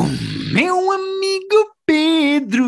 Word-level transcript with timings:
O 0.00 0.54
meu 0.54 0.90
amigo 0.90 1.76
Pedro. 1.84 2.64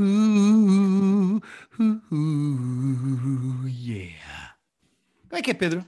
Uh, 0.00 1.36
uh, 1.36 2.00
uh, 2.10 3.68
yeah. 3.68 4.56
Como 5.28 5.38
é 5.38 5.42
que 5.42 5.52
é, 5.52 5.54
Pedro? 5.54 5.86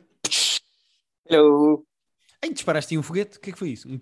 Hello. 1.29 1.85
Ai, 2.41 2.53
disparaste 2.53 2.95
aí 2.95 2.99
um 2.99 3.03
foguete? 3.03 3.39
O 3.39 3.41
que 3.41 3.51
é 3.51 3.53
que 3.53 3.59
foi 3.59 3.71
isso? 3.71 3.89
Um. 3.89 3.99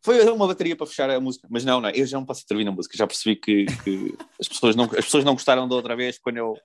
Foi 0.00 0.22
uma 0.30 0.46
bateria 0.46 0.76
para 0.76 0.86
fechar 0.86 1.10
a 1.10 1.18
música, 1.18 1.48
mas 1.50 1.64
não, 1.64 1.80
não, 1.80 1.90
eu 1.90 2.06
já 2.06 2.16
não 2.16 2.24
posso 2.24 2.44
intervir 2.44 2.64
na 2.64 2.70
música, 2.70 2.96
já 2.96 3.08
percebi 3.08 3.34
que, 3.34 3.66
que 3.82 4.16
as, 4.40 4.46
pessoas 4.46 4.76
não, 4.76 4.84
as 4.84 5.04
pessoas 5.06 5.24
não 5.24 5.32
gostaram 5.32 5.66
da 5.66 5.74
outra 5.74 5.96
vez 5.96 6.20
quando 6.20 6.36
eu, 6.36 6.56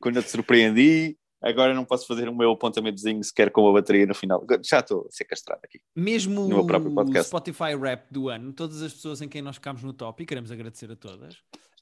quando 0.00 0.16
eu 0.16 0.22
te 0.22 0.30
surpreendi, 0.30 1.18
agora 1.42 1.74
não 1.74 1.84
posso 1.84 2.06
fazer 2.06 2.28
o 2.28 2.34
meu 2.34 2.52
apontamentozinho 2.52 3.22
sequer 3.22 3.50
com 3.50 3.68
a 3.68 3.72
bateria 3.72 4.06
no 4.06 4.14
final. 4.14 4.44
Já 4.62 4.80
estou 4.80 5.06
a 5.08 5.12
ser 5.12 5.24
castrado 5.24 5.60
aqui. 5.64 5.80
Mesmo 5.94 6.42
No 6.42 6.56
meu 6.56 6.66
próprio 6.66 6.92
o 6.92 6.94
podcast. 6.94 7.28
Spotify 7.28 7.76
Rap 7.80 8.06
do 8.10 8.28
ano, 8.28 8.52
todas 8.52 8.82
as 8.82 8.92
pessoas 8.92 9.20
em 9.20 9.28
quem 9.28 9.42
nós 9.42 9.56
ficámos 9.56 9.82
no 9.82 9.92
top, 9.92 10.22
e 10.22 10.26
queremos 10.26 10.50
agradecer 10.50 10.90
a 10.90 10.96
todas, 10.96 11.36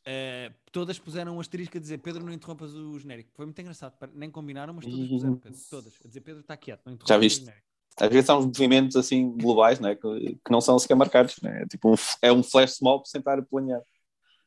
eh, 0.07 0.53
todas 0.73 0.99
puseram 0.99 1.37
um 1.37 1.41
asterisco 1.41 1.77
a 1.77 1.81
dizer 1.81 1.99
Pedro, 1.99 2.25
não 2.25 2.33
interrompas 2.33 2.75
o 2.75 2.99
genérico. 2.99 3.31
Foi 3.35 3.45
muito 3.45 3.61
engraçado, 3.61 3.95
nem 4.15 4.31
combinaram, 4.31 4.73
mas 4.73 4.85
todas 4.85 5.09
puseram, 5.09 5.37
Pedro, 5.37 5.59
todas, 5.69 5.93
a 6.05 6.09
dizer 6.09 6.21
Pedro 6.21 6.41
está 6.41 6.57
quieto, 6.57 6.81
não 6.87 6.95
interrompas 6.95 7.21
viste? 7.21 7.43
o 7.43 7.45
genérico. 7.45 7.71
Às 8.01 8.09
vezes 8.09 8.31
uns 8.31 8.47
movimentos 8.47 8.97
assim 8.97 9.31
globais 9.37 9.79
né, 9.79 9.95
que, 9.95 10.39
que 10.43 10.51
não 10.51 10.61
são 10.61 10.79
sequer 10.79 10.95
marcados, 10.95 11.37
né? 11.43 11.67
tipo 11.69 11.93
um, 11.93 11.95
é 12.23 12.33
um 12.33 12.43
flash 12.43 12.79
mob 12.81 13.07
sem 13.07 13.19
estar 13.19 13.43
planeado. 13.43 13.85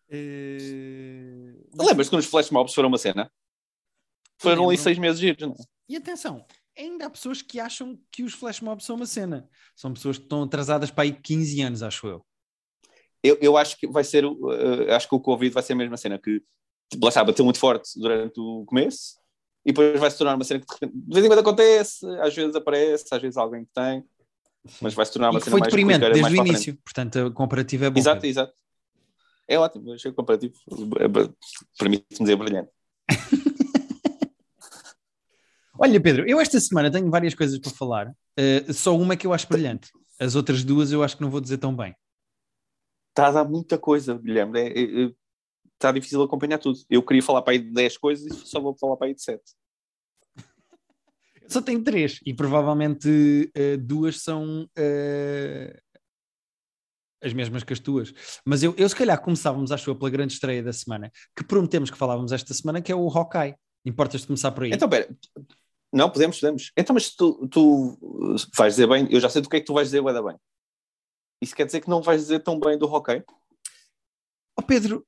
Eh, 0.09 1.53
Lembras-te 1.77 2.09
quando 2.09 2.21
os 2.21 2.27
flash 2.27 2.49
mobs 2.49 2.73
foram 2.73 2.89
uma 2.89 2.97
cena? 2.97 3.31
Foram 4.39 4.67
ali 4.67 4.77
seis 4.77 4.97
meses 4.97 5.19
giros, 5.19 5.41
não? 5.47 5.55
E 5.87 5.95
atenção, 5.95 6.45
ainda 6.77 7.05
há 7.05 7.09
pessoas 7.09 7.41
que 7.41 7.59
acham 7.59 7.97
que 8.11 8.23
os 8.23 8.33
flash 8.33 8.61
mobs 8.61 8.85
são 8.85 8.95
uma 8.95 9.05
cena. 9.05 9.47
São 9.75 9.93
pessoas 9.93 10.17
que 10.17 10.23
estão 10.23 10.43
atrasadas 10.43 10.91
para 10.91 11.03
aí 11.03 11.11
15 11.13 11.61
anos, 11.61 11.83
acho 11.83 12.07
eu. 12.07 12.25
eu, 13.23 13.37
eu 13.41 13.57
acho 13.57 13.77
que 13.77 13.87
vai 13.87 14.03
ser, 14.03 14.23
eh, 14.25 14.93
acho 14.93 15.07
que 15.07 15.15
o 15.15 15.19
Covid 15.19 15.53
vai 15.53 15.63
ser 15.63 15.73
a 15.73 15.75
mesma 15.77 15.97
cena, 15.97 16.19
que 16.19 16.41
lá 17.01 17.09
está, 17.09 17.23
bateu 17.23 17.45
muito 17.45 17.59
forte 17.59 17.97
durante 17.99 18.39
o 18.39 18.65
começo 18.65 19.15
e 19.65 19.71
depois 19.71 19.99
vai 19.99 20.11
se 20.11 20.17
tornar 20.17 20.35
uma 20.35 20.43
cena 20.43 20.59
que 20.59 20.65
de, 20.65 20.73
repente, 20.73 20.93
de 20.93 21.13
vez 21.13 21.25
em 21.25 21.29
quando 21.29 21.39
acontece, 21.39 22.05
às 22.19 22.35
vezes 22.35 22.55
aparece, 22.55 23.05
às 23.11 23.21
vezes 23.21 23.37
alguém 23.37 23.63
que 23.65 23.71
tem, 23.73 24.03
mas 24.81 24.93
vai 24.93 25.05
se 25.05 25.13
tornar 25.13 25.29
uma 25.29 25.39
E 25.39 25.41
cena 25.41 25.51
foi 25.51 25.59
mais 25.61 25.71
deprimente 25.71 25.99
desde 26.01 26.21
mais 26.21 26.33
o 26.33 26.37
início. 26.37 26.77
Portanto, 26.83 27.19
a 27.19 27.31
comparativa 27.31 27.85
é 27.85 27.89
bom. 27.89 27.99
Exato, 27.99 28.25
exato. 28.25 28.53
É 29.47 29.57
ótimo, 29.59 29.93
achei 29.93 30.09
o 30.11 30.13
comparativo, 30.13 30.53
é 30.99 31.07
ba- 31.07 31.29
permite-me 31.77 32.19
dizer 32.19 32.35
brilhante. 32.35 32.69
Olha, 35.77 35.99
Pedro, 35.99 36.27
eu 36.27 36.39
esta 36.39 36.59
semana 36.59 36.91
tenho 36.91 37.09
várias 37.09 37.33
coisas 37.33 37.57
para 37.59 37.71
falar. 37.71 38.13
eh, 38.37 38.71
só 38.73 38.95
uma 38.97 39.15
que 39.15 39.25
eu 39.27 39.33
acho 39.33 39.47
brilhante. 39.47 39.89
As 40.19 40.35
outras 40.35 40.63
duas 40.63 40.91
eu 40.91 41.03
acho 41.03 41.15
que 41.17 41.21
não 41.23 41.29
vou 41.29 41.41
dizer 41.41 41.57
tão 41.57 41.75
bem. 41.75 41.95
Está 43.09 43.27
a 43.27 43.31
dar 43.31 43.45
muita 43.45 43.77
coisa, 43.77 44.17
Guilherme, 44.17 44.59
é- 44.59 44.67
é- 44.79 45.03
é- 45.05 45.11
está 45.75 45.91
difícil 45.91 46.21
acompanhar 46.21 46.57
tudo. 46.57 46.79
Eu 46.89 47.03
queria 47.03 47.21
falar 47.21 47.41
para 47.41 47.53
aí 47.53 47.59
de 47.59 47.71
10 47.71 47.97
coisas 47.97 48.25
e 48.25 48.47
só 48.47 48.59
vou 48.59 48.75
falar 48.77 48.97
para 48.97 49.07
aí 49.07 49.13
de 49.15 49.21
7. 49.21 49.41
Eu 51.41 51.49
Só 51.49 51.61
tenho 51.61 51.83
três 51.83 52.19
e 52.25 52.33
provavelmente 52.33 53.51
eh, 53.53 53.77
duas 53.77 54.21
são 54.21 54.67
eh, 54.75 55.79
as 57.21 57.33
mesmas 57.33 57.63
que 57.63 57.73
as 57.73 57.79
tuas. 57.79 58.13
Mas 58.45 58.63
eu, 58.63 58.73
eu 58.77 58.87
se 58.89 58.95
calhar 58.95 59.19
começávamos, 59.21 59.71
acho 59.71 59.89
eu, 59.89 59.95
pela 59.95 60.09
grande 60.09 60.33
estreia 60.33 60.63
da 60.63 60.73
semana, 60.73 61.11
que 61.35 61.43
prometemos 61.43 61.91
que 61.91 61.97
falávamos 61.97 62.31
esta 62.31 62.53
semana, 62.53 62.81
que 62.81 62.91
é 62.91 62.95
o 62.95 63.07
Hawkeye. 63.09 63.55
Importas 63.85 64.21
de 64.21 64.27
começar 64.27 64.51
por 64.51 64.63
aí? 64.63 64.71
Então, 64.71 64.89
pera. 64.89 65.09
Não, 65.93 66.09
podemos, 66.09 66.39
podemos. 66.39 66.71
Então, 66.75 66.93
mas 66.95 67.13
tu, 67.13 67.47
tu 67.47 67.95
vais 68.57 68.73
dizer 68.73 68.87
bem, 68.87 69.07
eu 69.11 69.19
já 69.19 69.29
sei 69.29 69.43
do 69.43 69.49
que 69.49 69.57
é 69.57 69.59
que 69.59 69.65
tu 69.67 69.75
vais 69.75 69.87
dizer, 69.87 70.01
vai 70.01 70.11
dar 70.13 70.23
bem. 70.23 70.35
Isso 71.39 71.55
quer 71.55 71.65
dizer 71.65 71.81
que 71.81 71.89
não 71.89 72.01
vais 72.01 72.21
dizer 72.21 72.39
tão 72.39 72.59
bem 72.59 72.77
do 72.77 72.91
hockey? 72.91 73.23
Oh, 74.57 74.63
Pedro, 74.63 75.05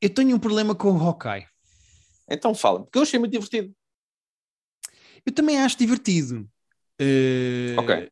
eu 0.00 0.08
tenho 0.08 0.34
um 0.34 0.38
problema 0.38 0.74
com 0.74 0.92
o 0.92 0.98
Hawkeye. 0.98 1.46
Então 2.28 2.54
fala, 2.54 2.82
porque 2.82 2.96
eu 2.98 3.02
achei 3.02 3.18
muito 3.18 3.32
divertido. 3.32 3.74
Eu 5.26 5.32
também 5.32 5.58
acho 5.60 5.76
divertido. 5.76 6.48
Eh, 6.98 7.76
Ok. 7.78 8.10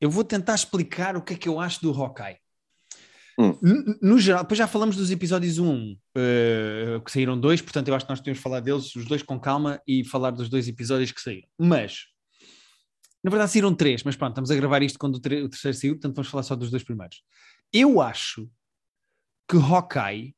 Eu 0.00 0.10
vou 0.10 0.22
tentar 0.22 0.54
explicar 0.54 1.16
o 1.16 1.22
que 1.22 1.34
é 1.34 1.36
que 1.36 1.48
eu 1.48 1.58
acho 1.58 1.80
do 1.80 1.92
Hawkeye. 1.92 2.38
Hum. 3.38 3.56
No, 4.02 4.18
geral, 4.18 4.42
depois 4.42 4.58
já 4.58 4.66
falamos 4.66 4.96
dos 4.96 5.12
episódios 5.12 5.58
1, 5.58 5.96
eh, 6.16 7.00
que 7.04 7.12
saíram 7.12 7.38
dois, 7.38 7.62
portanto 7.62 7.86
eu 7.86 7.94
acho 7.94 8.04
que 8.04 8.10
nós 8.10 8.20
temos 8.20 8.40
que 8.40 8.42
falar 8.42 8.58
deles, 8.58 8.96
os 8.96 9.04
dois 9.04 9.22
com 9.22 9.38
calma, 9.38 9.80
e 9.86 10.04
falar 10.04 10.32
dos 10.32 10.48
dois 10.48 10.66
episódios 10.66 11.12
que 11.12 11.20
saíram. 11.20 11.48
Mas, 11.56 12.06
na 13.22 13.30
verdade 13.30 13.52
saíram 13.52 13.72
três, 13.72 14.02
mas 14.02 14.16
pronto, 14.16 14.32
estamos 14.32 14.50
a 14.50 14.56
gravar 14.56 14.82
isto 14.82 14.98
quando 14.98 15.14
o, 15.14 15.18
o 15.18 15.48
terceiro 15.48 15.76
saiu, 15.76 15.94
portanto 15.94 16.16
vamos 16.16 16.28
falar 16.28 16.42
só 16.42 16.56
dos 16.56 16.68
dois 16.68 16.82
primeiros. 16.82 17.22
Eu 17.72 18.00
acho 18.00 18.50
que 19.48 19.56
Hawkeye 19.56 20.34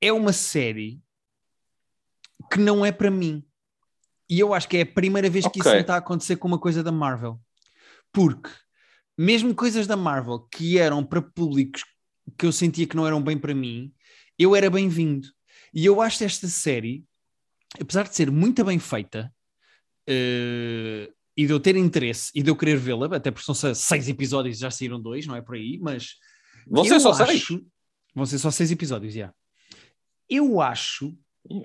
é 0.00 0.12
uma 0.12 0.32
série 0.32 1.02
que 2.50 2.58
não 2.58 2.84
é 2.84 2.90
para 2.90 3.10
mim. 3.10 3.44
E 4.28 4.38
eu 4.38 4.54
acho 4.54 4.68
que 4.68 4.78
é 4.78 4.82
a 4.82 4.86
primeira 4.86 5.28
vez 5.28 5.46
que 5.46 5.58
isso 5.58 5.68
não 5.68 5.78
está 5.78 5.94
a 5.94 5.98
acontecer 5.98 6.36
com 6.36 6.48
uma 6.48 6.58
coisa 6.58 6.82
da 6.82 6.92
Marvel. 6.92 7.40
Porque 8.12 8.48
mesmo 9.18 9.54
coisas 9.54 9.86
da 9.86 9.96
Marvel 9.96 10.40
que 10.50 10.78
eram 10.78 11.04
para 11.04 11.20
públicos 11.22 11.84
que 12.38 12.46
eu 12.46 12.52
sentia 12.52 12.86
que 12.86 12.96
não 12.96 13.06
eram 13.06 13.22
bem 13.22 13.36
para 13.38 13.54
mim, 13.54 13.92
eu 14.38 14.54
era 14.56 14.70
bem-vindo. 14.70 15.28
E 15.74 15.84
eu 15.84 16.00
acho 16.00 16.24
esta 16.24 16.48
série, 16.48 17.04
apesar 17.80 18.08
de 18.08 18.14
ser 18.14 18.30
muito 18.30 18.64
bem 18.64 18.78
feita, 18.78 19.32
eh, 20.06 21.10
e 21.36 21.46
de 21.46 21.52
eu 21.52 21.60
ter 21.60 21.76
interesse 21.76 22.30
e 22.34 22.42
de 22.42 22.50
eu 22.50 22.56
querer 22.56 22.76
vê-la, 22.76 23.14
até 23.16 23.30
porque 23.30 23.44
são 23.52 23.54
seis 23.74 24.08
episódios, 24.08 24.58
já 24.58 24.70
saíram 24.70 25.00
dois, 25.00 25.26
não 25.26 25.36
é 25.36 25.40
por 25.42 25.54
aí, 25.54 25.78
mas 25.80 26.14
Vão 26.66 26.84
ser 26.84 27.00
só 27.00 27.12
seis. 27.14 27.30
acho- 27.42 27.66
Vão 28.14 28.26
ser 28.26 28.38
só 28.38 28.50
seis 28.50 28.70
episódios, 28.70 29.14
já. 29.14 29.32
Eu 30.28 30.60
acho 30.60 31.16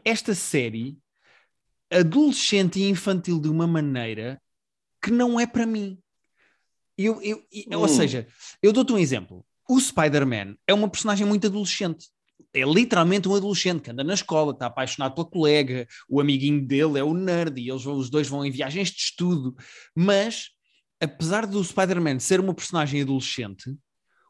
esta 0.04 0.34
série 0.36 0.98
adolescente 1.92 2.80
e 2.80 2.90
infantil 2.90 3.40
de 3.40 3.50
uma 3.50 3.68
maneira 3.68 4.42
que 5.02 5.12
não 5.12 5.40
é 5.40 5.46
para 5.46 5.66
mim. 5.66 6.00
Eu, 6.98 7.22
eu, 7.22 7.44
eu- 7.52 7.80
Ou 7.80 7.86
Hum. 7.86 7.88
seja, 7.88 8.28
eu 8.62 8.72
dou-te 8.72 8.94
um 8.94 8.98
exemplo. 8.98 9.46
O 9.70 9.80
Spider-Man 9.80 10.56
é 10.68 10.74
uma 10.74 10.90
personagem 10.90 11.26
muito 11.26 11.48
adolescente. 11.48 12.08
É 12.54 12.64
literalmente 12.64 13.28
um 13.28 13.36
adolescente 13.36 13.82
que 13.82 13.92
anda 13.92 14.04
na 14.04 14.14
escola, 14.14 14.52
está 14.54 14.68
apaixonado 14.68 15.14
pela 15.16 15.28
colega, 15.28 15.88
o 16.08 16.22
amiguinho 16.22 16.66
dele 16.66 17.00
é 17.00 17.04
o 17.04 17.14
nerd 17.14 17.60
e 17.60 17.70
eles 17.70 17.84
vão, 17.84 17.96
os 17.98 18.10
dois 18.10 18.28
vão 18.28 18.46
em 18.46 18.52
viagens 18.52 18.90
de 18.92 18.98
estudo. 19.02 19.56
Mas, 19.94 20.50
apesar 21.02 21.46
do 21.46 21.62
Spider-Man 21.64 22.20
ser 22.20 22.40
uma 22.40 22.54
personagem 22.54 23.02
adolescente, 23.02 23.76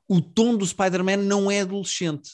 o 0.08 0.22
tom 0.22 0.56
do 0.58 0.66
Spider-Man 0.66 1.18
não 1.18 1.52
é 1.52 1.62
adolescente. 1.62 2.32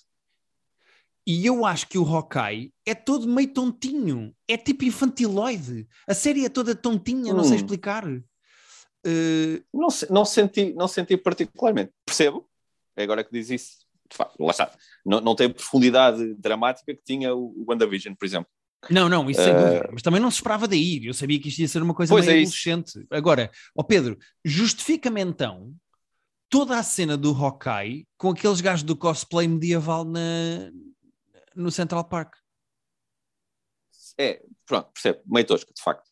E 1.25 1.45
eu 1.45 1.65
acho 1.65 1.87
que 1.87 1.97
o 1.97 2.05
Hawkeye 2.05 2.73
é 2.85 2.95
todo 2.95 3.27
meio 3.27 3.53
tontinho. 3.53 4.33
É 4.47 4.57
tipo 4.57 4.83
infantiloide. 4.85 5.87
A 6.07 6.13
série 6.13 6.45
é 6.45 6.49
toda 6.49 6.73
tontinha, 6.75 7.33
não 7.33 7.43
sei 7.43 7.53
Hum. 7.53 7.55
explicar. 7.57 8.03
Eh, 9.05 9.61
Não, 9.73 9.87
não, 10.09 10.25
senti, 10.25 10.73
não 10.73 10.87
senti 10.87 11.17
particularmente. 11.17 11.91
Percebo, 12.05 12.47
é 12.95 13.03
agora 13.03 13.23
que 13.23 13.31
diz 13.31 13.49
isso. 13.49 13.85
De 14.09 14.17
facto, 14.17 14.35
lá 14.43 14.51
está. 14.51 14.71
Não, 15.05 15.21
não 15.21 15.35
tem 15.35 15.47
a 15.47 15.53
profundidade 15.53 16.33
dramática 16.35 16.93
que 16.93 17.01
tinha 17.03 17.33
o, 17.33 17.45
o 17.61 17.65
WandaVision, 17.69 18.13
por 18.13 18.25
exemplo. 18.25 18.51
não, 18.89 19.07
não, 19.07 19.29
isso 19.29 19.41
sem 19.41 19.53
Eh, 19.53 19.57
dúvida. 19.57 19.89
Mas 19.93 20.01
também 20.01 20.19
não 20.19 20.29
se 20.29 20.37
esperava 20.37 20.67
daí. 20.67 21.05
Eu 21.05 21.13
sabia 21.13 21.39
que 21.39 21.47
isto 21.49 21.59
ia 21.59 21.67
ser 21.67 21.81
uma 21.81 21.93
coisa 21.93 22.13
Pois 22.13 22.25
meio 22.25 22.37
é 22.39 22.41
isso. 22.41 22.51
adolescente. 22.69 23.07
Agora, 23.09 23.49
ó 23.75 23.81
Pedro, 23.83 24.17
justifica-me 24.43 25.21
então 25.21 25.73
toda 26.49 26.77
a 26.77 26.83
cena 26.83 27.15
do 27.15 27.31
Hawkeye 27.33 28.05
com 28.17 28.31
aqueles 28.31 28.59
gajos 28.59 28.83
do 28.83 28.95
cosplay 28.97 29.47
medieval 29.47 30.03
na, 30.03 30.69
no 31.55 31.71
Central 31.71 32.03
Park. 32.03 32.35
É, 34.17 34.41
pronto, 34.65 34.91
percebo. 34.93 35.21
Meio 35.25 35.47
tosco, 35.47 35.73
de 35.73 35.81
facto. 35.81 36.09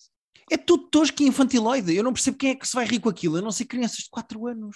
É 0.51 0.57
tudo 0.57 0.87
tosco 0.89 1.21
e 1.21 1.27
infantiloide. 1.27 1.95
Eu 1.95 2.03
não 2.03 2.13
percebo 2.13 2.37
quem 2.37 2.51
é 2.51 2.55
que 2.55 2.67
se 2.67 2.73
vai 2.75 2.85
rir 2.85 2.99
com 2.99 3.09
aquilo. 3.09 3.37
Eu 3.37 3.41
não 3.41 3.51
sei 3.51 3.65
crianças 3.65 3.97
de 3.99 4.09
4 4.09 4.47
anos. 4.47 4.75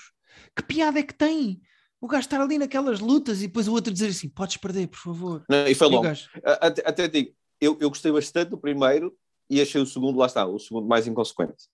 Que 0.55 0.63
piada 0.63 0.99
é 0.99 1.03
que 1.03 1.13
tem? 1.13 1.61
O 2.01 2.07
gajo 2.07 2.21
estar 2.21 2.41
ali 2.41 2.57
naquelas 2.57 2.99
lutas 2.99 3.41
e 3.41 3.47
depois 3.47 3.67
o 3.67 3.73
outro 3.73 3.93
dizer 3.93 4.07
assim: 4.09 4.27
podes 4.29 4.57
perder, 4.57 4.87
por 4.87 4.99
favor. 4.99 5.45
Não, 5.49 5.67
e 5.67 5.73
foi 5.75 5.87
o 5.87 5.89
longo. 5.91 6.07
A- 6.07 6.67
Até, 6.67 6.81
até 6.85 7.07
digo, 7.07 7.33
eu, 7.61 7.77
eu 7.79 7.89
gostei 7.89 8.11
bastante 8.11 8.49
do 8.49 8.57
primeiro 8.57 9.15
e 9.49 9.61
achei 9.61 9.79
o 9.81 9.85
segundo, 9.85 10.17
lá 10.17 10.25
está, 10.25 10.45
o 10.45 10.59
segundo 10.59 10.87
mais 10.87 11.07
inconsequente. 11.07 11.67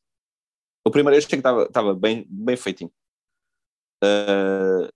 O 0.85 0.91
primeiro 0.91 1.15
eu 1.15 1.17
achei 1.17 1.29
que 1.29 1.35
estava 1.35 1.63
estava 1.63 1.93
bem, 1.95 2.25
bem 2.29 2.55
feitinho. 2.55 2.91
Ah, 4.03 4.89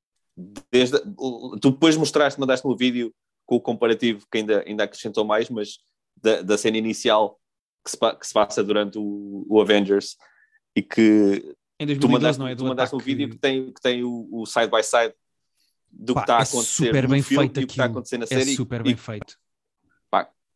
desde, 0.72 1.00
tu 1.62 1.72
depois 1.72 1.96
mostraste, 1.98 2.40
mandaste 2.40 2.66
no 2.68 2.76
vídeo 2.76 3.14
com 3.46 3.56
o 3.56 3.62
comparativo 3.62 4.26
que 4.32 4.38
ainda, 4.40 4.64
ainda 4.66 4.84
acrescentou 4.84 5.26
mais, 5.26 5.50
mas 5.50 5.80
da, 6.22 6.42
da 6.42 6.58
cena 6.58 6.78
inicial 6.78 7.40
que 7.84 7.92
se, 7.92 7.98
que 7.98 8.28
se 8.28 8.34
passa 8.34 8.64
durante 8.64 8.98
o, 8.98 9.46
o 9.50 9.62
Avengers 9.62 10.16
e 10.76 10.82
que 10.82 11.56
em 11.80 11.86
tu 11.88 12.08
2012 12.08 12.12
mandaste, 12.14 12.40
não 12.40 12.48
é? 12.48 12.56
tu 12.56 12.60
Do 12.60 12.66
mandaste 12.70 12.96
um 12.96 13.00
ataque- 13.00 13.14
vídeo 13.16 13.30
que 13.30 13.38
tem, 13.38 13.72
que 13.74 13.82
tem 13.82 14.04
o, 14.04 14.28
o 14.32 14.46
side 14.46 14.70
by 14.72 14.84
side 14.84 15.14
do 15.92 16.14
Pá, 16.14 16.22
que 16.22 16.24
está 16.24 16.38
a 16.38 16.40
é 16.40 16.44
acontecer 16.44 16.86
super 16.88 17.04
no 17.04 17.10
bem 17.10 17.22
filme 17.22 17.44
feito 17.46 17.60
e 17.60 17.64
o 17.64 17.68
que 17.68 17.74
está 17.74 17.84
a 17.84 17.86
aquilo. 17.86 17.98
acontecer 18.00 18.18
na 18.18 18.24
É 18.24 18.28
série 18.28 18.56
super 18.56 18.82
e 18.82 18.84
bem 18.84 18.96
feito. 18.96 19.38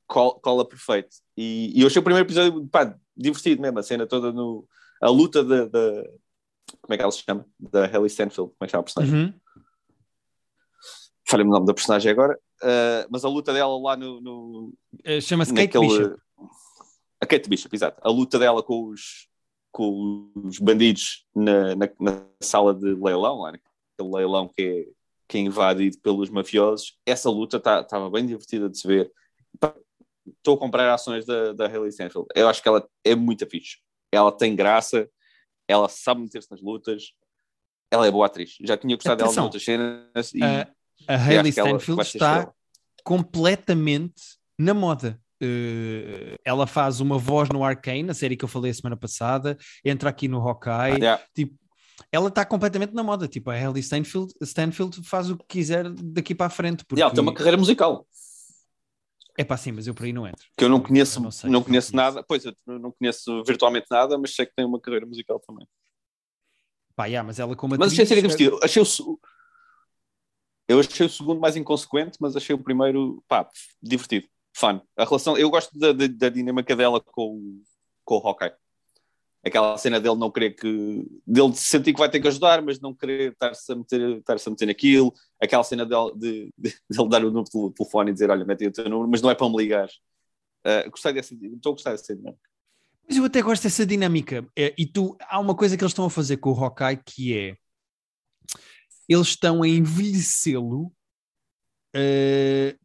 col- 0.07 0.39
cola 0.39 0.65
perfeito. 0.67 1.17
E, 1.35 1.73
e 1.77 1.81
eu 1.81 1.87
achei 1.87 1.99
o 1.99 2.03
primeiro 2.03 2.25
episódio 2.25 2.65
pá, 2.67 2.97
divertido 3.15 3.61
mesmo, 3.61 3.77
a 3.79 3.83
cena 3.83 4.07
toda 4.07 4.31
no. 4.31 4.65
a 5.01 5.09
luta 5.09 5.43
da, 5.43 5.67
como 6.81 6.93
é 6.93 6.95
que 6.97 7.03
ela 7.03 7.11
se 7.11 7.23
chama? 7.23 7.45
Da 7.59 7.85
Haley 7.85 8.07
Stanfield, 8.07 8.51
como 8.53 8.57
é 8.61 8.65
que 8.65 8.71
chama 8.71 8.81
a 8.81 8.83
personagem? 8.83 9.15
Uhum. 9.25 9.33
Falei-me 11.29 11.51
o 11.51 11.53
nome 11.53 11.65
da 11.65 11.73
personagem 11.73 12.09
agora, 12.09 12.39
uh, 12.63 13.07
mas 13.09 13.25
a 13.25 13.29
luta 13.29 13.51
dela 13.51 13.77
lá 13.79 13.97
no. 13.97 14.21
no 14.21 14.73
Uh, 15.05 15.21
Chama-se 15.21 15.53
Kate 15.53 15.75
naquele- 15.77 15.87
Bishop. 15.87 16.21
A 17.21 17.25
Kate 17.25 17.49
Bishop, 17.49 17.75
exato. 17.75 17.99
A 18.03 18.09
luta 18.09 18.37
dela 18.37 18.61
com 18.61 18.89
os, 18.89 19.27
com 19.71 20.31
os 20.35 20.59
bandidos 20.59 21.25
na, 21.35 21.75
na, 21.75 21.89
na 21.99 22.25
sala 22.41 22.73
de 22.73 22.93
leilão, 22.93 23.39
lá 23.39 23.51
naquele 23.51 24.15
leilão 24.15 24.47
que 24.47 24.61
é, 24.61 24.85
que 25.27 25.37
é 25.37 25.41
invadido 25.41 25.97
pelos 25.99 26.29
mafiosos. 26.29 26.97
Essa 27.05 27.29
luta 27.29 27.57
estava 27.57 27.83
tá, 27.83 28.09
bem 28.09 28.25
divertida 28.25 28.69
de 28.69 28.77
se 28.77 28.87
ver. 28.87 29.11
Estou 30.37 30.55
a 30.55 30.59
comprar 30.59 30.93
ações 30.93 31.25
da, 31.25 31.53
da 31.53 31.67
Hailey 31.67 31.89
Stanfield. 31.89 32.27
Eu 32.35 32.47
acho 32.47 32.61
que 32.61 32.67
ela 32.67 32.87
é 33.03 33.15
muito 33.15 33.45
fixe. 33.47 33.77
Ela 34.11 34.31
tem 34.31 34.55
graça, 34.55 35.09
ela 35.67 35.89
sabe 35.89 36.21
meter-se 36.21 36.49
nas 36.51 36.61
lutas, 36.61 37.13
ela 37.91 38.05
é 38.07 38.11
boa 38.11 38.25
atriz. 38.25 38.55
Já 38.61 38.77
tinha 38.77 38.95
gostado 38.95 39.17
dela 39.17 39.27
em 39.27 39.31
Atenção. 39.31 39.43
outras 39.45 39.63
cenas 39.63 40.33
e, 40.33 40.43
A, 40.43 40.67
a 41.07 41.33
ela 41.33 41.47
Stanfield 41.47 42.01
está 42.01 42.03
estrela. 42.03 42.55
completamente 43.03 44.37
na 44.57 44.73
moda. 44.73 45.19
Uh, 45.41 46.35
ela 46.43 46.65
faz 46.65 46.99
uma 46.99 47.17
voz 47.17 47.49
no 47.49 47.63
Arcane, 47.63 48.09
a 48.09 48.13
série 48.13 48.35
que 48.35 48.43
eu 48.43 48.49
falei 48.49 48.71
a 48.71 48.73
semana 48.73 48.97
passada, 48.97 49.57
entra 49.85 50.09
aqui 50.09 50.27
no 50.27 50.39
Hawkeye. 50.39 50.99
Yeah. 50.99 51.21
Ela 52.11 52.29
está 52.29 52.45
completamente 52.45 52.93
na 52.93 53.03
moda. 53.03 53.27
Tipo, 53.27 53.49
a 53.49 53.53
Hailey 53.53 53.81
Stanfield, 53.81 54.33
Stanfield 54.41 55.03
faz 55.03 55.29
o 55.29 55.37
que 55.37 55.45
quiser 55.47 55.89
daqui 55.89 56.33
para 56.33 56.47
a 56.47 56.49
frente. 56.49 56.85
Porque... 56.85 57.01
Ela 57.01 57.11
tem 57.11 57.21
uma 57.21 57.33
carreira 57.33 57.57
musical. 57.57 58.07
É 59.37 59.43
pá, 59.43 59.55
sim, 59.55 59.71
mas 59.71 59.85
eu 59.85 59.93
por 59.93 60.05
aí 60.05 60.13
não 60.13 60.25
entro. 60.27 60.47
que 60.57 60.63
eu 60.63 60.69
não 60.69 60.81
conheço, 60.81 61.19
Eu 61.19 61.23
não, 61.23 61.31
sei, 61.31 61.49
não 61.49 61.61
conheço 61.61 61.91
conheço. 61.91 61.95
nada, 61.95 62.25
pois 62.27 62.43
eu 62.43 62.55
não 62.65 62.91
conheço 62.91 63.43
virtualmente 63.43 63.85
nada, 63.91 64.17
mas 64.17 64.33
sei 64.33 64.47
que 64.47 64.53
tem 64.55 64.65
uma 64.65 64.81
carreira 64.81 65.05
musical 65.05 65.39
também. 65.39 65.67
Pá, 66.95 67.05
yeah, 67.05 67.25
mas 67.25 67.37
ela 67.37 67.55
como 67.55 67.75
Mas 67.77 67.91
achei 67.91 68.03
a 68.03 68.07
série 68.07 68.23
divertida. 68.23 68.57
Achei 68.63 68.81
o, 68.81 69.19
eu 70.67 70.79
achei 70.79 71.05
o 71.05 71.09
segundo 71.09 71.39
mais 71.39 71.55
inconsequente, 71.55 72.17
mas 72.19 72.35
achei 72.35 72.55
o 72.55 72.63
primeiro, 72.63 73.23
pá, 73.27 73.47
divertido, 73.81 74.27
fun. 74.57 74.81
A 74.97 75.05
relação, 75.05 75.37
eu 75.37 75.49
gosto 75.49 75.77
da, 75.77 75.91
da, 75.91 76.07
da 76.07 76.29
dinâmica 76.29 76.75
dela 76.75 76.99
com, 77.01 77.61
com 78.03 78.15
o 78.17 78.27
Hawkeye. 78.27 78.53
Aquela 79.45 79.77
cena 79.77 79.99
dele 79.99 80.15
não 80.15 80.31
querer 80.31 80.51
que. 80.51 81.05
dele 81.25 81.55
sentir 81.55 81.93
que 81.93 81.99
vai 81.99 82.09
ter 82.09 82.19
que 82.19 82.27
ajudar, 82.27 82.61
mas 82.61 82.79
não 82.79 82.93
querer 82.93 83.31
estar-se 83.31 83.71
a 83.71 83.75
meter, 83.75 84.17
estar-se 84.17 84.49
a 84.49 84.51
meter 84.51 84.65
naquilo. 84.65 85.13
Aquela 85.41 85.63
cena 85.63 85.85
dele, 85.85 86.11
de, 86.15 86.53
de, 86.57 86.73
dar 87.09 87.23
o 87.23 87.31
número 87.31 87.49
do 87.53 87.71
telefone 87.71 88.09
e 88.09 88.13
dizer: 88.13 88.29
Olha, 88.29 88.43
mete 88.43 88.67
o 88.67 88.71
teu 88.71 88.89
número, 88.89 89.07
mas 89.09 89.21
não 89.21 89.29
é 89.29 89.35
para 89.35 89.47
me 89.47 89.55
ligar. 89.55 89.87
Uh, 90.65 90.89
gostei 90.89 91.13
dessa. 91.13 91.33
Estou 91.33 91.71
a 91.71 91.73
gostar 91.73 91.91
dessa 91.91 92.15
dinâmica. 92.15 92.49
Mas 93.07 93.17
eu 93.17 93.23
até 93.23 93.41
gosto 93.41 93.63
dessa 93.63 93.85
dinâmica. 93.85 94.45
É, 94.57 94.73
E 94.77 94.85
tu, 94.85 95.15
há 95.21 95.39
uma 95.39 95.55
coisa 95.55 95.77
que 95.77 95.83
eles 95.83 95.91
estão 95.91 96.05
a 96.05 96.09
fazer 96.09 96.37
com 96.37 96.51
o 96.51 96.63
Hawkeye 96.63 96.97
que 97.05 97.37
é 97.37 97.57
eles 99.07 99.27
estão 99.29 99.63
a 99.63 99.67
envelhecê-lo 99.67 100.91
eh, 101.95 102.77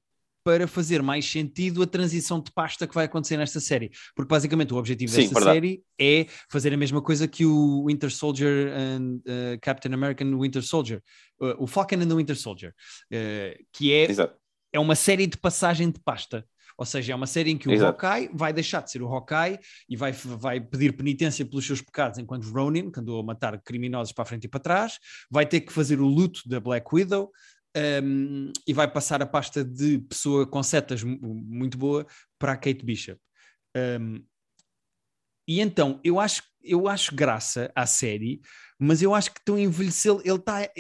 para 0.45 0.67
fazer 0.67 1.03
mais 1.03 1.25
sentido 1.25 1.83
a 1.83 1.87
transição 1.87 2.41
de 2.41 2.51
pasta 2.53 2.87
que 2.87 2.95
vai 2.95 3.07
acontecer 3.07 3.37
nesta 3.37 3.61
série. 3.61 3.91
Porque 4.15 4.29
basicamente 4.29 4.73
o 4.75 4.77
objetivo 4.77 5.13
Sim, 5.13 5.23
desta 5.23 5.35
verdade. 5.35 5.57
série 5.57 5.83
é 5.99 6.27
fazer 6.51 6.73
a 6.73 6.77
mesma 6.77 7.01
coisa 7.01 7.29
que 7.29 7.45
o 7.45 7.87
Winter 7.87 8.11
Soldier 8.11 8.73
and 8.75 9.21
eh, 9.27 9.59
Captain 9.61 9.93
American 9.93 10.39
Winter 10.39 10.63
Soldier, 10.63 11.03
eh, 11.41 11.57
o 11.59 11.67
Falcon 11.67 11.97
and 11.97 12.09
the 12.09 12.15
Winter 12.15 12.37
Soldier, 12.37 12.75
eh, 13.11 13.59
que 13.73 13.93
é 13.93 14.11
Exato. 14.11 14.37
é 14.73 14.81
uma 14.81 14.95
série 14.95 15.27
de 15.27 15.37
passagem 15.37 15.91
de 15.91 16.01
pasta. 16.01 16.45
Ou 16.77 16.87
seja, 16.87 17.13
é 17.13 17.17
uma 17.17 17.27
série 17.27 17.51
em 17.51 17.59
que 17.59 17.69
o 17.69 17.73
Exato. 17.73 18.07
Hawkeye 18.07 18.31
vai 18.33 18.53
deixar 18.53 18.81
de 18.81 18.91
ser 18.91 19.03
o 19.03 19.07
Hawkeye 19.07 19.59
e 19.89 19.97
vai, 19.97 20.13
vai 20.13 20.61
pedir 20.61 20.97
penitência 20.97 21.45
pelos 21.45 21.67
seus 21.67 21.81
pecados 21.81 22.19
enquanto 22.19 22.51
Ronin, 22.51 22.91
que 22.91 23.01
andou 23.01 23.21
a 23.21 23.23
matar 23.23 23.61
criminosos 23.63 24.13
para 24.13 24.23
a 24.23 24.27
frente 24.27 24.45
e 24.45 24.49
para 24.49 24.61
trás, 24.61 24.99
vai 25.31 25.47
ter 25.47 25.61
que 25.61 25.73
fazer 25.73 26.01
o 26.01 26.07
luto 26.07 26.41
da 26.47 26.61
Black 26.61 26.87
Widow 26.93 27.31
um, 28.03 28.53
e 28.67 28.73
vai 28.73 28.91
passar 28.91 29.23
a 29.23 29.27
pasta 29.27 29.65
de 29.65 29.99
pessoa 29.99 30.47
com 30.47 30.63
setas 30.63 31.03
mu- 31.03 31.19
muito 31.23 31.79
boa 31.79 32.07
para 32.39 32.53
a 32.53 32.57
Kate 32.57 32.85
Bishop. 32.85 33.21
Um, 33.77 34.25
e 35.49 35.61
então, 35.61 36.01
eu 36.05 36.21
acho, 36.21 36.43
eu 36.63 36.87
acho 36.87 37.15
graça 37.15 37.73
à 37.75 37.87
série, 37.87 38.41
mas 38.79 39.03
eu 39.03 39.15
acho 39.15 39.33
que 39.33 39.39
estão 39.41 39.57
a 39.57 39.61
envelhecê-lo. 39.61 40.21
Ele 40.25 40.37
está. 40.37 40.71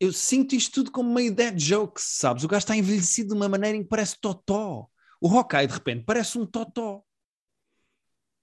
Eu 0.00 0.12
sinto 0.12 0.54
isto 0.54 0.74
tudo 0.74 0.92
como 0.92 1.12
meio 1.12 1.34
dead 1.34 1.58
jokes, 1.58 2.04
sabes? 2.04 2.44
O 2.44 2.48
gajo 2.48 2.58
está 2.58 2.76
envelhecido 2.76 3.30
de 3.30 3.34
uma 3.34 3.48
maneira 3.48 3.76
em 3.76 3.82
que 3.82 3.88
parece 3.88 4.16
totó. 4.20 4.88
O 5.20 5.28
Hawkeye, 5.28 5.66
de 5.66 5.74
repente, 5.74 6.04
parece 6.04 6.38
um 6.38 6.46
totó. 6.46 7.02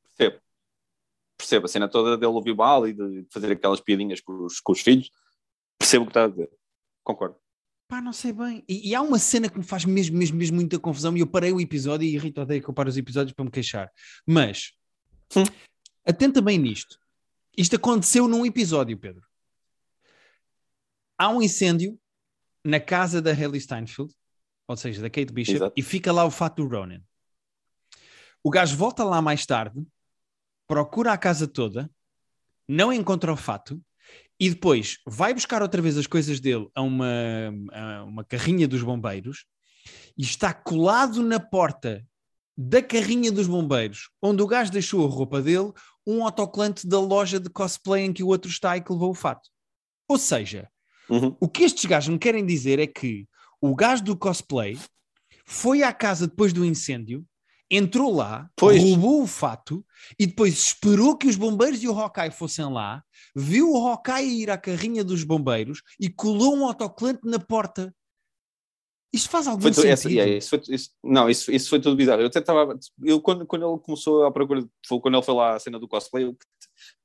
Percebo. 0.04 0.42
Percebo 1.38 1.66
a 1.66 1.70
cena 1.70 1.88
toda 1.88 2.18
dele 2.18 2.32
ouvir 2.34 2.56
e 2.90 2.94
de 2.94 3.28
fazer 3.32 3.52
aquelas 3.52 3.80
piadinhas 3.80 4.20
com 4.20 4.46
os, 4.46 4.60
com 4.60 4.74
os 4.74 4.82
filhos. 4.82 5.10
Percebo 5.78 6.04
o 6.04 6.08
que 6.08 6.12
está 6.12 6.26
a 6.26 6.28
dizer. 6.28 6.50
Concordo. 7.06 7.38
Pá, 7.88 8.02
não 8.02 8.12
sei 8.12 8.34
bem. 8.34 8.64
E, 8.68 8.90
e 8.90 8.96
há 8.96 9.02
uma 9.02 9.20
cena 9.20 9.48
que 9.48 9.58
me 9.60 9.64
faz 9.64 9.86
mesmo, 9.86 10.18
mesmo, 10.18 10.38
mesmo 10.38 10.56
muita 10.56 10.80
confusão 10.80 11.16
e 11.16 11.20
eu 11.20 11.28
parei 11.28 11.54
o 11.54 11.62
episódio 11.62 12.06
e 12.06 12.16
irrito 12.16 12.42
odeio 12.42 12.62
que 12.62 12.68
eu 12.68 12.74
paro 12.74 12.90
os 12.90 12.98
episódios 12.98 13.32
para 13.34 13.46
me 13.46 13.52
queixar. 13.52 13.92
Mas, 14.26 14.74
Hum. 15.38 15.44
atenta 16.04 16.42
bem 16.42 16.58
nisto. 16.58 16.98
Isto 17.56 17.76
aconteceu 17.76 18.28
num 18.28 18.46
episódio, 18.46 18.98
Pedro. 18.98 19.24
Há 21.18 21.30
um 21.30 21.42
incêndio 21.42 21.98
na 22.64 22.80
casa 22.80 23.22
da 23.22 23.32
Haley 23.32 23.62
Steinfeld, 23.62 24.14
ou 24.68 24.76
seja, 24.76 25.02
da 25.02 25.10
Kate 25.10 25.32
Bishop, 25.32 25.56
Exato. 25.56 25.74
e 25.78 25.82
fica 25.84 26.12
lá 26.12 26.26
o 26.26 26.32
fato 26.32 26.64
do 26.64 26.68
Ronan. 26.68 27.02
O 28.44 28.50
gajo 28.50 28.76
volta 28.76 29.04
lá 29.04 29.22
mais 29.22 29.46
tarde, 29.46 29.86
procura 30.68 31.14
a 31.14 31.18
casa 31.18 31.48
toda, 31.48 31.90
não 32.68 32.92
encontra 32.92 33.32
o 33.32 33.38
fato, 33.38 33.80
e 34.40 34.50
depois 34.50 34.98
vai 35.06 35.34
buscar 35.34 35.62
outra 35.62 35.82
vez 35.82 35.98
as 35.98 36.08
coisas 36.08 36.40
dele 36.40 36.68
a 36.76 36.82
uma, 36.82 37.08
a 37.72 38.04
uma 38.04 38.24
carrinha 38.24 38.68
dos 38.68 38.84
bombeiros 38.84 39.46
e 40.18 40.24
está 40.24 40.54
colado 40.54 41.22
na 41.24 41.40
porta 41.40 42.06
da 42.58 42.82
carrinha 42.82 43.32
dos 43.32 43.48
bombeiros, 43.48 44.10
onde 44.22 44.42
o 44.42 44.48
gajo 44.48 44.72
deixou 44.72 45.06
a 45.06 45.10
roupa 45.10 45.42
dele, 45.42 45.72
um 46.08 46.24
autocolante 46.24 46.88
da 46.88 47.00
loja 47.00 47.40
de 47.40 47.50
cosplay 47.50 48.06
em 48.06 48.14
que 48.14 48.24
o 48.24 48.28
outro 48.28 48.50
está 48.50 48.78
e 48.78 48.82
que 48.82 48.92
levou 48.92 49.12
o 49.12 49.16
fato. 49.16 49.50
Ou 50.08 50.18
seja, 50.18 50.70
Uhum. 51.10 51.36
o 51.40 51.48
que 51.48 51.64
estes 51.64 51.86
gajos 51.86 52.10
me 52.10 52.18
querem 52.18 52.46
dizer 52.46 52.80
é 52.80 52.88
que 52.88 53.28
o 53.62 53.76
gajo 53.76 54.04
do 54.04 54.18
cosplay 54.18 54.78
foi 55.46 55.84
à 55.84 55.94
casa 55.94 56.28
depois 56.28 56.52
do 56.52 56.66
incêndio, 56.66 57.26
entrou 57.70 58.14
lá, 58.16 58.50
Pois. 58.56 58.82
roubou 58.82 59.24
o 59.24 59.28
fato 59.28 59.84
e 60.20 60.28
depois 60.28 60.54
esperou 60.54 61.18
que 61.18 61.28
os 61.28 61.36
bombeiros 61.36 61.82
e 61.82 61.88
o 61.88 61.98
Hawkeye 62.00 62.32
fossem 62.32 62.66
lá, 62.72 63.04
viu 63.36 63.72
o 63.72 63.78
Hawkeye 63.88 64.42
ir 64.44 64.52
à 64.52 64.58
carrinha 64.58 65.04
dos 65.04 65.24
bombeiros 65.24 65.82
e 66.00 66.10
colou 66.10 66.56
um 66.56 66.66
autocolante 66.66 67.22
na 67.24 67.40
porta. 67.40 67.94
Isto 69.14 69.30
faz 69.30 69.48
algum 69.48 69.62
Foi 69.62 69.74
sentido? 69.74 69.92
essa- 69.92 70.10
yeah, 70.10 70.32
isso 70.38 70.50
foi- 70.50 70.62
isso- 70.76 70.90
não, 71.04 71.30
isso, 71.30 71.52
isso 71.52 71.70
foi 71.70 71.80
tudo 71.80 71.96
bizarro. 71.96 72.22
Eu 72.22 72.28
até 72.28 72.40
estava. 72.40 72.78
Eu, 73.02 73.22
quando, 73.22 73.46
quando 73.46 73.66
ele 73.68 73.80
começou 73.80 74.26
a 74.26 74.32
procura, 74.32 74.68
foi 74.86 75.00
quando 75.00 75.16
ele 75.16 75.24
foi 75.24 75.34
lá 75.34 75.56
à 75.56 75.60
cena 75.60 75.80
do 75.80 75.88
cosplay, 75.88 76.26
eu. 76.26 76.38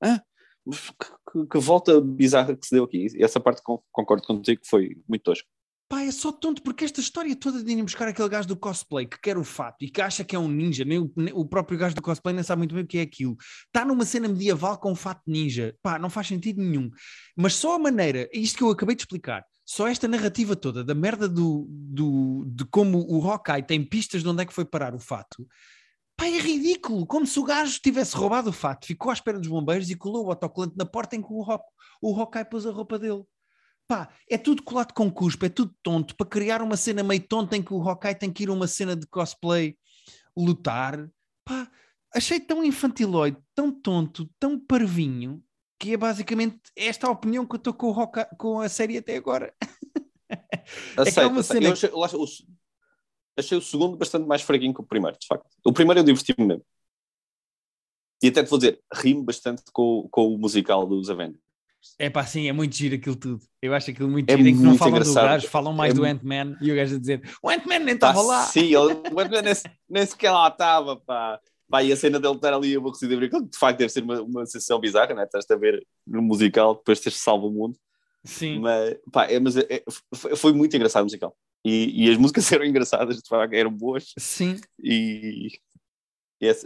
Ah, 0.03 0.21
que, 0.69 1.03
que- 1.33 1.47
que 1.47 1.59
volta 1.59 2.01
bizarra 2.01 2.57
que 2.57 2.67
se 2.67 2.75
deu 2.75 2.85
aqui. 2.85 3.07
E 3.17 3.23
essa 3.23 3.39
parte 3.39 3.63
con- 3.63 3.81
concordo 3.93 4.27
contigo 4.27 4.61
que 4.61 4.69
foi 4.69 4.97
muito 5.09 5.23
tosco. 5.23 5.49
Pá, 5.91 6.03
é 6.03 6.13
só 6.13 6.31
tonto, 6.31 6.63
porque 6.63 6.85
esta 6.85 7.01
história 7.01 7.35
toda 7.35 7.65
de 7.65 7.73
irem 7.73 7.83
buscar 7.83 8.07
aquele 8.07 8.29
gajo 8.29 8.47
do 8.47 8.57
cosplay 8.57 9.07
que 9.07 9.21
quer 9.21 9.37
o 9.37 9.43
fato 9.43 9.85
e 9.85 9.91
que 9.91 10.01
acha 10.01 10.23
que 10.23 10.37
é 10.37 10.39
um 10.39 10.47
ninja, 10.47 10.85
nem 10.85 11.01
o, 11.01 11.13
nem 11.17 11.35
o 11.35 11.45
próprio 11.45 11.77
gajo 11.77 11.97
do 11.97 12.01
cosplay 12.01 12.33
nem 12.33 12.45
sabe 12.45 12.61
muito 12.61 12.77
bem 12.77 12.85
o 12.85 12.87
que 12.87 12.99
é 12.99 13.03
aquilo. 13.03 13.37
Está 13.67 13.85
numa 13.85 14.05
cena 14.05 14.29
medieval 14.29 14.79
com 14.79 14.93
um 14.93 14.95
fato 14.95 15.23
ninja. 15.27 15.75
Pá, 15.83 15.99
não 15.99 16.09
faz 16.09 16.29
sentido 16.29 16.63
nenhum. 16.63 16.91
Mas 17.37 17.55
só 17.55 17.75
a 17.75 17.79
maneira, 17.81 18.29
é 18.33 18.39
isto 18.39 18.57
que 18.57 18.63
eu 18.63 18.71
acabei 18.71 18.95
de 18.95 19.03
explicar, 19.03 19.45
só 19.67 19.89
esta 19.89 20.07
narrativa 20.07 20.55
toda 20.55 20.85
da 20.85 20.95
merda 20.95 21.29
do, 21.29 21.67
do, 21.69 22.45
de 22.47 22.65
como 22.67 23.05
o 23.09 23.29
Hawkeye 23.29 23.65
tem 23.67 23.85
pistas 23.85 24.23
de 24.23 24.29
onde 24.29 24.43
é 24.45 24.47
que 24.47 24.55
foi 24.55 24.65
parar 24.65 24.95
o 24.95 25.01
fato. 25.01 25.45
Pá, 26.17 26.27
é 26.29 26.39
ridículo. 26.39 27.05
Como 27.05 27.27
se 27.27 27.37
o 27.41 27.43
gajo 27.45 27.81
tivesse 27.83 28.15
roubado 28.17 28.51
o 28.51 28.53
fato, 28.53 28.87
ficou 28.87 29.11
à 29.11 29.13
espera 29.13 29.41
dos 29.41 29.49
bombeiros 29.49 29.91
e 29.91 29.97
colou 29.97 30.27
o 30.27 30.31
autocolante 30.31 30.77
na 30.77 30.87
porta 30.87 31.17
em 31.17 31.21
que 31.21 31.33
o, 31.33 31.43
Haw- 31.43 31.65
o 32.01 32.15
Hawkeye 32.15 32.45
pôs 32.49 32.65
a 32.65 32.71
roupa 32.71 32.97
dele. 32.97 33.25
Pá, 33.91 34.09
é 34.31 34.39
tudo 34.39 34.63
colado 34.63 34.93
com 34.93 35.11
cuspo, 35.11 35.45
é 35.45 35.49
tudo 35.49 35.75
tonto, 35.83 36.15
para 36.15 36.25
criar 36.25 36.63
uma 36.63 36.77
cena 36.77 37.03
meio 37.03 37.27
tonta 37.27 37.57
em 37.57 37.63
que 37.63 37.75
o 37.75 37.83
Hawkeye 37.83 38.15
tem 38.15 38.33
que 38.33 38.45
ir 38.45 38.49
a 38.49 38.53
uma 38.53 38.69
cena 38.69 38.95
de 38.95 39.05
cosplay 39.05 39.77
lutar. 40.37 41.11
Pá, 41.45 41.69
achei 42.15 42.39
tão 42.39 42.63
infantiloide, 42.63 43.37
tão 43.53 43.73
tonto, 43.73 44.31
tão 44.39 44.57
parvinho, 44.61 45.43
que 45.77 45.93
é 45.93 45.97
basicamente 45.97 46.61
esta 46.77 47.09
a 47.09 47.11
opinião 47.11 47.45
que 47.45 47.57
eu 47.57 47.57
estou 47.57 47.75
com, 47.75 47.93
com 48.39 48.61
a 48.61 48.69
série 48.69 48.97
até 48.97 49.17
agora. 49.17 49.53
Aceito, 50.97 51.21
É 51.23 51.27
uma 51.27 51.43
cena 51.43 51.67
Eu 51.67 51.73
achei, 51.73 51.91
o, 51.91 52.25
achei 53.37 53.59
o 53.59 53.61
segundo 53.61 53.97
bastante 53.97 54.25
mais 54.25 54.43
fraguinho 54.43 54.73
que 54.73 54.83
o 54.83 54.87
primeiro, 54.87 55.19
de 55.19 55.27
facto. 55.27 55.49
O 55.67 55.73
primeiro 55.73 55.99
eu 55.99 56.05
diverti-me 56.05 56.47
mesmo. 56.47 56.65
E 58.23 58.29
até 58.29 58.45
te 58.45 58.51
vou 58.51 58.59
dizer, 58.61 58.81
ri-me 58.95 59.25
bastante 59.25 59.65
com, 59.73 60.07
com 60.13 60.33
o 60.33 60.39
musical 60.39 60.87
dos 60.87 61.11
Avengers. 61.11 61.50
É 61.99 62.11
pá, 62.11 62.25
sim, 62.25 62.49
é 62.49 62.53
muito 62.53 62.75
giro 62.75 62.95
aquilo 62.95 63.17
tudo. 63.17 63.41
Eu 63.61 63.75
acho 63.75 63.91
aquilo 63.91 64.09
muito 64.09 64.29
É 64.31 64.37
giro, 64.37 64.49
em 64.49 64.57
que 64.57 64.63
não 64.63 64.77
falam 64.77 64.95
do 64.95 65.01
engraçado. 65.01 65.25
gajo, 65.25 65.49
falam 65.49 65.73
mais 65.73 65.93
É 65.93 65.97
do 65.97 66.05
Ant-Man 66.05 66.57
e 66.61 66.73
o 66.73 66.77
gajo 66.77 66.97
a 66.97 66.99
dizer: 66.99 67.23
o 67.43 67.49
Ant-Man 67.49 67.79
nem 67.81 67.95
estava 67.95 68.21
lá. 68.23 68.43
Sim, 68.45 68.65
ele, 68.65 68.95
o 69.13 69.21
Ant-Man 69.21 69.43
nem, 69.43 69.55
nem 69.89 70.07
sequer 70.07 70.31
lá 70.31 70.49
estava, 70.49 70.97
pá. 70.97 71.41
Pá, 71.71 71.85
e 71.85 71.93
a 71.93 71.97
cena 71.97 72.19
dele 72.19 72.35
estar 72.35 72.53
ali 72.53 72.75
aborrecido 72.75 73.15
a 73.15 73.19
ver, 73.21 73.31
de 73.31 73.57
facto 73.57 73.79
deve 73.79 73.93
ser 73.93 74.03
uma, 74.03 74.21
uma 74.21 74.45
sensação 74.45 74.81
bizarra, 74.81 75.15
né? 75.15 75.23
Estás 75.23 75.49
a 75.49 75.57
ver 75.57 75.87
no 76.05 76.21
musical 76.21 76.75
depois 76.75 76.99
de 76.99 77.05
teres 77.05 77.21
salvo 77.21 77.47
o 77.47 77.53
mundo. 77.53 77.79
Sim. 78.25 78.59
Mas, 78.59 78.97
pá, 79.13 79.27
é, 79.27 79.39
mas 79.39 79.57
é, 79.57 79.67
é, 79.69 79.85
foi 80.37 80.53
muito 80.53 80.75
engraçado 80.77 81.03
o 81.03 81.05
musical. 81.05 81.35
E, 81.65 82.07
e, 82.07 82.11
as 82.11 82.17
músicas 82.17 82.51
eram 82.53 82.65
engraçadas, 82.65 83.17
de 83.17 83.29
facto, 83.29 83.53
eram 83.53 83.71
boas. 83.71 84.13
Sim. 84.19 84.61
E, 84.83 85.49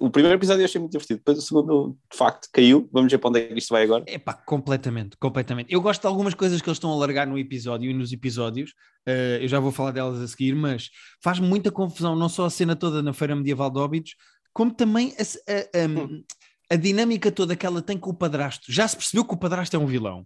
O 0.01 0.09
primeiro 0.09 0.39
episódio 0.39 0.63
eu 0.63 0.67
achei 0.67 0.81
muito 0.81 0.93
divertido, 0.93 1.19
depois 1.19 1.37
o 1.37 1.43
segundo, 1.43 1.99
de 2.11 2.17
facto, 2.17 2.49
caiu. 2.53 2.89
Vamos 2.93 3.11
ver 3.11 3.19
para 3.19 3.31
onde 3.31 3.41
é 3.41 3.47
que 3.49 3.59
isto 3.59 3.71
vai 3.71 3.83
agora. 3.83 4.05
É 4.07 4.19
pá, 4.19 4.33
completamente, 4.33 5.17
completamente. 5.17 5.73
Eu 5.73 5.81
gosto 5.81 6.01
de 6.01 6.07
algumas 6.07 6.33
coisas 6.33 6.63
que 6.63 6.69
eles 6.69 6.77
estão 6.77 6.93
a 6.93 6.97
largar 6.97 7.27
no 7.27 7.37
episódio 7.37 7.91
e 7.91 7.95
nos 7.95 8.13
episódios, 8.13 8.71
uh, 9.09 9.43
eu 9.43 9.49
já 9.49 9.59
vou 9.59 9.73
falar 9.73 9.91
delas 9.91 10.21
a 10.21 10.29
seguir, 10.29 10.55
mas 10.55 10.91
faz 11.21 11.41
muita 11.41 11.73
confusão, 11.73 12.15
não 12.15 12.29
só 12.29 12.45
a 12.45 12.51
cena 12.51 12.77
toda 12.77 13.03
na 13.03 13.13
Feira 13.13 13.35
Medieval 13.35 13.69
de 13.69 13.81
Óbidos, 13.81 14.15
como 14.53 14.73
também 14.73 15.13
a, 15.19 15.23
a, 15.53 15.83
a, 15.83 15.87
hum. 15.89 16.23
a 16.71 16.77
dinâmica 16.77 17.33
toda 17.33 17.57
que 17.57 17.67
ela 17.67 17.83
tem 17.83 17.99
com 17.99 18.11
o 18.11 18.15
padrasto. 18.15 18.73
Já 18.73 18.87
se 18.87 18.97
percebeu 18.97 19.25
que 19.25 19.35
o 19.35 19.39
padrasto 19.39 19.75
é 19.75 19.79
um 19.79 19.87
vilão, 19.87 20.25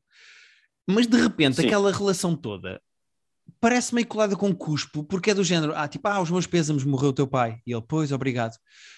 mas 0.86 1.06
de 1.06 1.18
repente 1.18 1.56
Sim. 1.56 1.66
aquela 1.66 1.90
relação 1.90 2.36
toda 2.36 2.82
parece 3.60 3.94
meio 3.94 4.06
colada 4.06 4.36
com 4.36 4.54
cuspo, 4.54 5.02
porque 5.04 5.30
é 5.30 5.34
do 5.34 5.44
género, 5.44 5.72
ah, 5.74 5.88
tipo, 5.88 6.06
ah, 6.08 6.20
os 6.20 6.30
meus 6.30 6.46
pésamos, 6.46 6.84
morreu 6.84 7.10
o 7.10 7.12
teu 7.12 7.26
pai. 7.26 7.60
E 7.66 7.72
ele, 7.72 7.84
pois, 7.86 8.12
obrigado. 8.12 8.56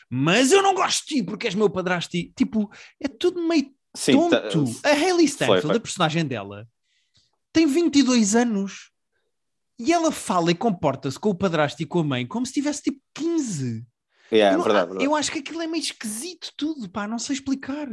Mas 0.08 0.52
eu 0.52 0.62
não 0.62 0.74
gosto 0.74 1.06
de 1.06 1.16
ti 1.16 1.22
porque 1.22 1.46
és 1.46 1.54
meu 1.54 1.70
padrasto. 1.70 2.10
Tipo, 2.36 2.70
é 3.00 3.08
tudo 3.08 3.46
meio 3.46 3.70
Sim, 3.94 4.12
tonto. 4.12 4.80
Tá... 4.80 4.90
A 4.90 4.92
Hayley 4.92 5.24
Stanfield, 5.24 5.62
foi, 5.62 5.70
foi. 5.70 5.76
a 5.76 5.80
personagem 5.80 6.26
dela, 6.26 6.68
tem 7.52 7.66
22 7.66 8.34
anos 8.34 8.90
e 9.78 9.92
ela 9.92 10.12
fala 10.12 10.50
e 10.50 10.54
comporta-se 10.54 11.18
com 11.18 11.30
o 11.30 11.34
padrasto 11.34 11.82
e 11.82 11.86
com 11.86 12.00
a 12.00 12.04
mãe 12.04 12.26
como 12.26 12.44
se 12.44 12.52
tivesse 12.52 12.82
tipo 12.82 13.00
15. 13.14 13.86
Yeah, 14.32 14.56
eu, 14.56 14.60
é 14.60 14.62
verdade, 14.62 14.86
verdade. 14.90 15.04
eu 15.04 15.14
acho 15.14 15.32
que 15.32 15.38
aquilo 15.40 15.60
é 15.62 15.66
meio 15.66 15.82
esquisito 15.82 16.52
tudo, 16.56 16.88
pá, 16.88 17.08
não 17.08 17.18
sei 17.18 17.34
explicar. 17.34 17.88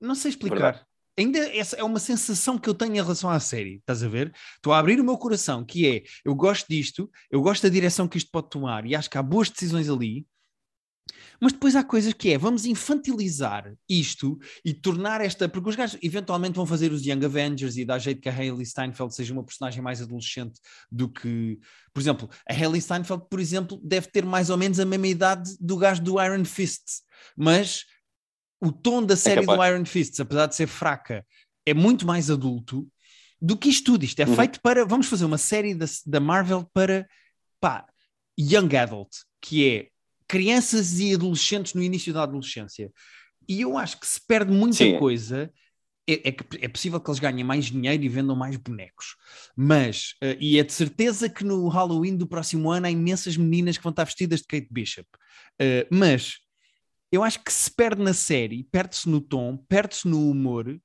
Não 0.00 0.14
sei 0.14 0.30
explicar. 0.30 0.56
Verdade 0.56 0.89
ainda 1.16 1.38
é 1.38 1.84
uma 1.84 1.98
sensação 1.98 2.58
que 2.58 2.68
eu 2.68 2.74
tenho 2.74 2.92
em 2.92 3.02
relação 3.02 3.30
à 3.30 3.38
série, 3.40 3.76
estás 3.76 4.02
a 4.02 4.08
ver? 4.08 4.32
Estou 4.56 4.72
a 4.72 4.78
abrir 4.78 5.00
o 5.00 5.04
meu 5.04 5.18
coração, 5.18 5.64
que 5.64 5.86
é, 5.86 6.02
eu 6.24 6.34
gosto 6.34 6.66
disto, 6.68 7.10
eu 7.30 7.40
gosto 7.40 7.62
da 7.62 7.68
direção 7.68 8.08
que 8.08 8.18
isto 8.18 8.30
pode 8.30 8.50
tomar 8.50 8.86
e 8.86 8.94
acho 8.94 9.10
que 9.10 9.18
há 9.18 9.22
boas 9.22 9.50
decisões 9.50 9.88
ali, 9.88 10.26
mas 11.40 11.52
depois 11.52 11.74
há 11.74 11.82
coisas 11.82 12.12
que 12.12 12.32
é, 12.32 12.38
vamos 12.38 12.66
infantilizar 12.66 13.72
isto 13.88 14.38
e 14.64 14.74
tornar 14.74 15.20
esta, 15.20 15.48
porque 15.48 15.70
os 15.70 15.76
gajos 15.76 15.98
eventualmente 16.02 16.56
vão 16.56 16.66
fazer 16.66 16.92
os 16.92 17.04
Young 17.04 17.24
Avengers 17.24 17.76
e 17.76 17.84
dar 17.84 17.98
jeito 17.98 18.20
que 18.20 18.28
a 18.28 18.32
Hayley 18.32 18.66
Steinfeld 18.66 19.14
seja 19.14 19.32
uma 19.32 19.44
personagem 19.44 19.82
mais 19.82 20.02
adolescente 20.02 20.60
do 20.92 21.08
que, 21.08 21.58
por 21.94 22.00
exemplo, 22.00 22.28
a 22.48 22.52
Hayley 22.52 22.80
Steinfeld, 22.80 23.24
por 23.30 23.40
exemplo, 23.40 23.80
deve 23.82 24.08
ter 24.08 24.24
mais 24.24 24.50
ou 24.50 24.58
menos 24.58 24.78
a 24.78 24.84
mesma 24.84 25.08
idade 25.08 25.56
do 25.58 25.76
gajo 25.78 26.02
do 26.02 26.22
Iron 26.22 26.44
Fist, 26.44 27.02
mas 27.36 27.84
o 28.60 28.70
tom 28.70 29.04
da 29.04 29.16
série 29.16 29.40
é 29.40 29.46
do 29.46 29.64
Iron 29.64 29.84
Fist, 29.84 30.20
apesar 30.20 30.46
de 30.46 30.54
ser 30.54 30.66
fraca, 30.66 31.24
é 31.64 31.72
muito 31.72 32.06
mais 32.06 32.30
adulto 32.30 32.86
do 33.40 33.56
que 33.56 33.70
isto 33.70 33.92
tudo. 33.92 34.04
Isto 34.04 34.20
é 34.20 34.26
uhum. 34.26 34.36
feito 34.36 34.60
para. 34.60 34.84
Vamos 34.84 35.06
fazer 35.06 35.24
uma 35.24 35.38
série 35.38 35.74
da, 35.74 35.86
da 36.06 36.20
Marvel 36.20 36.68
para 36.72 37.08
pá, 37.60 37.86
Young 38.38 38.76
Adult, 38.76 39.10
que 39.40 39.68
é 39.68 39.88
crianças 40.28 41.00
e 41.00 41.14
adolescentes 41.14 41.74
no 41.74 41.82
início 41.82 42.12
da 42.12 42.22
adolescência. 42.22 42.92
E 43.48 43.62
eu 43.62 43.78
acho 43.78 43.98
que 43.98 44.06
se 44.06 44.20
perde 44.26 44.52
muita 44.52 44.76
Sim. 44.76 44.98
coisa. 44.98 45.50
É, 46.08 46.30
é, 46.30 46.36
é, 46.62 46.68
possível 46.68 46.98
que 46.98 47.08
eles 47.08 47.20
ganhem 47.20 47.44
mais 47.44 47.66
dinheiro 47.66 48.02
e 48.02 48.08
vendam 48.08 48.34
mais 48.34 48.56
bonecos, 48.56 49.14
mas, 49.54 50.14
uh, 50.24 50.34
e 50.40 50.58
é 50.58 50.64
de 50.64 50.72
certeza 50.72 51.28
que 51.28 51.44
no 51.44 51.68
Halloween 51.68 52.16
do 52.16 52.26
próximo 52.26 52.68
ano 52.68 52.86
há 52.86 52.90
imensas 52.90 53.36
meninas 53.36 53.76
que 53.76 53.84
vão 53.84 53.90
estar 53.90 54.04
vestidas 54.04 54.40
de 54.40 54.46
Kate 54.46 54.66
Bishop, 54.72 55.06
uh, 55.06 55.86
mas 55.88 56.40
eu 57.12 57.22
acho 57.22 57.42
que 57.42 57.52
se 57.52 57.70
perde 57.70 58.02
na 58.02 58.14
série, 58.14 58.64
perde-se 58.64 59.08
no 59.08 59.20
tom, 59.20 59.56
perde-se 59.56 60.06
no 60.06 60.30
humor, 60.30 60.80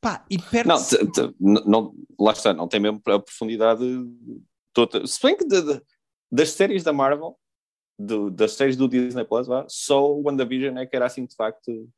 pá, 0.00 0.24
e 0.30 0.38
perde-se... 0.38 0.98
Não, 1.40 1.64
não, 1.64 1.94
lá 2.18 2.32
está, 2.32 2.52
não 2.52 2.68
tem 2.68 2.80
mesmo 2.80 3.00
a 3.06 3.18
profundidade 3.18 3.84
toda. 4.72 5.06
Se 5.06 5.20
bem 5.22 5.36
que 5.36 5.44
de, 5.44 5.62
de, 5.62 5.82
das 6.30 6.50
séries 6.50 6.82
da 6.82 6.92
Marvel, 6.92 7.38
do, 7.98 8.30
das 8.30 8.52
séries 8.52 8.76
do 8.76 8.88
Disney 8.88 9.24
Plus, 9.24 9.46
vá, 9.46 9.64
só 9.68 10.12
o 10.12 10.22
WandaVision 10.22 10.76
é 10.78 10.86
que 10.86 10.96
era 10.96 11.06
assim 11.06 11.24
de 11.24 11.34
facto 11.34 11.88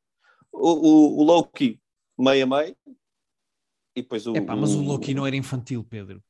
o, 0.53 0.71
o, 0.71 1.21
o 1.21 1.25
Loki 1.25 1.81
meio 2.19 2.45
a 2.45 2.47
meio 2.47 2.77
e 3.97 4.03
depois 4.03 4.27
o... 4.27 4.37
Epá, 4.37 4.55
mas 4.57 4.75
o 4.75 4.83
Loki 4.83 5.15
não 5.15 5.27
era 5.27 5.37
infantil, 5.37 5.85
Pedro. 5.85 6.23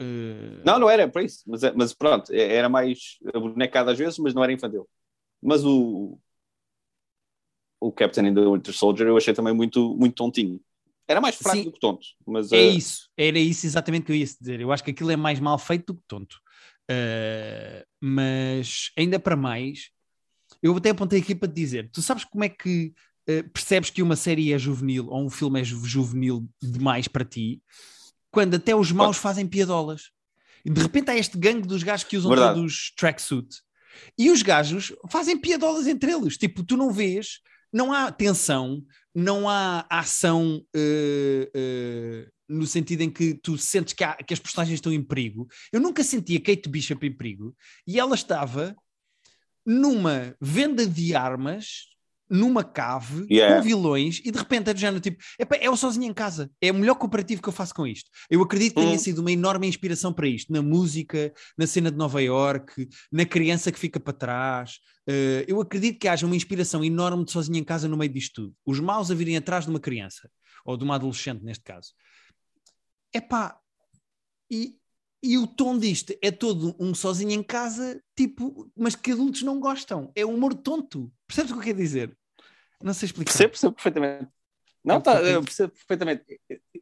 Uh... 0.00 0.62
Não, 0.64 0.78
não 0.78 0.90
era, 0.90 1.08
para 1.08 1.22
isso, 1.22 1.42
mas, 1.46 1.62
é, 1.62 1.72
mas 1.72 1.94
pronto, 1.94 2.30
é, 2.32 2.54
era 2.54 2.68
mais 2.68 3.18
bonecado 3.34 3.90
às 3.90 3.98
vezes, 3.98 4.18
mas 4.18 4.34
não 4.34 4.44
era 4.44 4.52
infantil. 4.52 4.88
Mas 5.42 5.64
o, 5.64 6.18
o 7.80 7.92
Captain 7.92 8.26
and 8.26 8.34
the 8.34 8.40
Winter 8.40 8.74
Soldier 8.74 9.08
eu 9.08 9.16
achei 9.16 9.34
também 9.34 9.54
muito, 9.54 9.94
muito 9.96 10.14
tontinho. 10.14 10.60
Era 11.08 11.20
mais 11.20 11.36
fraco 11.36 11.58
Sim, 11.58 11.64
do 11.64 11.72
que 11.72 11.78
tonto. 11.78 12.06
Mas, 12.26 12.50
é 12.50 12.56
uh... 12.56 12.70
isso, 12.72 13.08
era 13.16 13.38
isso 13.38 13.64
exatamente 13.64 14.06
que 14.06 14.12
eu 14.12 14.16
ia 14.16 14.24
dizer. 14.24 14.60
Eu 14.60 14.72
acho 14.72 14.82
que 14.82 14.90
aquilo 14.90 15.10
é 15.10 15.16
mais 15.16 15.38
mal 15.38 15.56
feito 15.58 15.92
do 15.92 16.00
que 16.00 16.06
tonto. 16.08 16.40
Uh, 16.90 17.84
mas 18.00 18.90
ainda 18.96 19.18
para 19.18 19.36
mais, 19.36 19.90
eu 20.62 20.76
até 20.76 20.90
apontei 20.90 21.20
aqui 21.20 21.34
para 21.34 21.48
te 21.48 21.54
dizer: 21.54 21.90
tu 21.92 22.02
sabes 22.02 22.24
como 22.24 22.44
é 22.44 22.48
que 22.48 22.92
uh, 23.28 23.48
percebes 23.50 23.90
que 23.90 24.02
uma 24.02 24.16
série 24.16 24.52
é 24.52 24.58
juvenil 24.58 25.06
ou 25.08 25.24
um 25.24 25.30
filme 25.30 25.60
é 25.60 25.64
juvenil 25.64 26.48
demais 26.60 27.06
para 27.06 27.24
ti? 27.24 27.62
Quando 28.30 28.54
até 28.54 28.74
os 28.74 28.90
maus 28.90 29.16
fazem 29.16 29.46
piadolas. 29.46 30.10
E 30.64 30.70
de 30.70 30.80
repente 30.80 31.10
há 31.10 31.16
este 31.16 31.38
gangue 31.38 31.66
dos 31.66 31.84
gajos 31.84 32.04
que 32.04 32.16
usam 32.16 32.30
Verdade. 32.30 32.56
todos 32.56 32.92
tracksuit. 32.96 33.62
E 34.18 34.30
os 34.30 34.42
gajos 34.42 34.92
fazem 35.08 35.38
piadolas 35.38 35.86
entre 35.86 36.10
eles. 36.10 36.36
Tipo, 36.36 36.64
tu 36.64 36.76
não 36.76 36.90
vês 36.90 37.40
não 37.76 37.92
há 37.92 38.10
tensão, 38.10 38.82
não 39.14 39.46
há 39.46 39.86
ação 39.90 40.64
uh, 40.74 41.44
uh, 41.54 42.32
no 42.48 42.66
sentido 42.66 43.02
em 43.02 43.10
que 43.10 43.34
tu 43.34 43.58
sentes 43.58 43.92
que, 43.92 44.02
há, 44.02 44.14
que, 44.14 44.32
as 44.32 44.40
personagens 44.40 44.78
estão 44.78 44.90
em 44.90 45.02
perigo. 45.02 45.46
Eu 45.70 45.78
nunca 45.78 46.02
senti 46.02 46.36
a 46.36 46.40
Kate 46.40 46.70
Bishop 46.70 47.06
em 47.06 47.14
perigo 47.14 47.54
e 47.86 48.00
ela 48.00 48.14
estava 48.14 48.74
numa 49.64 50.34
venda 50.40 50.86
de 50.86 51.14
armas 51.14 51.88
numa 52.28 52.64
cave 52.64 53.26
yeah. 53.30 53.56
com 53.56 53.62
vilões 53.62 54.20
e 54.24 54.30
de 54.30 54.38
repente 54.38 54.70
é 54.70 54.74
do 54.74 54.80
género 54.80 55.00
tipo, 55.00 55.22
é 55.38 55.66
eu 55.66 55.76
sozinho 55.76 56.10
em 56.10 56.14
casa, 56.14 56.50
é 56.60 56.70
o 56.70 56.74
melhor 56.74 56.96
comparativo 56.96 57.42
que 57.42 57.48
eu 57.48 57.52
faço 57.52 57.74
com 57.74 57.86
isto. 57.86 58.10
Eu 58.28 58.42
acredito 58.42 58.74
que 58.74 58.80
tenha 58.80 58.94
hum. 58.94 58.98
sido 58.98 59.18
uma 59.20 59.30
enorme 59.30 59.66
inspiração 59.66 60.12
para 60.12 60.26
isto, 60.26 60.52
na 60.52 60.62
música, 60.62 61.32
na 61.56 61.66
cena 61.66 61.90
de 61.90 61.96
Nova 61.96 62.20
York, 62.22 62.88
na 63.10 63.24
criança 63.24 63.70
que 63.70 63.78
fica 63.78 64.00
para 64.00 64.12
trás. 64.12 64.78
Uh, 65.08 65.46
eu 65.46 65.60
acredito 65.60 65.98
que 65.98 66.08
haja 66.08 66.26
uma 66.26 66.36
inspiração 66.36 66.84
enorme 66.84 67.24
de 67.24 67.32
sozinho 67.32 67.58
em 67.58 67.64
casa 67.64 67.88
no 67.88 67.96
meio 67.96 68.12
disto 68.12 68.42
tudo. 68.42 68.54
Os 68.66 68.80
maus 68.80 69.10
a 69.10 69.14
virem 69.14 69.36
atrás 69.36 69.64
de 69.64 69.70
uma 69.70 69.80
criança, 69.80 70.28
ou 70.64 70.76
de 70.76 70.84
uma 70.84 70.96
adolescente 70.96 71.44
neste 71.44 71.62
caso. 71.62 71.92
É 73.12 73.20
pá, 73.20 73.58
e, 74.50 74.76
e 75.26 75.38
o 75.38 75.46
tom 75.46 75.76
disto 75.78 76.14
é 76.22 76.30
todo 76.30 76.76
um 76.78 76.94
sozinho 76.94 77.32
em 77.32 77.42
casa, 77.42 78.00
tipo, 78.16 78.70
mas 78.76 78.94
que 78.94 79.12
adultos 79.12 79.42
não 79.42 79.58
gostam. 79.58 80.12
É 80.14 80.24
humor 80.24 80.54
tonto. 80.54 81.12
Percebes 81.26 81.50
o 81.50 81.54
que 81.54 81.60
eu 81.60 81.64
quero 81.64 81.78
dizer? 81.78 82.16
Não 82.82 82.94
sei 82.94 83.06
explicar. 83.06 83.32
Percebo, 83.32 83.50
percebo 83.50 83.74
perfeitamente. 83.74 84.28
Não, 84.84 85.00
tá, 85.00 85.20
eu 85.22 85.42
percebo 85.42 85.72
perfeitamente. 85.72 86.24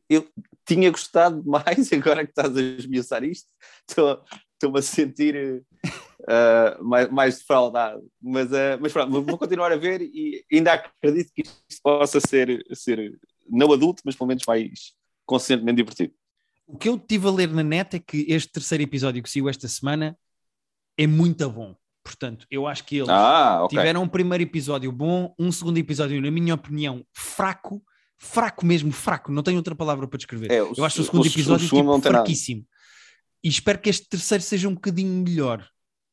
Eu 0.08 0.28
tinha 0.66 0.90
gostado 0.90 1.42
mais, 1.48 1.90
agora 1.92 2.24
que 2.24 2.32
estás 2.32 2.54
a 2.54 2.60
esmiuçar 2.60 3.24
isto, 3.24 3.48
estou-me 3.88 4.78
a 4.78 4.82
sentir 4.82 5.64
uh, 6.20 6.84
mais, 6.84 7.10
mais 7.10 7.38
defraudado. 7.38 8.06
Mas, 8.20 8.50
uh, 8.52 8.78
mas 8.80 8.92
pronto, 8.92 9.22
vou 9.22 9.38
continuar 9.38 9.72
a 9.72 9.76
ver 9.76 10.02
e 10.02 10.44
ainda 10.52 10.74
acredito 10.74 11.32
que 11.34 11.42
isto 11.42 11.82
possa 11.82 12.20
ser, 12.20 12.62
ser 12.74 13.18
não 13.48 13.72
adulto, 13.72 14.02
mas 14.04 14.14
pelo 14.14 14.28
menos 14.28 14.44
mais 14.46 14.92
consistentemente 15.24 15.76
divertido. 15.76 16.12
O 16.66 16.78
que 16.78 16.88
eu 16.88 16.99
tive 16.99 17.28
a 17.28 17.30
ler 17.30 17.49
na 17.49 17.62
net 17.62 17.97
é 17.97 17.99
que 17.99 18.26
este 18.28 18.52
terceiro 18.52 18.83
episódio 18.83 19.23
que 19.23 19.30
saiu 19.30 19.49
esta 19.49 19.68
semana 19.68 20.16
é 20.97 21.06
muito 21.06 21.49
bom. 21.50 21.75
Portanto, 22.02 22.47
eu 22.50 22.66
acho 22.66 22.85
que 22.85 22.97
eles 22.97 23.09
ah, 23.09 23.64
okay. 23.64 23.78
tiveram 23.78 24.02
um 24.02 24.09
primeiro 24.09 24.42
episódio 24.42 24.92
bom, 24.92 25.35
um 25.38 25.50
segundo 25.50 25.78
episódio, 25.78 26.21
na 26.21 26.30
minha 26.30 26.54
opinião, 26.54 27.04
fraco, 27.12 27.83
fraco 28.18 28.64
mesmo, 28.64 28.92
fraco, 28.92 29.33
não 29.33 29.42
tenho 29.42 29.56
outra 29.56 29.75
palavra 29.75 30.06
para 30.06 30.18
descrever. 30.18 30.50
É, 30.50 30.61
eu 30.61 30.85
acho 30.85 31.00
o 31.00 31.04
segundo 31.04 31.25
o, 31.25 31.26
episódio 31.26 31.66
o 31.66 31.83
tipo, 31.83 32.00
fraquíssimo. 32.02 32.66
E 33.42 33.49
espero 33.49 33.78
que 33.78 33.88
este 33.88 34.06
terceiro 34.09 34.42
seja 34.42 34.68
um 34.68 34.75
bocadinho 34.75 35.23
melhor 35.23 35.66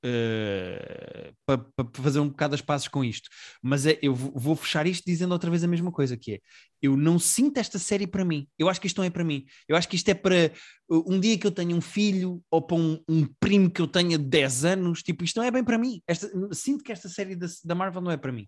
uh, 0.05 1.33
para, 1.45 1.57
para, 1.57 2.03
fazer 2.03 2.19
um 2.19 2.29
bocado 2.29 2.55
as 2.55 2.61
pazes 2.61 2.87
com 2.87 3.03
isto. 3.03 3.29
Mas 3.61 3.85
é, 3.85 3.97
eu 4.01 4.13
vou 4.13 4.55
fechar 4.55 4.85
isto 4.87 5.03
dizendo 5.05 5.31
outra 5.31 5.49
vez 5.49 5.63
a 5.63 5.67
mesma 5.67 5.91
coisa, 5.91 6.17
que 6.17 6.33
é, 6.33 6.39
eu 6.81 6.97
não 6.97 7.19
sinto 7.19 7.57
esta 7.57 7.77
série 7.79 8.07
para 8.07 8.25
mim. 8.25 8.47
Eu 8.57 8.69
acho 8.69 8.81
que 8.81 8.87
isto 8.87 8.97
não 8.97 9.05
é 9.05 9.09
para 9.09 9.23
mim. 9.23 9.45
Eu 9.67 9.75
acho 9.75 9.87
que 9.87 9.95
isto 9.95 10.09
é 10.09 10.13
para 10.13 10.51
um 10.89 11.19
dia 11.19 11.37
que 11.37 11.47
eu 11.47 11.51
tenho 11.51 11.75
um 11.75 11.81
filho 11.81 12.41
ou 12.49 12.61
para 12.61 12.77
um, 12.77 13.01
um 13.07 13.25
primo 13.39 13.69
que 13.69 13.81
eu 13.81 13.87
tenha 13.87 14.17
10 14.17 14.65
anos, 14.65 15.03
tipo, 15.03 15.23
isto 15.23 15.37
não 15.37 15.45
é 15.45 15.51
bem 15.51 15.63
para 15.63 15.77
mim. 15.77 16.01
Esta, 16.07 16.29
sinto 16.53 16.83
que 16.83 16.91
esta 16.91 17.07
série 17.07 17.35
da, 17.35 17.47
da 17.63 17.75
Marvel 17.75 18.01
não 18.01 18.11
é 18.11 18.17
para 18.17 18.31
mim. 18.31 18.47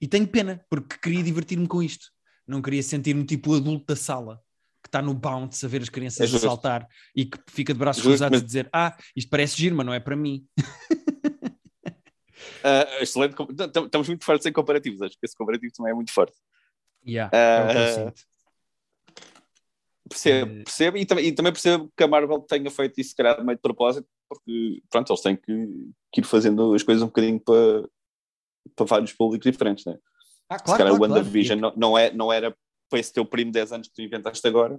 E 0.00 0.08
tenho 0.08 0.26
pena, 0.26 0.64
porque 0.68 0.98
queria 0.98 1.22
divertir-me 1.22 1.66
com 1.66 1.82
isto. 1.82 2.06
Não 2.46 2.60
queria 2.60 2.82
sentir-me 2.82 3.24
tipo 3.24 3.54
adulto 3.54 3.86
da 3.86 3.96
sala 3.96 4.40
está 4.90 5.00
no 5.00 5.14
bounce 5.14 5.64
a 5.64 5.68
ver 5.68 5.80
as 5.80 5.88
crianças 5.88 6.34
é 6.34 6.38
saltar 6.38 6.86
e 7.14 7.24
que 7.24 7.38
fica 7.48 7.72
de 7.72 7.78
braços 7.78 8.02
cruzados 8.02 8.38
mas... 8.38 8.42
a 8.42 8.46
dizer: 8.46 8.68
Ah, 8.72 8.96
isto 9.16 9.30
parece 9.30 9.56
giro, 9.56 9.76
mas 9.76 9.86
não 9.86 9.94
é 9.94 10.00
para 10.00 10.16
mim. 10.16 10.44
Uh, 12.60 12.98
excelente. 13.00 13.36
Estamos 13.84 14.08
muito 14.08 14.24
fortes 14.24 14.46
em 14.46 14.52
comparativos. 14.52 15.00
Acho 15.00 15.18
que 15.18 15.24
esse 15.24 15.36
comparativo 15.36 15.72
também 15.72 15.92
é 15.92 15.94
muito 15.94 16.12
forte. 16.12 16.36
Yeah, 17.06 17.30
uh, 17.34 17.70
é 17.70 18.12
percebo, 20.10 20.52
uh, 20.52 20.64
percebo 20.64 20.98
e, 20.98 21.06
também, 21.06 21.26
e 21.26 21.32
também 21.32 21.52
percebo 21.52 21.90
que 21.96 22.04
a 22.04 22.08
Marvel 22.08 22.40
tenha 22.40 22.70
feito 22.70 23.00
isso, 23.00 23.10
se 23.10 23.16
calhar, 23.16 23.42
meio 23.42 23.56
de 23.56 23.62
propósito, 23.62 24.06
porque 24.28 24.82
pronto, 24.90 25.10
eles 25.10 25.22
têm 25.22 25.36
que, 25.36 25.90
que 26.12 26.20
ir 26.20 26.24
fazendo 26.24 26.74
as 26.74 26.82
coisas 26.82 27.02
um 27.02 27.06
bocadinho 27.06 27.40
para, 27.40 27.88
para 28.74 28.86
vários 28.86 29.12
públicos 29.12 29.50
diferentes, 29.50 29.84
né? 29.86 29.96
Ah, 30.48 30.58
claro, 30.58 30.72
se 30.72 30.78
calhar 30.78 30.96
claro, 30.96 31.12
o 31.12 31.16
WandaVision 31.16 31.60
claro. 31.60 31.76
não, 31.78 31.90
não, 31.90 31.98
é, 31.98 32.12
não 32.12 32.32
era 32.32 32.54
para 32.90 32.98
esse 32.98 33.12
teu 33.12 33.24
primo 33.24 33.50
de 33.50 33.54
10 33.54 33.72
anos 33.72 33.88
que 33.88 33.94
tu 33.94 34.02
inventaste 34.02 34.46
agora. 34.46 34.78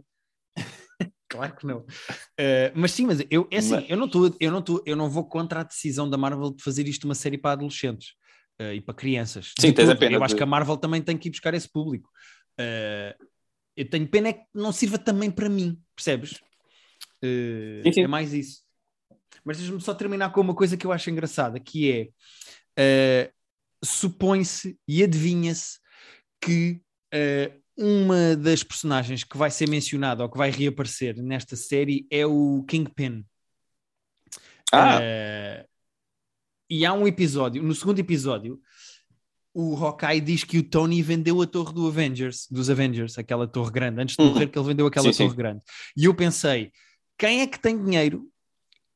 claro 1.32 1.56
que 1.56 1.65
não. 1.65 1.80
Uh, 1.80 2.72
mas 2.75 2.91
sim, 2.91 3.06
mas 3.08 3.20
eu, 3.32 3.48
é 3.50 3.58
assim, 3.58 3.75
mas... 3.75 3.89
eu 3.89 3.98
não 3.98 4.06
estou, 4.06 4.36
eu 4.39 4.51
não 4.51 4.62
tô, 4.62 4.84
eu 4.86 4.96
não 4.96 5.10
vou 5.10 5.24
contra 5.27 5.62
a 5.62 5.63
decisão 5.63 6.10
da 6.10 6.18
Marvel 6.18 6.51
de 6.51 6.62
fazer 6.62 6.88
isto 6.88 7.06
uma 7.06 7.15
série 7.15 7.38
para 7.38 7.53
adolescentes 7.53 8.10
uh, 8.62 8.74
e 8.74 8.82
para 8.82 8.94
crianças. 8.94 9.53
Sim, 9.58 9.72
tens 9.72 9.89
a 9.89 9.96
pena. 9.96 10.15
Eu 10.15 10.20
de... 10.20 10.25
acho 10.25 10.36
que 10.36 10.44
a 10.44 10.46
Marvel 10.46 10.77
também 10.77 11.01
tem 11.01 11.18
que 11.18 11.30
ir 11.30 11.32
buscar 11.32 11.53
esse 11.53 11.72
público. 11.72 12.10
Uh, 12.60 13.25
eu 13.75 13.89
tenho 13.89 14.08
pena 14.08 14.27
é 14.27 14.34
que 14.34 14.44
não 14.53 14.74
sirva 14.74 14.98
também 14.98 15.32
para 15.32 15.48
mim, 15.48 15.82
percebes? 15.96 16.41
Sim, 17.24 17.91
sim. 17.94 18.03
É 18.03 18.08
mais 18.08 18.34
isso. 18.34 18.63
Mas 19.46 19.58
deixa-me 19.58 19.80
só 19.80 19.94
terminar 19.94 20.32
com 20.32 20.41
uma 20.41 20.53
coisa 20.53 20.75
que 20.75 20.86
eu 20.86 20.91
acho 20.91 21.10
engraçada, 21.10 21.60
que 21.60 22.13
é 22.75 23.32
supõe-se 23.84 24.77
e 24.88 25.01
adivinha-se 25.01 25.80
que 26.41 26.82
uma 27.81 28.35
das 28.35 28.63
personagens 28.63 29.23
que 29.23 29.38
vai 29.38 29.50
ser 29.50 29.67
mencionada 29.67 30.23
ou 30.23 30.29
que 30.29 30.38
vai 30.38 30.51
reaparecer 30.51 31.21
nesta 31.21 31.55
série 31.55 32.05
é 32.11 32.25
o 32.25 32.63
Kingpin. 32.67 33.25
Ah. 34.71 35.00
Uh, 35.00 35.67
e 36.69 36.85
há 36.85 36.93
um 36.93 37.07
episódio, 37.07 37.61
no 37.61 37.75
segundo 37.75 38.00
episódio, 38.00 38.61
o 39.53 39.75
Hawkeye 39.75 40.21
diz 40.21 40.43
que 40.43 40.59
o 40.59 40.63
Tony 40.63 41.01
vendeu 41.01 41.41
a 41.41 41.47
torre 41.47 41.73
do 41.73 41.88
Avengers, 41.88 42.47
dos 42.50 42.69
Avengers, 42.69 43.17
aquela 43.17 43.45
torre 43.47 43.71
grande, 43.71 44.01
antes 44.01 44.15
de 44.15 44.23
morrer, 44.23 44.47
que 44.47 44.57
ele 44.57 44.67
vendeu 44.67 44.85
aquela 44.85 45.11
sim, 45.11 45.17
torre 45.17 45.29
sim. 45.31 45.35
grande. 45.35 45.61
E 45.97 46.05
eu 46.05 46.15
pensei, 46.15 46.71
quem 47.17 47.41
é 47.41 47.47
que 47.47 47.59
tem 47.59 47.83
dinheiro 47.83 48.25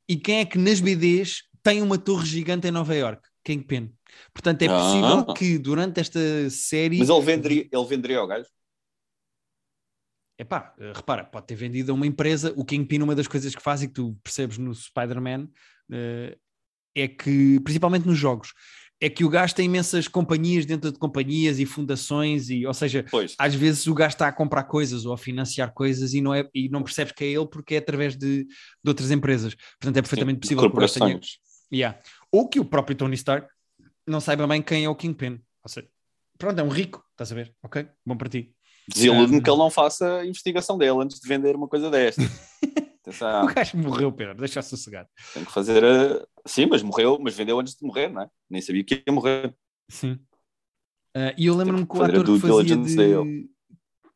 e 0.07 0.15
quem 0.15 0.39
é 0.39 0.45
que 0.45 0.57
nas 0.57 0.79
BDs 0.79 1.43
tem 1.61 1.81
uma 1.81 1.97
torre 1.97 2.25
gigante 2.25 2.67
em 2.67 2.71
Nova 2.71 2.95
York? 2.95 3.27
Kingpin. 3.43 3.91
Portanto, 4.33 4.61
é 4.61 4.67
possível 4.67 5.25
ah. 5.27 5.33
que 5.33 5.57
durante 5.57 5.99
esta 5.99 6.49
série. 6.49 6.99
Mas 6.99 7.09
ele 7.09 7.21
venderia, 7.21 7.67
ele 7.71 7.85
venderia 7.85 8.19
ao 8.19 8.27
gajo? 8.27 8.47
Epá, 10.37 10.73
eh, 10.79 10.91
repara, 10.93 11.23
pode 11.23 11.47
ter 11.47 11.55
vendido 11.55 11.91
a 11.91 11.95
uma 11.95 12.05
empresa. 12.05 12.53
O 12.55 12.65
Kingpin, 12.65 13.01
uma 13.01 13.15
das 13.15 13.27
coisas 13.27 13.55
que 13.55 13.61
faz 13.61 13.81
e 13.81 13.87
que 13.87 13.93
tu 13.93 14.17
percebes 14.23 14.57
no 14.57 14.73
Spider-Man 14.73 15.45
uh, 15.45 16.37
é 16.93 17.07
que, 17.07 17.59
principalmente 17.61 18.05
nos 18.05 18.17
jogos, 18.17 18.53
é 18.99 19.09
que 19.09 19.23
o 19.23 19.29
gajo 19.29 19.53
tem 19.53 19.65
imensas 19.65 20.07
companhias 20.07 20.65
dentro 20.65 20.91
de 20.91 20.97
companhias 20.97 21.59
e 21.59 21.65
fundações, 21.65 22.49
e, 22.49 22.65
ou 22.65 22.73
seja, 22.73 23.05
pois. 23.11 23.35
às 23.37 23.53
vezes 23.53 23.87
o 23.87 23.93
gajo 23.93 24.15
está 24.15 24.27
a 24.27 24.31
comprar 24.31 24.63
coisas 24.63 25.05
ou 25.05 25.13
a 25.13 25.17
financiar 25.17 25.73
coisas 25.73 26.13
e 26.13 26.21
não, 26.21 26.33
é, 26.33 26.49
e 26.53 26.69
não 26.69 26.81
percebes 26.81 27.13
que 27.13 27.23
é 27.23 27.27
ele 27.27 27.47
porque 27.47 27.75
é 27.75 27.77
através 27.77 28.15
de, 28.15 28.45
de 28.45 28.89
outras 28.89 29.11
empresas. 29.11 29.55
Portanto, 29.79 29.97
é 29.97 30.01
perfeitamente 30.01 30.37
Sim, 30.37 30.41
possível 30.41 30.63
corporações. 30.63 30.99
que 30.99 31.17
o 31.17 31.69
tenha... 31.69 31.79
yeah. 31.79 31.99
Ou 32.31 32.47
que 32.47 32.59
o 32.59 32.65
próprio 32.65 32.95
Tony 32.95 33.15
Stark 33.15 33.47
não 34.07 34.21
saiba 34.21 34.47
bem 34.47 34.61
quem 34.61 34.85
é 34.85 34.89
o 34.89 34.95
Kingpin. 34.95 35.41
Ou 35.63 35.69
seja, 35.69 35.87
pronto, 36.37 36.59
é 36.59 36.63
um 36.63 36.69
rico, 36.69 37.05
estás 37.11 37.31
a 37.31 37.35
ver? 37.35 37.53
Ok? 37.63 37.87
Bom 38.05 38.15
para 38.15 38.29
ti. 38.29 38.54
Desilude-me 38.87 39.41
que 39.41 39.49
ele 39.49 39.57
não 39.57 39.69
faça 39.69 40.19
a 40.19 40.25
investigação 40.25 40.77
dele 40.77 41.01
antes 41.01 41.19
de 41.19 41.27
vender 41.27 41.55
uma 41.55 41.67
coisa 41.67 41.89
desta. 41.89 42.21
o 43.43 43.53
gajo 43.53 43.77
morreu, 43.77 44.11
Pedro, 44.11 44.35
deixa 44.35 44.61
sossegado. 44.61 45.07
Tem 45.33 45.43
que 45.43 45.51
fazer 45.51 45.83
a... 45.83 46.25
Sim, 46.45 46.67
mas 46.67 46.83
morreu, 46.83 47.17
mas 47.19 47.35
vendeu 47.35 47.59
antes 47.59 47.75
de 47.75 47.85
morrer, 47.85 48.09
não 48.09 48.23
é? 48.23 48.29
Nem 48.49 48.61
sabia 48.61 48.83
que 48.83 49.03
ia 49.05 49.13
morrer. 49.13 49.55
Sim. 49.89 50.13
Uh, 51.15 51.33
e 51.37 51.45
eu 51.45 51.55
lembro-me 51.55 51.85
que 51.85 51.97
o 51.97 52.03
ator 52.03 52.25
que 52.25 52.39
fazia 52.39 52.75
de 52.75 52.95
dele. 52.95 53.49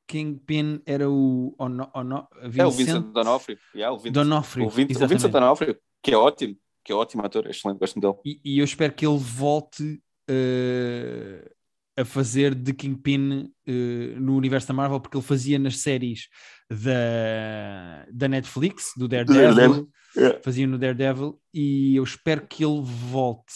Kingpin 0.06 0.82
era 0.86 1.10
o 1.10 1.54
ono, 1.58 1.90
ono, 1.94 2.28
Vincent... 2.42 2.60
É 2.60 2.66
o 2.66 2.72
Vincent 2.72 3.06
D'Onofrio. 3.14 3.60
Yeah, 3.76 3.96
o 3.96 4.00
Vincent, 4.00 4.14
D'Onofrio. 4.14 4.66
O, 4.66 4.70
Vincent, 4.70 5.04
o 5.04 5.08
Vincent 5.08 5.32
D'Onofrio, 5.32 5.78
que 6.02 6.12
é 6.12 6.18
ótimo, 6.18 6.58
que 6.84 6.92
é 6.92 6.96
ótimo 6.96 7.24
ator, 7.24 7.48
excelente, 7.48 7.78
gosto 7.78 8.00
dele. 8.00 8.16
E, 8.26 8.42
e 8.44 8.60
eu 8.60 8.66
espero 8.66 8.92
que 8.92 9.06
ele 9.06 9.20
volte 9.20 10.02
uh, 10.30 11.50
a 12.00 12.06
fazer 12.06 12.56
de 12.56 12.74
Kingpin 12.74 13.52
uh, 13.68 14.20
no 14.20 14.36
universo 14.36 14.68
da 14.68 14.74
Marvel, 14.74 15.00
porque 15.00 15.18
ele 15.18 15.26
fazia 15.26 15.60
nas 15.60 15.80
séries 15.80 16.30
da, 16.70 18.06
da 18.12 18.28
Netflix, 18.28 18.94
do 18.96 19.08
Daredevil, 19.08 19.56
Daredevil. 19.56 19.90
Yeah. 20.16 20.40
fazia 20.42 20.66
no 20.66 20.78
Daredevil, 20.78 21.40
e 21.54 21.96
eu 21.96 22.04
espero 22.04 22.48
que 22.48 22.64
ele 22.64 22.82
volte 22.82 23.54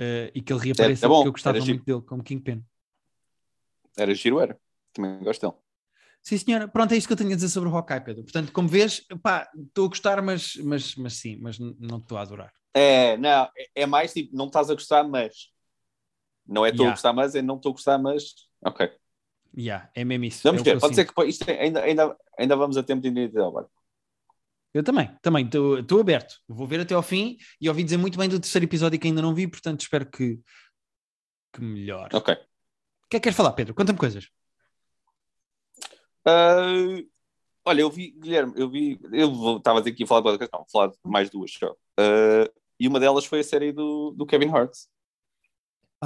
uh, 0.00 0.30
e 0.34 0.42
que 0.42 0.52
ele 0.52 0.60
reapareça, 0.60 1.06
é, 1.06 1.08
é 1.08 1.10
porque 1.10 1.28
eu 1.28 1.32
gostava 1.32 1.58
muito 1.58 1.66
giro. 1.66 1.84
dele 1.84 2.02
como 2.02 2.22
Kingpin. 2.22 2.62
Era 3.96 4.14
giro, 4.14 4.40
era. 4.40 4.58
Também 4.92 5.18
gosto 5.20 5.40
dele. 5.40 5.60
Sim, 6.22 6.38
senhora. 6.38 6.68
Pronto, 6.68 6.92
é 6.92 6.96
isto 6.96 7.06
que 7.06 7.12
eu 7.12 7.16
tenho 7.16 7.32
a 7.32 7.34
dizer 7.34 7.48
sobre 7.48 7.68
o 7.68 7.76
Hawkeye, 7.76 8.00
Pedro. 8.00 8.24
Portanto, 8.24 8.50
como 8.52 8.68
vês, 8.68 9.06
pá, 9.22 9.48
estou 9.54 9.86
a 9.86 9.88
gostar, 9.88 10.22
mas, 10.22 10.56
mas, 10.56 10.94
mas 10.96 11.14
sim, 11.14 11.38
mas 11.40 11.58
não 11.58 11.98
estou 11.98 12.16
a 12.16 12.22
adorar. 12.22 12.52
É, 12.72 13.16
não, 13.16 13.44
é, 13.56 13.82
é 13.82 13.86
mais 13.86 14.12
tipo, 14.12 14.34
não 14.36 14.46
estás 14.46 14.70
a 14.70 14.74
gostar, 14.74 15.04
mas 15.04 15.53
não 16.46 16.64
é 16.64 16.70
estou 16.70 16.84
yeah. 16.84 16.92
a 16.92 16.94
gostar, 16.94 17.12
mas 17.12 17.34
é 17.34 17.42
não 17.42 17.56
estou 17.56 17.70
a 17.70 17.72
gostar, 17.72 17.98
mas. 17.98 18.34
Ok. 18.64 18.90
Yeah, 19.56 19.88
é 19.94 20.04
mesmo 20.04 20.24
isso. 20.24 20.42
Vamos 20.42 20.62
é 20.62 20.64
ver, 20.64 20.80
pode 20.80 20.94
ser 20.94 21.04
que 21.04 21.24
isto 21.24 21.48
é, 21.48 21.60
ainda, 21.60 21.80
ainda, 21.82 22.16
ainda 22.38 22.56
vamos 22.56 22.76
a 22.76 22.82
tempo 22.82 23.00
de 23.00 23.38
ao 23.38 23.52
barco. 23.52 23.70
Eu 24.72 24.82
também, 24.82 25.08
também, 25.22 25.46
estou 25.46 26.00
aberto. 26.00 26.34
Vou 26.48 26.66
ver 26.66 26.80
até 26.80 26.94
ao 26.94 27.02
fim 27.02 27.36
e 27.60 27.68
ouvi 27.68 27.84
dizer 27.84 27.96
muito 27.96 28.18
bem 28.18 28.28
do 28.28 28.40
terceiro 28.40 28.66
episódio 28.66 28.98
que 28.98 29.06
ainda 29.06 29.22
não 29.22 29.32
vi, 29.32 29.46
portanto 29.46 29.82
espero 29.82 30.04
que, 30.04 30.40
que 31.52 31.60
melhore. 31.60 32.10
Ok. 32.12 32.34
O 32.34 32.36
que 33.08 33.16
é 33.16 33.20
que 33.20 33.20
queres 33.20 33.36
falar, 33.36 33.52
Pedro? 33.52 33.72
Conta-me 33.72 33.98
coisas. 33.98 34.28
Uh, 36.26 37.06
olha, 37.64 37.82
eu 37.82 37.90
vi, 37.90 38.10
Guilherme, 38.18 38.52
eu 38.56 38.68
vi, 38.68 38.98
eu 39.12 39.58
estava 39.58 39.78
aqui 39.78 40.02
a 40.02 40.06
falar 40.08 40.32
de 40.32 40.38
questão, 40.38 40.66
falar 40.72 40.88
de 40.88 40.96
mais 41.04 41.30
duas 41.30 41.52
só. 41.52 41.70
Uh, 41.70 42.50
e 42.80 42.88
uma 42.88 42.98
delas 42.98 43.24
foi 43.24 43.40
a 43.40 43.44
série 43.44 43.70
do, 43.70 44.10
do 44.10 44.26
Kevin 44.26 44.48
Hart. 44.48 44.72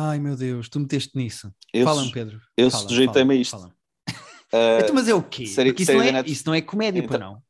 Ai 0.01 0.21
meu 0.21 0.37
Deus, 0.37 0.69
tu 0.69 0.79
meteste 0.79 1.11
nisso. 1.17 1.53
Fala-me, 1.83 2.13
Pedro. 2.13 2.41
Eu 2.57 2.71
sujeitei-me 2.71 3.35
a 3.35 3.37
isto. 3.37 3.57
Uh, 3.57 3.73
então, 4.81 4.95
mas 4.95 5.09
é 5.09 5.15
o 5.15 5.21
quê? 5.21 5.45
Série, 5.45 5.75
isso, 5.77 5.93
não 5.93 6.03
é, 6.03 6.21
isso 6.25 6.43
não 6.47 6.55
é 6.55 6.63
comédia, 6.63 7.01
então, 7.01 7.19
não? 7.19 7.43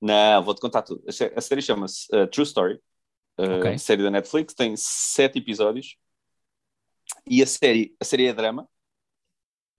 Não, 0.00 0.42
vou-te 0.42 0.60
contar 0.62 0.80
tudo. 0.80 1.04
A 1.06 1.40
série 1.42 1.60
chama-se 1.60 2.06
uh, 2.16 2.26
True 2.28 2.46
Story. 2.46 2.80
Uh, 3.38 3.58
okay. 3.58 3.76
Série 3.76 4.02
da 4.02 4.10
Netflix, 4.10 4.54
tem 4.54 4.74
sete 4.74 5.38
episódios. 5.38 5.98
E 7.26 7.42
a 7.42 7.46
série, 7.46 7.94
a 8.00 8.06
série 8.06 8.24
é 8.24 8.32
drama, 8.32 8.66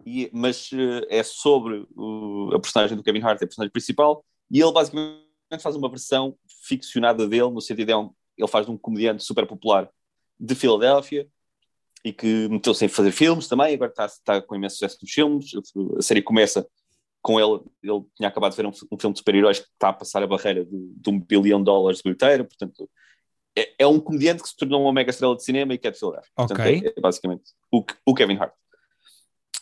e, 0.06 0.30
mas 0.32 0.70
é 1.10 1.24
sobre 1.24 1.88
o, 1.96 2.52
a 2.54 2.60
personagem 2.60 2.96
do 2.96 3.02
Kevin 3.02 3.24
Hart, 3.24 3.42
é 3.42 3.46
a 3.46 3.48
personagem 3.48 3.72
principal, 3.72 4.24
e 4.52 4.62
ele 4.62 4.72
basicamente 4.72 5.26
faz 5.60 5.76
uma 5.76 5.90
versão 5.90 6.38
ficcionada 6.62 7.28
dele, 7.28 7.50
no 7.50 7.60
sentido 7.60 7.88
de 7.88 7.92
é 7.92 7.98
um, 7.98 8.14
ele 8.38 8.48
faz 8.48 8.68
de 8.68 8.72
um 8.72 8.78
comediante 8.78 9.24
super 9.24 9.48
popular 9.48 9.90
de 10.40 10.54
Filadélfia, 10.54 11.28
e 12.04 12.14
que 12.14 12.48
meteu-se 12.50 12.86
em 12.86 12.88
fazer 12.88 13.12
filmes 13.12 13.48
também, 13.48 13.74
agora 13.74 13.90
está, 13.90 14.06
está 14.06 14.42
com 14.42 14.56
imenso 14.56 14.76
sucesso 14.76 14.98
nos 15.02 15.12
filmes. 15.12 15.52
A 15.98 16.02
série 16.02 16.22
começa 16.22 16.68
com 17.22 17.40
ele, 17.40 17.62
ele 17.84 18.06
tinha 18.16 18.30
acabado 18.30 18.52
de 18.52 18.58
ver 18.58 18.66
um, 18.66 18.72
um 18.92 19.00
filme 19.00 19.14
de 19.14 19.20
super-heróis 19.20 19.60
que 19.60 19.66
está 19.66 19.90
a 19.90 19.94
passar 19.94 20.24
a 20.24 20.28
barreira 20.28 20.64
de, 20.64 20.94
de 20.96 21.10
um 21.10 21.20
bilhão 21.20 21.60
de 21.60 21.66
dólares 21.66 21.98
de 21.98 22.04
bilheteira, 22.04 22.44
portanto, 22.44 22.90
é, 23.58 23.74
é, 23.80 23.88
um 23.88 24.00
comediante 24.00 24.44
que 24.44 24.50
se 24.50 24.56
tornou 24.56 24.84
uma 24.84 24.94
mega 24.94 25.10
estrela 25.10 25.36
de 25.36 25.44
cinema 25.44 25.74
e 25.74 25.78
quer 25.78 25.92
de 25.92 26.00
filmar. 26.00 26.22
Portanto, 26.36 26.62
é, 26.62 26.78
é, 26.78 27.02
basicamente 27.02 27.52
o, 27.72 27.84
o 28.06 28.14
Kevin 28.14 28.38
Hart. 28.38 28.54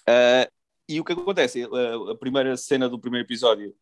Uh, 0.08 0.52
e 0.88 1.00
o 1.00 1.04
que 1.04 1.14
acontece? 1.14 1.64
A, 1.64 2.12
a, 2.12 2.16
primeira 2.16 2.56
cena 2.58 2.90
do 2.90 3.00
primeiro 3.00 3.26
episódio 3.26 3.74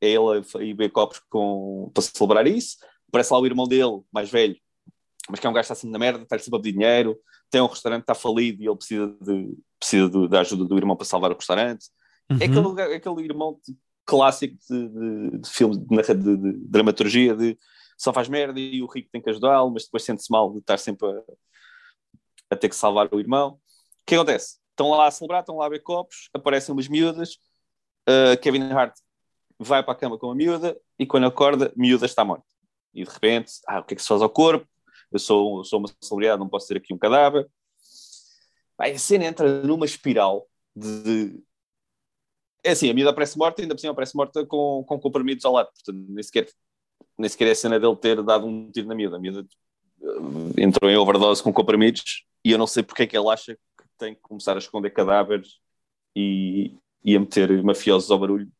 é 0.00 0.08
ele 0.08 0.44
a 0.54 0.62
ir 0.62 0.74
beber 0.74 0.90
copos 0.90 1.20
com, 1.30 1.90
para 1.94 2.02
celebrar 2.02 2.46
isso. 2.46 2.76
Parece 3.10 3.32
lá 3.32 3.38
o 3.38 3.46
irmão 3.46 3.68
dele, 3.68 4.02
mais 4.12 4.30
velho, 4.30 4.56
mas 5.30 5.38
que 5.38 5.46
é 5.46 5.50
um 5.50 5.52
gajo 5.52 5.66
que 5.66 5.72
está 5.72 5.74
sempre 5.74 5.92
na 5.92 5.98
merda, 5.98 6.22
está 6.22 6.38
sempre 6.38 6.58
a 6.58 6.62
pedir 6.62 6.78
dinheiro, 6.78 7.18
tem 7.50 7.60
um 7.60 7.66
restaurante 7.66 8.00
que 8.00 8.12
está 8.12 8.14
falido 8.14 8.62
e 8.62 8.66
ele 8.66 8.76
precisa, 8.76 9.06
de, 9.20 9.56
precisa 9.78 10.08
de, 10.08 10.28
da 10.28 10.40
ajuda 10.40 10.64
do 10.64 10.76
irmão 10.76 10.96
para 10.96 11.06
salvar 11.06 11.30
o 11.30 11.36
restaurante. 11.36 11.86
É 12.28 12.34
uhum. 12.34 12.40
É, 12.40 12.44
aquele, 12.44 12.94
aquele 12.96 13.22
irmão 13.22 13.60
de, 13.66 13.76
clássico 14.04 14.56
de, 14.68 14.88
de, 14.88 15.38
de 15.38 15.50
filme 15.50 15.76
de, 15.76 16.14
de, 16.14 16.36
de, 16.36 16.52
dramaturgia 16.68 17.36
de 17.36 17.58
só 17.96 18.12
faz 18.12 18.28
merda 18.28 18.58
e 18.58 18.82
o 18.82 18.86
rico 18.86 19.08
tem 19.12 19.22
que 19.22 19.30
ajudá-lo, 19.30 19.70
mas 19.70 19.84
depois 19.84 20.02
sente-se 20.02 20.30
mal 20.30 20.52
de 20.52 20.58
estar 20.58 20.78
sempre 20.78 21.08
a, 21.08 21.22
a, 22.50 22.56
ter 22.56 22.68
que 22.68 22.74
salvar 22.74 23.08
o 23.12 23.20
irmão. 23.20 23.50
O 23.50 23.58
que 24.06 24.14
acontece? 24.16 24.58
Estão 24.70 24.90
lá 24.90 25.06
a 25.06 25.10
celebrar, 25.10 25.40
estão 25.40 25.56
lá 25.56 25.66
a 25.66 25.68
ver 25.68 25.82
copos, 25.82 26.28
aparecem 26.34 26.72
umas 26.72 26.88
miúdas, 26.88 27.38
uh, 28.08 28.36
Kevin 28.40 28.62
Hart 28.72 28.96
vai 29.58 29.82
para 29.82 29.92
a 29.92 29.96
cama 29.96 30.18
com 30.18 30.30
a 30.30 30.34
miúda 30.34 30.76
e 30.98 31.06
quando 31.06 31.26
acorda, 31.26 31.72
miúda 31.76 32.06
está 32.06 32.24
morta. 32.24 32.44
E 32.92 33.04
de 33.04 33.10
repente, 33.10 33.52
ah, 33.68 33.80
o 33.80 33.84
que 33.84 33.94
é 33.94 33.96
que 33.96 34.02
se 34.02 34.08
faz 34.08 34.20
ao 34.20 34.28
corpo? 34.28 34.66
Eu 35.14 35.20
sou, 35.20 35.64
sou 35.64 35.78
uma 35.78 35.88
celebridade, 36.00 36.40
não 36.40 36.48
posso 36.48 36.68
ter 36.68 36.76
aqui 36.76 36.92
um 36.92 36.98
cadáver. 36.98 37.48
Aí 38.78 38.92
a 38.92 38.98
cena 38.98 39.24
entra 39.24 39.62
numa 39.62 39.86
espiral 39.86 40.48
de. 40.74 41.40
É 42.64 42.70
assim, 42.70 42.90
a 42.90 42.94
miúda 42.94 43.12
parece 43.12 43.36
morta, 43.36 43.62
ainda 43.62 43.74
por 43.74 43.80
cima 43.80 43.94
parece 43.94 44.16
morta 44.16 44.46
com, 44.46 44.84
com 44.86 44.98
comprimidos 44.98 45.44
ao 45.44 45.52
lado, 45.52 45.70
portanto, 45.72 46.04
nem 46.08 46.22
sequer, 46.22 46.48
nem 47.18 47.28
sequer 47.28 47.48
é 47.48 47.50
a 47.50 47.54
cena 47.56 47.80
dele 47.80 47.96
ter 47.96 48.22
dado 48.22 48.46
um 48.46 48.70
tiro 48.70 48.86
na 48.86 48.94
miúda. 48.94 49.16
A 49.16 49.18
miúda 49.18 49.46
entrou 50.56 50.90
em 50.90 50.96
overdose 50.96 51.42
com 51.42 51.52
comprimidos 51.52 52.24
e 52.44 52.50
eu 52.50 52.58
não 52.58 52.66
sei 52.66 52.82
porque 52.82 53.02
é 53.02 53.06
que 53.06 53.16
ele 53.16 53.28
acha 53.28 53.54
que 53.54 53.84
tem 53.98 54.14
que 54.14 54.20
começar 54.20 54.54
a 54.54 54.58
esconder 54.58 54.90
cadáveres 54.90 55.58
e, 56.14 56.76
e 57.04 57.16
a 57.16 57.20
meter 57.20 57.62
mafiosos 57.62 58.10
ao 58.10 58.18
barulho 58.18 58.50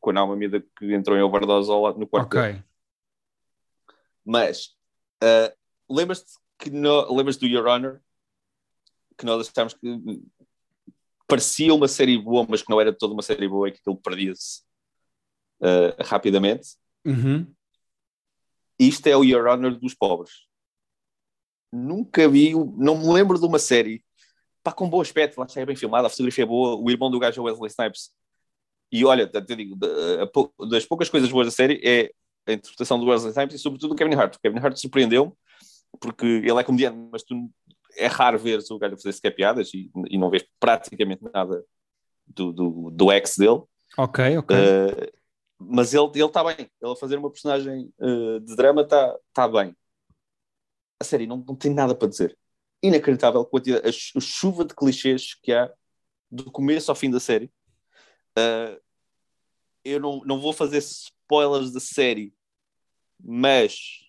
quando 0.00 0.18
há 0.18 0.24
uma 0.24 0.36
medida 0.36 0.64
que 0.78 0.92
entrou 0.94 1.16
em 1.16 1.22
overdose 1.22 1.70
ao 1.70 1.82
lado 1.82 1.98
no 1.98 2.06
quarto. 2.06 2.36
Ok. 2.36 2.62
Mas 4.24 4.76
uh, 5.22 5.54
lembras-te 5.88 6.32
que 6.58 6.70
no, 6.70 7.14
lembras 7.14 7.36
do 7.36 7.46
Your 7.46 7.66
Honor 7.66 8.00
que 9.16 9.24
nós 9.24 9.48
achámos 9.48 9.74
que 9.74 10.22
parecia 11.26 11.72
uma 11.72 11.88
série 11.88 12.18
boa, 12.18 12.46
mas 12.48 12.62
que 12.62 12.70
não 12.70 12.80
era 12.80 12.92
toda 12.92 13.14
uma 13.14 13.22
série 13.22 13.48
boa 13.48 13.68
e 13.68 13.72
que 13.72 13.78
aquilo 13.78 13.96
perdia-se 13.96 14.62
uh, 15.60 16.02
rapidamente. 16.04 16.76
Uhum. 17.04 17.46
Isto 18.78 19.06
é 19.06 19.16
o 19.16 19.24
Your 19.24 19.46
Honor 19.46 19.78
dos 19.78 19.94
pobres. 19.94 20.46
Nunca 21.72 22.28
vi, 22.28 22.52
não 22.76 22.98
me 22.98 23.12
lembro 23.12 23.38
de 23.38 23.46
uma 23.46 23.58
série 23.58 24.04
pá, 24.64 24.72
com 24.72 24.88
bom 24.88 25.02
aspecto, 25.02 25.38
lá 25.38 25.44
está 25.44 25.60
é 25.60 25.66
bem 25.66 25.76
filmada, 25.76 26.06
a 26.06 26.10
fotografia 26.10 26.44
é 26.44 26.46
boa, 26.46 26.74
o 26.74 26.90
irmão 26.90 27.10
do 27.10 27.18
gajo 27.18 27.40
é 27.40 27.44
Wesley 27.44 27.70
Snipes. 27.70 28.10
E 28.90 29.04
olha, 29.04 29.26
te 29.26 29.54
digo, 29.54 29.76
das 30.68 30.86
poucas 30.86 31.10
coisas 31.10 31.30
boas 31.30 31.46
da 31.46 31.50
série 31.50 31.80
é 31.84 32.10
a 32.46 32.52
interpretação 32.52 32.98
do 32.98 33.06
Wesley 33.06 33.30
Snipes 33.30 33.56
e 33.56 33.58
sobretudo 33.58 33.92
o 33.92 33.96
Kevin 33.96 34.14
Hart. 34.14 34.36
O 34.36 34.40
Kevin 34.40 34.58
Hart 34.58 34.76
surpreendeu-me 34.78 35.32
porque 36.00 36.26
ele 36.26 36.60
é 36.60 36.64
comediante, 36.64 36.98
mas 37.10 37.22
tu 37.22 37.50
é 37.96 38.06
raro 38.06 38.38
ver 38.38 38.60
o 38.70 38.78
gajo 38.78 38.94
a 38.94 38.98
fazer 38.98 39.12
sequer 39.12 39.30
piadas 39.30 39.72
e, 39.72 39.90
e 40.08 40.18
não 40.18 40.30
vês 40.30 40.44
praticamente 40.58 41.22
nada 41.32 41.64
do, 42.26 42.52
do, 42.52 42.90
do 42.90 43.12
ex 43.12 43.36
dele. 43.36 43.62
Ok, 43.96 44.38
ok. 44.38 44.56
Uh, 44.56 45.12
mas 45.58 45.94
ele 45.94 46.10
está 46.14 46.42
bem. 46.44 46.68
Ele 46.80 46.92
a 46.92 46.96
fazer 46.96 47.16
uma 47.16 47.30
personagem 47.30 47.92
uh, 47.98 48.40
de 48.40 48.56
drama 48.56 48.82
está 48.82 49.16
tá 49.32 49.48
bem. 49.48 49.74
A 51.00 51.04
série 51.04 51.26
não, 51.26 51.38
não 51.46 51.54
tem 51.54 51.72
nada 51.72 51.94
para 51.94 52.08
dizer. 52.08 52.36
Inacreditável 52.82 53.48
a, 53.52 53.88
a 53.88 54.20
chuva 54.20 54.64
de 54.64 54.74
clichês 54.74 55.34
que 55.42 55.52
há 55.52 55.72
do 56.30 56.50
começo 56.50 56.90
ao 56.90 56.96
fim 56.96 57.10
da 57.10 57.20
série. 57.20 57.50
Uh, 58.36 58.80
eu 59.84 60.00
não, 60.00 60.22
não 60.24 60.40
vou 60.40 60.52
fazer 60.52 60.78
spoilers 60.78 61.72
da 61.72 61.80
série, 61.80 62.34
mas 63.22 64.03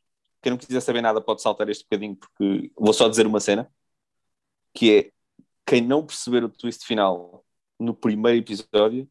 quem 0.45 0.51
não 0.51 0.59
quiser 0.59 0.79
saber 0.79 1.01
nada 1.01 1.19
pode 1.19 1.41
saltar 1.41 1.67
este 1.69 1.83
bocadinho, 1.85 2.15
porque 2.15 2.71
vou 2.77 2.93
só 2.93 3.09
dizer 3.09 3.25
uma 3.25 3.39
cena, 3.39 3.67
que 4.75 4.93
é 4.93 5.09
quem 5.65 5.81
não 5.81 6.05
perceber 6.05 6.43
o 6.43 6.49
twist 6.49 6.85
final 6.85 7.43
no 7.79 7.95
primeiro 7.95 8.37
episódio 8.37 9.09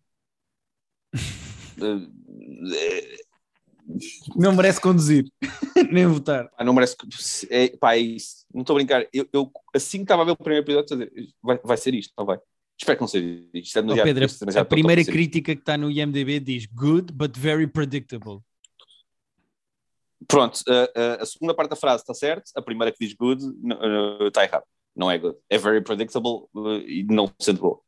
não 4.37 4.55
merece 4.55 4.81
conduzir, 4.81 5.29
nem 5.90 6.07
votar. 6.07 6.49
Não 6.64 6.73
merece. 6.73 6.97
É, 7.51 7.77
pá, 7.77 7.97
é 7.97 7.99
isso. 7.99 8.47
Não 8.55 8.61
estou 8.61 8.75
a 8.75 8.79
brincar. 8.79 9.05
Eu, 9.12 9.29
eu, 9.33 9.51
assim 9.75 9.99
que 9.99 10.05
estava 10.05 10.23
a 10.23 10.27
ver 10.27 10.31
o 10.31 10.37
primeiro 10.37 10.64
episódio, 10.64 11.11
vai, 11.42 11.59
vai 11.64 11.77
ser 11.77 11.94
isto, 11.94 12.12
não 12.16 12.25
vai? 12.25 12.38
Espero 12.81 12.97
que 12.97 13.03
não 13.03 13.09
seja 13.09 13.44
isto. 13.53 13.77
É 13.77 13.83
oh, 13.83 14.03
Pedro, 14.05 14.25
a, 14.25 14.61
a 14.61 14.64
primeira 14.64 15.05
crítica 15.05 15.53
que 15.53 15.62
está 15.62 15.77
no 15.77 15.90
IMDB 15.90 16.38
diz 16.38 16.66
good, 16.66 17.12
but 17.12 17.37
very 17.37 17.66
predictable. 17.66 18.40
Pronto, 20.28 20.60
a, 20.68 21.22
a, 21.22 21.26
segunda 21.26 21.54
parte 21.54 21.70
da 21.70 21.76
frase 21.76 22.02
está 22.02 22.14
certo, 22.14 22.50
a 22.56 22.62
primeira 22.62 22.92
que 22.92 23.04
diz 23.04 23.14
good 23.14 23.42
está 24.26 24.44
errado. 24.44 24.64
Não 24.94 25.10
é 25.10 25.18
good. 25.18 25.37
É 25.50 25.58
very 25.58 25.82
predictable 25.82 26.46
uh, 26.54 26.78
e 26.87 27.04
não 27.04 27.30
sendo 27.40 27.60
boa. 27.60 27.80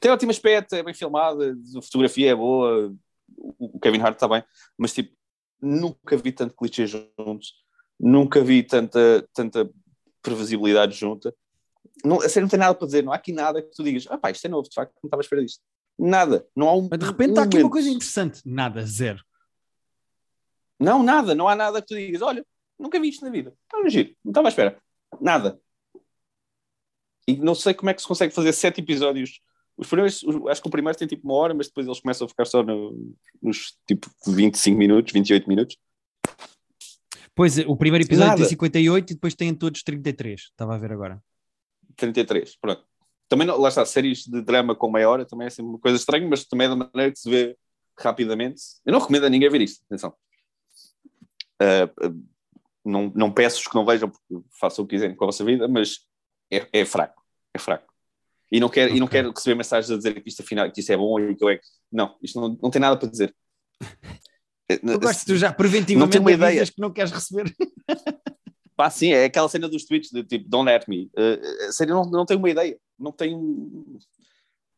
Tem 0.00 0.10
ótimo 0.10 0.30
aspecto, 0.30 0.74
é 0.74 0.82
bem 0.82 0.94
filmada, 0.94 1.54
a 1.76 1.82
fotografia 1.82 2.30
é 2.30 2.34
boa, 2.34 2.94
o 3.36 3.78
Kevin 3.78 4.00
Hart 4.00 4.14
está 4.14 4.26
bem, 4.26 4.42
mas 4.78 4.94
tipo, 4.94 5.14
nunca 5.60 6.16
vi 6.16 6.32
tanto 6.32 6.56
clichê 6.56 6.86
juntos, 6.86 7.52
nunca 8.00 8.42
vi 8.42 8.62
tanta, 8.62 9.28
tanta 9.34 9.70
previsibilidade 10.22 10.96
junta. 10.96 11.34
Não, 12.02 12.22
a 12.22 12.28
série 12.28 12.44
não 12.44 12.48
tem 12.48 12.58
nada 12.58 12.74
para 12.74 12.86
dizer, 12.86 13.04
não 13.04 13.12
há 13.12 13.16
aqui 13.16 13.32
nada 13.32 13.62
que 13.62 13.70
tu 13.70 13.84
digas, 13.84 14.06
ah 14.08 14.16
pá, 14.16 14.30
isto 14.30 14.46
é 14.46 14.48
novo, 14.48 14.68
de 14.68 14.74
facto, 14.74 14.94
não 15.02 15.08
estava 15.08 15.20
a 15.20 15.24
esperar 15.24 15.42
disto. 15.42 15.60
Nada, 15.98 16.46
não 16.56 16.68
há 16.68 16.74
um. 16.74 16.88
Mas 16.90 16.98
de 16.98 17.04
repente 17.04 17.28
um 17.28 17.32
está 17.32 17.42
aqui 17.42 17.58
uma 17.58 17.70
coisa 17.70 17.90
interessante, 17.90 18.40
nada, 18.46 18.84
zero. 18.86 19.22
Não, 20.82 21.02
nada, 21.02 21.34
não 21.34 21.48
há 21.48 21.54
nada 21.54 21.80
que 21.80 21.88
tu 21.88 21.94
digas, 21.94 22.20
olha, 22.22 22.44
nunca 22.78 23.00
vi 23.00 23.08
isto 23.08 23.24
na 23.24 23.30
vida, 23.30 23.54
está 23.64 23.78
no 23.78 23.88
giro, 23.88 24.14
não 24.24 24.30
estava 24.30 24.48
à 24.48 24.50
espera, 24.50 24.82
nada. 25.20 25.60
E 27.26 27.36
não 27.36 27.54
sei 27.54 27.72
como 27.72 27.90
é 27.90 27.94
que 27.94 28.02
se 28.02 28.08
consegue 28.08 28.34
fazer 28.34 28.52
sete 28.52 28.80
episódios. 28.80 29.40
Os 29.76 29.86
primeiros, 29.86 30.24
acho 30.50 30.60
que 30.60 30.68
o 30.68 30.70
primeiro 30.70 30.98
tem 30.98 31.06
tipo 31.06 31.26
uma 31.26 31.34
hora, 31.34 31.54
mas 31.54 31.68
depois 31.68 31.86
eles 31.86 32.00
começam 32.00 32.26
a 32.26 32.28
ficar 32.28 32.44
só 32.46 32.62
no, 32.62 33.14
nos 33.40 33.78
tipo 33.86 34.08
25 34.26 34.76
minutos, 34.76 35.12
28 35.12 35.48
minutos. 35.48 35.78
Pois, 37.34 37.58
o 37.58 37.76
primeiro 37.76 38.04
episódio 38.04 38.30
Nada. 38.30 38.40
tem 38.40 38.48
58 38.48 39.10
e 39.10 39.14
depois 39.14 39.34
têm 39.34 39.54
todos 39.54 39.82
33. 39.82 40.40
Estava 40.40 40.74
a 40.74 40.78
ver 40.78 40.92
agora. 40.92 41.22
33, 41.96 42.56
pronto. 42.56 42.84
Também, 43.28 43.46
lá 43.46 43.68
está, 43.68 43.86
séries 43.86 44.24
de 44.26 44.42
drama 44.42 44.74
com 44.74 44.90
meia 44.90 45.08
hora 45.08 45.24
também 45.24 45.46
é 45.46 45.50
sempre 45.50 45.70
uma 45.70 45.78
coisa 45.78 45.96
estranha, 45.96 46.28
mas 46.28 46.44
também 46.44 46.66
é 46.66 46.70
da 46.70 46.76
maneira 46.76 47.12
que 47.12 47.18
se 47.18 47.30
vê 47.30 47.56
rapidamente. 47.98 48.60
Eu 48.84 48.92
não 48.92 49.00
recomendo 49.00 49.24
a 49.24 49.30
ninguém 49.30 49.48
ver 49.48 49.62
isto, 49.62 49.82
atenção. 49.86 50.12
Uh, 51.62 52.22
não, 52.84 53.12
não 53.14 53.32
peço 53.32 53.68
que 53.68 53.74
não 53.74 53.86
vejam 53.86 54.10
porque 54.10 54.46
façam 54.58 54.84
o 54.84 54.88
que 54.88 54.96
quiserem 54.96 55.14
com 55.14 55.24
a 55.24 55.28
vossa 55.28 55.44
vida, 55.44 55.68
mas 55.68 56.00
é, 56.50 56.66
é 56.72 56.84
fraco, 56.84 57.22
é 57.54 57.58
fraco. 57.58 57.92
E 58.50 58.60
não 58.60 58.68
quero, 58.68 58.88
okay. 58.88 58.96
e 58.96 59.00
não 59.00 59.06
quero 59.06 59.30
receber 59.30 59.54
mensagens 59.54 59.90
a 59.90 59.96
dizer 59.96 60.20
que 60.20 60.28
isto 60.28 60.42
afinal 60.42 60.70
que 60.70 60.80
isto 60.80 60.92
é 60.92 60.96
bom 60.96 61.18
e 61.18 61.34
que 61.34 61.42
eu 61.42 61.48
é 61.48 61.56
que. 61.56 61.64
Não, 61.90 62.16
isto 62.22 62.40
não, 62.40 62.58
não 62.62 62.70
tem 62.70 62.80
nada 62.80 62.96
para 62.96 63.08
dizer. 63.08 63.34
Eu 64.68 64.98
gosto 64.98 65.26
tu 65.26 65.36
já 65.36 65.52
preventivamente 65.52 66.18
não 66.18 66.30
ideia 66.30 66.64
que 66.64 66.80
não 66.80 66.90
queres 66.90 67.10
receber. 67.10 67.54
Pá, 68.74 68.88
sim, 68.88 69.12
é 69.12 69.24
aquela 69.24 69.48
cena 69.48 69.68
dos 69.68 69.84
tweets 69.84 70.10
de 70.10 70.24
tipo, 70.24 70.48
don't 70.48 70.64
let 70.64 70.88
me. 70.88 71.10
Uh, 71.14 71.72
sério, 71.72 71.94
não, 71.94 72.04
não 72.04 72.24
tenho 72.24 72.38
uma 72.38 72.48
ideia. 72.48 72.78
Não 72.98 73.12
tenho 73.12 73.98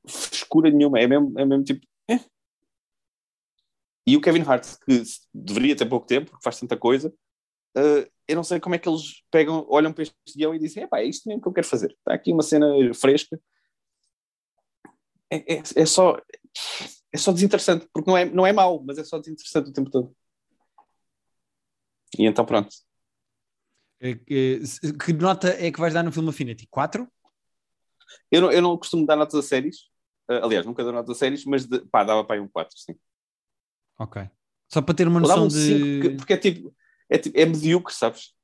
frescura 0.07 0.70
nenhuma. 0.70 0.99
É 0.99 1.07
mesmo, 1.07 1.38
é 1.38 1.44
mesmo 1.44 1.62
tipo. 1.62 1.87
Eh. 4.07 4.11
E 4.11 4.17
o 4.17 4.21
Kevin 4.21 4.43
Hart, 4.43 4.67
que 4.85 5.03
deveria 5.33 5.77
ter 5.77 5.87
pouco 5.87 6.07
tempo, 6.07 6.31
porque 6.31 6.45
faz 6.45 6.59
tanta 6.59 6.77
coisa, 6.77 7.12
uh, 7.77 8.12
eu 8.27 8.37
não 8.37 8.45
sei 8.45 8.61
como 8.61 8.75
é 8.75 8.79
que 8.79 8.88
eles 8.88 9.23
pegam, 9.31 9.67
olham 9.69 9.93
para 9.93 10.03
este 10.03 10.14
guião 10.37 10.55
e 10.55 10.59
dizem: 10.59 10.87
é 10.93 11.05
isto 11.05 11.29
mesmo 11.29 11.43
que 11.43 11.49
eu 11.49 11.53
quero 11.53 11.67
fazer. 11.67 11.90
Está 11.93 12.14
aqui 12.14 12.33
uma 12.33 12.43
cena 12.43 12.67
fresca. 12.95 13.38
É, 15.31 15.55
é, 15.55 15.62
é, 15.77 15.87
só. 15.87 16.17
É 17.12 17.17
só 17.17 17.33
desinteressante, 17.33 17.88
porque 17.93 18.11
não 18.11 18.17
é, 18.17 18.25
não 18.25 18.47
é 18.47 18.53
mau, 18.53 18.83
mas 18.85 18.99
é 18.99 19.05
só 19.05 19.19
desinteressante 19.19 19.71
o 19.71 19.73
tempo 19.73 19.90
todo. 19.90 20.14
E 22.19 22.27
então 22.27 22.45
pronto. 22.45 22.75
É 24.01 24.14
que, 24.14 24.61
que 25.05 25.12
nota 25.12 25.49
é 25.49 25.71
que 25.71 25.81
vais 25.81 25.95
dar 25.95 26.03
no 26.03 26.12
filme 26.12 26.29
Affinity? 26.29 26.67
4? 26.69 27.09
Eu 28.31 28.43
não, 28.43 28.53
eu 28.53 28.62
não 28.62 28.77
costumo 28.77 29.07
dar 29.07 29.17
notas 29.17 29.35
a 29.35 29.43
séries. 29.43 29.88
Uh, 30.29 30.45
aliás, 30.45 30.67
nunca 30.67 30.83
dou 30.83 30.93
notas 30.93 31.17
a 31.17 31.19
séries, 31.19 31.45
mas 31.45 31.67
de, 31.67 31.81
pá, 31.87 32.05
dava 32.05 32.25
para 32.25 32.37
aí 32.37 32.40
um 32.40 32.49
4, 32.49 32.77
sim. 32.79 32.95
Ok. 33.99 34.23
Só 34.69 34.83
para 34.83 34.95
ter 34.95 35.07
uma 35.07 35.21
noção 35.21 35.45
um 35.45 35.49
de. 35.49 35.55
Cinco, 35.55 36.17
porque 36.17 36.33
é 36.33 36.37
tipo, 36.37 36.75
é, 37.09 37.19
tipo, 37.19 37.39
é 37.39 37.47
medíocre, 37.47 37.95
sabes? 37.95 38.35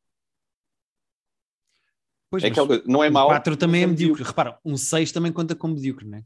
Pois, 2.30 2.44
é 2.44 2.50
não 2.86 3.02
é 3.02 3.10
mau. 3.10 3.26
4 3.26 3.56
também 3.56 3.80
é, 3.80 3.84
é 3.84 3.86
medíocre. 3.88 4.22
Repara, 4.22 4.58
um 4.64 4.76
6 4.76 5.10
também 5.10 5.32
conta 5.32 5.56
como 5.56 5.74
medíocre, 5.74 6.06
não 6.06 6.18
é? 6.18 6.24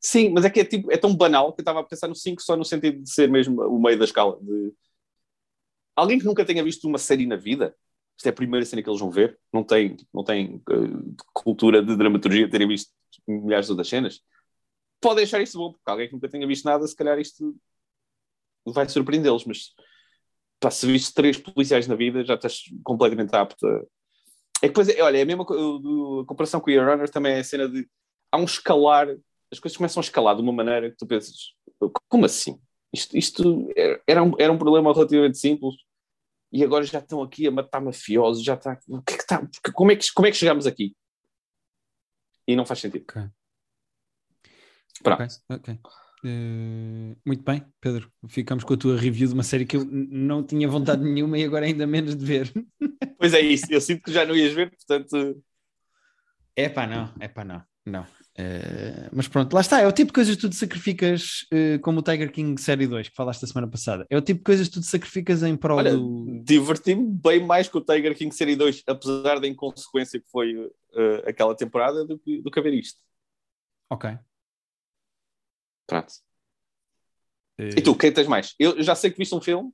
Sim, 0.00 0.30
mas 0.30 0.44
é 0.44 0.50
que 0.50 0.60
é, 0.60 0.64
tipo, 0.64 0.92
é 0.92 0.96
tão 0.96 1.14
banal 1.16 1.52
que 1.52 1.60
eu 1.60 1.62
estava 1.62 1.80
a 1.80 1.84
pensar 1.84 2.06
no 2.06 2.14
5 2.14 2.40
só 2.40 2.56
no 2.56 2.64
sentido 2.64 3.02
de 3.02 3.10
ser 3.10 3.28
mesmo 3.28 3.60
o 3.62 3.82
meio 3.82 3.98
da 3.98 4.04
escala. 4.04 4.38
De... 4.40 4.72
Alguém 5.96 6.18
que 6.20 6.24
nunca 6.24 6.44
tenha 6.44 6.62
visto 6.62 6.86
uma 6.86 6.98
série 6.98 7.26
na 7.26 7.34
vida, 7.34 7.74
isto 8.16 8.26
é 8.26 8.30
a 8.30 8.32
primeira 8.32 8.64
cena 8.64 8.82
que 8.82 8.88
eles 8.88 9.00
vão 9.00 9.10
ver, 9.10 9.36
não 9.52 9.64
tem, 9.64 9.96
não 10.14 10.22
tem 10.22 10.62
uh, 10.70 11.16
cultura 11.32 11.82
de 11.82 11.96
dramaturgia, 11.96 12.48
terem 12.48 12.68
visto 12.68 12.92
milhares 13.26 13.66
de 13.66 13.72
outras 13.72 13.88
cenas, 13.88 14.20
pode 15.00 15.22
achar 15.22 15.40
isto 15.40 15.58
bom, 15.58 15.72
porque 15.72 15.90
alguém 15.90 16.06
que 16.06 16.14
nunca 16.14 16.28
tenha 16.28 16.46
visto 16.46 16.64
nada, 16.64 16.86
se 16.86 16.94
calhar 16.94 17.18
isto 17.18 17.56
vai 18.66 18.88
surpreendê-los, 18.88 19.44
mas 19.44 19.74
pá, 20.60 20.70
se 20.70 20.86
viste 20.86 21.14
três 21.14 21.36
policiais 21.36 21.86
na 21.86 21.94
vida, 21.94 22.24
já 22.24 22.34
estás 22.34 22.62
completamente 22.82 23.34
apto 23.34 23.66
a... 23.66 23.82
É 24.62 24.68
que 24.68 24.68
depois, 24.68 24.88
é, 24.88 25.02
olha, 25.02 25.18
é 25.18 25.22
a 25.22 25.26
mesma 25.26 25.44
a 25.44 26.26
comparação 26.26 26.60
com 26.60 26.70
o 26.70 26.72
Your 26.72 26.88
Runner 26.88 27.10
também 27.10 27.34
é 27.34 27.40
a 27.40 27.44
cena 27.44 27.68
de 27.68 27.86
há 28.32 28.38
um 28.38 28.44
escalar, 28.44 29.08
as 29.52 29.58
coisas 29.58 29.76
começam 29.76 30.00
a 30.00 30.04
escalar 30.04 30.34
de 30.34 30.42
uma 30.42 30.52
maneira 30.52 30.90
que 30.90 30.96
tu 30.96 31.06
pensas, 31.06 31.54
como 32.08 32.24
assim? 32.24 32.58
Isto, 32.92 33.16
isto 33.16 33.68
era, 34.06 34.22
um, 34.22 34.32
era 34.38 34.52
um 34.52 34.56
problema 34.58 34.92
relativamente 34.94 35.36
simples 35.36 35.74
e 36.50 36.64
agora 36.64 36.84
já 36.84 37.00
estão 37.00 37.22
aqui 37.22 37.46
a 37.46 37.50
matar 37.50 37.80
mafiosos, 37.80 38.42
já 38.42 38.54
está. 38.54 38.78
O 38.88 39.02
que 39.02 39.14
é 39.14 39.16
que 39.16 39.22
está? 39.22 39.48
Como 39.74 39.92
é 39.92 39.96
que, 39.96 40.12
como 40.14 40.26
é 40.26 40.30
que 40.30 40.36
chegamos 40.36 40.66
aqui? 40.66 40.96
E 42.46 42.56
não 42.56 42.64
faz 42.64 42.80
sentido. 42.80 43.02
Okay. 43.02 43.28
Pronto. 45.02 45.22
Okay, 45.22 45.74
okay. 45.74 45.78
Uh, 46.26 47.16
muito 47.24 47.44
bem, 47.44 47.64
Pedro. 47.80 48.10
Ficamos 48.26 48.64
com 48.64 48.74
a 48.74 48.76
tua 48.76 48.96
review 48.98 49.28
de 49.28 49.34
uma 49.34 49.44
série 49.44 49.64
que 49.64 49.76
eu 49.76 49.84
não 49.84 50.42
tinha 50.42 50.66
vontade 50.66 51.02
nenhuma 51.04 51.38
e 51.38 51.44
agora 51.44 51.66
ainda 51.66 51.86
menos 51.86 52.16
de 52.16 52.24
ver. 52.24 52.52
Pois 53.16 53.32
é 53.32 53.40
isso, 53.40 53.66
eu 53.70 53.80
sinto 53.80 54.02
que 54.02 54.12
já 54.12 54.26
não 54.26 54.34
ias 54.34 54.52
ver, 54.52 54.70
portanto. 54.70 55.40
É 56.56 56.68
pá, 56.68 56.84
não, 56.86 57.12
é 57.20 57.28
pá, 57.28 57.44
não. 57.44 57.62
Não. 57.86 58.02
Uh, 58.02 59.08
mas 59.12 59.28
pronto, 59.28 59.54
lá 59.54 59.60
está. 59.60 59.80
É 59.80 59.86
o 59.86 59.92
tipo 59.92 60.08
de 60.08 60.14
coisas 60.14 60.34
que 60.34 60.40
tu 60.40 60.50
te 60.50 60.56
sacrificas, 60.56 61.46
uh, 61.52 61.78
como 61.80 62.00
o 62.00 62.02
Tiger 62.02 62.32
King 62.32 62.60
Série 62.60 62.88
2, 62.88 63.10
que 63.10 63.14
falaste 63.14 63.44
a 63.44 63.46
semana 63.46 63.70
passada. 63.70 64.04
É 64.10 64.16
o 64.16 64.20
tipo 64.20 64.38
de 64.38 64.44
coisas 64.44 64.66
que 64.66 64.74
tu 64.74 64.80
te 64.80 64.86
sacrificas 64.86 65.44
em 65.44 65.56
prol 65.56 65.78
Olha, 65.78 65.92
do. 65.92 66.42
Diverti-me 66.42 67.06
bem 67.06 67.46
mais 67.46 67.68
com 67.68 67.78
o 67.78 67.84
Tiger 67.84 68.16
King 68.16 68.34
Série 68.34 68.56
2, 68.56 68.82
apesar 68.88 69.38
da 69.38 69.46
inconsequência 69.46 70.18
que 70.18 70.28
foi 70.28 70.56
uh, 70.56 70.72
aquela 71.24 71.54
temporada, 71.54 72.04
do 72.04 72.18
que, 72.18 72.42
do 72.42 72.50
que 72.50 72.58
a 72.58 72.62
ver 72.62 72.74
isto. 72.74 72.98
Ok. 73.88 74.18
Pronto. 75.86 76.12
E 77.58 77.80
tu, 77.80 77.94
quem 77.96 78.12
tens 78.12 78.26
mais? 78.26 78.54
Eu 78.58 78.82
já 78.82 78.94
sei 78.94 79.10
que 79.10 79.18
viste 79.18 79.34
um 79.34 79.40
filme. 79.40 79.72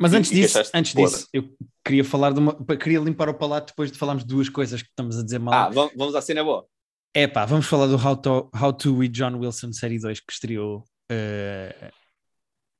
Mas 0.00 0.14
antes 0.14 0.30
disso, 0.30 0.58
antes 0.72 0.94
disso, 0.94 1.28
eu 1.32 1.54
queria 1.84 2.04
falar 2.04 2.32
de 2.32 2.38
uma. 2.38 2.54
Queria 2.76 3.00
limpar 3.00 3.28
o 3.28 3.34
palato 3.34 3.72
depois 3.72 3.92
de 3.92 3.98
falarmos 3.98 4.24
de 4.24 4.28
duas 4.28 4.48
coisas 4.48 4.82
que 4.82 4.88
estamos 4.88 5.18
a 5.18 5.22
dizer 5.22 5.38
mal. 5.38 5.54
Ah, 5.54 5.68
vamos 5.94 6.14
à 6.14 6.22
cena 6.22 6.42
boa. 6.42 6.66
É 7.12 7.28
pá, 7.28 7.44
vamos 7.44 7.66
falar 7.66 7.86
do 7.86 7.96
How 7.96 8.16
to, 8.16 8.50
How 8.60 8.72
to 8.72 8.96
with 8.96 9.10
John 9.10 9.38
Wilson, 9.38 9.72
série 9.72 10.00
2, 10.00 10.18
que 10.18 10.32
estreou 10.32 10.84
uh, 11.12 11.92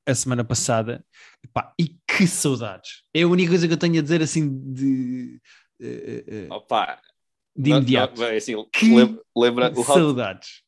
a 0.05 0.15
semana 0.15 0.43
passada. 0.43 1.05
Epá, 1.43 1.73
e 1.79 1.97
que 2.05 2.27
saudades! 2.27 3.03
É 3.13 3.21
a 3.21 3.27
única 3.27 3.51
coisa 3.51 3.65
que 3.65 3.73
eu 3.73 3.77
tenho 3.77 3.99
a 3.99 4.01
dizer 4.01 4.21
assim 4.21 4.49
de. 4.73 5.39
Uh, 5.79 6.51
uh, 6.51 6.53
Opa, 6.55 6.99
de 7.55 7.69
imediato. 7.71 8.19
Não, 8.19 8.27
não, 8.27 8.35
assim, 8.35 8.65
que 8.71 8.89
lembra, 9.35 9.71
o 9.75 9.83
saudades. 9.83 10.63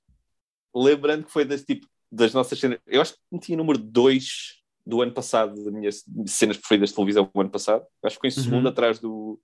Lembrando 0.75 1.25
que 1.25 1.31
foi 1.31 1.43
das, 1.43 1.63
tipo, 1.63 1.87
das 2.11 2.33
nossas 2.33 2.59
cenas. 2.59 2.79
Eu 2.85 3.01
acho 3.01 3.13
que 3.13 3.39
tinha 3.39 3.57
número 3.57 3.77
2 3.77 4.57
do 4.85 5.01
ano 5.01 5.11
passado, 5.11 5.61
das 5.63 5.73
minhas 5.73 6.03
cenas 6.25 6.57
preferidas 6.57 6.89
de 6.89 6.95
televisão 6.95 7.29
do 7.33 7.41
ano 7.41 7.49
passado. 7.49 7.85
Acho 8.03 8.15
que 8.15 8.21
foi 8.21 8.29
em 8.29 8.43
segundo 8.43 8.63
uhum. 8.63 8.71
atrás 8.71 8.99
do, 8.99 9.39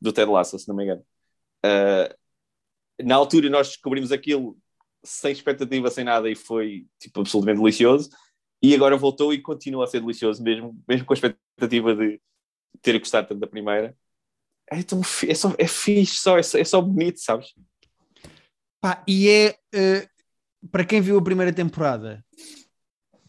do 0.00 0.12
Ted 0.12 0.30
Lasso, 0.30 0.58
se 0.58 0.66
não 0.68 0.74
me 0.74 0.84
engano. 0.84 1.04
Uh, 1.64 3.04
na 3.04 3.14
altura 3.14 3.48
nós 3.48 3.68
descobrimos 3.68 4.10
aquilo 4.10 4.58
sem 5.04 5.30
expectativa, 5.30 5.90
sem 5.90 6.04
nada, 6.04 6.28
e 6.28 6.34
foi 6.34 6.86
tipo, 6.98 7.20
absolutamente 7.20 7.60
delicioso. 7.60 8.10
E 8.60 8.74
agora 8.74 8.96
voltou 8.96 9.32
e 9.32 9.40
continua 9.40 9.84
a 9.84 9.86
ser 9.86 10.00
delicioso, 10.00 10.42
mesmo, 10.42 10.76
mesmo 10.88 11.06
com 11.06 11.12
a 11.12 11.14
expectativa 11.14 11.94
de 11.94 12.20
ter 12.82 12.98
gostado 12.98 13.28
tanto 13.28 13.40
da 13.40 13.46
primeira. 13.46 13.96
É, 14.70 14.82
tão, 14.82 15.00
é, 15.00 15.34
só, 15.34 15.54
é 15.58 15.66
fixe, 15.66 16.16
só, 16.16 16.38
é, 16.38 16.42
só, 16.42 16.58
é 16.58 16.64
só 16.64 16.80
bonito, 16.80 17.20
sabes? 17.20 17.48
Pá, 18.80 19.02
e 19.08 19.28
é 19.28 19.56
uh, 19.74 20.08
para 20.70 20.84
quem 20.84 21.00
viu 21.00 21.18
a 21.18 21.22
primeira 21.22 21.52
temporada, 21.52 22.24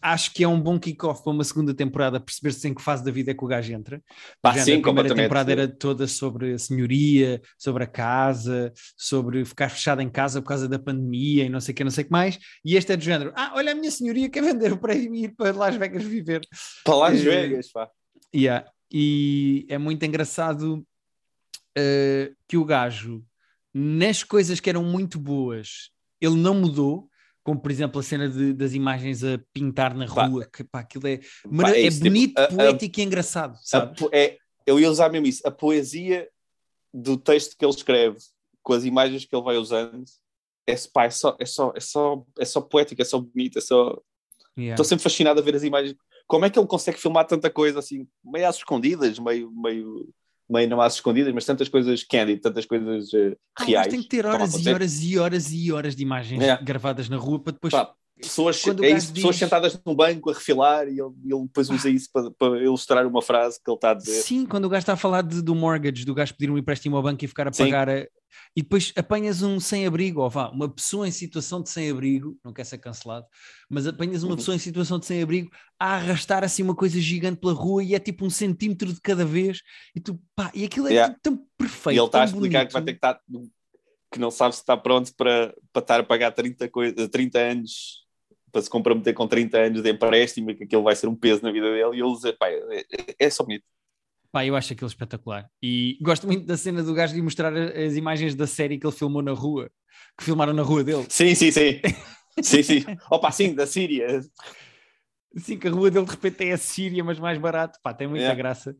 acho 0.02 0.32
que 0.32 0.42
é 0.42 0.48
um 0.48 0.60
bom 0.60 0.78
kickoff 0.78 1.22
para 1.22 1.32
uma 1.32 1.44
segunda 1.44 1.74
temporada, 1.74 2.20
perceber-se 2.20 2.66
em 2.66 2.74
que 2.74 2.82
fase 2.82 3.04
da 3.04 3.10
vida 3.10 3.30
é 3.30 3.34
que 3.34 3.44
o 3.44 3.46
gajo 3.46 3.72
entra. 3.72 4.02
Pá, 4.40 4.54
sim, 4.54 4.78
a 4.78 4.80
primeira 4.80 5.14
temporada 5.14 5.52
era 5.52 5.68
toda 5.68 6.06
sobre 6.06 6.54
a 6.54 6.58
senhoria, 6.58 7.40
sobre 7.58 7.84
a 7.84 7.86
casa, 7.86 8.72
sobre 8.96 9.44
ficar 9.44 9.68
fechado 9.68 10.00
em 10.00 10.08
casa 10.08 10.40
por 10.40 10.48
causa 10.48 10.68
da 10.68 10.78
pandemia 10.78 11.44
e 11.44 11.48
não 11.48 11.60
sei 11.60 11.72
o 11.72 11.76
que, 11.76 11.84
não 11.84 11.90
sei 11.90 12.02
o 12.02 12.06
que 12.06 12.12
mais. 12.12 12.38
E 12.64 12.76
este 12.76 12.92
é 12.92 12.96
do 12.96 13.04
género: 13.04 13.32
ah, 13.36 13.52
olha, 13.54 13.72
a 13.72 13.74
minha 13.74 13.90
senhoria 13.90 14.30
quer 14.30 14.42
vender 14.42 14.72
o 14.72 14.78
prédio 14.78 15.14
e 15.14 15.24
ir 15.24 15.34
para 15.36 15.52
Las 15.52 15.76
Vegas 15.76 16.04
viver. 16.04 16.40
Para 16.84 16.96
Las 16.96 17.20
Vegas, 17.20 17.70
pá. 17.70 17.88
Yeah. 18.34 18.66
E 18.92 19.66
é 19.68 19.78
muito 19.78 20.04
engraçado 20.04 20.84
uh, 21.80 22.36
que 22.46 22.56
o 22.56 22.64
gajo, 22.64 23.24
nas 23.72 24.22
coisas 24.22 24.60
que 24.60 24.68
eram 24.68 24.84
muito 24.84 25.18
boas, 25.18 25.90
ele 26.20 26.36
não 26.36 26.54
mudou 26.54 27.10
como 27.42 27.60
por 27.60 27.70
exemplo 27.70 28.00
a 28.00 28.02
cena 28.02 28.28
de, 28.28 28.52
das 28.52 28.74
imagens 28.74 29.24
a 29.24 29.40
pintar 29.52 29.94
na 29.94 30.06
rua, 30.06 30.44
pá. 30.44 30.50
que 30.52 30.64
pá, 30.64 30.80
aquilo 30.80 31.06
é, 31.06 31.18
pá, 31.18 31.70
é, 31.70 31.86
é 31.86 31.90
bonito, 31.90 32.40
tipo, 32.40 32.56
poético 32.56 33.00
a, 33.00 33.02
e 33.02 33.06
engraçado, 33.06 33.58
sabe? 33.62 33.96
é, 34.12 34.36
eu 34.66 34.78
ia 34.78 34.90
usar 34.90 35.10
mesmo 35.10 35.26
isso, 35.26 35.42
a 35.46 35.50
poesia 35.50 36.28
do 36.92 37.16
texto 37.16 37.56
que 37.56 37.64
ele 37.64 37.74
escreve, 37.74 38.18
com 38.62 38.72
as 38.72 38.84
imagens 38.84 39.24
que 39.24 39.34
ele 39.34 39.42
vai 39.42 39.56
usando, 39.56 40.04
é, 40.66 40.74
pá, 40.92 41.04
é, 41.06 41.10
só, 41.10 41.36
é, 41.40 41.46
só, 41.46 41.72
é, 41.74 41.80
só, 41.80 42.24
é 42.38 42.44
só 42.44 42.60
poético, 42.60 43.00
é 43.00 43.04
só 43.04 43.18
bonito, 43.18 43.58
é 43.58 43.60
só... 43.60 43.88
Estou 43.88 44.62
yeah. 44.62 44.84
sempre 44.84 45.02
fascinado 45.02 45.40
a 45.40 45.42
ver 45.42 45.54
as 45.54 45.62
imagens. 45.62 45.96
Como 46.26 46.44
é 46.44 46.50
que 46.50 46.58
ele 46.58 46.66
consegue 46.66 46.98
filmar 46.98 47.26
tanta 47.26 47.48
coisa 47.48 47.78
assim, 47.78 48.06
meio 48.22 48.46
às 48.46 48.56
escondidas, 48.56 49.18
meio, 49.18 49.50
meio 49.52 50.12
meio 50.50 50.68
não 50.68 50.80
às 50.80 50.94
escondidas, 50.94 51.32
mas 51.32 51.44
tantas 51.44 51.68
coisas 51.68 52.02
candid, 52.02 52.40
tantas 52.40 52.66
coisas 52.66 53.12
uh, 53.12 53.36
reais. 53.58 53.88
tem 53.88 54.02
que 54.02 54.08
ter 54.08 54.26
horas 54.26 54.54
e 54.54 54.68
horas 54.68 55.02
e 55.02 55.18
horas 55.18 55.52
e 55.52 55.72
horas 55.72 55.96
de 55.96 56.02
imagens 56.02 56.42
é. 56.42 56.56
gravadas 56.62 57.08
na 57.08 57.16
rua 57.16 57.38
para 57.38 57.52
depois. 57.52 57.72
Pá, 57.72 57.92
pessoas, 58.20 58.62
é 58.66 58.90
isso, 58.90 59.12
diz... 59.12 59.12
pessoas 59.14 59.36
sentadas 59.36 59.80
num 59.84 59.94
banco 59.94 60.30
a 60.30 60.34
refilar 60.34 60.86
e 60.86 61.00
ele, 61.00 61.14
ele 61.24 61.42
depois 61.42 61.70
usa 61.70 61.88
isso 61.88 62.08
para, 62.12 62.30
para, 62.32 62.62
ilustrar 62.62 63.06
uma 63.06 63.22
frase 63.22 63.58
que 63.62 63.70
ele 63.70 63.76
está 63.76 63.90
a 63.90 63.94
dizer. 63.94 64.22
Sim, 64.22 64.46
quando 64.46 64.66
o 64.66 64.68
gajo 64.68 64.80
está 64.80 64.92
a 64.92 64.96
falar 64.96 65.22
de, 65.22 65.42
do 65.42 65.54
mortgage, 65.54 66.04
do 66.04 66.14
gajo 66.14 66.34
pedir 66.34 66.50
um 66.50 66.58
empréstimo 66.58 66.96
ao 66.96 67.02
banco 67.02 67.24
e 67.24 67.28
ficar 67.28 67.48
a 67.48 67.50
pagar 67.50 67.88
a, 67.88 68.06
e 68.56 68.62
depois 68.62 68.92
apanhas 68.96 69.42
um 69.42 69.58
sem-abrigo, 69.60 70.20
ou 70.20 70.30
vá, 70.30 70.48
uma 70.50 70.68
pessoa 70.68 71.06
em 71.06 71.10
situação 71.10 71.62
de 71.62 71.68
sem-abrigo, 71.68 72.38
não 72.44 72.52
quer 72.52 72.64
ser 72.64 72.78
cancelado, 72.78 73.26
mas 73.68 73.86
apanhas 73.86 74.22
uma 74.22 74.30
uhum. 74.30 74.36
pessoa 74.36 74.54
em 74.54 74.58
situação 74.58 74.98
de 74.98 75.06
sem-abrigo 75.06 75.50
a 75.78 75.94
arrastar 75.94 76.44
assim 76.44 76.62
uma 76.62 76.74
coisa 76.74 77.00
gigante 77.00 77.40
pela 77.40 77.52
rua 77.52 77.82
e 77.82 77.94
é 77.94 77.98
tipo 77.98 78.24
um 78.24 78.30
centímetro 78.30 78.92
de 78.92 79.00
cada 79.00 79.24
vez, 79.24 79.62
e 79.94 80.00
tu, 80.00 80.20
pá, 80.34 80.50
e 80.54 80.64
aquilo 80.64 80.88
é 80.88 80.92
yeah. 80.92 81.16
tão 81.22 81.44
perfeito. 81.56 81.96
E 81.96 81.98
ele 81.98 82.06
está 82.06 82.22
a 82.22 82.24
explicar 82.24 82.58
bonito. 82.58 82.68
que 82.68 82.72
vai 82.72 82.82
ter 82.82 82.92
que 82.92 82.98
estar, 82.98 83.20
que 84.12 84.18
não 84.18 84.30
sabe 84.30 84.54
se 84.54 84.60
está 84.60 84.76
pronto 84.76 85.14
para, 85.14 85.54
para 85.72 85.82
estar 85.82 86.00
a 86.00 86.04
pagar 86.04 86.32
30, 86.32 86.68
30 87.10 87.38
anos 87.38 88.00
para 88.52 88.62
se 88.62 88.70
comprometer 88.70 89.14
com 89.14 89.28
30 89.28 89.58
anos 89.58 89.82
de 89.82 89.90
empréstimo 89.90 90.54
que 90.54 90.64
aquilo 90.64 90.82
vai 90.82 90.96
ser 90.96 91.06
um 91.06 91.14
peso 91.14 91.42
na 91.42 91.52
vida 91.52 91.70
dele, 91.70 91.96
e 91.96 92.00
ele 92.00 92.12
dizer, 92.12 92.36
pá, 92.36 92.48
é, 92.48 92.84
é 93.18 93.30
só 93.30 93.44
bonito. 93.44 93.64
Pá, 94.32 94.46
eu 94.46 94.54
acho 94.54 94.72
aquilo 94.72 94.88
espetacular. 94.88 95.48
E 95.62 95.98
gosto 96.00 96.26
muito 96.26 96.46
da 96.46 96.56
cena 96.56 96.82
do 96.82 96.94
gajo 96.94 97.14
de 97.14 97.22
mostrar 97.22 97.52
as 97.52 97.96
imagens 97.96 98.34
da 98.34 98.46
série 98.46 98.78
que 98.78 98.86
ele 98.86 98.94
filmou 98.94 99.22
na 99.22 99.32
rua, 99.32 99.70
que 100.16 100.24
filmaram 100.24 100.52
na 100.52 100.62
rua 100.62 100.84
dele. 100.84 101.04
Sim, 101.08 101.34
sim, 101.34 101.50
sim. 101.50 101.80
sim, 102.40 102.62
sim. 102.62 102.84
Opa, 103.10 103.32
sim, 103.32 103.54
da 103.54 103.66
Síria. 103.66 104.20
Sim, 105.36 105.58
que 105.58 105.66
a 105.66 105.70
rua 105.70 105.90
dele 105.90 106.04
de 106.04 106.10
repente 106.12 106.44
é 106.44 106.52
a 106.52 106.58
Síria, 106.58 107.02
mas 107.02 107.18
mais 107.18 107.38
barato. 107.38 107.78
Pá, 107.82 107.92
tem 107.92 108.06
muita 108.06 108.32
graça. 108.34 108.76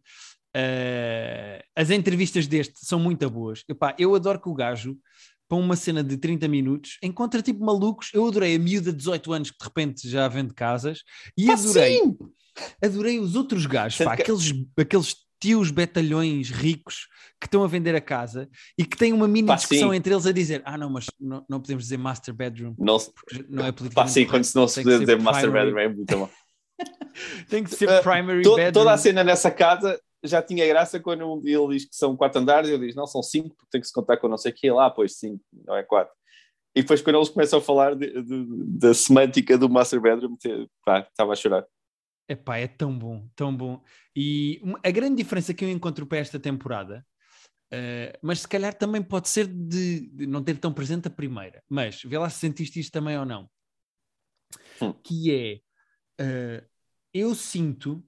Uh, 0.57 1.63
as 1.77 1.91
entrevistas 1.91 2.47
deste 2.47 2.85
são 2.85 3.01
muito 3.01 3.29
boas. 3.29 3.65
Epá, 3.69 3.95
eu 3.99 4.15
adoro 4.15 4.41
que 4.41 4.49
o 4.49 4.55
gajo, 4.55 4.97
para 5.49 5.59
uma 5.59 5.75
cena 5.75 6.03
de 6.03 6.17
30 6.17 6.47
minutos, 6.47 6.97
encontra 7.03 7.43
tipo 7.43 7.65
malucos. 7.65 8.11
Eu 8.15 8.27
adorei 8.27 8.55
a 8.55 8.59
miúda 8.59 8.93
de 8.93 8.99
18 8.99 9.33
anos 9.33 9.51
que 9.51 9.59
de 9.59 9.65
repente 9.65 10.09
já 10.09 10.29
vende 10.29 10.55
casas 10.55 11.03
e 11.37 11.51
adorei. 11.51 11.99
Sim. 11.99 12.17
Adorei 12.83 13.19
os 13.19 13.37
outros 13.37 13.65
gajos, 13.65 13.99
pá, 14.05 14.15
aqueles, 14.15 14.53
aqueles 14.77 15.15
tios 15.41 15.71
betalhões 15.71 16.51
ricos 16.51 17.09
que 17.41 17.47
estão 17.47 17.65
a 17.65 17.67
vender 17.67 17.95
a 17.95 18.01
casa 18.01 18.49
e 18.79 18.85
que 18.85 18.97
têm 18.97 19.13
uma 19.13 19.27
mini 19.27 19.49
Pá, 19.49 19.55
discussão 19.55 19.91
sim. 19.91 19.97
entre 19.97 20.13
eles 20.13 20.27
a 20.27 20.33
dizer 20.33 20.63
ah 20.65 20.77
não, 20.77 20.91
mas 20.91 21.07
não, 21.19 21.45
não 21.49 21.61
podemos 21.61 21.85
dizer 21.85 21.97
master 21.97 22.35
bedroom 22.35 22.75
não, 22.79 22.99
não 23.49 23.67
é 23.67 23.73
Pá, 23.95 24.07
sim, 24.07 24.27
quando 24.27 24.45
se 24.45 24.55
não 24.55 24.69
se 24.69 24.83
pode 24.83 24.99
dizer 25.01 25.19
master 25.19 25.51
bedroom 25.51 25.79
é 25.79 25.89
muito 25.89 26.17
bom. 26.17 26.29
Tem 27.49 27.65
que 27.65 27.75
ser 27.75 27.89
uh, 27.89 28.03
primary 28.03 28.43
to, 28.43 28.55
bedroom 28.55 28.73
toda 28.73 28.93
a 28.93 28.99
cena 28.99 29.25
nessa 29.25 29.51
casa 29.51 29.99
já 30.23 30.43
tinha 30.43 30.67
graça 30.67 31.01
quando 31.01 31.41
ele 31.45 31.69
diz 31.69 31.87
que 31.87 31.97
são 31.97 32.15
quatro 32.15 32.41
andares 32.41 32.69
ele 32.69 32.87
diz 32.87 32.95
não, 32.95 33.07
são 33.07 33.23
cinco 33.23 33.57
porque 33.57 33.71
tem 33.71 33.81
que 33.81 33.87
se 33.87 33.93
contar 33.93 34.19
com 34.19 34.29
não 34.29 34.37
sei 34.37 34.53
o 34.53 34.55
que 34.55 34.71
lá, 34.71 34.91
pois 34.91 35.17
cinco, 35.17 35.43
não 35.67 35.77
é 35.77 35.83
quatro. 35.83 36.15
E 36.77 36.83
depois 36.83 37.01
quando 37.01 37.17
eles 37.17 37.31
começam 37.31 37.59
a 37.59 37.63
falar 37.63 37.97
de, 37.97 38.23
de, 38.23 38.47
da 38.79 38.93
semântica 38.93 39.57
do 39.57 39.69
master 39.69 40.01
bedroom 40.01 40.37
pá, 40.85 41.01
estava 41.01 41.33
a 41.33 41.37
chorar 41.37 41.65
Epá, 42.31 42.59
é 42.59 42.69
tão 42.69 42.97
bom, 42.97 43.29
tão 43.35 43.55
bom. 43.55 43.83
E 44.15 44.63
a 44.85 44.91
grande 44.93 45.17
diferença 45.17 45.53
que 45.53 45.65
eu 45.65 45.69
encontro 45.69 46.07
para 46.07 46.19
esta 46.19 46.39
temporada, 46.39 47.05
uh, 47.75 48.17
mas 48.23 48.43
se 48.43 48.49
calhar 48.49 48.73
também 48.73 49.03
pode 49.03 49.29
ser 49.29 49.49
de, 49.49 50.09
de, 50.11 50.27
não 50.29 50.41
ter 50.41 50.57
tão 50.57 50.73
presente 50.73 51.09
a 51.09 51.11
primeira, 51.11 51.61
mas 51.69 52.01
vê 52.05 52.17
lá 52.17 52.31
se 52.31 52.39
sentiste 52.39 52.79
isto 52.79 52.93
também 52.93 53.19
ou 53.19 53.27
não. 53.27 53.51
Hum. 54.81 54.93
Que 55.03 55.61
é, 56.21 56.63
uh, 56.63 56.65
eu 57.13 57.35
sinto 57.35 58.01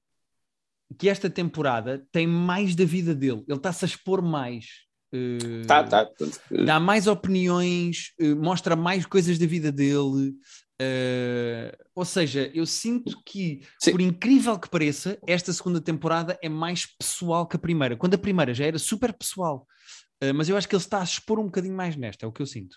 que 0.96 1.08
esta 1.08 1.28
temporada 1.28 2.06
tem 2.12 2.24
mais 2.24 2.76
da 2.76 2.85
vida 2.85 3.16
dele, 3.16 3.42
ele 3.48 3.56
está-se 3.56 3.85
a 3.85 3.88
expor 3.88 4.22
mais. 4.22 4.66
Uh, 5.12 5.66
tá, 5.66 5.82
tá. 5.82 6.08
Dá 6.64 6.78
mais 6.78 7.08
opiniões, 7.08 8.12
mostra 8.38 8.76
mais 8.76 9.04
coisas 9.04 9.37
da 9.37 9.46
vida 9.46 9.72
dele, 9.72 10.32
Uh, 10.83 11.77
ou 11.95 12.05
seja, 12.05 12.51
eu 12.55 12.66
sinto 12.66 13.23
que, 13.25 13.61
Sim. 13.79 13.92
por 13.92 14.01
incrível 14.01 14.59
que 14.59 14.68
pareça, 14.68 15.18
esta 15.27 15.53
segunda 15.53 15.81
temporada 15.81 16.38
é 16.42 16.49
mais 16.49 16.87
pessoal 16.87 17.47
que 17.47 17.57
a 17.57 17.59
primeira. 17.59 17.97
Quando 17.97 18.14
a 18.14 18.18
primeira 18.18 18.53
já 18.55 18.64
era 18.64 18.79
super 18.79 19.12
pessoal, 19.12 19.66
uh, 20.23 20.35
mas 20.35 20.49
eu 20.49 20.57
acho 20.57 20.68
que 20.68 20.75
ele 20.75 20.83
está 20.83 21.01
a 21.01 21.05
expor 21.05 21.38
um 21.38 21.45
bocadinho 21.45 21.77
mais 21.77 21.95
nesta, 21.95 22.25
é 22.25 22.29
o 22.29 22.33
que 22.33 22.42
eu 22.42 22.47
sinto. 22.47 22.77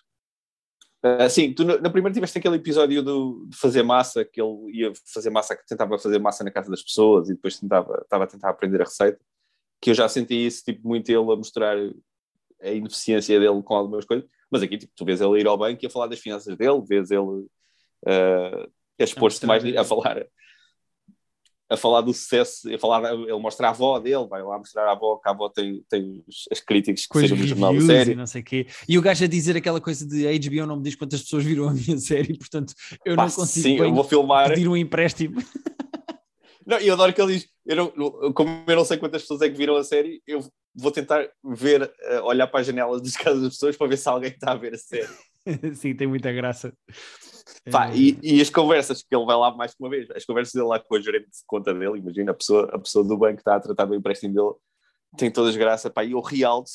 Uh, 1.04 1.30
sim, 1.30 1.54
tu 1.54 1.64
na, 1.64 1.78
na 1.78 1.90
primeira 1.90 2.14
tiveste 2.14 2.38
aquele 2.38 2.58
episódio 2.58 3.02
do, 3.02 3.48
de 3.48 3.58
fazer 3.58 3.84
massa, 3.84 4.26
que 4.26 4.42
ele 4.42 4.72
ia 4.74 4.92
fazer 5.14 5.30
massa, 5.30 5.56
que 5.56 5.66
tentava 5.66 5.98
fazer 5.98 6.20
massa 6.20 6.44
na 6.44 6.52
casa 6.52 6.70
das 6.70 6.84
pessoas 6.84 7.30
e 7.30 7.34
depois 7.34 7.60
tentava, 7.60 8.02
estava 8.02 8.26
a 8.26 8.28
tentar 8.28 8.50
aprender 8.50 8.82
a 8.82 8.86
receita, 8.86 9.20
que 9.82 9.92
eu 9.92 9.94
já 9.94 10.10
senti 10.10 10.46
isso, 10.46 10.64
tipo, 10.64 10.88
muito 10.88 11.10
ele 11.10 11.32
a 11.32 11.36
mostrar 11.36 11.78
a 12.62 12.72
ineficiência 12.72 13.40
dele 13.40 13.62
com 13.64 13.76
algumas 13.76 14.04
coisas, 14.04 14.28
mas 14.52 14.62
aqui, 14.62 14.78
tipo, 14.78 14.94
tu 14.96 15.06
vês 15.06 15.22
ele 15.22 15.40
ir 15.40 15.48
ao 15.48 15.58
banco 15.58 15.84
e 15.84 15.88
a 15.88 15.90
falar 15.90 16.08
das 16.08 16.20
finanças 16.20 16.58
dele, 16.58 16.82
vês 16.88 17.12
ele 17.12 17.46
uh, 18.06 18.72
exposto 18.98 19.46
mais 19.46 19.64
a 19.76 19.84
falar. 19.84 20.26
a 21.70 21.78
falar 21.78 22.02
do 22.02 22.14
sucesso, 22.14 22.74
a 22.74 22.78
falar, 22.78 23.14
ele 23.14 23.38
mostra 23.40 23.68
a 23.68 23.70
avó 23.72 24.00
dele, 24.00 24.28
vai 24.28 24.44
lá 24.44 24.58
mostrar 24.58 24.88
a 24.88 24.92
avó, 24.92 25.18
que 25.18 25.28
a 25.28 25.32
avó 25.32 25.50
tem, 25.50 25.84
tem 25.90 26.24
as 26.52 26.60
críticas 26.60 27.06
que 27.06 27.20
sejam 27.20 27.38
do 27.38 27.48
jornal 27.48 27.74
da 27.74 27.82
série. 27.82 28.12
E, 28.12 28.16
não 28.16 28.28
sei 28.28 28.44
quê. 28.44 28.68
e 28.88 28.98
o 28.98 29.02
gajo 29.02 29.24
a 29.26 29.28
dizer 29.28 29.58
aquela 29.58 29.82
coisa 29.82 30.08
de 30.08 30.28
a 30.28 30.32
HBO 30.32 30.68
não 30.68 30.78
me 30.78 30.84
diz 30.84 30.96
quantas 30.96 31.22
pessoas 31.22 31.44
viram 31.44 31.68
a 31.68 31.74
minha 31.74 31.98
série, 32.00 32.38
portanto 32.38 32.74
eu 33.04 33.16
Pá, 33.16 33.26
não 33.26 33.32
consigo 33.32 33.68
sim, 33.68 33.78
eu 33.78 33.94
vou 33.94 34.04
filmar. 34.04 34.50
pedir 34.50 34.68
um 34.68 34.78
empréstimo. 34.78 35.42
Não, 36.66 36.80
e 36.80 36.88
eu 36.88 36.96
adoro 36.96 37.14
que 37.14 37.22
ele 37.22 37.34
diz: 37.34 37.48
eu 37.64 37.76
não, 37.76 38.34
como 38.34 38.64
eu 38.66 38.76
não 38.76 38.84
sei 38.84 38.98
quantas 38.98 39.22
pessoas 39.22 39.42
é 39.42 39.50
que 39.50 39.56
viram 39.56 39.76
a 39.76 39.84
série, 39.84 40.20
eu 40.26 40.44
vou 40.74 40.92
tentar 40.92 41.30
ver, 41.44 41.94
eh, 42.02 42.22
olhar 42.22 42.48
para 42.48 42.62
as 42.62 42.66
janelas 42.66 43.04
das 43.04 43.16
casas 43.16 43.44
das 43.44 43.54
pessoas 43.54 43.78
para 43.78 43.88
ver 43.88 43.98
se 43.98 44.10
alguém 44.10 44.32
está 44.32 44.52
a 44.52 44.56
ver 44.56 44.74
a 44.74 44.78
série. 44.78 45.08
Sim, 45.76 45.96
tem 45.96 46.08
muita 46.08 46.32
graça. 46.32 46.74
Pá, 47.72 47.90
Eh, 47.90 47.98
e, 47.98 48.38
e 48.38 48.42
as 48.42 48.50
conversas 48.50 49.02
que 49.04 49.16
ele 49.16 49.26
vai 49.26 49.36
lá 49.36 49.56
mais 49.56 49.74
que 49.74 49.84
uma 49.84 49.90
vez, 49.90 50.10
as 50.12 50.26
conversas 50.26 50.54
dele 50.54 50.68
lá 50.68 50.80
com 50.80 50.96
a 50.96 51.02
gerente 51.02 51.26
de 51.26 51.46
conta 51.46 51.74
dele, 51.74 52.00
imagina, 52.00 52.32
a 52.32 52.34
pessoa, 52.34 52.70
a 52.74 52.80
pessoa 52.80 53.06
do 53.06 53.18
banco 53.18 53.36
que 53.36 53.42
está 53.42 53.56
a 53.56 53.60
tratar 53.60 53.86
do 53.86 53.96
empréstimo 53.96 54.34
dele, 54.34 54.56
tem 55.18 55.32
todas 55.32 55.56
graça, 55.56 55.90
pá, 55.90 56.04
e 56.04 56.12
eu 56.12 56.22
realto 56.22 56.70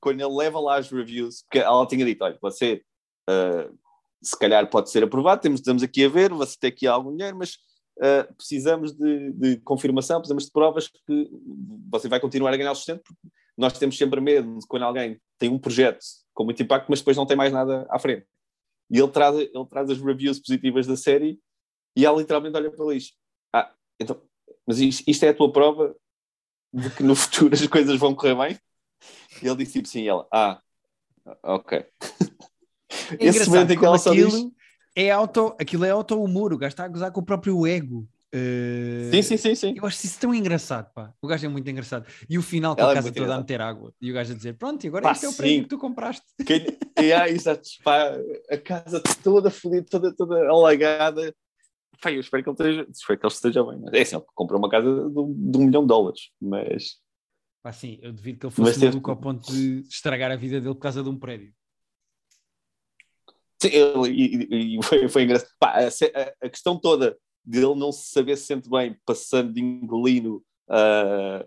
quando 0.00 0.20
ele 0.20 0.34
leva 0.34 0.58
lá 0.58 0.78
as 0.78 0.90
reviews, 0.90 1.42
porque 1.42 1.58
ela 1.58 1.86
tinha 1.86 2.04
dito, 2.04 2.24
olha, 2.24 2.38
você 2.40 2.82
uh, 3.28 3.78
se 4.22 4.38
calhar 4.38 4.68
pode 4.68 4.90
ser 4.90 5.04
aprovado, 5.04 5.42
temos, 5.42 5.60
estamos 5.60 5.82
aqui 5.82 6.04
a 6.04 6.08
ver, 6.08 6.32
você 6.32 6.56
tem 6.58 6.68
aqui 6.68 6.86
algum 6.86 7.14
dinheiro, 7.14 7.36
mas 7.36 7.54
uh, 7.98 8.34
precisamos 8.34 8.92
de, 8.92 9.32
de 9.32 9.56
confirmação, 9.58 10.18
precisamos 10.18 10.46
de 10.46 10.52
provas 10.52 10.88
que 10.88 11.30
você 11.90 12.08
vai 12.08 12.18
continuar 12.18 12.52
a 12.52 12.56
ganhar 12.56 12.74
sustento, 12.74 13.02
porque 13.04 13.28
nós 13.56 13.78
temos 13.78 13.96
sempre 13.96 14.20
medo 14.20 14.58
de 14.58 14.66
quando 14.66 14.84
alguém 14.84 15.20
tem 15.38 15.50
um 15.50 15.58
projeto 15.58 16.00
com 16.32 16.44
muito 16.44 16.62
impacto, 16.62 16.86
mas 16.88 17.00
depois 17.00 17.16
não 17.16 17.26
tem 17.26 17.36
mais 17.36 17.52
nada 17.52 17.86
à 17.90 17.98
frente. 17.98 18.26
E 18.90 18.98
ele 18.98 19.08
traz, 19.08 19.36
ele 19.36 19.66
traz 19.70 19.88
as 19.88 20.00
reviews 20.00 20.40
positivas 20.40 20.86
da 20.86 20.96
série 20.96 21.38
e 21.96 22.04
ela 22.04 22.18
literalmente 22.18 22.56
olha 22.56 22.70
para 22.70 22.84
ele 22.86 22.94
e 22.94 22.98
diz: 22.98 23.12
Ah, 23.52 23.72
então, 23.98 24.20
mas 24.66 24.78
isto, 24.80 25.08
isto 25.08 25.24
é 25.24 25.28
a 25.28 25.34
tua 25.34 25.52
prova 25.52 25.94
de 26.72 26.90
que 26.90 27.02
no 27.02 27.14
futuro 27.16 27.54
as 27.54 27.66
coisas 27.66 27.98
vão 27.98 28.14
correr 28.14 28.34
bem? 28.34 28.58
E 29.42 29.46
ele 29.46 29.56
disse 29.56 29.74
tipo 29.74 29.88
sim, 29.88 30.08
ela: 30.08 30.26
Ah, 30.32 30.60
ok. 31.42 31.78
É 31.78 33.26
Esse 33.26 33.48
momento 33.48 33.72
em 33.72 33.78
que 33.78 33.84
ela 33.84 33.98
só 33.98 34.10
aquilo 34.10 34.30
diz: 34.30 34.52
é 34.94 35.10
auto, 35.10 35.54
aquilo 35.58 35.84
é 35.84 35.90
auto-humor, 35.90 36.52
o 36.52 36.58
gajo 36.58 36.72
está 36.72 36.84
a 36.84 36.88
gozar 36.88 37.12
com 37.12 37.20
o 37.20 37.24
próprio 37.24 37.66
ego. 37.66 38.08
Eh, 38.32 39.10
Sim, 39.12 39.22
sim, 39.22 39.36
sim, 39.36 39.54
sim. 39.56 39.74
Eu 39.76 39.84
acho 39.86 40.06
isso 40.06 40.20
tão 40.20 40.32
engraçado, 40.34 40.92
pá. 40.94 41.12
O 41.20 41.26
gajo 41.26 41.44
é 41.46 41.48
muito 41.48 41.68
engraçado. 41.68 42.06
E 42.28 42.38
o 42.38 42.42
final 42.42 42.76
com 42.76 42.82
Ela 42.82 42.90
a 42.90 42.92
é 42.92 42.94
casa 42.94 43.08
muito 43.08 43.16
toda 43.16 43.34
a 43.34 43.38
meter 43.38 43.60
água. 43.60 43.92
E 44.00 44.10
o 44.10 44.14
gajo 44.14 44.32
a 44.32 44.36
dizer: 44.36 44.52
Pronto, 44.56 44.84
e 44.84 44.88
agora 44.88 45.02
Pá, 45.02 45.12
este 45.12 45.26
é 45.26 45.28
o 45.28 45.34
prémio 45.34 45.62
que 45.64 45.68
tu 45.68 45.78
compraste. 45.78 46.24
Quem, 46.46 46.64
e 47.00 47.12
aí, 47.12 47.32
exato, 47.34 47.68
pá, 47.82 48.12
a 48.48 48.56
casa 48.58 49.02
toda 49.22 49.50
fodida, 49.50 49.84
toda, 49.90 50.14
toda 50.14 50.48
alagada. 50.48 51.34
Pá, 52.00 52.12
eu 52.12 52.20
espero 52.20 52.42
que 52.44 52.48
ele 52.50 52.54
esteja, 52.70 52.86
espero 52.90 53.18
que 53.18 53.26
ele 53.26 53.32
esteja 53.34 53.64
bem. 53.64 53.82
É 53.92 54.00
assim, 54.02 54.16
ele 54.16 54.24
comprou 54.34 54.58
uma 54.60 54.70
casa 54.70 54.86
de, 55.10 55.18
um- 55.18 55.50
de 55.50 55.58
um 55.58 55.64
milhão 55.64 55.82
de 55.82 55.88
dólares, 55.88 56.30
mas 56.40 56.98
Pá, 57.62 57.72
sim, 57.72 57.98
eu 58.00 58.12
devido 58.12 58.38
que 58.38 58.46
ele 58.46 58.54
Mas 58.56 58.68
fosse 58.68 58.80
teve- 58.80 58.86
maluco 58.92 59.10
ao 59.10 59.16
ponto 59.18 59.52
de 59.52 59.80
estragar 59.88 60.30
a 60.30 60.36
vida 60.36 60.60
dele 60.60 60.74
por 60.74 60.80
causa 60.80 61.02
de 61.02 61.08
um 61.10 61.18
prédio. 61.18 61.52
Sim, 63.60 63.68
ele, 63.68 64.08
e, 64.12 64.76
e- 64.78 64.82
foi, 64.82 65.08
foi 65.08 65.22
engraçado. 65.24 65.50
Pá, 65.58 65.72
a, 65.80 65.88
a- 65.88 66.32
a 66.46 66.48
questão 66.48 66.78
toda 66.80 67.18
dele 67.44 67.74
não 67.74 67.92
se 67.92 68.10
saber 68.10 68.36
se 68.36 68.44
sente 68.46 68.68
bem 68.68 68.96
passando 69.04 69.52
de 69.52 69.60
ingolino 69.60 70.42
a, 70.68 71.44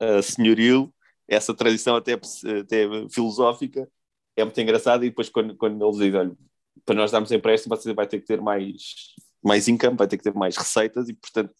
a 0.00 0.22
senhorio, 0.22 0.92
essa 1.28 1.54
tradição 1.54 1.96
até, 1.96 2.14
até 2.14 2.86
filosófica, 3.10 3.88
é 4.36 4.44
muito 4.44 4.60
engraçada. 4.60 5.04
E 5.04 5.10
depois, 5.10 5.28
quando, 5.28 5.56
quando 5.56 5.82
eles 5.84 5.96
dizem, 5.96 6.20
olha, 6.20 6.36
para 6.84 6.94
nós 6.94 7.10
darmos 7.10 7.30
empréstimo, 7.32 7.76
você 7.76 7.92
vai 7.94 8.06
ter 8.06 8.20
que 8.20 8.26
ter 8.26 8.40
mais, 8.40 9.14
mais 9.42 9.68
income, 9.68 9.96
vai 9.96 10.08
ter 10.08 10.16
que 10.16 10.24
ter 10.24 10.34
mais 10.34 10.56
receitas 10.56 11.08
e, 11.08 11.14
portanto, 11.14 11.54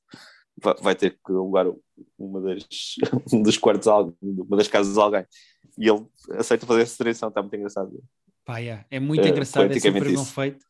vai, 0.62 0.74
vai 0.82 0.94
ter 0.94 1.10
que 1.12 1.32
alugar 1.32 1.66
uma 2.18 2.40
das, 2.40 2.64
um 3.32 3.42
dos 3.42 3.56
quartos, 3.58 3.86
uma 4.20 4.56
das 4.56 4.68
casas 4.68 4.94
de 4.94 5.00
alguém. 5.00 5.24
E 5.78 5.88
ele 5.88 6.04
aceita 6.32 6.66
fazer 6.66 6.82
essa 6.82 6.96
tradição, 6.98 7.28
está 7.28 7.40
muito 7.42 7.54
engraçado. 7.56 8.02
Pá, 8.44 8.58
yeah, 8.58 8.84
é 8.90 8.98
muito 8.98 9.24
É, 9.24 9.28
engraçado, 9.28 9.70
é 9.70 9.78
sempre 9.78 10.00
poeticamente 10.00 10.04
bem 10.04 10.14
isso. 10.14 10.32
feito. 10.32 10.66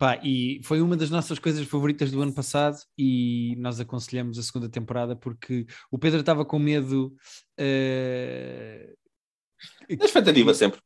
Pá, 0.00 0.18
e 0.24 0.62
foi 0.64 0.80
uma 0.80 0.96
das 0.96 1.10
nossas 1.10 1.38
coisas 1.38 1.66
favoritas 1.68 2.10
do 2.10 2.22
ano 2.22 2.34
passado 2.34 2.78
e 2.96 3.54
nós 3.58 3.78
aconselhamos 3.78 4.38
a 4.38 4.42
segunda 4.42 4.66
temporada 4.66 5.14
porque 5.14 5.66
o 5.90 5.98
Pedro 5.98 6.20
estava 6.20 6.42
com 6.42 6.58
medo. 6.58 7.14
Na 9.98 10.04
expectativa 10.06 10.54
sempre. 10.54 10.80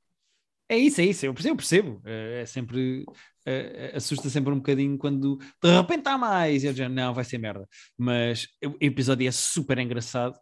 É 0.69 0.77
isso, 0.77 1.01
é 1.01 1.05
isso, 1.05 1.27
eu 1.27 1.33
percebo, 1.33 1.53
eu 1.53 1.57
percebo. 1.57 2.03
Eh, 2.05 2.41
É 2.43 2.47
sempre. 2.47 3.05
eh, 3.47 3.93
assusta 3.95 4.29
sempre 4.29 4.53
um 4.53 4.57
bocadinho 4.57 4.99
quando 4.99 5.37
de 5.63 5.71
repente 5.71 6.09
há 6.09 6.19
mais. 6.19 6.65
E 6.65 6.67
eu 6.67 6.75
já, 6.75 6.89
não, 6.89 7.15
vai 7.15 7.23
ser 7.23 7.39
merda. 7.39 7.69
Mas 7.97 8.49
o 8.65 8.77
episódio 8.81 9.29
é 9.29 9.31
super 9.31 9.79
engraçado 9.79 10.37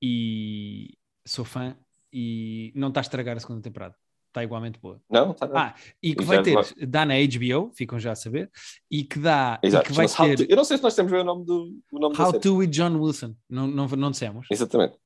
e 0.00 0.96
sou 1.26 1.44
fã 1.44 1.76
e 2.12 2.72
não 2.76 2.88
está 2.90 3.00
a 3.00 3.02
estragar 3.02 3.36
a 3.36 3.40
segunda 3.40 3.60
temporada. 3.62 3.96
Está 4.38 4.44
igualmente 4.44 4.78
boa. 4.78 5.00
Não, 5.10 5.34
tá, 5.34 5.48
Ah, 5.52 5.74
e 6.02 6.14
que 6.14 6.22
E 6.22 6.24
vai 6.26 6.42
ter, 6.42 6.54
vai- 6.54 6.64
dá 6.86 7.04
na 7.04 7.14
HBO, 7.14 7.72
ficam 7.74 7.98
já 7.98 8.12
a 8.12 8.14
saber, 8.14 8.50
e 8.90 9.02
que 9.02 9.18
dá, 9.18 9.58
Exato. 9.62 9.86
que 9.86 9.92
vai 9.92 10.06
ter 10.06 10.36
to- 10.36 10.46
Eu 10.48 10.56
não 10.56 10.64
sei 10.64 10.76
se 10.76 10.82
nós 10.82 10.94
temos 10.94 11.10
o 11.12 11.24
nome 11.24 11.44
do 11.44 11.76
o 11.92 11.98
nome 11.98 12.16
How 12.16 12.38
to 12.38 12.56
with 12.56 12.68
John 12.68 12.96
Wilson, 13.00 13.34
não, 13.50 13.66
não, 13.66 13.86
não 13.88 14.10
dissemos. 14.12 14.46
Exatamente. 14.50 14.96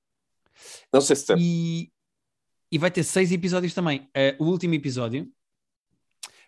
Não 0.92 1.00
sei 1.00 1.16
se 1.16 1.26
temos. 1.26 1.42
E, 1.42 1.90
e 2.70 2.76
vai 2.78 2.90
ter 2.90 3.02
seis 3.04 3.32
episódios 3.32 3.72
também. 3.72 4.06
Eh, 4.14 4.36
o 4.38 4.44
último 4.44 4.74
episódio 4.74 5.26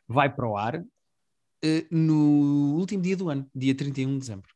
vai 0.07 0.29
para 0.33 0.47
o 0.49 0.57
ar 0.57 0.85
eh, 1.65 1.87
no 1.91 2.75
último 2.79 3.03
dia 3.03 3.17
do 3.17 3.31
ano, 3.31 3.49
dia 3.55 3.75
31 3.75 4.13
de 4.13 4.19
dezembro. 4.19 4.54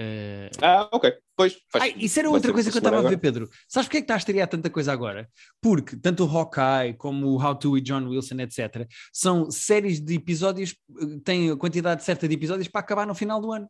Eh, 0.00 0.48
Ah, 0.62 0.88
ok. 0.92 1.12
Pois. 1.36 1.58
faz- 1.70 1.84
Ai, 1.84 1.94
isso 1.98 2.18
era 2.20 2.30
outra 2.30 2.52
coisa 2.52 2.70
que 2.70 2.76
eu 2.76 2.78
estava 2.78 2.98
a 2.98 3.10
ver. 3.10 3.18
Pedro. 3.18 3.48
Sabes 3.66 3.86
porque 3.88 3.98
é 3.98 4.00
que 4.00 4.04
está 4.04 4.14
a 4.14 4.18
estrear 4.18 4.48
tanta 4.48 4.70
coisa 4.70 4.92
agora? 4.92 5.28
Porque 5.60 5.96
tanto 5.96 6.24
o 6.24 6.28
Hawkeye 6.28 6.94
como 6.94 7.26
o 7.26 7.42
How 7.44 7.54
to 7.56 7.72
with 7.72 7.82
John 7.82 8.06
Wilson, 8.08 8.36
etc., 8.40 8.86
são 9.12 9.50
séries 9.50 10.00
de 10.00 10.14
episódios, 10.14 10.76
eh, 11.00 11.20
têm 11.24 11.50
a 11.50 11.56
quantidade 11.56 12.04
certa 12.04 12.28
de 12.28 12.34
episódios 12.34 12.68
para 12.68 12.80
acabar 12.80 13.06
no 13.06 13.14
final 13.14 13.40
do 13.40 13.52
ano. 13.52 13.68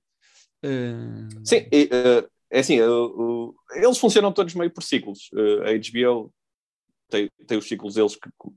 Eh, 0.62 1.28
Sim, 1.44 1.66
e, 1.72 1.88
eh, 1.90 2.26
é 2.50 2.60
assim, 2.60 2.78
eles 3.74 3.98
funcionam 3.98 4.32
todos 4.32 4.54
meio 4.54 4.70
por 4.70 4.82
ciclos. 4.82 5.30
A 5.64 5.70
HBO 5.72 6.32
tem, 7.10 7.30
tem 7.46 7.56
os 7.58 7.66
ciclos 7.66 7.94
deles 7.94 8.16
que 8.16 8.28
que 8.28 8.50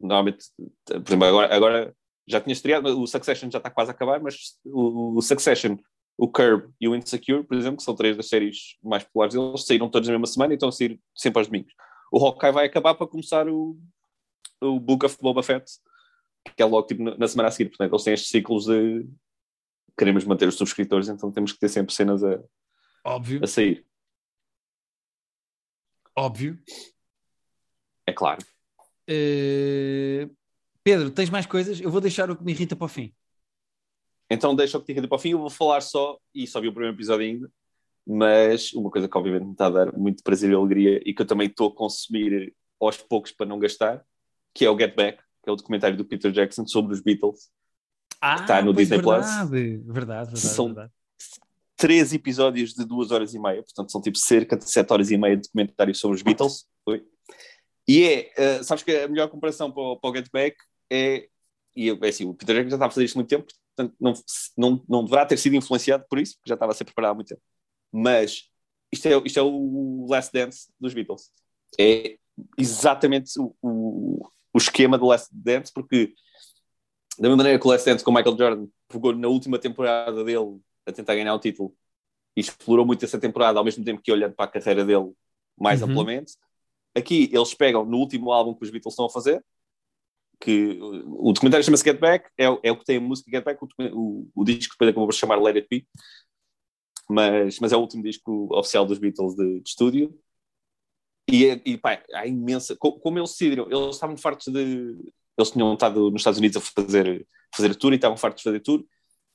normalmente, 0.00 0.44
por 0.86 1.02
exemplo, 1.08 1.24
agora, 1.26 1.54
agora 1.54 1.94
já 2.28 2.40
tinha 2.40 2.52
estreado, 2.52 3.00
o 3.00 3.06
Succession 3.06 3.50
já 3.50 3.58
está 3.58 3.68
quase 3.70 3.90
a 3.90 3.94
acabar, 3.94 4.20
mas 4.20 4.56
o, 4.64 5.16
o 5.16 5.22
Succession, 5.22 5.76
o 6.18 6.26
Curb 6.26 6.68
e 6.80 6.88
o 6.88 6.96
Insecure, 6.96 7.44
por 7.44 7.56
exemplo, 7.56 7.76
que 7.76 7.84
são 7.84 7.94
três 7.94 8.16
das 8.16 8.28
séries 8.28 8.76
mais 8.82 9.04
populares 9.04 9.34
deles, 9.34 9.64
saíram 9.64 9.88
todos 9.88 10.08
na 10.08 10.14
mesma 10.14 10.26
semana 10.26 10.52
e 10.52 10.56
estão 10.56 10.68
a 10.68 10.72
sair 10.72 11.00
sempre 11.14 11.38
aos 11.38 11.46
domingos. 11.46 11.72
O 12.10 12.18
Hawkeye 12.18 12.52
vai 12.52 12.66
acabar 12.66 12.96
para 12.96 13.06
começar 13.06 13.48
o, 13.48 13.78
o 14.60 14.80
Book 14.80 15.06
of 15.06 15.16
Boba 15.20 15.44
Fett, 15.44 15.70
que 16.56 16.62
é 16.62 16.66
logo 16.66 16.88
tipo 16.88 17.04
na 17.04 17.16
na 17.16 17.28
semana 17.28 17.48
a 17.48 17.52
seguir. 17.52 17.70
Portanto, 17.70 17.92
eles 17.92 18.02
têm 18.02 18.14
estes 18.14 18.30
ciclos 18.30 18.66
de 18.66 19.08
queremos 19.96 20.24
manter 20.24 20.48
os 20.48 20.56
subscritores, 20.56 21.08
então 21.08 21.30
temos 21.30 21.52
que 21.52 21.60
ter 21.60 21.68
sempre 21.68 21.94
cenas 21.94 22.24
a, 22.24 22.42
óbvio, 23.04 23.40
a 23.42 23.46
sair. 23.46 23.86
óbvio. 26.16 26.58
É 28.06 28.12
claro. 28.12 28.44
Eh, 29.06 30.28
Pedro, 30.82 31.10
tens 31.10 31.30
mais 31.30 31.46
coisas? 31.46 31.80
Eu 31.80 31.90
vou 31.90 32.00
deixar 32.00 32.28
o 32.28 32.36
que 32.36 32.44
me 32.44 32.52
irrita 32.52 32.74
para 32.74 32.86
o 32.86 32.88
fim. 32.88 33.14
Então 34.30 34.54
deixa 34.54 34.76
o 34.78 34.82
que 34.82 34.92
irrita 34.92 35.08
para 35.08 35.16
o 35.16 35.18
fim. 35.18 35.30
Eu 35.30 35.38
vou 35.38 35.50
falar 35.50 35.80
só, 35.80 36.18
e 36.34 36.46
só 36.46 36.60
vi 36.60 36.68
o 36.68 36.72
primeiro 36.72 36.94
episódio 36.96 37.26
ainda, 37.26 37.50
mas 38.06 38.72
uma 38.72 38.90
coisa 38.90 39.08
que 39.08 39.16
obviamente 39.18 39.44
me 39.46 39.52
está 39.52 39.66
a 39.66 39.70
dar 39.70 39.92
muito 39.96 40.22
prazer 40.22 40.50
e 40.50 40.54
alegria 40.54 41.00
e 41.04 41.14
que 41.14 41.22
eu 41.22 41.26
também 41.26 41.46
estou 41.48 41.68
a 41.68 41.74
consumir 41.74 42.54
aos 42.80 42.96
poucos 42.96 43.32
para 43.32 43.46
não 43.46 43.58
gastar, 43.58 44.04
que 44.54 44.64
é 44.64 44.70
o 44.70 44.78
Get 44.78 44.94
Back, 44.94 45.18
que 45.42 45.50
é 45.50 45.52
o 45.52 45.56
documentário 45.56 45.96
do 45.96 46.04
Peter 46.04 46.30
Jackson 46.30 46.66
sobre 46.66 46.92
os 46.94 47.00
Beatles. 47.00 47.50
Ah, 48.20 48.36
Está 48.36 48.62
no 48.62 48.72
Disney 48.74 49.00
Plus. 49.00 49.24
verdade, 49.26 49.50
Verdade, 49.50 49.84
verdade, 49.86 50.38
São- 50.40 50.66
verdade. 50.66 50.92
Três 51.76 52.12
episódios 52.12 52.74
de 52.74 52.84
duas 52.84 53.12
horas 53.12 53.34
e 53.34 53.38
meia, 53.38 53.62
portanto 53.62 53.92
são 53.92 54.00
tipo 54.02 54.18
cerca 54.18 54.56
de 54.56 54.68
sete 54.68 54.92
horas 54.92 55.12
e 55.12 55.16
meia 55.16 55.36
de 55.36 55.42
documentário 55.42 55.94
sobre 55.94 56.16
os 56.16 56.22
Beatles. 56.22 56.66
Oi. 56.86 57.04
E 57.86 58.02
é, 58.02 58.32
eh, 58.36 58.62
sabes 58.64 58.82
que 58.82 58.90
a 58.90 59.06
melhor 59.06 59.28
comparação 59.28 59.70
para 59.70 59.80
o, 59.82 59.96
para 59.96 60.10
o 60.10 60.16
Get 60.16 60.28
Back 60.32 60.56
é, 60.90 61.28
e 61.76 61.88
é 61.90 62.08
assim, 62.08 62.24
o 62.26 62.34
Peter 62.34 62.56
Jackson 62.56 62.70
já 62.70 62.76
estava 62.76 62.88
a 62.88 62.90
fazer 62.90 63.04
isto 63.04 63.14
há 63.14 63.18
muito 63.20 63.28
tempo, 63.30 63.46
portanto 63.78 63.96
não, 64.00 64.12
não, 64.56 64.84
não 64.88 65.04
deverá 65.04 65.24
ter 65.24 65.36
sido 65.36 65.56
influenciado 65.56 66.04
por 66.08 66.18
isso, 66.18 66.34
porque 66.36 66.48
já 66.48 66.54
estava 66.54 66.72
a 66.72 66.74
ser 66.74 66.84
preparado 66.84 67.12
há 67.12 67.14
muito 67.14 67.28
tempo. 67.28 67.42
Mas 67.92 68.48
isto 68.92 69.06
é, 69.06 69.22
isto 69.24 69.38
é 69.38 69.42
o 69.42 70.06
Last 70.08 70.32
Dance 70.32 70.68
dos 70.80 70.92
Beatles. 70.92 71.30
É 71.78 72.18
exatamente 72.56 73.30
o, 73.38 73.54
o, 73.62 74.28
o 74.52 74.58
esquema 74.58 74.98
do 74.98 75.06
Last 75.06 75.28
Dance, 75.32 75.72
porque 75.72 76.12
da 77.18 77.22
mesma 77.28 77.36
maneira 77.36 77.58
que 77.58 77.66
o 77.66 77.70
Last 77.70 77.88
Dance 77.88 78.04
com 78.04 78.10
o 78.10 78.14
Michael 78.14 78.36
Jordan 78.36 78.66
pegou 78.88 79.14
na 79.14 79.28
última 79.28 79.58
temporada 79.58 80.24
dele 80.24 80.60
a 80.86 80.92
tentar 80.92 81.14
ganhar 81.14 81.34
o 81.34 81.38
título 81.38 81.74
e 82.36 82.40
explorou 82.40 82.86
muito 82.86 83.04
essa 83.04 83.18
temporada, 83.18 83.58
ao 83.58 83.64
mesmo 83.64 83.84
tempo 83.84 84.00
que 84.02 84.12
olhando 84.12 84.34
para 84.34 84.44
a 84.44 84.48
carreira 84.48 84.84
dele 84.84 85.12
mais 85.58 85.82
Uhum. 85.82 85.90
amplamente. 85.90 86.34
Aqui 86.94 87.28
eles 87.32 87.54
pegam 87.54 87.84
no 87.84 87.98
último 87.98 88.32
álbum 88.32 88.54
que 88.54 88.64
os 88.64 88.70
Beatles 88.70 88.92
estão 88.92 89.06
a 89.06 89.10
fazer, 89.10 89.44
que 90.40 90.78
o 90.80 91.32
documentário 91.32 91.64
chama-se 91.64 91.84
Get 91.84 91.98
Back, 91.98 92.28
é, 92.38 92.44
é 92.44 92.72
o 92.72 92.76
que 92.76 92.84
tem 92.84 92.98
a 92.98 93.00
música 93.00 93.30
Get 93.30 93.44
Back, 93.44 93.62
o, 93.62 93.68
o, 93.92 94.28
o 94.34 94.44
disco 94.44 94.74
depois 94.74 94.90
acabou 94.90 95.06
por 95.06 95.14
chamar 95.14 95.40
Let 95.40 95.56
It 95.56 95.68
Be. 95.70 95.86
mas, 97.08 97.58
mas 97.58 97.72
é 97.72 97.76
o 97.76 97.80
último 97.80 98.02
disco 98.02 98.48
oficial 98.52 98.86
dos 98.86 98.98
Beatles 98.98 99.34
de, 99.34 99.60
de 99.60 99.68
estúdio. 99.68 100.14
E, 101.30 101.44
e 101.64 101.76
pá, 101.76 102.02
há 102.14 102.26
imensa. 102.26 102.74
Como 102.76 103.18
eles 103.18 103.30
decidiram, 103.30 103.66
eles 103.70 103.96
estavam 103.96 104.16
fartos 104.16 104.46
de. 104.52 104.96
Eles 105.36 105.50
tinham 105.50 105.74
estado 105.74 106.10
nos 106.10 106.20
Estados 106.20 106.38
Unidos 106.38 106.56
a 106.56 106.60
fazer, 106.60 107.26
fazer 107.54 107.74
tour 107.76 107.92
e 107.92 107.96
estavam 107.96 108.16
fartos 108.16 108.42
de 108.42 108.44
fazer 108.44 108.60
tour. 108.60 108.84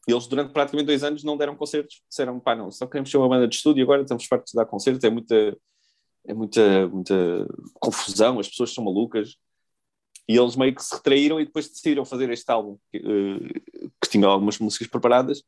E 0.08 0.12
eles, 0.12 0.28
durante 0.28 0.51
praticamente 0.51 0.88
dois 0.88 1.04
anos, 1.04 1.24
não 1.24 1.38
deram 1.38 1.56
concertos. 1.56 2.01
Disseram, 2.10 2.39
pá, 2.39 2.56
não, 2.56 2.72
só 2.72 2.88
queremos 2.88 3.10
ser 3.10 3.18
uma 3.18 3.30
banda 3.30 3.47
de 3.47 3.56
estúdio 3.56 3.84
agora 3.84 4.01
estamos 4.01 4.26
fartos 4.26 4.51
de 4.51 4.58
dar 4.58 4.66
concertos. 4.66 5.04
É 5.04 5.10
muita, 5.10 5.58
é 6.26 6.34
muita, 6.34 6.88
muita 6.88 7.47
confusão, 7.76 8.39
as 8.39 8.49
pessoas 8.49 8.74
são 8.74 8.84
malucas. 8.84 9.38
E 10.28 10.38
eles 10.38 10.55
meio 10.55 10.74
que 10.74 10.84
se 10.84 10.95
retraíram 10.95 11.39
e 11.39 11.45
depois 11.45 11.67
decidiram 11.67 12.05
fazer 12.05 12.30
este 12.30 12.49
álbum, 12.49 12.78
que, 12.91 12.97
uh, 12.97 13.91
que 14.01 14.09
tinha 14.09 14.28
algumas 14.28 14.57
músicas 14.59 14.88
preparadas, 14.88 15.43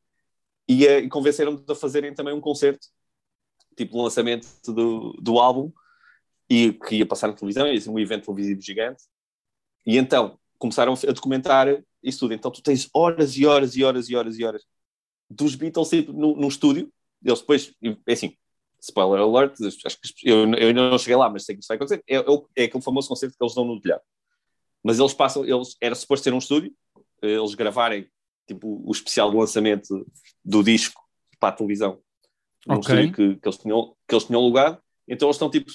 e, 0.68 0.86
uh, 0.86 1.00
e 1.00 1.10
convenceram-nos 1.10 1.64
a 1.70 1.76
fazerem 1.76 2.14
também 2.14 2.34
um 2.34 2.42
concerto, 2.42 2.88
tipo 3.78 4.02
lançamento 4.02 4.48
do, 4.68 5.14
do 5.14 5.40
álbum, 5.40 5.72
e 6.50 6.74
que 6.74 6.96
ia 6.98 7.06
passar 7.06 7.28
na 7.28 7.34
televisão, 7.34 7.68
ia 7.68 7.80
ser 7.80 7.90
um 7.90 8.00
evento 8.00 8.26
televisivo 8.26 8.62
gigante. 8.62 9.04
E 9.86 9.98
então 9.98 10.38
começaram 10.58 10.94
a 10.94 11.12
documentar 11.12 11.68
isso 12.04 12.20
tudo. 12.20 12.34
Então 12.34 12.52
tu 12.52 12.62
tens 12.62 12.90
horas 12.94 13.36
e 13.38 13.46
horas 13.46 13.76
e 13.76 13.84
horas 13.84 14.10
e 14.10 14.16
horas 14.16 14.40
e 14.40 14.44
horas 14.44 14.64
dos 15.30 15.56
Beatles 15.56 15.90
tipo, 15.90 16.14
no, 16.14 16.36
no 16.36 16.48
estúdio. 16.48 16.92
Eles 17.24 17.40
depois, 17.40 17.74
é 18.08 18.14
assim, 18.14 18.36
spoiler 18.80 19.22
alert, 19.22 19.56
acho 19.86 19.98
que 20.00 20.30
eu, 20.30 20.46
eu 20.54 20.74
não 20.74 20.98
cheguei 20.98 21.16
lá, 21.16 21.30
mas 21.30 21.44
sei 21.44 21.56
que 21.56 21.62
isso 21.62 21.68
vai 21.68 21.78
acontecer. 21.78 22.04
É, 22.08 22.18
é, 22.18 22.24
é 22.58 22.64
aquele 22.66 22.84
famoso 22.84 23.08
concerto 23.08 23.36
que 23.38 23.44
eles 23.44 23.56
dão 23.56 23.66
no 23.66 23.82
telhado. 23.82 24.02
Mas 24.86 25.00
eles 25.00 25.16
passam, 25.16 25.44
eles, 25.44 25.76
era 25.82 25.96
suposto 25.96 26.26
ter 26.26 26.32
um 26.32 26.38
estúdio, 26.38 26.72
eles 27.20 27.56
gravarem 27.56 28.08
tipo 28.48 28.84
o 28.88 28.92
especial 28.92 29.32
do 29.32 29.40
lançamento 29.40 30.06
do 30.44 30.62
disco 30.62 31.02
para 31.40 31.50
a 31.50 31.52
televisão, 31.52 32.00
num 32.68 32.76
okay. 32.76 33.08
estúdio 33.08 33.14
que, 33.16 33.42
que, 33.42 33.48
eles 33.48 33.58
tinham, 33.58 33.96
que 34.08 34.14
eles 34.14 34.26
tinham 34.26 34.40
alugado. 34.40 34.78
Então 35.08 35.28
eles 35.28 35.38
estão 35.38 35.50
tipo 35.50 35.72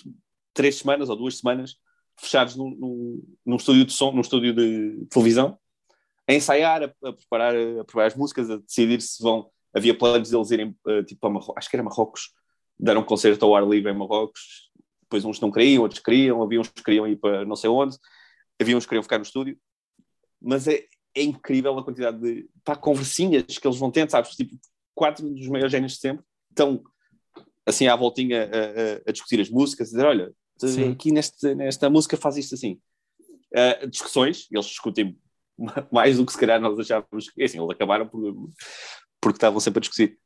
três 0.54 0.76
semanas 0.76 1.10
ou 1.10 1.16
duas 1.16 1.38
semanas 1.38 1.74
fechados 2.16 2.54
num, 2.54 2.70
num, 2.70 3.22
num 3.44 3.56
estúdio 3.56 3.84
de 3.84 3.92
som, 3.92 4.12
num 4.12 4.20
estúdio 4.20 4.54
de 4.54 5.04
televisão, 5.06 5.58
a 6.28 6.32
ensaiar, 6.32 6.84
a, 6.84 7.08
a, 7.08 7.12
preparar, 7.12 7.56
a 7.56 7.84
preparar 7.84 8.06
as 8.06 8.14
músicas, 8.14 8.48
a 8.48 8.58
decidir 8.58 9.00
se 9.00 9.20
vão. 9.20 9.50
Havia 9.74 9.96
planos 9.96 10.30
deles 10.30 10.52
irem 10.52 10.76
uh, 10.86 11.02
tipo 11.02 11.26
a 11.26 11.30
Marrocos, 11.30 11.56
acho 11.56 11.68
que 11.68 11.74
era 11.74 11.82
Marrocos, 11.82 12.30
dar 12.78 12.96
um 12.96 13.02
concerto 13.02 13.44
ao 13.44 13.56
ar 13.56 13.66
livre 13.66 13.90
em 13.90 13.96
Marrocos. 13.96 14.70
Depois 15.02 15.24
uns 15.24 15.40
não 15.40 15.50
queriam, 15.50 15.82
outros 15.82 16.00
queriam, 16.00 16.40
havia 16.40 16.60
uns 16.60 16.68
que 16.68 16.84
queriam 16.84 17.08
ir 17.08 17.16
para 17.16 17.44
não 17.44 17.56
sei 17.56 17.68
onde, 17.68 17.96
havia 18.60 18.76
uns 18.76 18.84
que 18.84 18.90
queriam 18.90 19.02
ficar 19.02 19.18
no 19.18 19.24
estúdio. 19.24 19.58
Mas 20.40 20.68
é, 20.68 20.84
é 21.14 21.22
incrível 21.22 21.78
a 21.78 21.84
quantidade 21.84 22.20
de 22.20 22.48
pá, 22.64 22.76
conversinhas 22.76 23.58
que 23.58 23.66
eles 23.66 23.78
vão 23.78 23.90
tendo, 23.90 24.10
sabes? 24.10 24.34
Tipo, 24.34 24.56
quatro 24.94 25.28
dos 25.28 25.48
maiores 25.48 25.72
génios 25.72 25.92
de 25.92 25.98
sempre 25.98 26.24
estão 26.50 26.82
assim 27.66 27.86
à 27.86 27.96
voltinha 27.96 28.44
a, 28.44 28.46
a, 28.46 29.10
a 29.10 29.12
discutir 29.12 29.40
as 29.40 29.50
músicas, 29.50 29.88
a 29.88 29.90
dizer: 29.92 30.06
olha, 30.06 30.32
Sim. 30.58 30.90
aqui 30.90 31.12
neste, 31.12 31.54
nesta 31.54 31.88
música 31.88 32.16
faz 32.16 32.36
isto 32.36 32.54
assim. 32.54 32.80
Uh, 33.52 33.88
discussões, 33.88 34.46
eles 34.50 34.66
discutem 34.66 35.18
mais 35.90 36.16
do 36.16 36.24
que 36.24 36.32
se 36.32 36.38
calhar 36.38 36.60
nós 36.60 36.78
achávamos 36.78 37.28
que, 37.30 37.42
assim, 37.42 37.58
eles 37.58 37.70
acabaram 37.70 38.06
por, 38.06 38.32
porque 39.20 39.36
estavam 39.36 39.60
sempre 39.60 39.78
a 39.78 39.82
discutir. 39.82 40.18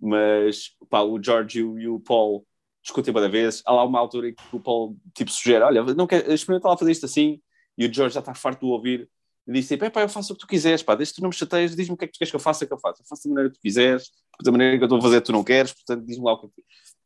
Mas 0.00 0.70
pá, 0.90 1.02
o 1.02 1.22
George 1.22 1.60
e 1.60 1.88
o 1.88 2.00
Paul 2.00 2.46
discutem 2.82 3.14
cada 3.14 3.28
vez. 3.28 3.62
Há 3.64 3.72
lá 3.72 3.84
uma 3.84 3.98
altura 3.98 4.28
em 4.28 4.34
que 4.34 4.42
o 4.52 4.60
Paul 4.60 4.96
tipo 5.14 5.30
sugere: 5.30 5.62
olha, 5.62 5.82
não 5.94 6.06
quer, 6.06 6.28
experimenta 6.30 6.68
lá 6.68 6.76
fazer 6.76 6.92
isto 6.92 7.06
assim. 7.06 7.40
E 7.82 7.86
o 7.86 7.92
George 7.92 8.14
já 8.14 8.20
está 8.20 8.34
farto 8.34 8.66
de 8.66 8.72
ouvir. 8.72 9.08
E 9.46 9.52
disse: 9.52 9.76
tipo, 9.76 9.98
eu 9.98 10.08
faço 10.08 10.32
o 10.32 10.36
que 10.36 10.42
tu 10.42 10.46
quiseres, 10.46 10.82
pá, 10.82 10.94
desde 10.94 11.14
que 11.14 11.20
tu 11.20 11.22
não 11.22 11.30
me 11.30 11.34
chateias, 11.34 11.74
diz-me 11.74 11.94
o 11.94 11.96
que 11.96 12.04
é 12.04 12.08
que 12.08 12.14
tu 12.14 12.18
queres 12.18 12.30
que 12.30 12.36
eu 12.36 12.40
faça, 12.40 12.66
que 12.66 12.72
eu 12.72 12.78
faço. 12.78 13.02
Eu 13.02 13.06
faço 13.06 13.24
da 13.24 13.30
maneira 13.30 13.50
que 13.50 13.58
tu 13.58 13.62
quiseres, 13.62 14.10
da 14.42 14.52
maneira 14.52 14.76
que 14.78 14.84
eu 14.84 14.86
estou 14.86 14.98
a 14.98 15.02
fazer, 15.02 15.20
tu 15.20 15.32
não 15.32 15.42
queres, 15.42 15.72
portanto, 15.72 16.06
diz-me 16.06 16.24
lá 16.24 16.34
o 16.34 16.38
que 16.38 16.48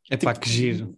é 0.09 0.17
pá, 0.17 0.33
tipo, 0.33 0.45
que 0.45 0.49
giro 0.51 0.97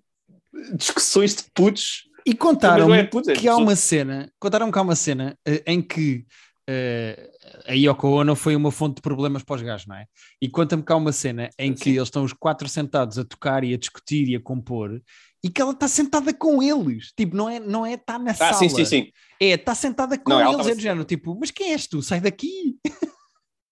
discussões 0.74 1.36
de 1.36 1.44
putos. 1.54 2.08
E 2.26 2.34
contaram 2.34 2.94
é 2.94 3.04
puto, 3.04 3.32
é 3.32 3.34
que 3.34 3.48
há 3.48 3.56
uma 3.56 3.76
cena, 3.76 4.32
contaram 4.40 4.72
que 4.72 4.78
há 4.78 4.82
uma 4.82 4.96
cena 4.96 5.38
uh, 5.48 5.62
em 5.66 5.82
que 5.82 6.26
uh, 6.70 7.72
a 7.72 7.74
Yoko 7.74 8.08
Ono 8.08 8.36
foi 8.36 8.56
uma 8.56 8.72
fonte 8.72 8.96
de 8.96 9.02
problemas 9.02 9.42
para 9.42 9.56
os 9.56 9.62
gajos, 9.62 9.88
não 9.88 9.96
é? 9.96 10.06
E 10.42 10.50
conta-me 10.50 10.84
que 10.84 10.92
há 10.92 10.96
uma 10.96 11.12
cena 11.12 11.50
em 11.58 11.74
que 11.74 11.90
eles 11.90 12.04
estão 12.04 12.24
os 12.24 12.34
quatro 12.34 12.68
sentados 12.68 13.18
a 13.18 13.24
tocar 13.24 13.64
e 13.64 13.74
a 13.74 13.78
discutir 13.78 14.28
e 14.28 14.36
a 14.36 14.40
compor 14.40 15.02
e 15.44 15.50
que 15.50 15.62
ela 15.62 15.72
está 15.72 15.88
sentada 15.88 16.34
com 16.34 16.62
eles. 16.62 17.12
Tipo, 17.16 17.36
não 17.36 17.50
é, 17.50 17.60
não 17.60 17.86
é 17.86 17.94
está 17.94 18.20
na 18.20 18.32
ah, 18.32 18.36
sala. 18.36 18.54
Sim, 18.54 18.70
sim, 18.70 18.86
sim. 18.86 19.12
É, 19.40 19.52
está 19.52 19.74
sentada 19.74 20.18
com 20.18 20.30
não, 20.30 20.54
eles. 20.54 20.68
É 20.68 20.76
do 20.76 20.82
género, 20.82 21.06
tipo, 21.06 21.38
mas 21.40 21.52
quem 21.52 21.72
és 21.72 21.88
tu? 21.88 22.02
Sai 22.02 22.20
daqui. 22.20 22.78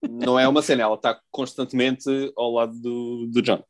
Não 0.08 0.38
é 0.38 0.46
uma 0.46 0.62
cena, 0.62 0.82
ela 0.84 0.94
está 0.94 1.20
constantemente 1.28 2.08
ao 2.36 2.52
lado 2.52 2.72
do, 2.80 3.26
do 3.26 3.42
John. 3.42 3.62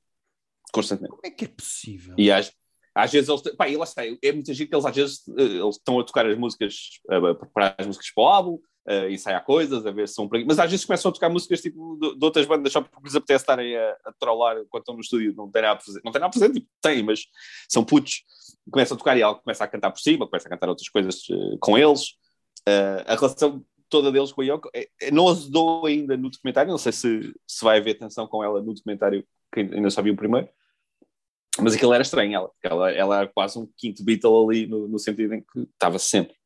Constantemente. 0.71 1.11
Como 1.11 1.23
é 1.25 1.31
que 1.31 1.47
é 1.47 1.49
possível? 1.49 2.15
E 2.19 2.31
às, 2.31 2.53
às 2.95 3.11
vezes 3.11 3.29
eles, 3.29 3.43
pá, 3.57 3.69
e 3.69 3.77
lá 3.77 3.85
está, 3.85 4.03
é 4.05 4.33
muito 4.33 4.53
giro 4.53 4.69
que 4.69 4.75
eles 4.75 4.85
às 4.85 4.95
vezes 4.95 5.23
eh, 5.39 5.43
eles 5.43 5.77
estão 5.77 5.99
a 5.99 6.05
tocar 6.05 6.27
as 6.27 6.37
músicas, 6.37 7.01
a 7.09 7.35
preparar 7.35 7.77
as 7.79 7.87
músicas 7.87 8.11
para 8.11 8.23
o 8.23 8.27
álbum, 8.27 8.59
a 8.89 9.11
ensaiar 9.11 9.45
coisas, 9.45 9.85
a 9.85 9.91
ver 9.91 10.09
se 10.09 10.15
são 10.15 10.29
mas 10.47 10.59
às 10.59 10.71
vezes 10.71 10.87
começam 10.87 11.11
a 11.11 11.13
tocar 11.13 11.29
músicas 11.29 11.61
tipo 11.61 11.99
de, 12.01 12.19
de 12.19 12.25
outras 12.25 12.47
bandas 12.47 12.73
só 12.73 12.81
porque 12.81 12.97
lhes 13.05 13.15
apetece 13.15 13.43
estarem 13.43 13.77
a, 13.77 13.97
a 14.07 14.13
trollar 14.19 14.57
quando 14.71 14.83
estão 14.83 14.95
no 14.95 15.01
estúdio, 15.03 15.35
não 15.37 15.51
tem 15.51 15.61
nada 15.61 15.79
a 15.79 15.85
fazer, 15.85 16.01
não 16.03 16.11
tem 16.11 16.21
nada 16.21 16.31
a 16.31 16.33
fazer, 16.33 16.53
tipo, 16.53 16.67
tem, 16.81 17.03
mas 17.03 17.27
são 17.69 17.85
putos, 17.85 18.25
começam 18.71 18.95
a 18.95 18.99
tocar 18.99 19.17
e 19.17 19.21
ela 19.21 19.35
começa 19.35 19.63
a 19.63 19.69
cantar 19.69 19.91
por 19.91 20.01
cima, 20.01 20.27
começa 20.27 20.49
a 20.49 20.51
cantar 20.51 20.71
outras 20.71 20.89
coisas 20.89 21.29
uh, 21.29 21.59
com 21.61 21.77
eles, 21.77 22.13
uh, 22.67 23.05
a 23.07 23.15
relação 23.15 23.63
toda 23.91 24.11
deles 24.11 24.33
com 24.33 24.41
a 24.41 24.45
Yoko 24.45 24.71
é, 24.75 24.89
é, 25.01 25.11
não 25.11 25.29
ajudou 25.29 25.87
ainda 25.87 26.17
no 26.17 26.31
documentário, 26.31 26.71
não 26.71 26.79
sei 26.79 26.93
se, 26.93 27.35
se 27.47 27.65
vai 27.65 27.79
haver 27.79 27.97
atenção 27.97 28.27
com 28.27 28.43
ela 28.43 28.63
no 28.63 28.73
documentário, 28.73 29.23
que 29.53 29.61
ainda 29.61 29.91
só 29.91 30.01
vi 30.01 30.11
o 30.11 30.17
primeiro, 30.17 30.49
mas 31.61 31.75
aquilo 31.75 31.93
era 31.93 32.03
estranho, 32.03 32.35
ela, 32.35 32.51
ela, 32.63 32.91
ela 32.91 33.19
era 33.19 33.29
quase 33.29 33.59
um 33.59 33.69
quinto 33.77 34.05
Beatle 34.05 34.45
ali, 34.45 34.67
no, 34.67 34.89
no 34.89 34.99
sentido 34.99 35.35
em 35.35 35.41
que 35.41 35.61
estava 35.61 35.99
sempre. 35.99 36.37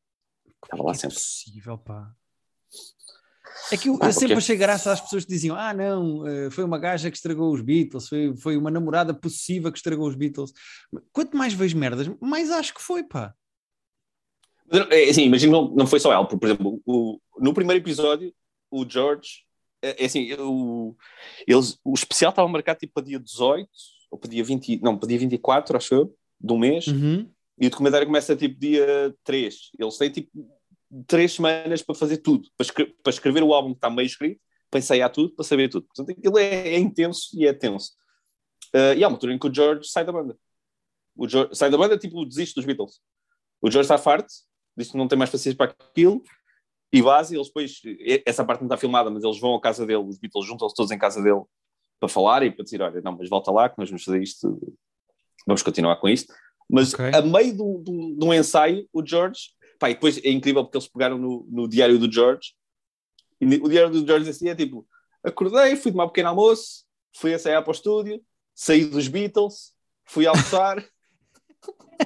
Estava 0.63 0.83
lá 0.83 0.93
sempre. 0.93 1.15
É 1.15 1.19
possível, 1.19 1.77
pá. 1.77 2.15
É 3.71 3.77
que 3.77 3.89
eu, 3.89 3.97
ah, 4.01 4.07
eu 4.07 4.13
sempre 4.13 4.35
achei 4.35 4.55
graça 4.55 4.91
às 4.91 5.01
pessoas 5.01 5.25
que 5.25 5.31
diziam: 5.31 5.55
ah, 5.55 5.73
não, 5.73 6.27
eh, 6.27 6.49
foi 6.49 6.63
uma 6.63 6.77
gaja 6.77 7.09
que 7.09 7.17
estragou 7.17 7.51
os 7.53 7.61
Beatles, 7.61 8.07
foi, 8.07 8.35
foi 8.35 8.57
uma 8.57 8.69
namorada 8.69 9.13
possessiva 9.13 9.71
que 9.71 9.77
estragou 9.77 10.07
os 10.07 10.15
Beatles. 10.15 10.51
Quanto 11.11 11.37
mais 11.37 11.53
vejo 11.53 11.77
merdas, 11.77 12.09
mais 12.19 12.51
acho 12.51 12.73
que 12.73 12.81
foi, 12.81 13.03
pá. 13.03 13.33
É, 14.89 15.09
assim, 15.09 15.23
imagino 15.23 15.53
que 15.53 15.59
não, 15.59 15.75
não 15.75 15.87
foi 15.87 15.99
só 15.99 16.11
ela, 16.11 16.25
por 16.25 16.43
exemplo, 16.43 16.81
o, 16.85 17.19
no 17.37 17.53
primeiro 17.53 17.81
episódio, 17.81 18.33
o 18.71 18.89
George, 18.89 19.43
é, 19.81 20.03
é 20.03 20.05
assim, 20.05 20.33
o, 20.33 20.95
eles, 21.45 21.77
o 21.83 21.93
especial 21.93 22.31
estava 22.31 22.47
marcado 22.47 22.79
tipo 22.79 22.93
para 22.93 23.03
dia 23.03 23.19
18 23.19 23.69
ou 24.09 24.17
para 24.17 24.29
dia 24.29 24.43
20, 24.43 24.81
não, 24.81 24.97
para 24.97 25.07
dia 25.07 25.19
24, 25.19 25.77
acho 25.77 25.93
eu, 25.93 26.15
de 26.39 26.53
um 26.53 26.57
mês, 26.57 26.87
uhum. 26.87 27.29
e 27.59 27.67
o 27.67 27.69
documentário 27.69 28.07
começa 28.07 28.35
tipo 28.35 28.59
dia 28.59 29.13
3. 29.23 29.71
Eles 29.77 29.97
têm 29.97 30.09
tipo 30.09 30.29
três 31.07 31.33
semanas 31.33 31.81
para 31.81 31.95
fazer 31.95 32.17
tudo, 32.17 32.49
para, 32.57 32.65
escrever, 32.65 32.95
para 33.03 33.11
escrever 33.11 33.43
o 33.43 33.53
álbum 33.53 33.69
que 33.69 33.77
está 33.77 33.89
meio 33.89 34.05
escrito, 34.05 34.39
para 34.69 34.79
ensaiar 34.79 35.11
tudo, 35.11 35.33
para 35.35 35.45
saber 35.45 35.69
tudo. 35.69 35.85
Portanto, 35.87 36.17
aquilo 36.17 36.37
é, 36.37 36.69
é 36.69 36.79
intenso 36.79 37.29
e 37.33 37.47
é 37.47 37.53
tenso. 37.53 37.91
Uh, 38.73 38.97
e 38.97 39.03
há 39.03 39.07
uma 39.07 39.15
altura 39.15 39.33
em 39.33 39.39
que 39.39 39.47
o 39.47 39.53
George 39.53 39.87
sai 39.87 40.03
da 40.03 40.11
banda. 40.11 40.37
O 41.15 41.27
George, 41.27 41.55
sai 41.55 41.69
da 41.69 41.77
banda, 41.77 41.97
tipo, 41.97 42.25
desiste 42.25 42.55
dos 42.55 42.65
Beatles. 42.65 42.99
O 43.61 43.69
George 43.69 43.85
está 43.85 43.97
farto, 43.97 44.33
diz 44.75 44.91
que 44.91 44.97
não 44.97 45.07
tem 45.07 45.17
mais 45.17 45.29
paciência 45.29 45.57
para 45.57 45.71
aquilo, 45.71 46.23
e 46.91 47.01
base, 47.01 47.35
eles 47.35 47.47
depois, 47.47 47.81
essa 48.25 48.45
parte 48.45 48.61
não 48.61 48.67
está 48.67 48.77
filmada, 48.77 49.09
mas 49.09 49.23
eles 49.23 49.39
vão 49.39 49.55
à 49.55 49.61
casa 49.61 49.85
dele, 49.85 50.03
os 50.03 50.19
Beatles 50.19 50.45
juntam-se 50.45 50.75
todos 50.75 50.91
em 50.91 50.97
casa 50.97 51.21
dele 51.23 51.41
para 51.99 52.09
falar 52.09 52.43
e 52.43 52.51
para 52.51 52.63
dizer, 52.63 52.81
olha, 52.81 53.01
não, 53.01 53.17
mas 53.17 53.29
volta 53.29 53.51
lá 53.51 53.69
que 53.69 53.79
nós 53.79 53.89
vamos 53.89 54.03
fazer 54.03 54.21
isto, 54.21 54.75
vamos 55.47 55.63
continuar 55.63 55.95
com 55.95 56.07
isto. 56.07 56.31
Mas 56.69 56.93
okay. 56.93 57.11
a 57.13 57.21
meio 57.21 57.53
de 57.83 58.25
um 58.25 58.33
ensaio, 58.33 58.87
o 58.93 59.05
George, 59.05 59.49
pá, 59.83 59.89
e 59.89 59.95
depois 59.95 60.17
é 60.23 60.29
incrível 60.29 60.63
porque 60.63 60.77
eles 60.77 60.87
pegaram 60.87 61.17
no, 61.17 61.45
no 61.49 61.67
diário 61.67 61.99
do 61.99 62.09
George, 62.09 62.55
e 63.41 63.45
o 63.45 63.67
diário 63.67 63.91
do 63.91 64.07
George 64.07 64.29
assim 64.29 64.47
é 64.47 64.55
tipo, 64.55 64.87
acordei, 65.21 65.75
fui 65.75 65.91
tomar 65.91 66.05
um 66.05 66.07
pequeno 66.07 66.29
almoço, 66.29 66.85
fui 67.13 67.33
ensaiar 67.33 67.61
para 67.61 67.71
o 67.71 67.73
estúdio, 67.73 68.23
saí 68.55 68.85
dos 68.85 69.09
Beatles, 69.09 69.75
fui 70.05 70.25
almoçar. 70.25 70.77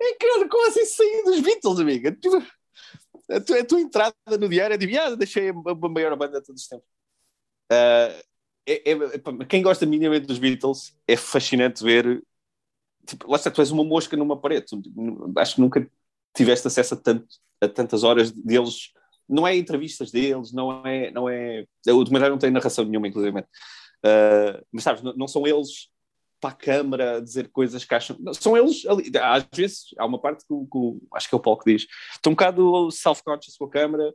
é 0.00 0.14
que 0.14 0.48
como 0.48 0.68
assim 0.68 0.84
saí 0.84 1.24
dos 1.24 1.40
Beatles, 1.40 1.80
amiga? 1.80 2.12
Tipo, 2.12 2.36
a 3.28 3.40
tua, 3.40 3.58
a 3.58 3.64
tua 3.64 3.80
entrada 3.80 4.14
no 4.38 4.48
diário 4.48 4.74
é 4.74 4.78
de, 4.78 4.96
ah, 4.96 5.16
deixei 5.16 5.50
a, 5.50 5.52
a 5.52 5.88
maior 5.88 6.16
banda 6.16 6.40
de 6.40 6.46
todos 6.46 6.62
os 6.62 6.68
tempos. 6.68 6.86
Uh, 7.72 8.22
é, 8.68 8.92
é, 8.92 9.44
quem 9.48 9.62
gosta 9.62 9.84
minimamente 9.84 10.28
dos 10.28 10.38
Beatles 10.38 10.96
é 11.08 11.16
fascinante 11.16 11.82
ver. 11.82 12.22
Tipo, 13.08 13.30
lá 13.30 13.36
está, 13.36 13.50
tu 13.50 13.60
és 13.60 13.70
uma 13.70 13.84
mosca 13.84 14.16
numa 14.16 14.38
parede. 14.38 14.66
Acho 15.36 15.54
que 15.54 15.60
nunca 15.60 15.90
tiveste 16.34 16.66
acesso 16.66 16.94
a, 16.94 16.96
tanto, 16.96 17.26
a 17.60 17.68
tantas 17.68 18.04
horas 18.04 18.30
deles. 18.30 18.92
Não 19.28 19.46
é 19.46 19.56
entrevistas 19.56 20.10
deles, 20.10 20.52
não 20.52 20.86
é. 20.86 21.10
Não 21.10 21.28
é 21.28 21.64
o 21.86 22.04
documentário 22.04 22.32
não 22.34 22.38
tem 22.38 22.50
narração 22.50 22.84
nenhuma, 22.84 23.08
inclusive. 23.08 23.40
Uh, 23.40 24.64
mas 24.70 24.84
sabes, 24.84 25.02
não, 25.02 25.14
não, 25.14 25.26
são 25.26 25.46
eles 25.46 25.88
para 26.40 26.50
a 26.50 26.56
câmara 26.56 27.20
dizer 27.20 27.50
coisas 27.50 27.84
que 27.84 27.94
acham. 27.94 28.16
Não, 28.20 28.34
são 28.34 28.56
eles 28.56 28.84
ali. 28.86 29.10
Às 29.20 29.46
vezes 29.54 29.86
há 29.98 30.04
uma 30.04 30.20
parte 30.20 30.44
que, 30.46 30.54
que 30.54 31.06
acho 31.14 31.28
que 31.28 31.34
é 31.34 31.38
o 31.38 31.40
Paulo 31.40 31.58
que 31.60 31.72
diz. 31.72 31.86
Estão 32.12 32.32
um 32.32 32.36
bocado 32.36 32.90
self-conscious 32.90 33.56
com 33.56 33.64
a 33.64 33.70
câmara 33.70 34.14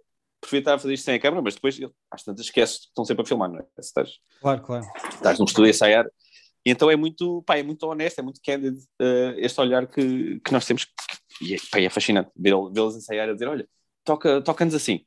estar 0.51 0.73
a 0.73 0.79
fazer 0.79 0.93
isto 0.93 1.05
sem 1.05 1.15
a 1.15 1.19
câmera, 1.19 1.41
mas 1.41 1.55
depois 1.55 1.79
às 2.11 2.23
tantas 2.23 2.45
esquece 2.45 2.81
que 2.81 2.87
estão 2.87 3.05
sempre 3.05 3.23
a 3.23 3.25
filmar, 3.25 3.49
não 3.49 3.59
é? 3.59 3.63
Se 3.79 3.87
estás, 3.87 4.19
Claro, 4.41 4.61
claro. 4.61 4.85
estás 5.09 5.39
num 5.39 5.45
estúdio 5.45 5.67
a 5.67 5.69
ensaiar. 5.69 6.05
E 6.65 6.71
então 6.71 6.89
é 6.89 6.95
muito, 6.95 7.41
pá, 7.43 7.57
é 7.57 7.63
muito 7.63 7.83
honesto, 7.85 8.19
é 8.19 8.21
muito 8.21 8.39
candid 8.41 8.77
uh, 8.77 9.33
este 9.37 9.59
olhar 9.59 9.85
que, 9.87 10.39
que 10.39 10.51
nós 10.51 10.65
temos. 10.65 10.87
E 11.41 11.55
é, 11.55 11.57
pá, 11.69 11.79
é 11.79 11.89
fascinante 11.89 12.31
vê-los 12.35 12.95
ensaiar 12.95 13.29
a 13.29 13.33
dizer: 13.33 13.47
olha, 13.47 13.67
toca- 14.03 14.41
toca-nos 14.41 14.73
assim. 14.73 15.03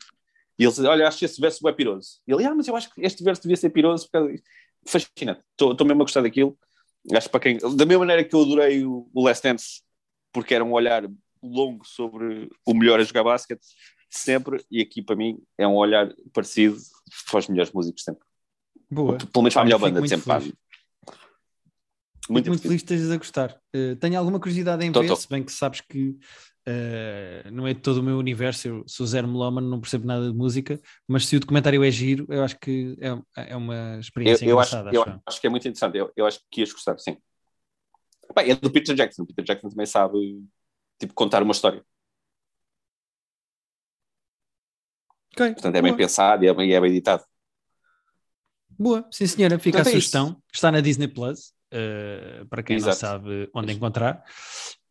E 0.58 0.64
eles 0.64 0.74
dizem: 0.74 0.90
olha, 0.90 1.08
acho 1.08 1.18
que 1.18 1.24
esse 1.24 1.40
verso 1.40 1.66
é 1.66 1.72
piroso. 1.72 2.20
E 2.26 2.32
ele, 2.32 2.44
ah, 2.44 2.54
mas 2.54 2.68
eu 2.68 2.76
acho 2.76 2.92
que 2.92 3.00
este 3.00 3.22
verso 3.24 3.42
devia 3.42 3.56
ser 3.56 3.70
piroso. 3.70 4.04
por 4.06 4.12
causa 4.12 4.32
disto." 4.32 4.46
Fascinante. 4.86 5.40
Estou 5.52 5.86
mesmo 5.86 6.02
a 6.02 6.04
gostar 6.04 6.22
daquilo. 6.22 6.56
Acho 7.12 7.30
para 7.30 7.40
quem. 7.40 7.58
Da 7.58 7.86
mesma 7.86 8.00
maneira 8.00 8.22
que 8.24 8.34
eu 8.34 8.42
adorei 8.42 8.84
o, 8.84 9.08
o 9.12 9.24
Last 9.24 9.42
Dance, 9.42 9.82
porque 10.32 10.54
era 10.54 10.64
um 10.64 10.72
olhar 10.72 11.08
longo 11.42 11.84
sobre 11.86 12.48
o 12.66 12.74
melhor 12.74 13.00
a 13.00 13.04
jogar 13.04 13.24
basquete, 13.24 13.64
sempre, 14.10 14.64
e 14.70 14.80
aqui 14.80 15.02
para 15.02 15.16
mim 15.16 15.38
é 15.56 15.66
um 15.66 15.74
olhar 15.74 16.12
parecido 16.32 16.76
para 17.30 17.38
os 17.38 17.48
melhores 17.48 17.72
músicos 17.72 18.02
sempre. 18.02 18.26
Boa. 18.90 19.18
Pelo 19.18 19.42
menos 19.42 19.54
para 19.54 19.62
a 19.62 19.64
melhor 19.64 19.78
banda 19.78 20.00
de 20.00 20.08
sempre. 20.08 20.24
Muito, 22.28 22.48
Muito, 22.48 22.62
feliz 22.62 22.82
que 22.82 22.92
estejas 22.92 23.10
a 23.10 23.16
gostar. 23.16 23.60
Eh, 23.72 23.94
tenho 23.96 24.18
alguma 24.18 24.40
curiosidade 24.40 24.84
em 24.84 24.90
Tô, 24.92 25.00
ver, 25.00 25.08
tô. 25.08 25.16
se 25.16 25.28
bem 25.28 25.44
que 25.44 25.52
sabes 25.52 25.80
que 25.80 26.16
eh, 26.66 27.48
não 27.52 27.66
é 27.66 27.72
de 27.74 27.80
todo 27.80 27.98
o 27.98 28.02
meu 28.02 28.18
universo, 28.18 28.66
eu 28.66 28.84
sou 28.88 29.06
zero 29.06 29.28
melómano, 29.28 29.68
não 29.68 29.80
percebo 29.80 30.06
nada 30.06 30.28
de 30.30 30.36
música, 30.36 30.80
mas 31.06 31.26
se 31.26 31.36
o 31.36 31.40
documentário 31.40 31.84
é 31.84 31.90
giro, 31.90 32.26
eu 32.28 32.42
acho 32.42 32.58
que 32.58 32.96
é, 33.00 33.50
é 33.52 33.56
uma 33.56 33.94
Eu, 33.94 34.00
experiência 34.00 34.44
eu, 34.44 34.58
acho, 34.58 34.74
engraçada. 34.74 34.96
eu 34.96 35.02
acho 35.02 35.10
eu. 35.12 35.22
acho 35.24 35.40
que 35.40 35.46
é 35.46 35.50
muito 35.50 35.68
interessante. 35.68 35.96
Eu, 35.96 36.12
eu 36.16 36.26
acho 36.26 36.40
que 36.50 36.60
ias 36.60 36.72
gostar, 36.72 36.98
sim. 36.98 37.16
Pá, 38.34 38.42
é 38.42 38.54
do 38.56 38.70
Peter 38.72 38.94
Jackson. 38.96 39.22
O 39.22 39.26
Peter 39.26 39.44
Jackson 39.44 39.68
também 39.68 39.86
sabe 39.86 40.42
tipo, 40.98 41.14
contar 41.14 41.42
uma 41.44 41.52
história. 41.52 41.84
Ok, 45.32 45.52
Portanto, 45.52 45.76
é 45.76 45.82
bem 45.82 45.92
boa. 45.92 45.96
pensado 45.98 46.44
e 46.44 46.48
é 46.48 46.54
bem, 46.54 46.72
é 46.72 46.80
bem 46.80 46.90
editado. 46.90 47.22
Boa, 48.78 49.06
sim 49.10 49.26
senhora, 49.26 49.58
fica 49.58 49.78
Portanto, 49.78 49.86
a 49.86 49.90
é 49.90 50.00
sugestão. 50.00 50.42
Está 50.52 50.72
na 50.72 50.80
Disney 50.80 51.08
Plus, 51.08 51.54
eh, 51.70 52.44
para 52.48 52.62
quem 52.62 52.76
não 52.78 52.88
Exato. 52.88 52.98
sabe 52.98 53.50
onde 53.54 53.72
encontrar. 53.72 54.24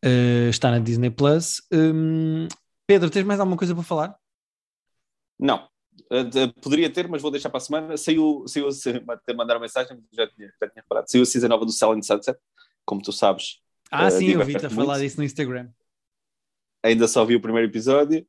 Eh, 0.02 0.48
está 0.50 0.70
na 0.70 0.78
Disney 0.78 1.10
Plus. 1.10 1.62
Hum, 1.72 2.48
Pedro, 2.86 3.10
tens 3.10 3.24
mais 3.24 3.40
alguma 3.40 3.56
coisa 3.56 3.74
para 3.74 3.84
falar? 3.84 4.16
Não. 5.38 5.68
Uh, 6.12 6.24
de- 6.24 6.52
poderia 6.60 6.90
ter, 6.90 7.08
mas 7.08 7.22
vou 7.22 7.30
deixar 7.30 7.48
para 7.50 7.58
a 7.58 7.60
semana. 7.60 7.96
Saiu, 7.96 8.44
saiu 8.46 8.68
até 9.08 9.32
mandar 9.34 9.54
uma 9.54 9.60
mensagem, 9.60 9.98
já 10.12 10.26
tinha, 10.28 10.48
já 10.60 10.68
tinha 10.68 10.82
reparado. 10.82 11.10
Saiu 11.10 11.22
a 11.22 11.26
season 11.26 11.48
nova 11.48 11.64
do 11.64 11.72
Selling 11.72 12.02
Sunset, 12.02 12.38
como 12.84 13.02
tu 13.02 13.12
sabes. 13.12 13.60
Ah, 13.90 14.06
Eh, 14.06 14.10
sim, 14.10 14.26
eu 14.28 14.44
vi-te 14.44 14.66
a 14.66 14.70
falar 14.70 14.94
muito. 14.94 15.00
disso 15.00 15.16
no 15.18 15.24
Instagram. 15.24 15.68
Ainda 16.82 17.08
só 17.08 17.24
vi 17.24 17.34
o 17.36 17.40
primeiro 17.40 17.68
episódio. 17.68 18.26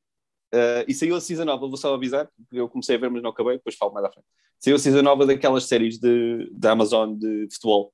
Uh, 0.53 0.87
e 0.87 0.93
saiu 0.93 1.13
a 1.15 1.19
season 1.21 1.43
nova, 1.43 1.67
vou 1.67 1.75
só 1.75 1.93
avisar, 1.93 2.25
porque 2.37 2.57
eu 2.57 2.69
comecei 2.69 2.95
a 2.95 2.99
ver, 2.99 3.09
mas 3.11 3.21
não 3.21 3.31
acabei, 3.31 3.57
depois 3.57 3.75
falo 3.75 3.91
mais 3.93 4.05
à 4.05 4.09
frente. 4.11 4.25
Saiu 4.59 4.77
a 4.77 4.79
season 4.79 5.01
nova 5.01 5.25
daquelas 5.25 5.65
séries 5.65 5.99
de, 5.99 6.49
da 6.53 6.71
Amazon 6.71 7.13
de 7.17 7.47
futebol, 7.51 7.93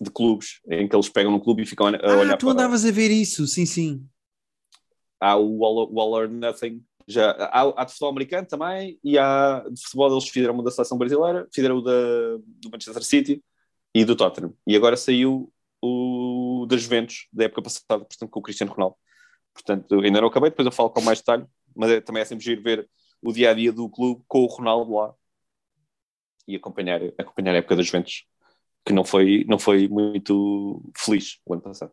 de 0.00 0.10
clubes, 0.10 0.60
em 0.68 0.88
que 0.88 0.94
eles 0.96 1.08
pegam 1.08 1.30
num 1.32 1.40
clube 1.40 1.62
e 1.62 1.66
ficam 1.66 1.86
a, 1.88 1.90
Ah, 2.02 2.16
olhar 2.18 2.36
tu 2.36 2.46
para. 2.46 2.54
andavas 2.54 2.84
a 2.84 2.90
ver 2.90 3.10
isso, 3.10 3.46
sim, 3.46 3.66
sim. 3.66 4.06
Há 5.20 5.36
o 5.36 5.64
All, 5.64 5.92
o 5.92 6.00
All 6.00 6.12
or 6.12 6.28
Nothing, 6.28 6.82
já, 7.06 7.30
há, 7.32 7.82
há 7.82 7.84
de 7.84 7.92
futebol 7.92 8.10
americano 8.10 8.46
também, 8.46 8.98
e 9.04 9.18
há 9.18 9.64
de 9.70 9.80
futebol, 9.82 10.10
eles 10.12 10.28
fizeram 10.28 10.56
o 10.58 10.62
da 10.62 10.70
seleção 10.70 10.98
brasileira, 10.98 11.46
fizeram 11.52 11.76
o 11.76 11.82
da, 11.82 11.92
do 12.60 12.70
Manchester 12.70 13.02
City 13.04 13.42
e 13.94 14.04
do 14.04 14.16
Tottenham. 14.16 14.54
E 14.66 14.74
agora 14.76 14.96
saiu 14.96 15.52
o 15.80 16.66
das 16.68 16.82
Juventus, 16.82 17.26
da 17.32 17.44
época 17.44 17.62
passada, 17.62 18.04
portanto, 18.04 18.28
com 18.30 18.40
o 18.40 18.42
Cristiano 18.42 18.72
Ronaldo. 18.72 18.96
Portanto, 19.52 20.00
ainda 20.00 20.20
não 20.20 20.28
acabei, 20.28 20.50
depois 20.50 20.66
eu 20.66 20.72
falo 20.72 20.90
com 20.90 21.00
mais 21.00 21.18
detalhe, 21.18 21.44
mas 21.74 21.90
é, 21.90 22.00
também 22.00 22.22
é 22.22 22.24
sempre 22.24 22.44
giro 22.44 22.62
ver 22.62 22.88
o 23.20 23.32
dia 23.32 23.50
a 23.50 23.54
dia 23.54 23.72
do 23.72 23.88
clube 23.88 24.22
com 24.26 24.40
o 24.42 24.46
Ronaldo 24.46 24.94
lá 24.94 25.14
e 26.48 26.56
acompanhar, 26.56 27.00
acompanhar 27.18 27.54
a 27.54 27.58
época 27.58 27.76
das 27.76 27.86
Juventus, 27.86 28.24
que 28.84 28.92
não 28.92 29.04
foi, 29.04 29.44
não 29.48 29.58
foi 29.58 29.88
muito 29.88 30.82
feliz 30.96 31.38
o 31.46 31.52
ano 31.54 31.62
passado. 31.62 31.92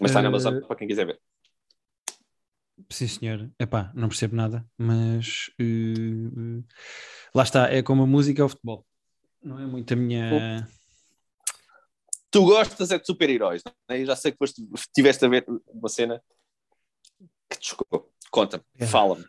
Mas 0.00 0.10
está 0.10 0.22
na 0.22 0.26
Eh, 0.26 0.30
Amazon 0.30 0.60
para 0.60 0.76
quem 0.76 0.86
quiser 0.88 1.06
ver. 1.06 1.20
Sim, 2.90 3.08
senhor. 3.08 3.50
Epá, 3.58 3.90
não 3.94 4.08
percebo 4.08 4.36
nada, 4.36 4.64
mas 4.78 5.50
eh, 5.58 6.62
lá 7.34 7.42
está, 7.42 7.68
é 7.72 7.82
como 7.82 8.04
a 8.04 8.06
música 8.06 8.42
ou 8.42 8.46
o 8.46 8.48
futebol. 8.48 8.86
Não 9.42 9.58
é 9.58 9.66
muito 9.66 9.92
a 9.92 9.96
minha. 9.96 10.68
Tu 12.30 12.44
gostas 12.44 12.90
é 12.90 12.98
de 12.98 13.06
super-heróis, 13.06 13.62
não 13.64 13.72
é? 13.96 14.02
Eu 14.02 14.06
já 14.06 14.14
sei 14.14 14.30
que 14.32 14.38
foste, 14.38 14.62
tiveste 14.94 15.24
a 15.24 15.28
ver 15.28 15.44
uma 15.68 15.88
cena 15.88 16.22
que 17.50 17.58
te 17.58 17.68
chocou. 17.68 18.12
Conta-me, 18.30 18.62
É. 18.78 18.86
fala-me. 18.86 19.24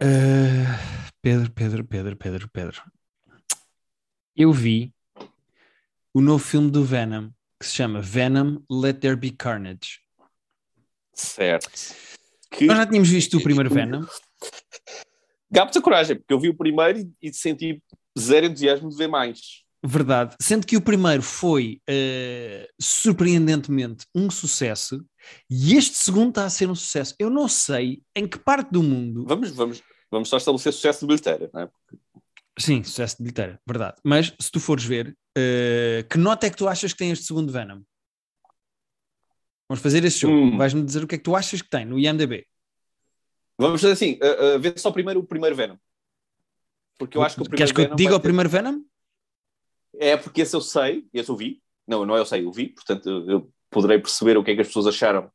Eh, 0.00 0.64
Pedro, 1.20 1.52
Pedro, 1.52 1.84
Pedro, 1.84 2.16
Pedro, 2.16 2.48
Pedro. 2.50 2.82
Eu 4.34 4.52
vi 4.52 4.94
o 6.14 6.20
novo 6.20 6.42
filme 6.42 6.70
do 6.70 6.84
Venom 6.84 7.30
que 7.58 7.66
se 7.66 7.74
chama 7.74 8.00
Venom 8.00 8.60
Let 8.70 9.00
There 9.00 9.16
Be 9.16 9.30
Carnage. 9.32 10.00
Certo. 11.12 11.96
Que 12.50 12.66
Nós 12.66 12.76
já 12.76 12.86
tínhamos 12.86 13.08
visto 13.08 13.36
o 13.36 13.42
primeiro 13.42 13.68
Venom. 13.68 14.06
dá 15.50 15.64
muita 15.64 15.82
coragem, 15.82 16.16
porque 16.16 16.32
eu 16.32 16.40
vi 16.40 16.48
o 16.48 16.56
primeiro 16.56 17.10
e, 17.20 17.32
senti 17.32 17.82
zero 18.18 18.46
entusiasmo 18.46 18.88
de 18.88 18.96
ver 18.96 19.08
mais. 19.08 19.64
Verdade. 19.84 20.36
Sendo 20.40 20.66
que 20.66 20.76
o 20.76 20.80
primeiro 20.80 21.22
foi 21.22 21.80
eh, 21.88 22.68
surpreendentemente 22.80 24.06
um 24.14 24.30
sucesso 24.30 25.04
e 25.48 25.76
este 25.76 25.96
segundo 25.96 26.30
está 26.30 26.44
a 26.44 26.50
ser 26.50 26.68
um 26.68 26.74
sucesso. 26.74 27.14
Eu 27.18 27.30
não 27.30 27.48
sei 27.48 28.02
em 28.14 28.26
que 28.26 28.38
parte 28.38 28.72
do 28.72 28.82
mundo. 28.82 29.24
Vamos, 29.26 29.50
vamos, 29.50 29.82
vamos 30.10 30.28
só 30.28 30.36
estabelecer 30.36 30.72
sucesso 30.72 31.00
de 31.00 31.06
bilheteira, 31.06 31.50
não 31.52 31.62
é? 31.62 31.70
Sim, 32.58 32.82
sucesso 32.82 33.16
de 33.16 33.22
bilheteira, 33.22 33.60
verdade. 33.66 33.96
Mas 34.04 34.34
se 34.40 34.50
tu 34.50 34.58
fores 34.58 34.84
ver, 34.84 35.16
eh, 35.36 36.04
que 36.10 36.18
nota 36.18 36.46
é 36.46 36.50
que 36.50 36.56
tu 36.56 36.66
achas 36.68 36.92
que 36.92 36.98
tem 36.98 37.10
este 37.10 37.24
segundo 37.24 37.52
Venom? 37.52 37.82
Vamos 39.68 39.82
fazer 39.82 40.04
esse 40.04 40.18
jogo. 40.18 40.34
Hum. 40.34 40.56
Vais-me 40.58 40.82
dizer 40.82 41.04
o 41.04 41.06
que 41.06 41.14
é 41.14 41.18
que 41.18 41.24
tu 41.24 41.36
achas 41.36 41.62
que 41.62 41.68
tem 41.68 41.84
no 41.84 41.98
IMDB. 41.98 42.46
Vamos 43.56 43.80
fazer 43.80 43.92
assim, 43.92 44.18
uh, 44.22 44.56
uh, 44.56 44.60
vê 44.60 44.72
só 44.76 44.90
primeiro 44.90 45.20
o 45.20 45.26
primeiro 45.26 45.54
Venom. 45.54 45.76
Porque 46.98 47.16
eu 47.16 47.22
acho 47.22 47.36
que 47.36 47.42
o 47.42 47.44
primeiro 47.44 47.72
Queres 47.72 47.88
que 47.88 47.92
eu 47.92 47.96
te 47.96 48.02
diga 48.02 48.14
o 48.16 48.18
ter- 48.18 48.22
primeiro 48.22 48.48
Venom? 48.48 48.82
É 49.98 50.16
porque 50.16 50.42
esse 50.42 50.54
eu 50.54 50.60
sei, 50.60 51.06
esse 51.12 51.28
eu 51.28 51.36
vi. 51.36 51.62
Não, 51.86 52.04
não 52.06 52.16
é 52.16 52.20
eu 52.20 52.26
sei, 52.26 52.44
eu 52.44 52.52
vi. 52.52 52.68
Portanto, 52.68 53.08
eu, 53.08 53.30
eu 53.30 53.52
poderei 53.70 53.98
perceber 53.98 54.36
o 54.36 54.44
que 54.44 54.50
é 54.50 54.54
que 54.54 54.60
as 54.60 54.66
pessoas 54.66 54.86
acharam 54.86 55.30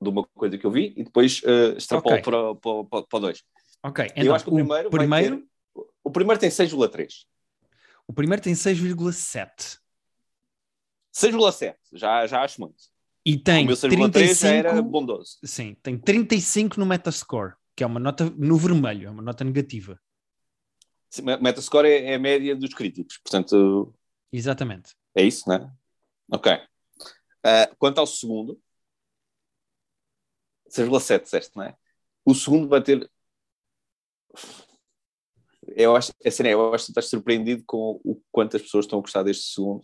de 0.00 0.08
uma 0.08 0.26
coisa 0.34 0.58
que 0.58 0.66
eu 0.66 0.70
vi 0.70 0.92
e 0.96 1.04
depois 1.04 1.40
uh, 1.42 1.76
extrapolo 1.76 2.16
Ok. 2.16 2.24
para, 2.24 2.54
para, 2.56 2.84
para, 2.84 3.06
para 3.06 3.18
dois. 3.20 3.42
Ok, 3.84 4.04
eu 4.04 4.12
então 4.16 4.34
acho 4.34 4.44
que 4.44 4.50
o 4.50 4.54
primeiro, 4.54 4.90
vai 4.90 4.98
primeiro, 5.00 5.48
o 6.04 6.10
primeiro 6.10 6.40
tem 6.40 6.50
6,3. 6.50 7.26
o 8.06 8.12
primeiro 8.12 8.42
tem 8.42 8.54
6,7 8.54 9.78
6,7, 11.14 11.76
já, 11.92 12.26
já 12.26 12.42
acho 12.42 12.60
muito. 12.60 12.84
e 13.24 13.34
O 13.34 13.42
tem 13.42 13.66
meu 13.66 13.76
6,3 13.76 14.40
já 14.40 14.48
era 14.48 14.70
35, 14.70 14.82
bondoso. 14.90 15.38
sim, 15.44 15.74
tem 15.82 15.98
35 15.98 16.80
no 16.80 16.86
Metascore, 16.86 17.54
que 17.76 17.84
é 17.84 17.86
uma 17.86 18.00
nota 18.00 18.30
no 18.30 18.56
vermelho, 18.56 19.08
é 19.08 19.10
uma 19.10 19.22
nota 19.22 19.44
negativa. 19.44 20.00
Sim, 21.10 21.22
Metascore 21.22 21.86
é, 21.88 22.12
é 22.12 22.14
a 22.14 22.18
média 22.18 22.56
dos 22.56 22.72
críticos, 22.72 23.18
portanto, 23.18 23.94
Exatamente. 24.32 24.94
é 25.14 25.22
isso, 25.22 25.46
não 25.48 25.56
é? 25.56 25.72
Ok. 26.32 26.50
Ah, 27.44 27.70
quanto 27.78 27.98
ao 27.98 28.06
segundo, 28.06 28.58
6,7, 30.70 31.24
disseste, 31.24 31.56
não 31.56 31.64
é? 31.64 31.76
O 32.24 32.34
segundo 32.34 32.66
vai 32.68 32.82
ter. 32.82 33.10
Eu 35.76 35.96
acho, 35.96 36.12
assim, 36.24 36.44
eu 36.46 36.74
acho 36.74 36.86
que 36.86 36.90
estás 36.92 37.08
surpreendido 37.08 37.62
com 37.66 38.00
o 38.04 38.20
quanto 38.30 38.56
as 38.56 38.62
pessoas 38.62 38.84
estão 38.84 38.98
a 38.98 39.02
gostar 39.02 39.22
deste 39.22 39.52
segundo, 39.52 39.82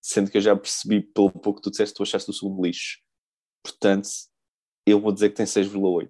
sendo 0.00 0.30
que 0.30 0.36
eu 0.36 0.42
já 0.42 0.56
percebi 0.56 1.00
pelo 1.00 1.30
pouco 1.30 1.56
que 1.60 1.62
tu 1.62 1.70
disseste, 1.70 1.94
tu 1.94 2.02
achaste 2.02 2.30
o 2.30 2.32
segundo 2.32 2.62
lixo. 2.64 2.98
Portanto, 3.62 4.08
eu 4.86 5.00
vou 5.00 5.12
dizer 5.12 5.30
que 5.30 5.36
tem 5.36 5.46
6,8. 5.46 6.08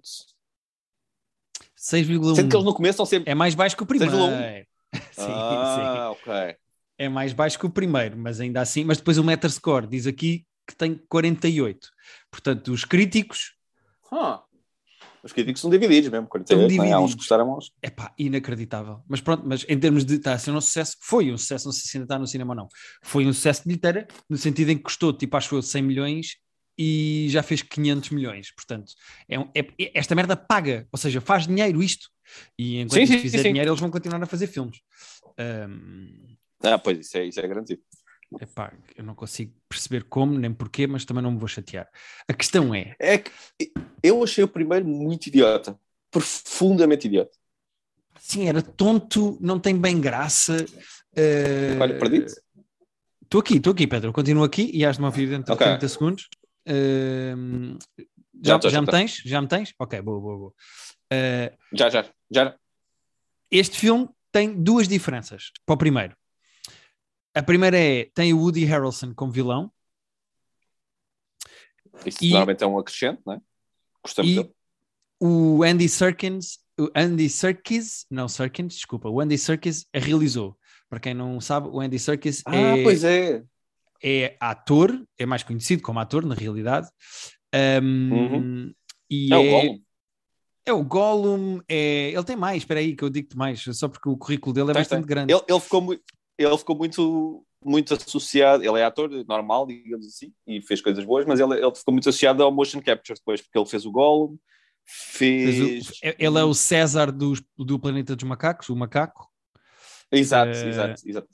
6,1 1.77 2.35
Sendo 2.35 2.49
que 2.49 2.55
eles 2.55 2.65
no 2.65 2.73
começo 2.73 2.91
estão 2.93 3.05
sempre. 3.05 3.31
é 3.31 3.35
mais 3.35 3.55
baixo 3.55 3.77
que 3.77 3.83
o 3.83 3.85
primeiro. 3.85 4.13
6,1? 4.13 4.65
sim, 4.93 5.21
sim. 5.21 5.31
ah, 5.31 6.11
ok. 6.11 6.57
É 6.97 7.09
mais 7.09 7.33
baixo 7.33 7.59
que 7.59 7.65
o 7.65 7.69
primeiro, 7.69 8.17
mas 8.17 8.39
ainda 8.39 8.61
assim. 8.61 8.83
Mas 8.83 8.97
depois 8.97 9.17
o 9.17 9.23
Metascore 9.23 9.87
diz 9.87 10.07
aqui 10.07 10.45
que 10.67 10.75
tem 10.75 10.95
48. 11.09 11.89
Portanto, 12.31 12.71
os 12.71 12.83
críticos, 12.85 13.55
Ah, 14.11 14.43
os 15.25 15.33
críticos 15.33 15.59
são 15.61 15.69
divididos 15.71 16.09
mesmo. 16.09 16.27
48, 16.27 16.75
não 16.77 16.83
é? 16.85 16.91
Há 16.91 16.99
uns 16.99 17.09
divididos. 17.09 17.11
que 17.11 17.17
gostaram, 17.17 17.57
uns. 17.57 17.71
epá, 17.81 18.13
inacreditável. 18.17 19.01
Mas 19.09 19.19
pronto, 19.21 19.43
mas 19.45 19.65
em 19.67 19.77
termos 19.79 20.05
de 20.05 20.15
está 20.15 20.33
a 20.33 20.37
ser 20.37 20.51
um 20.51 20.61
sucesso, 20.61 20.95
foi 21.01 21.31
um 21.31 21.37
sucesso, 21.37 21.65
não 21.65 21.73
sei 21.73 21.81
se 21.83 21.97
ainda 21.97 22.05
está 22.05 22.19
no 22.19 22.27
cinema 22.27 22.53
ou 22.53 22.57
não. 22.57 22.67
Foi 23.03 23.25
um 23.25 23.33
sucesso 23.33 23.61
de 23.63 23.67
bilheteira, 23.69 24.07
no 24.29 24.37
sentido 24.37 24.69
em 24.71 24.77
que 24.77 24.83
custou, 24.83 25.11
tipo, 25.11 25.35
acho 25.35 25.47
que 25.47 25.55
foi 25.55 25.61
100 25.63 25.81
milhões 25.81 26.37
e 26.77 27.25
já 27.29 27.41
fez 27.41 27.61
500 27.63 28.09
milhões. 28.11 28.53
Portanto, 28.53 28.91
é, 29.27 29.39
um- 29.39 29.49
é- 29.55 29.91
esta 29.93 30.13
merda 30.13 30.35
paga, 30.35 30.87
ou 30.91 30.97
seja, 30.99 31.19
faz 31.21 31.47
dinheiro 31.47 31.81
isto. 31.81 32.07
E 32.57 32.79
enquanto 32.81 32.99
Sim, 32.99 33.05
sim, 33.07 33.19
fizer 33.19 33.37
sim. 33.41 33.49
dinheiro, 33.49 33.69
eles 33.71 33.79
vão 33.79 33.89
continuar 33.89 34.21
a 34.21 34.25
fazer 34.27 34.47
filmes. 34.47 34.77
Ahm, 35.37 36.35
Ah, 36.63 36.77
pois, 36.79 36.99
isso 36.99 37.17
é, 37.17 37.25
isso 37.25 37.39
é 37.39 37.47
garantido. 37.47 37.81
Epá, 38.41 38.73
eu 38.95 39.03
não 39.03 39.15
consigo 39.15 39.53
perceber 39.69 40.03
como 40.05 40.37
nem 40.37 40.53
porquê, 40.53 40.87
mas 40.87 41.05
também 41.05 41.23
não 41.23 41.31
me 41.31 41.37
vou 41.39 41.47
chatear. 41.47 41.87
A 42.27 42.33
questão 42.33 42.73
é, 42.73 42.95
É 42.99 43.17
que 43.17 43.31
eu 44.03 44.23
achei 44.23 44.43
o 44.43 44.47
primeiro 44.47 44.85
muito 44.87 45.27
idiota. 45.27 45.79
profundamente 46.11 47.07
idiota. 47.07 47.37
Sim, 48.19 48.47
era 48.47 48.61
tonto, 48.61 49.37
não 49.41 49.59
tem 49.59 49.77
bem 49.77 49.99
graça. 49.99 50.65
Uh... 51.15 51.79
Olha, 51.81 51.97
perdido. 51.99 52.31
Estou 53.21 53.41
aqui, 53.41 53.57
estou 53.57 53.73
aqui, 53.73 53.85
Pedro. 53.87 54.13
Continuo 54.13 54.43
aqui 54.43 54.71
e 54.73 54.85
has 54.85 54.95
de 54.95 55.01
me 55.01 55.05
ouvir 55.07 55.27
dentro 55.29 55.53
Ok. 55.53 55.65
de 55.65 55.71
30 55.73 55.87
segundos. 55.89 56.29
Uh, 56.67 57.77
Já 58.41 58.59
Já, 58.61 58.69
já 58.69 58.81
me 58.81 58.87
tens? 58.87 59.15
Já 59.25 59.41
me 59.41 59.47
tens? 59.47 59.73
Ok, 59.79 60.01
boa, 60.01 60.19
boa, 60.19 60.37
boa. 60.37 60.53
Uh, 61.13 61.55
Já, 61.73 61.89
já, 61.89 62.05
já. 62.31 62.55
este 63.51 63.77
filme 63.77 64.09
tem 64.31 64.53
duas 64.61 64.87
diferenças. 64.87 65.51
Para 65.65 65.73
o 65.75 65.77
primeiro. 65.77 66.15
A 67.35 67.43
primeira 67.43 67.77
é, 67.77 68.05
tem 68.13 68.33
o 68.33 68.39
Woody 68.39 68.63
Harrelson 68.65 69.13
como 69.13 69.31
vilão 69.31 69.71
Isso 72.05 72.19
E- 72.23 72.29
normalmente 72.29 72.63
é 72.63 72.67
um 72.67 72.79
acrescente, 72.79 73.21
não 73.25 73.33
é? 73.33 73.41
Gostamos 74.03 74.31
e 74.31 74.35
dele. 74.35 74.51
o 75.19 75.63
Andy 75.63 75.89
Serkins, 75.89 76.59
o 76.79 76.89
Andy 76.95 77.29
Serkis, 77.29 78.05
não 78.09 78.27
Serkins, 78.27 78.75
desculpa, 78.75 79.09
o 79.09 79.19
Andy 79.19 79.37
Serkis 79.37 79.85
realizou. 79.93 80.57
Para 80.89 80.99
quem 80.99 81.13
não 81.13 81.41
sabe, 81.41 81.67
o 81.69 81.79
Andy 81.79 81.97
Serkis 81.99 82.43
Ah, 82.45 82.55
é, 82.55 82.83
pois 82.83 83.03
é. 83.03 83.43
é 84.03 84.37
ator, 84.39 85.03
é 85.17 85.25
mais 85.25 85.41
conhecido 85.43 85.81
como 85.81 85.99
ator 85.99 86.25
na 86.25 86.35
realidade. 86.35 86.87
Um, 87.81 88.71
E 89.09 89.33
É 89.33 89.37
o 89.37 89.41
é, 89.43 89.49
Gollum. 89.49 89.81
é 90.67 90.73
o 90.73 90.83
Gollum, 90.83 91.59
é, 91.67 92.11
ele 92.11 92.23
tem 92.23 92.35
mais, 92.35 92.57
espera 92.57 92.79
aí 92.79 92.95
que 92.95 93.03
eu 93.03 93.09
digo-te 93.09 93.35
mais, 93.37 93.63
só 93.73 93.87
porque 93.89 94.09
o 94.09 94.17
currículo 94.17 94.53
dele 94.53 94.71
é 94.71 94.73
Tem, 94.73 94.81
bastante 94.81 94.99
tem. 95.01 95.07
grande. 95.07 95.33
Ele, 95.33 95.41
ele 95.47 95.59
ficou 95.59 95.81
muito. 95.81 96.03
Ele 96.37 96.57
ficou 96.57 96.75
muito, 96.75 97.45
muito 97.63 97.93
associado. 97.93 98.63
Ele 98.63 98.79
é 98.79 98.85
ator 98.85 99.09
normal, 99.27 99.65
digamos 99.67 100.05
assim, 100.07 100.33
e 100.45 100.61
fez 100.61 100.81
coisas 100.81 101.03
boas, 101.05 101.25
mas 101.25 101.39
ele, 101.39 101.53
ele 101.55 101.75
ficou 101.75 101.93
muito 101.93 102.09
associado 102.09 102.43
ao 102.43 102.51
motion 102.51 102.81
capture 102.81 103.17
depois, 103.17 103.41
porque 103.41 103.57
ele 103.57 103.65
fez 103.69 103.85
o 103.85 103.91
Gollum, 103.91 104.37
Fez 104.87 105.89
o- 105.89 105.93
é- 106.03 106.15
ele 106.19 106.37
é 106.37 106.43
o 106.43 106.53
César 106.53 107.11
dos- 107.11 107.41
do 107.57 107.79
Planeta 107.79 108.15
dos 108.15 108.23
Macacos, 108.23 108.69
o 108.69 108.75
macaco. 108.75 109.27
Exato, 110.11 110.51
Eh, 110.51 110.69
exato, 110.69 111.01
exato. 111.09 111.27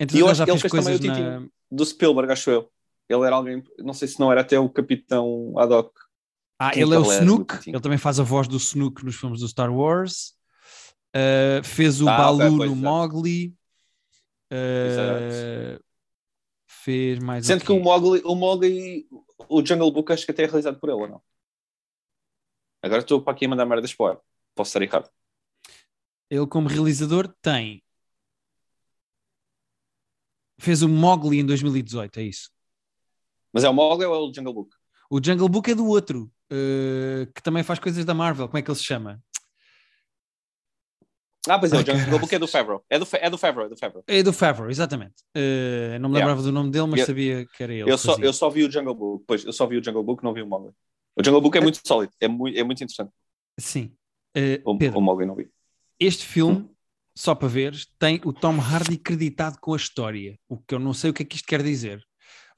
Então 0.00 0.16
E 0.16 0.20
eu 0.20 0.26
ele 0.26 0.30
acho 0.32 0.38
já 0.38 0.44
que 0.46 0.50
ele 0.52 0.58
fez 0.58 0.72
também 0.72 0.84
coisas 0.84 1.04
o 1.04 1.06
na... 1.06 1.38
Tintin. 1.40 1.50
Do 1.70 1.84
Spielberg, 1.84 2.32
acho 2.32 2.50
eu. 2.50 2.72
Ele 3.06 3.22
era 3.24 3.36
alguém, 3.36 3.62
não 3.78 3.92
sei 3.92 4.08
se 4.08 4.18
não 4.18 4.32
era 4.32 4.40
até 4.40 4.58
o 4.58 4.70
Capitão 4.70 5.52
Haddock. 5.58 5.92
Ah, 6.58 6.72
ele 6.74 6.94
é 6.94 6.98
o 6.98 7.12
Snook, 7.12 7.68
ele 7.68 7.80
também 7.80 7.98
faz 7.98 8.18
a 8.18 8.22
voz 8.22 8.48
do 8.48 8.56
Snook 8.56 9.04
nos 9.04 9.16
filmes 9.16 9.40
do 9.40 9.48
Star 9.48 9.70
Wars. 9.72 10.32
Uh, 11.14 11.62
fez 11.62 12.00
o 12.00 12.08
Ah, 12.08 12.16
Balu 12.16 12.38
ok, 12.38 12.56
pois, 12.56 12.70
no. 12.70 12.76
Mowgli. 12.76 13.54
Uh, 14.50 15.82
fez 16.66 17.18
mais 17.18 17.46
Sendo 17.46 17.64
que 17.64 17.72
o? 17.72 17.80
Mowgli, 17.80 18.22
o 18.24 18.34
Mowgli, 18.34 19.06
o 19.48 19.64
Jungle 19.64 19.92
Book, 19.92 20.12
acho 20.12 20.24
que 20.24 20.30
até 20.30 20.44
é 20.44 20.46
realizado 20.46 20.78
por 20.78 20.88
ele, 20.88 21.00
ou 21.00 21.08
não? 21.08 21.22
Agora 22.82 23.02
estou 23.02 23.20
para 23.20 23.32
aqui 23.32 23.46
a 23.46 23.48
mandar 23.48 23.66
merdas 23.66 23.92
para 23.92 24.04
o 24.04 24.08
ar. 24.08 24.20
Posso 24.54 24.70
estar 24.70 24.82
errado. 24.82 25.10
Ele 26.30 26.46
como 26.46 26.68
realizador 26.68 27.28
tem 27.40 27.82
fez 30.58 30.82
o 30.82 30.88
Mowgli 30.88 31.38
em 31.38 31.46
2018, 31.46 32.18
é 32.18 32.22
isso. 32.24 32.50
Mas 33.52 33.64
é 33.64 33.68
o 33.68 33.74
Mowgli 33.74 34.04
ou 34.04 34.14
é 34.14 34.18
o 34.18 34.32
Jungle 34.34 34.52
Book? 34.52 34.76
O 35.10 35.20
Jungle 35.22 35.48
Book 35.48 35.70
é 35.70 35.74
do 35.74 35.86
outro, 35.86 36.30
uh, 36.52 37.32
que 37.32 37.42
também 37.42 37.62
faz 37.62 37.78
coisas 37.78 38.04
da 38.04 38.12
Marvel. 38.12 38.46
Como 38.46 38.58
é 38.58 38.62
que 38.62 38.70
ele 38.70 38.78
se 38.78 38.84
chama? 38.84 39.22
Ah, 41.48 41.58
pois 41.58 41.72
é, 41.72 41.76
Ai, 41.76 41.82
o 41.82 41.86
Jungle 41.86 41.98
caraças. 42.04 42.20
Book 42.20 42.34
é 42.34 42.38
do 42.38 42.46
Favreau. 42.48 42.84
É 42.90 42.98
do, 42.98 43.06
é 43.12 43.30
do 43.30 43.38
Favreau, 43.38 43.66
é 43.66 43.68
do 43.70 43.76
Favreau. 43.76 44.04
É 44.06 44.22
do 44.22 44.32
Favreau, 44.32 44.70
exatamente. 44.70 45.14
Uh, 45.36 45.98
não 46.00 46.08
me 46.08 46.16
Yeah. 46.16 46.18
lembrava 46.18 46.42
do 46.42 46.52
nome 46.52 46.70
dele, 46.70 46.86
mas 46.86 47.00
Eu- 47.00 47.06
sabia 47.06 47.46
que 47.46 47.62
era 47.62 47.72
ele. 47.74 47.90
Eu 47.90 47.98
só, 47.98 48.12
fazia. 48.12 48.24
eu 48.26 48.32
só 48.32 48.50
vi 48.50 48.64
o 48.64 48.70
Jungle 48.70 48.94
Book, 48.94 49.24
pois, 49.26 49.44
eu 49.44 49.52
só 49.52 49.66
vi 49.66 49.76
o 49.78 49.84
Jungle 49.84 50.02
Book, 50.02 50.22
não 50.22 50.32
vi 50.32 50.42
o 50.42 50.46
Mowgli. 50.46 50.72
O 51.16 51.24
Jungle 51.24 51.40
Book 51.40 51.56
é 51.56 51.60
muito 51.60 51.80
sólido, 51.86 52.12
é 52.20 52.28
muito, 52.28 52.58
é 52.58 52.62
muito 52.62 52.82
interessante. 52.82 53.10
Sim. 53.58 53.92
Uh, 54.36 54.60
O, 54.72 54.76
Pedro, 54.78 54.98
o 54.98 55.02
Mowgli 55.02 55.26
não 55.26 55.34
vi. 55.34 55.48
este 55.98 56.24
filme, 56.24 56.68
só 57.16 57.34
para 57.34 57.48
veres, 57.48 57.86
tem 57.98 58.20
o 58.24 58.32
Tom 58.32 58.60
Hardy 58.60 58.96
creditado 58.98 59.58
com 59.60 59.72
a 59.74 59.76
história. 59.76 60.38
O 60.48 60.56
que 60.56 60.74
eu 60.74 60.78
não 60.78 60.92
sei 60.94 61.10
o 61.10 61.14
que 61.14 61.22
é 61.22 61.26
que 61.26 61.36
isto 61.36 61.48
quer 61.48 61.62
dizer. 61.62 62.02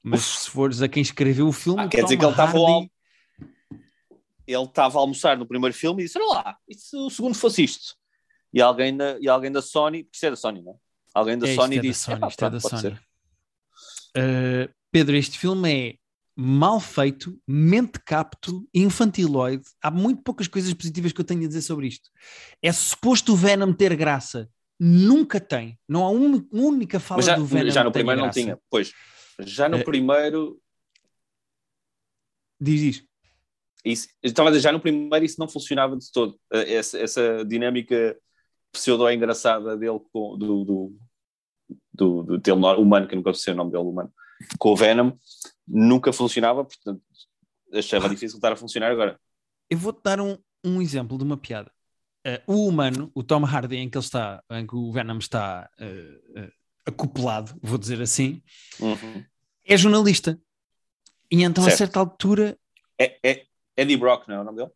Mas 0.03 0.21
se 0.21 0.49
fores 0.49 0.81
a 0.81 0.87
quem 0.87 1.01
escreveu 1.01 1.47
o 1.47 1.51
filme, 1.51 1.81
Ah, 1.81 1.85
o 1.85 1.89
quer 1.89 2.03
dizer 2.03 2.15
Tom 2.17 2.19
que 2.19 2.25
ele 2.25 2.31
estava 2.31 2.51
Hardy- 2.57 2.71
ao- 2.71 2.89
Ele 4.47 4.63
estava 4.63 4.97
a 4.97 5.01
almoçar 5.01 5.37
no 5.37 5.45
primeiro 5.45 5.75
filme 5.75 6.01
e 6.01 6.05
disse: 6.05 6.17
Olha 6.19 6.27
lá, 6.27 6.57
e 6.67 6.75
se 6.75 6.95
o 6.97 7.09
segundo 7.09 7.35
fosse 7.35 7.63
isto? 7.63 7.95
E 8.53 8.61
alguém 8.61 8.95
da, 8.95 9.17
e 9.19 9.27
alguém 9.29 9.51
da 9.51 9.61
Sony, 9.61 10.03
porque 10.03 10.15
isto 10.15 10.25
é 10.25 10.29
da 10.31 10.35
Sony, 10.35 10.61
não 10.61 10.73
é? 10.73 10.75
Alguém 11.13 11.37
da 11.37 11.47
É, 11.47 11.51
isto 11.51 11.61
Sony 11.61 11.75
é 11.77 11.81
da 11.81 11.87
disse: 11.87 11.99
Sony, 12.01 12.17
"Epá, 12.17 12.27
isto 12.27 12.45
é 12.45 12.49
da 12.49 12.59
Sony. 12.59 12.81
ser." 12.81 12.93
Uh, 14.17 14.73
Pedro, 14.91 15.15
este 15.15 15.39
filme 15.39 15.71
é 15.73 15.95
mal 16.35 16.79
feito, 16.79 17.39
mente 17.47 17.99
capto, 18.05 18.67
infantiloide. 18.73 19.63
Há 19.81 19.89
muito 19.91 20.21
poucas 20.23 20.47
coisas 20.47 20.73
positivas 20.73 21.13
que 21.13 21.21
eu 21.21 21.25
tenho 21.25 21.43
a 21.43 21.47
dizer 21.47 21.61
sobre 21.61 21.87
isto. 21.87 22.09
É 22.61 22.71
suposto 22.71 23.33
o 23.33 23.35
Venom 23.35 23.71
ter 23.73 23.95
graça. 23.95 24.49
Nunca 24.79 25.39
tem. 25.39 25.77
Não 25.87 26.03
há 26.03 26.09
uma, 26.09 26.43
única 26.51 26.99
fala 26.99 27.21
já, 27.21 27.35
do 27.35 27.45
Venom 27.45 27.69
já 27.69 27.83
no 27.83 27.91
primeiro 27.91 28.19
não 28.19 28.25
graça. 28.27 28.39
tinha. 28.41 28.59
Pois, 28.69 28.91
já 29.39 29.69
no 29.69 29.77
Eh, 29.77 29.83
primeiro. 29.83 30.59
Diz 32.59 32.81
isto. 32.81 33.07
Isso, 33.83 34.07
estava 34.21 34.49
a 34.49 34.51
dizer, 34.51 34.63
já 34.63 34.71
no 34.71 34.79
primeiro 34.79 35.25
isso 35.25 35.39
não 35.39 35.47
funcionava 35.47 35.95
de 35.97 36.11
todo. 36.11 36.39
Eh, 36.53 36.73
Essa, 36.75 36.99
essa 36.99 37.45
dinâmica 37.45 38.17
pseudo-engraçada 38.71 39.77
dele 39.77 39.99
com, 40.11 40.37
do, 40.37 40.63
do, 40.65 40.99
do, 41.93 42.23
do 42.23 42.37
dele 42.37 42.57
humano, 42.77 43.07
que 43.07 43.13
eu 43.13 43.17
nunca 43.17 43.33
sei 43.33 43.53
o 43.53 43.57
nome 43.57 43.71
dele, 43.71 43.83
humano, 43.83 44.11
com 44.57 44.69
o 44.69 44.75
Venom, 44.75 45.11
nunca 45.67 46.11
funcionava, 46.13 46.63
portanto 46.63 47.01
achava 47.73 48.09
difícil 48.09 48.37
estar 48.37 48.51
a 48.51 48.55
funcionar 48.55 48.91
agora. 48.91 49.19
Eu 49.69 49.77
vou-te 49.77 50.01
dar 50.03 50.19
um, 50.19 50.37
um 50.63 50.81
exemplo 50.81 51.17
de 51.17 51.23
uma 51.23 51.37
piada. 51.37 51.71
Eh, 52.25 52.41
o 52.45 52.67
humano, 52.67 53.09
o 53.15 53.23
Tom 53.23 53.45
Hardy, 53.45 53.77
em 53.77 53.89
que 53.89 53.97
ele 53.97 54.03
está, 54.03 54.43
em 54.51 54.67
que 54.67 54.75
o 54.75 54.91
Venom 54.91 55.17
está 55.17 55.69
eh, 55.79 56.21
eh, 56.35 56.51
acoplado, 56.85 57.57
vou 57.61 57.77
dizer 57.77 58.01
assim, 58.01 58.41
Uhum. 58.79 59.23
é 59.65 59.77
jornalista. 59.77 60.39
E 61.31 61.43
então, 61.43 61.63
a 61.63 61.67
Certo. 61.67 61.77
certa 61.77 61.99
altura, 61.99 62.57
É, 62.99 63.17
é 63.23 63.45
Eddie 63.77 63.97
Brock, 63.97 64.27
não 64.27 64.35
é 64.35 64.41
o 64.41 64.43
nome 64.43 64.57
dele? 64.57 64.71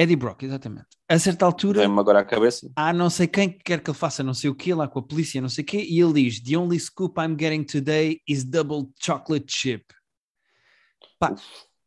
Eddie 0.00 0.16
Brock, 0.16 0.42
exatamente. 0.44 0.86
A 1.08 1.18
certa 1.18 1.44
altura, 1.44 1.80
Vem-me 1.80 1.98
agora 2.00 2.20
à 2.20 2.24
cabeça. 2.24 2.70
há 2.74 2.92
não 2.92 3.10
sei 3.10 3.26
quem 3.26 3.50
que 3.50 3.58
quer 3.62 3.82
que 3.82 3.90
ele 3.90 3.98
faça 3.98 4.22
não 4.22 4.32
sei 4.32 4.48
o 4.48 4.54
quê 4.54 4.72
lá 4.74 4.88
com 4.88 4.98
a 4.98 5.02
polícia, 5.02 5.40
não 5.40 5.48
sei 5.48 5.62
o 5.62 5.66
quê, 5.66 5.84
e 5.88 6.00
ele 6.00 6.22
diz: 6.24 6.40
The 6.40 6.56
only 6.56 6.78
scoop 6.80 7.20
I'm 7.20 7.36
getting 7.38 7.64
today 7.64 8.20
is 8.26 8.44
double 8.44 8.88
chocolate 8.98 9.52
chip. 9.52 9.84
Pá, 11.18 11.34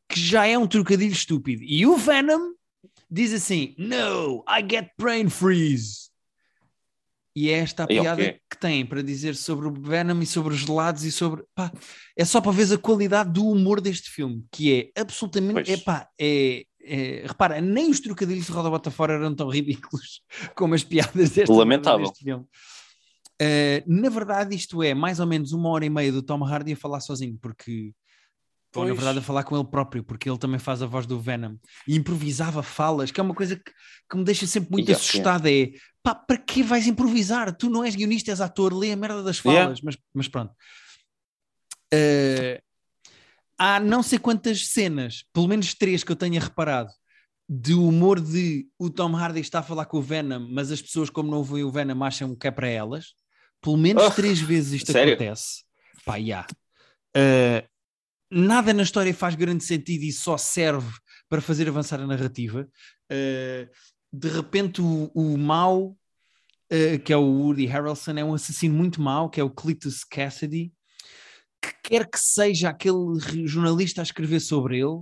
que 0.09 0.19
já 0.19 0.45
é 0.45 0.57
um 0.57 0.67
trocadilho 0.67 1.11
estúpido. 1.13 1.63
E 1.63 1.85
o 1.87 1.97
Venom 1.97 2.51
diz 3.09 3.33
assim: 3.33 3.73
No, 3.79 4.43
I 4.47 4.61
get 4.69 4.89
brain 4.99 5.29
freeze. 5.29 6.11
E 7.35 7.49
é 7.49 7.53
esta 7.53 7.85
a 7.85 7.87
E 7.89 7.99
piada 7.99 8.21
ok. 8.21 8.39
que 8.47 8.57
tem 8.59 8.85
para 8.85 9.01
dizer 9.01 9.35
sobre 9.35 9.67
o 9.67 9.73
Venom 9.73 10.21
e 10.21 10.25
sobre 10.27 10.53
os 10.53 10.59
gelados 10.59 11.03
e 11.03 11.11
sobre. 11.11 11.43
Pá, 11.55 11.71
é 12.15 12.23
só 12.25 12.39
para 12.39 12.51
ver 12.51 12.71
a 12.71 12.77
qualidade 12.77 13.31
do 13.33 13.47
humor 13.47 13.81
deste 13.81 14.11
filme, 14.11 14.45
que 14.51 14.91
é 14.95 15.01
absolutamente. 15.01 15.53
Pois. 15.65 15.69
É 15.69 15.77
pá, 15.77 16.07
é, 16.21 16.63
é- 16.83 17.25
repara, 17.27 17.59
nem 17.61 17.89
os 17.89 17.99
trocadilhos 17.99 18.45
de 18.45 18.51
roda 18.51 18.69
bota 18.69 18.91
fora 18.91 19.13
eram 19.13 19.33
tão 19.35 19.49
ridículos 19.49 20.21
como 20.55 20.75
as 20.75 20.83
piadas 20.83 21.31
deste, 21.31 21.51
Lamentável. 21.51 22.05
deste 22.07 22.23
filme. 22.23 22.45
Uh, 23.41 23.83
na 23.87 24.09
verdade, 24.09 24.55
isto 24.55 24.81
é 24.83 24.93
mais 24.93 25.19
ou 25.19 25.25
menos 25.25 25.51
uma 25.51 25.69
hora 25.69 25.85
e 25.85 25.89
meia 25.89 26.11
do 26.11 26.21
Tom 26.21 26.43
Hardy 26.45 26.73
a 26.73 26.77
falar 26.77 26.99
sozinho, 26.99 27.37
porque. 27.41 27.91
Ou 28.75 28.85
na 28.85 28.93
verdade 28.95 29.19
a 29.19 29.21
falar 29.21 29.43
com 29.43 29.55
ele 29.55 29.67
próprio, 29.67 30.03
porque 30.03 30.27
ele 30.27 30.37
também 30.39 30.57
faz 30.57 30.81
a 30.81 30.87
voz 30.87 31.05
do 31.05 31.19
Venom 31.19 31.57
e 31.87 31.95
improvisava 31.95 32.63
falas, 32.63 33.11
que 33.11 33.19
é 33.19 33.23
uma 33.23 33.35
coisa 33.35 33.55
que, 33.55 33.71
que 34.09 34.17
me 34.17 34.23
deixa 34.23 34.47
sempre 34.47 34.71
muito 34.71 34.87
Yeah, 34.89 34.99
assustado. 34.99 35.45
É 35.47 35.71
pá, 36.01 36.15
para 36.15 36.37
que 36.37 36.63
vais 36.63 36.87
improvisar? 36.87 37.55
Tu 37.55 37.69
não 37.69 37.83
és 37.83 37.95
guionista, 37.95 38.31
és 38.31 38.41
ator, 38.41 38.73
lê 38.73 38.91
a 38.91 38.95
merda 38.95 39.21
das 39.21 39.37
falas, 39.37 39.57
Yeah. 39.57 39.81
mas, 39.83 39.97
mas 40.11 40.27
pronto. 40.27 40.53
Uh, 41.93 42.59
há 43.57 43.79
não 43.79 44.03
sei 44.03 44.19
quantas 44.19 44.67
cenas, 44.67 45.23
pelo 45.33 45.47
menos 45.47 45.73
três 45.73 46.03
que 46.03 46.11
eu 46.11 46.15
tenha 46.15 46.39
reparado, 46.39 46.91
de 47.47 47.73
humor 47.73 48.19
de 48.19 48.67
o 48.79 48.89
Tom 48.89 49.15
Hardy 49.15 49.39
está 49.41 49.59
a 49.59 49.63
falar 49.63 49.85
com 49.85 49.97
o 49.97 50.01
Venom, 50.01 50.47
mas 50.49 50.71
as 50.71 50.81
pessoas, 50.81 51.09
como 51.09 51.29
não 51.29 51.39
ouvem 51.39 51.63
o 51.63 51.71
Venom, 51.71 52.03
acham 52.03 52.35
que 52.35 52.47
é 52.47 52.51
para 52.51 52.67
elas. 52.67 53.13
Pelo 53.61 53.77
menos 53.77 54.03
Oh, 54.03 54.11
três 54.11 54.39
vezes 54.39 54.73
isto 54.73 54.91
sério? 54.91 55.13
acontece. 55.13 55.63
Pá, 56.05 56.19
já. 56.19 56.45
Uh, 57.15 57.67
nada 58.31 58.73
na 58.73 58.83
história 58.83 59.13
faz 59.13 59.35
grande 59.35 59.63
sentido 59.63 60.03
e 60.03 60.11
só 60.11 60.37
serve 60.37 60.91
para 61.29 61.41
fazer 61.41 61.67
avançar 61.67 61.99
a 61.99 62.07
narrativa. 62.07 62.67
Uh, 63.11 63.69
de 64.11 64.29
repente, 64.29 64.81
o, 64.81 65.11
o 65.13 65.37
mau, 65.37 65.97
uh, 66.71 66.99
que 67.03 67.13
é 67.13 67.17
o 67.17 67.23
Woody 67.25 67.65
Harrelson, 67.65 68.11
é 68.17 68.23
um 68.23 68.33
assassino 68.33 68.73
muito 68.75 69.01
mau, 69.01 69.29
que 69.29 69.39
é 69.39 69.43
o 69.43 69.49
Cletus 69.49 70.03
Cassidy, 70.03 70.71
que 71.63 71.89
quer 71.89 72.09
que 72.09 72.19
seja 72.19 72.69
aquele 72.69 73.19
jornalista 73.47 74.01
a 74.01 74.03
escrever 74.03 74.39
sobre 74.39 74.79
ele, 74.79 75.01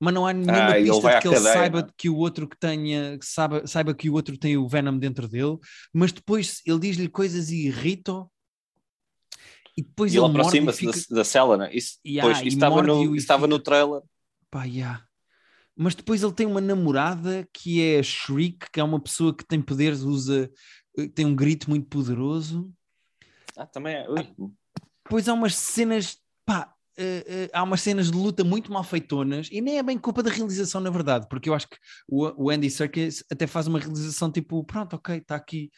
mas 0.00 0.12
não 0.14 0.26
há 0.26 0.32
nenhuma 0.32 0.70
Ah, 0.70 0.74
pista 0.74 0.94
de 1.14 1.20
que 1.20 1.28
ele 1.28 1.36
cadeia, 1.36 1.52
saiba 1.54 1.78
é? 1.80 1.86
que 1.96 2.08
o 2.10 2.16
outro 2.16 2.48
que 2.48 2.56
tenha, 2.58 3.18
que 3.18 3.26
saiba, 3.26 3.66
saiba 3.66 3.94
que 3.94 4.10
o 4.10 4.14
outro 4.14 4.36
tem 4.36 4.56
o 4.56 4.68
Venom 4.68 4.98
dentro 4.98 5.28
dele, 5.28 5.56
mas 5.92 6.12
depois 6.12 6.60
ele 6.66 6.78
diz-lhe 6.80 7.08
coisas 7.08 7.50
e 7.50 7.66
irrita 7.66 8.26
e 9.76 9.82
depois 9.82 10.12
E 10.14 10.18
ele 10.18 10.24
ele 10.26 10.30
aproxima-se 10.38 10.78
fica... 10.78 10.92
da, 11.10 11.16
da 11.16 11.24
cela, 11.24 11.56
né? 11.56 11.70
Isso, 11.74 11.98
Yeah, 12.06 12.28
pois, 12.32 12.44
e 12.44 12.48
isso 12.48 12.56
estava, 12.56 12.82
no, 12.82 13.02
isso 13.04 13.14
estava 13.16 13.42
fica- 13.46 13.48
no 13.56 13.58
trailer. 13.58 14.02
Pá, 14.50 14.64
yeah. 14.64 15.04
mas 15.76 15.94
depois 15.94 16.22
ele 16.22 16.32
tem 16.32 16.46
uma 16.46 16.60
namorada 16.60 17.48
que 17.52 17.82
é 17.82 17.98
a 17.98 18.02
Shriek, 18.02 18.70
que 18.72 18.78
é 18.80 18.84
uma 18.84 19.00
pessoa 19.00 19.34
que 19.34 19.44
tem 19.44 19.60
poderes, 19.60 20.00
usa, 20.02 20.50
eh, 20.98 21.08
tem 21.08 21.26
um 21.26 21.34
grito 21.34 21.68
muito 21.70 21.88
poderoso. 21.88 22.70
Ah, 23.56 23.66
também 23.66 23.94
é. 23.96 24.08
Ui. 24.08 24.52
Depois 25.04 25.28
há 25.28 25.34
umas 25.34 25.54
cenas, 25.54 26.18
pá, 26.46 26.72
eh, 26.96 27.24
eh, 27.26 27.50
há 27.52 27.62
umas 27.62 27.80
cenas 27.82 28.10
de 28.10 28.16
luta 28.16 28.42
muito 28.44 28.72
mal 28.72 28.84
feitonas 28.84 29.48
e 29.52 29.60
nem 29.60 29.78
é 29.78 29.82
bem 29.82 29.98
culpa 29.98 30.22
da 30.22 30.30
realização, 30.30 30.80
na 30.80 30.90
verdade, 30.90 31.26
porque 31.28 31.48
eu 31.48 31.54
acho 31.54 31.68
que 31.68 31.76
o, 32.08 32.46
o 32.46 32.50
Andy 32.50 32.70
Serkis 32.70 33.24
até 33.30 33.46
faz 33.46 33.66
uma 33.66 33.78
realização 33.78 34.30
tipo, 34.30 34.64
pronto, 34.64 34.94
ok, 34.96 35.16
está 35.18 35.36
aqui 35.36 35.70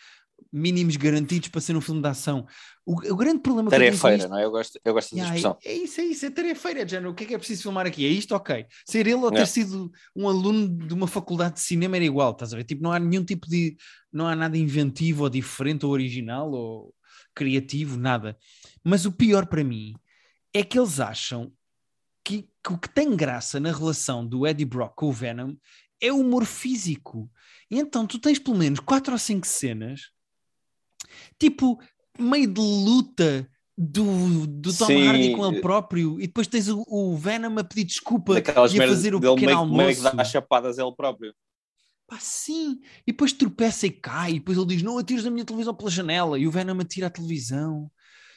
mínimos 0.52 0.96
garantidos 0.96 1.48
para 1.48 1.60
ser 1.60 1.76
um 1.76 1.80
filme 1.80 2.00
de 2.02 2.08
ação. 2.08 2.46
O, 2.84 2.92
o 3.12 3.16
grande 3.16 3.40
problema 3.40 3.70
Tarefeira, 3.70 4.28
não 4.28 4.38
é? 4.38 4.44
Eu 4.44 4.50
gosto, 4.50 4.78
eu 4.84 4.92
gosto 4.94 5.14
dessa 5.16 5.16
Yeah, 5.16 5.36
expressão. 5.36 5.58
é, 5.64 5.72
é 5.72 5.76
isso, 5.84 6.00
é 6.00 6.04
isso, 6.04 6.26
é 6.26 6.30
tarefeira, 6.30 6.82
é 6.82 6.88
género. 6.88 7.10
O 7.10 7.14
que 7.14 7.24
é 7.24 7.26
que 7.26 7.34
é 7.34 7.38
preciso 7.38 7.62
filmar 7.62 7.86
aqui? 7.86 8.04
É 8.04 8.08
isto? 8.08 8.34
Ok. 8.34 8.66
Ser 8.86 9.06
ele 9.06 9.14
ou 9.14 9.32
ter 9.32 9.46
Yeah. 9.46 9.46
sido 9.46 9.90
um 10.14 10.28
aluno 10.28 10.68
de 10.86 10.94
uma 10.94 11.06
faculdade 11.06 11.54
de 11.54 11.60
cinema 11.60 11.96
era 11.96 12.04
igual, 12.04 12.32
estás 12.32 12.52
a 12.52 12.56
ver? 12.56 12.64
Tipo, 12.64 12.82
não 12.82 12.92
há 12.92 12.98
nenhum 12.98 13.24
tipo 13.24 13.48
de. 13.48 13.76
Não 14.12 14.26
há 14.26 14.36
nada 14.36 14.56
inventivo 14.56 15.24
ou 15.24 15.30
diferente 15.30 15.84
ou 15.84 15.92
original 15.92 16.50
ou 16.50 16.94
criativo, 17.36 17.96
nada. 17.96 18.36
Mas 18.82 19.04
o 19.04 19.12
pior 19.12 19.46
para 19.46 19.62
mim 19.62 19.94
é 20.52 20.64
que 20.64 20.78
eles 20.78 20.98
acham 20.98 21.52
que, 22.24 22.48
que 22.64 22.72
o 22.72 22.78
que 22.78 22.88
tem 22.88 23.14
graça 23.14 23.60
na 23.60 23.70
relação 23.70 24.26
do 24.26 24.46
Eddie 24.46 24.64
Brock 24.64 24.94
com 24.96 25.06
o 25.06 25.12
Venom 25.12 25.54
é 26.00 26.10
o 26.10 26.20
humor 26.20 26.44
físico. 26.44 27.30
E 27.70 27.78
então 27.78 28.06
tu 28.06 28.18
tens 28.18 28.38
pelo 28.38 28.56
menos 28.56 28.80
quatro 28.80 29.12
ou 29.12 29.18
cinco 29.18 29.46
cenas, 29.46 30.10
tipo, 31.38 31.78
meio 32.18 32.52
de 32.52 32.60
luta 32.60 33.48
do, 33.76 34.46
do 34.46 34.76
Tom 34.76 34.86
Sim. 34.86 35.06
Hardy 35.06 35.36
com 35.36 35.46
ele 35.46 35.60
próprio, 35.60 36.18
e 36.20 36.26
depois 36.26 36.46
tens 36.46 36.68
o, 36.68 36.84
o 36.88 37.16
Venom 37.16 37.58
a 37.58 37.64
pedir 37.64 37.84
desculpa 37.84 38.34
Daquelas 38.34 38.72
e 38.72 38.82
a 38.82 38.88
fazer 38.88 39.14
o 39.14 39.20
pequeno 39.20 39.36
meio, 39.36 39.66
meio 39.66 39.94
que 39.94 40.00
almoço. 40.00 40.16
dá 40.16 40.24
chapadas 40.24 40.78
ele 40.78 40.92
próprio. 40.96 41.34
Pá, 42.06 42.18
sim. 42.20 42.80
E 43.06 43.12
depois 43.12 43.32
tropeça 43.32 43.86
e 43.86 43.90
cai. 43.90 44.32
E 44.32 44.38
depois 44.38 44.56
ele 44.56 44.66
diz: 44.68 44.82
Não 44.82 44.98
atires 44.98 45.26
a 45.26 45.30
minha 45.30 45.44
televisão 45.44 45.74
pela 45.74 45.90
janela. 45.90 46.38
E 46.38 46.46
o 46.46 46.50
Venom 46.50 46.80
atira 46.80 47.08
a 47.08 47.10
televisão. 47.10 47.90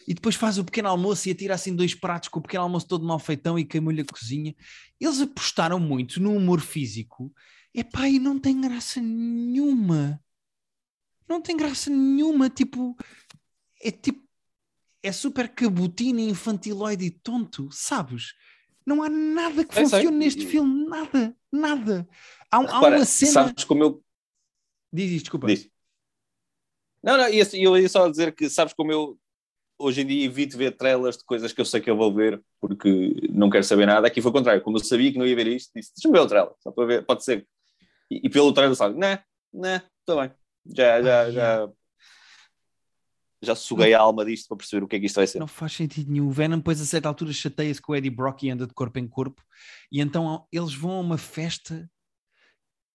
E 0.08 0.14
depois 0.14 0.36
faz 0.36 0.58
o 0.58 0.66
pequeno 0.66 0.90
almoço 0.90 1.30
e 1.30 1.32
atira 1.32 1.54
assim 1.54 1.76
dois 1.76 1.94
pratos 1.94 2.30
com 2.30 2.40
o 2.40 2.42
pequeno 2.42 2.64
almoço 2.64 2.88
todo 2.88 3.06
mal 3.06 3.20
feitão 3.20 3.60
e 3.60 3.66
queimou-lhe 3.66 4.02
a 4.02 4.06
cozinha. 4.06 4.56
Eles 5.00 5.22
apostaram 5.22 5.80
muito 5.80 6.20
no 6.20 6.34
humor 6.36 6.62
físico. 6.62 7.32
Epá, 7.74 8.10
e 8.10 8.18
não 8.18 8.40
tem 8.40 8.60
graça 8.60 9.00
nenhuma. 9.00 10.20
Não 11.28 11.40
tem 11.40 11.56
graça 11.56 11.92
nenhuma. 11.92 12.50
Tipo, 12.50 12.98
é 13.84 13.92
tipo, 13.92 14.28
é 15.04 15.12
super 15.12 15.48
cabotina, 15.50 16.22
infantiloide 16.22 17.06
e 17.06 17.12
tonto, 17.12 17.70
sabes? 17.72 18.34
Não 18.86 19.04
há 19.04 19.10
nada 19.10 19.64
que 19.66 19.72
Eu 19.80 19.88
sei. 19.88 20.00
funcione 20.00 20.18
neste 20.18 20.46
filme. 20.46 20.86
Nada, 20.88 21.36
nada. 21.52 22.08
Há, 22.52 22.58
há 22.58 22.62
Repara, 22.62 22.96
uma 22.98 23.06
cena. 23.06 23.32
sabes 23.32 23.64
como 23.64 23.84
eu. 23.84 24.04
Diz 24.92 25.12
isto, 25.12 25.24
desculpa. 25.26 25.48
Diz. 25.48 25.70
Não, 27.04 27.18
não, 27.18 27.30
ia- 27.30 27.48
eu 27.54 27.78
ia 27.78 27.88
só 27.90 28.08
dizer 28.10 28.34
que 28.36 28.50
sabes 28.50 28.74
como 28.74 28.92
eu 28.92 29.18
hoje 29.78 30.02
em 30.02 30.06
dia 30.08 30.26
evito 30.26 30.58
ver 30.58 30.76
trailers 30.76 31.18
de 31.18 31.24
coisas 31.24 31.54
que 31.54 31.62
eu 31.62 31.66
sei 31.66 31.80
que 31.80 31.90
eu 31.90 31.96
vou 31.96 32.14
ver 32.14 32.42
porque 32.60 33.16
não 33.32 33.50
quero 33.50 33.64
saber 33.64 33.86
nada. 33.86 34.08
Aqui 34.08 34.22
foi 34.22 34.32
o 34.32 34.34
contrário, 34.34 34.62
como 34.62 34.78
eu 34.78 34.84
sabia 34.84 35.12
que 35.12 35.18
não 35.18 35.26
ia 35.26 35.36
ver 35.36 35.48
isto, 35.48 35.72
disse: 35.76 35.94
deixa-me 35.96 36.14
ver 36.18 36.26
o 36.26 36.28
trailer, 36.28 36.52
só 36.60 36.72
para 36.72 36.86
ver, 36.86 37.06
pode 37.06 37.24
ser. 37.24 37.48
E, 38.12 38.22
e 38.26 38.30
pelo 38.30 38.54
trailer 38.54 38.76
sabe, 38.76 38.98
não, 39.00 39.18
não, 39.54 39.76
está 39.76 40.22
bem. 40.22 40.32
Já, 40.76 41.02
já, 41.02 41.32
já. 41.32 41.70
Já 43.42 43.56
suguei 43.56 43.94
a 43.94 44.00
alma 44.02 44.26
disto 44.26 44.48
para 44.50 44.58
perceber 44.58 44.84
o 44.84 44.88
que 44.88 44.96
é 44.98 45.00
que 45.00 45.06
isto 45.06 45.16
vai 45.16 45.26
ser. 45.28 45.40
Não 45.40 45.48
faz 45.48 45.72
sentido 45.74 46.12
nenhum. 46.12 46.28
O 46.28 46.32
Venom, 46.32 46.58
depois, 46.58 46.82
a 46.82 46.86
certa 46.86 47.08
altura, 47.08 47.32
chateia-se 47.32 47.82
com 47.82 47.94
o 47.94 47.96
Eddie 47.96 48.10
Brock 48.10 48.44
e 48.44 48.50
anda 48.50 48.68
de 48.68 48.74
corpo 48.74 49.00
em 49.00 49.08
corpo. 49.08 49.42
E 49.92 50.02
então 50.02 50.46
eles 50.52 50.74
vão 50.74 50.92
a 50.92 51.00
uma 51.00 51.18
festa. 51.18 51.90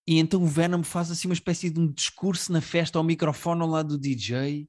E 0.06 0.18
então 0.18 0.42
o 0.42 0.46
Venom 0.46 0.82
faz 0.82 1.10
assim 1.10 1.28
uma 1.28 1.34
espécie 1.34 1.70
de 1.70 1.80
um 1.80 1.90
discurso 1.90 2.52
na 2.52 2.60
festa 2.60 2.98
ao 2.98 3.04
microfone 3.04 3.62
ao 3.62 3.68
lado 3.68 3.88
do 3.96 3.98
DJ. 3.98 4.68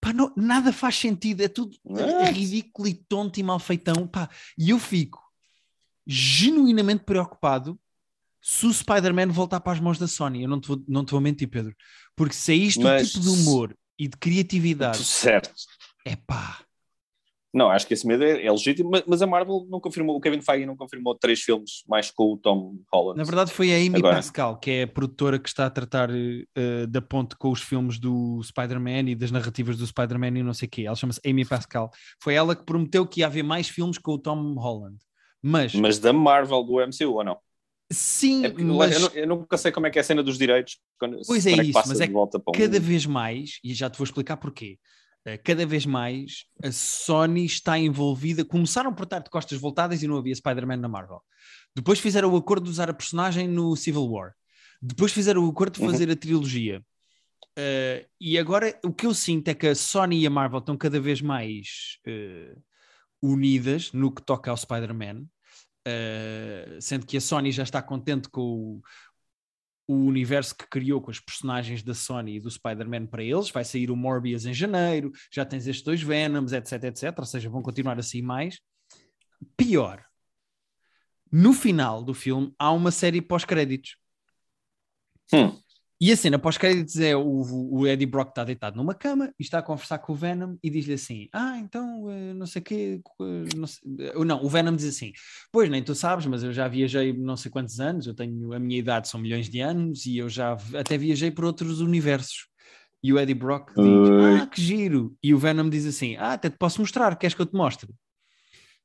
Pá, 0.00 0.12
não- 0.14 0.32
nada 0.36 0.72
faz 0.72 0.96
sentido. 0.96 1.42
É 1.42 1.48
tudo 1.48 1.76
Não. 1.84 2.24
ridículo 2.32 2.88
e 2.88 2.94
tonto 2.94 3.38
e 3.38 3.42
mal 3.42 3.58
feitão. 3.58 4.06
Pá, 4.06 4.30
e 4.56 4.70
eu 4.70 4.78
fico 4.78 5.20
genuinamente 6.06 7.04
preocupado 7.04 7.78
se 8.40 8.66
o 8.66 8.72
Spider-Man 8.72 9.28
voltar 9.28 9.60
para 9.60 9.72
as 9.72 9.80
mãos 9.80 9.98
da 9.98 10.08
Sony. 10.08 10.42
Eu 10.42 10.48
não 10.48 10.60
te 10.60 10.66
vou, 10.68 10.82
não 10.88 11.04
te 11.04 11.10
vou 11.12 11.20
mentir, 11.20 11.48
Pedro. 11.48 11.76
Porque 12.16 12.34
se 12.34 12.52
é 12.52 12.56
isto 12.56 12.80
Mas- 12.82 13.08
o 13.08 13.12
tipo 13.12 13.20
de 13.24 13.28
humor 13.28 13.76
e 13.98 14.08
de 14.08 14.16
criatividade, 14.16 14.98
Certo. 15.04 15.52
é 16.04 16.16
pá. 16.16 16.60
Não, 17.54 17.68
acho 17.70 17.86
que 17.86 17.92
esse 17.92 18.06
medo 18.06 18.24
é, 18.24 18.46
é 18.46 18.50
legítimo, 18.50 18.88
mas, 18.90 19.02
mas 19.06 19.20
a 19.20 19.26
Marvel 19.26 19.66
não 19.68 19.78
confirmou, 19.78 20.16
o 20.16 20.20
Kevin 20.22 20.40
Feige 20.40 20.64
não 20.64 20.74
confirmou 20.74 21.14
três 21.14 21.42
filmes 21.42 21.84
mais 21.86 22.10
com 22.10 22.32
o 22.32 22.38
Tom 22.38 22.78
Holland. 22.90 23.18
Na 23.18 23.24
verdade, 23.24 23.52
foi 23.52 23.70
a 23.70 23.76
Amy 23.76 23.98
Agora. 23.98 24.16
Pascal, 24.16 24.58
que 24.58 24.70
é 24.70 24.82
a 24.84 24.88
produtora 24.88 25.38
que 25.38 25.50
está 25.50 25.66
a 25.66 25.70
tratar 25.70 26.08
eh, 26.10 26.86
da 26.88 27.02
ponte 27.02 27.36
com 27.36 27.50
os 27.50 27.60
filmes 27.60 27.98
do 27.98 28.42
Spider-Man 28.42 29.10
e 29.10 29.14
das 29.14 29.30
narrativas 29.30 29.76
do 29.76 29.86
Spider-Man 29.86 30.38
e 30.38 30.42
não 30.42 30.54
sei 30.54 30.66
o 30.66 30.70
quê. 30.70 30.86
Ela 30.86 30.96
chama-se 30.96 31.20
Amy 31.26 31.44
Pascal. 31.44 31.90
Foi 32.22 32.32
ela 32.32 32.56
que 32.56 32.64
prometeu 32.64 33.06
que 33.06 33.20
ia 33.20 33.26
haver 33.26 33.42
mais 33.42 33.68
filmes 33.68 33.98
com 33.98 34.12
o 34.12 34.18
Tom 34.18 34.54
Holland. 34.54 34.96
Mas, 35.42 35.74
Mas 35.74 35.98
da 35.98 36.10
Marvel 36.12 36.62
do 36.64 36.80
MCU 36.80 37.12
ou 37.16 37.24
não? 37.24 37.36
Sim, 37.92 38.44
É 38.46 38.52
mas 38.52 39.00
eu, 39.00 39.08
eu 39.22 39.26
nunca 39.26 39.56
sei 39.58 39.70
como 39.70 39.86
é 39.86 39.90
que 39.90 39.98
é 39.98 40.00
a 40.00 40.04
cena 40.04 40.22
dos 40.22 40.38
direitos. 40.38 40.78
Quando, 40.98 41.18
Pois 41.26 41.46
é 41.46 41.54
que 41.54 41.62
isso, 41.62 41.82
mas 41.86 42.00
é 42.00 42.06
para 42.08 42.20
um- 42.20 42.52
cada 42.52 42.80
vez 42.80 43.06
mais, 43.06 43.58
e 43.62 43.72
já 43.74 43.88
te 43.90 43.98
vou 43.98 44.04
explicar 44.04 44.36
porquê, 44.36 44.78
eh, 45.24 45.36
cada 45.38 45.64
vez 45.66 45.84
mais 45.86 46.44
a 46.62 46.72
Sony 46.72 47.44
está 47.44 47.78
envolvida. 47.78 48.44
Começaram 48.44 48.92
por 48.94 49.04
estar 49.04 49.20
de 49.20 49.30
costas 49.30 49.58
voltadas 49.60 50.02
e 50.02 50.06
não 50.08 50.16
havia 50.16 50.34
Spider-Man 50.34 50.78
na 50.78 50.88
Marvel. 50.88 51.20
Depois 51.74 51.98
fizeram 52.00 52.32
o 52.32 52.36
acordo 52.36 52.64
de 52.64 52.70
usar 52.70 52.90
a 52.90 52.94
personagem 52.94 53.46
no 53.48 53.74
Civil 53.76 54.06
War. 54.10 54.32
Depois 54.80 55.12
fizeram 55.12 55.44
o 55.44 55.48
acordo 55.50 55.74
de 55.74 55.80
Uhum. 55.84 55.90
fazer 55.92 56.10
a 56.10 56.16
trilogia. 56.16 56.82
Eh, 57.56 58.06
e 58.20 58.38
agora 58.38 58.78
o 58.84 58.92
que 58.92 59.06
eu 59.06 59.12
sinto 59.14 59.48
é 59.48 59.54
que 59.54 59.66
a 59.68 59.74
Sony 59.74 60.20
e 60.22 60.26
a 60.26 60.30
Marvel 60.30 60.58
estão 60.58 60.76
cada 60.76 60.98
vez 60.98 61.20
mais 61.20 61.98
eh, 62.06 62.54
unidas 63.22 63.92
no 63.92 64.10
que 64.12 64.22
toca 64.22 64.50
ao 64.50 64.56
Spider-Man. 64.56 65.24
Eh, 65.84 66.78
sendo 66.80 67.06
que 67.06 67.16
a 67.16 67.20
Sony 67.20 67.50
já 67.50 67.62
está 67.62 67.82
contente 67.82 68.28
com 68.28 68.40
o, 68.40 68.82
o 69.86 70.06
universo 70.06 70.56
que 70.56 70.66
criou 70.68 71.00
com 71.00 71.10
os 71.10 71.18
personagens 71.18 71.82
da 71.82 71.94
Sony 71.94 72.36
e 72.36 72.40
do 72.40 72.50
Spider-Man 72.50 73.06
para 73.06 73.22
eles. 73.22 73.50
Vai 73.50 73.64
sair 73.64 73.90
o 73.90 73.96
Morbius 73.96 74.46
em 74.46 74.54
janeiro, 74.54 75.10
já 75.30 75.44
tens 75.44 75.66
estes 75.66 75.84
dois 75.84 76.02
Venoms, 76.02 76.52
etc, 76.52 76.84
etc. 76.84 77.18
Ou 77.18 77.26
seja, 77.26 77.50
vão 77.50 77.62
continuar 77.62 77.98
assim 77.98 78.22
mais. 78.22 78.60
Pior, 79.56 80.04
no 81.30 81.52
final 81.52 82.02
do 82.02 82.14
filme 82.14 82.54
há 82.58 82.70
uma 82.70 82.90
série 82.90 83.20
pós-créditos. 83.20 83.96
Hum. 85.32 85.61
E 86.04 86.10
a 86.10 86.16
cena 86.16 86.36
pós-créditos 86.36 86.98
é 86.98 87.14
o, 87.14 87.22
o 87.22 87.86
Eddie 87.86 88.06
Brock 88.06 88.30
está 88.30 88.42
deitado 88.42 88.76
numa 88.76 88.92
cama 88.92 89.32
e 89.38 89.42
está 89.44 89.60
a 89.60 89.62
conversar 89.62 90.00
com 90.00 90.12
o 90.12 90.16
Venom 90.16 90.56
e 90.60 90.68
diz-lhe 90.68 90.94
assim: 90.94 91.28
Ah, 91.32 91.56
então 91.60 92.10
eh, 92.10 92.34
não 92.34 92.44
sei 92.44 92.60
o 92.60 92.64
quê. 92.64 93.00
eh, 93.20 93.54
Não, 93.56 93.66
sei- 93.68 93.82
eh, 94.00 94.24
não, 94.24 94.42
o 94.44 94.48
Venom 94.48 94.74
diz 94.74 94.86
assim: 94.86 95.12
Pois 95.52 95.70
nem 95.70 95.80
tu 95.80 95.94
sabes, 95.94 96.26
mas 96.26 96.42
eu 96.42 96.52
já 96.52 96.66
viajei 96.66 97.12
não 97.12 97.36
sei 97.36 97.52
quantos 97.52 97.78
anos, 97.78 98.08
eu 98.08 98.14
tenho 98.14 98.52
a 98.52 98.58
minha 98.58 98.80
idade 98.80 99.06
são 99.06 99.20
milhões 99.20 99.48
de 99.48 99.60
anos 99.60 100.04
e 100.04 100.18
eu 100.18 100.28
já 100.28 100.56
até 100.76 100.98
viajei 100.98 101.30
por 101.30 101.44
outros 101.44 101.80
universos. 101.80 102.48
E 103.00 103.12
o 103.12 103.18
Eddie 103.20 103.36
Brock 103.36 103.70
diz: 103.80 104.10
Oi. 104.10 104.40
Ah, 104.40 104.46
que 104.48 104.60
giro! 104.60 105.16
E 105.22 105.32
o 105.32 105.38
Venom 105.38 105.70
diz 105.70 105.86
assim: 105.86 106.16
Ah, 106.16 106.32
até 106.32 106.50
te 106.50 106.58
posso 106.58 106.80
mostrar, 106.80 107.14
queres 107.14 107.34
que 107.36 107.42
eu 107.42 107.46
te 107.46 107.54
mostre? 107.54 107.88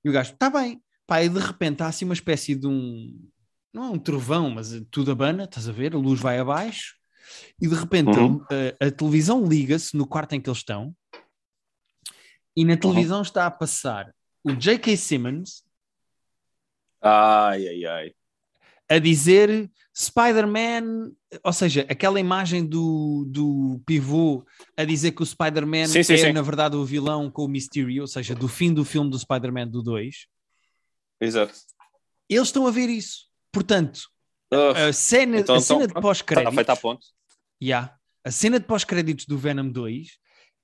E 0.05 0.09
o 0.11 0.13
gajo: 0.13 0.33
Está 0.33 0.51
bem. 0.51 0.83
Pá, 1.07 1.23
e 1.23 1.29
de 1.29 1.39
repente 1.39 1.81
há 1.81 1.87
assim 1.87 2.05
uma 2.05 2.13
espécie 2.13 2.53
de 2.53 2.67
um. 2.67 3.27
Não 3.73 3.85
é 3.85 3.89
um 3.89 3.97
trovão, 3.97 4.51
mas 4.51 4.69
tudo 4.91 5.09
abana, 5.11 5.45
estás 5.45 5.67
a 5.67 5.71
ver? 5.71 5.95
A 5.95 5.97
luz 5.97 6.19
vai 6.19 6.37
abaixo 6.37 6.95
e 7.61 7.67
de 7.67 7.75
repente 7.75 8.17
Uhum. 8.17 8.43
a, 8.79 8.85
a- 8.87 8.91
televisão 8.91 9.45
liga-se 9.45 9.95
no 9.97 10.07
quarto 10.07 10.33
em 10.33 10.41
que 10.41 10.49
eles 10.49 10.59
estão 10.59 10.95
e 12.55 12.65
na 12.65 12.75
televisão 12.77 13.21
está 13.21 13.45
a 13.45 13.51
passar 13.51 14.13
o 14.43 14.51
J.K. 14.53 14.95
Simmons 14.97 15.63
Ai, 17.01 17.67
ai, 17.67 17.85
ai. 17.85 18.11
a 18.89 18.99
dizer 18.99 19.69
Spider-Man, 19.95 21.11
ou 21.43 21.53
seja, 21.53 21.85
aquela 21.89 22.19
imagem 22.19 22.65
do, 22.65 23.25
do 23.27 23.81
pivô 23.85 24.45
a 24.75 24.83
dizer 24.83 25.11
que 25.11 25.21
o 25.21 25.25
Spider-Man 25.25 25.83
é 25.95 26.03
sim. 26.03 26.31
na 26.33 26.41
verdade 26.41 26.75
o 26.75 26.85
vilão 26.85 27.29
com 27.31 27.45
o 27.45 27.47
Mysterio, 27.47 28.01
ou 28.03 28.07
seja, 28.07 28.33
do 28.35 28.47
fim 28.47 28.73
do 28.73 28.83
filme 28.85 29.09
do 29.09 29.17
Spider-Man 29.19 29.67
do 29.67 29.81
2. 29.83 30.27
Exato. 31.21 31.53
Eles 32.29 32.47
estão 32.47 32.67
a 32.67 32.71
ver 32.71 32.89
isso. 32.89 33.27
Portanto, 33.51 34.01
Ugh, 34.53 34.77
a 34.77 34.93
cena, 34.93 35.39
Então- 35.39 35.55
a 35.55 35.59
cena 35.61 35.83
então, 35.83 35.95
de 35.95 36.01
pós-créditos 36.01 36.51
Está 36.53 36.55
feita 36.55 36.73
a 36.73 36.75
ponto. 36.75 37.05
Yeah. 37.61 37.97
A 38.23 38.31
cena 38.31 38.59
de 38.59 38.65
pós-créditos 38.65 39.25
do 39.25 39.37
Venom 39.37 39.69
2 39.69 40.17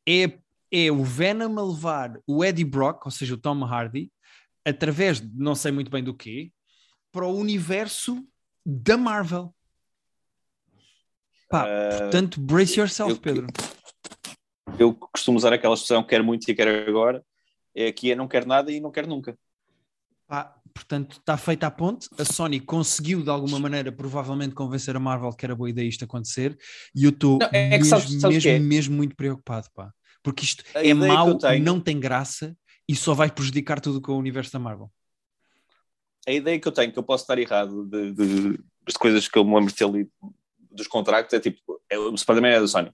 é, 0.08 0.40
é 0.72 0.92
o 0.92 1.04
Venom 1.04 1.58
a 1.60 1.64
levar 1.66 2.20
o 2.28 2.44
Eddie 2.44 2.66
Brock, 2.66 3.06
ou 3.06 3.12
seja, 3.12 3.34
o 3.34 3.38
Tom 3.38 3.64
Hardy, 3.64 4.12
através 4.66 5.20
de 5.22 5.30
não 5.36 5.56
sei 5.56 5.72
muito 5.72 5.90
bem 5.90 6.04
do 6.04 6.14
quê, 6.14 6.52
para 7.12 7.26
o 7.26 7.38
universo 7.38 8.26
da 8.66 8.98
Marvel. 8.98 9.54
Pá, 11.50 11.68
Eh, 11.68 12.00
portanto, 12.00 12.40
brace 12.42 12.80
yourself, 12.80 13.12
eu- 13.14 13.20
Pedro. 13.20 13.48
Eu 14.80 14.94
costumo 14.96 15.38
usar 15.38 15.54
aquela 15.54 15.76
expressão 15.76 16.04
quer 16.04 16.24
muito 16.24 16.50
e 16.50 16.56
quer 16.56 16.88
agora. 16.90 17.24
É 17.76 17.88
aqui 17.88 18.12
é 18.12 18.16
não 18.16 18.28
quer 18.28 18.46
nada 18.46 18.72
e 18.72 18.80
não 18.80 18.92
quer 18.92 19.06
nunca. 19.06 19.38
Pá, 20.28 20.56
portanto, 20.74 21.18
está 21.18 21.38
feita 21.38 21.68
a 21.68 21.72
ponte. 21.72 22.10
A 22.18 22.26
Sony 22.26 22.60
conseguiu, 22.60 23.22
de 23.22 23.30
alguma 23.30 23.60
maneira, 23.60 23.92
provavelmente 23.92 24.56
convencer 24.56 24.96
a 24.96 25.00
Marvel 25.00 25.32
que 25.32 25.46
era 25.46 25.56
boa 25.56 25.70
ideia 25.70 25.88
isto 25.88 26.04
acontecer. 26.04 26.58
E 26.96 27.04
eu 27.04 27.12
estou 27.12 27.40
é, 27.52 27.70
mesmo, 27.70 27.86
sabes, 27.86 28.22
sabes 28.22 28.44
mesmo, 28.44 28.50
é? 28.50 28.60
mesmo 28.60 28.96
muito 28.96 29.16
preocupado, 29.16 29.68
pá. 29.74 29.92
Porque 30.24 30.44
isto 30.44 30.64
A 30.74 30.86
é 30.86 30.94
mau, 30.94 31.38
não 31.62 31.80
tem 31.80 32.00
graça 32.00 32.56
e 32.88 32.96
só 32.96 33.14
vai 33.14 33.30
prejudicar 33.30 33.80
tudo 33.80 34.02
com 34.02 34.14
o 34.14 34.18
universo 34.18 34.52
da 34.52 34.60
Marvel. 34.60 34.92
A 36.26 36.32
ideia 36.32 36.60
que 36.60 36.68
eu 36.68 36.72
tenho, 36.72 36.92
que 36.92 36.98
eu 36.98 37.04
posso 37.04 37.24
estar 37.24 37.38
errado 37.38 37.86
de, 37.86 38.12
de, 38.14 38.52
de 38.54 38.94
coisas 38.98 39.28
que 39.28 39.38
eu 39.38 39.44
me 39.44 39.54
lembro 39.54 39.68
de 39.68 39.76
ter 39.76 39.90
lido 39.90 40.10
dos 40.72 40.88
contratos, 40.88 41.34
é 41.34 41.40
tipo, 41.40 41.60
é, 41.90 41.98
o 41.98 42.18
Spider-Man 42.18 42.50
é 42.50 42.60
da 42.60 42.68
Sony. 42.68 42.92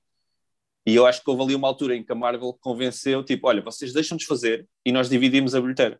E 0.86 0.96
eu 0.96 1.06
acho 1.06 1.24
que 1.24 1.30
houve 1.30 1.44
ali 1.44 1.56
uma 1.56 1.68
altura 1.68 1.96
em 1.96 2.04
que 2.04 2.12
a 2.12 2.16
Marvel 2.16 2.58
convenceu, 2.60 3.24
tipo, 3.24 3.48
olha, 3.48 3.62
vocês 3.62 3.94
deixam-nos 3.94 4.26
fazer 4.26 4.68
e 4.84 4.92
nós 4.92 5.10
dividimos 5.10 5.54
a 5.54 5.62
bilheteira. 5.62 6.00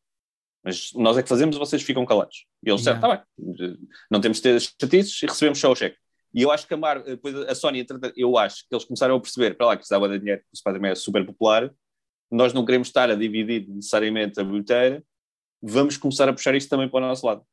Mas 0.64 0.92
nós 0.94 1.18
é 1.18 1.24
que 1.24 1.30
fazemos 1.30 1.56
e 1.56 1.60
vocês 1.60 1.82
ficam 1.82 2.06
calados. 2.06 2.46
E 2.64 2.70
eles 2.70 2.82
disseram, 2.82 3.00
Yeah. 3.00 3.26
está 3.38 3.66
bem, 3.66 3.78
não 4.12 4.20
temos 4.20 4.38
de 4.38 4.44
ter 4.44 4.60
chatices 4.60 5.24
e 5.24 5.26
recebemos 5.26 5.60
só 5.60 5.72
o 5.72 5.76
cheque. 5.76 5.98
E 6.34 6.42
eu 6.42 6.52
acho 6.52 6.68
que 6.68 6.74
a, 6.74 6.78
Mar 6.78 7.02
depois 7.02 7.36
a 7.36 7.56
Sony, 7.56 7.86
eu 8.16 8.38
acho 8.38 8.68
que 8.68 8.76
eles 8.76 8.86
começaram 8.86 9.16
a 9.16 9.20
perceber, 9.20 9.56
para 9.56 9.68
lá, 9.68 9.74
que 9.74 9.80
precisava 9.80 10.08
de 10.10 10.20
dinheiro, 10.20 10.44
o 10.54 10.58
Spider-Man 10.58 10.90
é 10.90 10.96
super 10.96 11.26
popular, 11.26 11.74
nós 12.30 12.54
não 12.54 12.64
queremos 12.64 12.88
estar 12.90 13.10
a 13.10 13.16
dividir 13.16 13.68
necessariamente 13.68 14.40
a 14.40 14.44
bilheteira, 14.44 15.04
vamos 15.62 15.98
começar 15.98 16.30
a 16.30 16.34
puxar 16.34 16.54
isto 16.56 16.70
também 16.70 16.88
para 16.88 17.04
o 17.04 17.08
nosso 17.08 17.26
lado. 17.26 17.44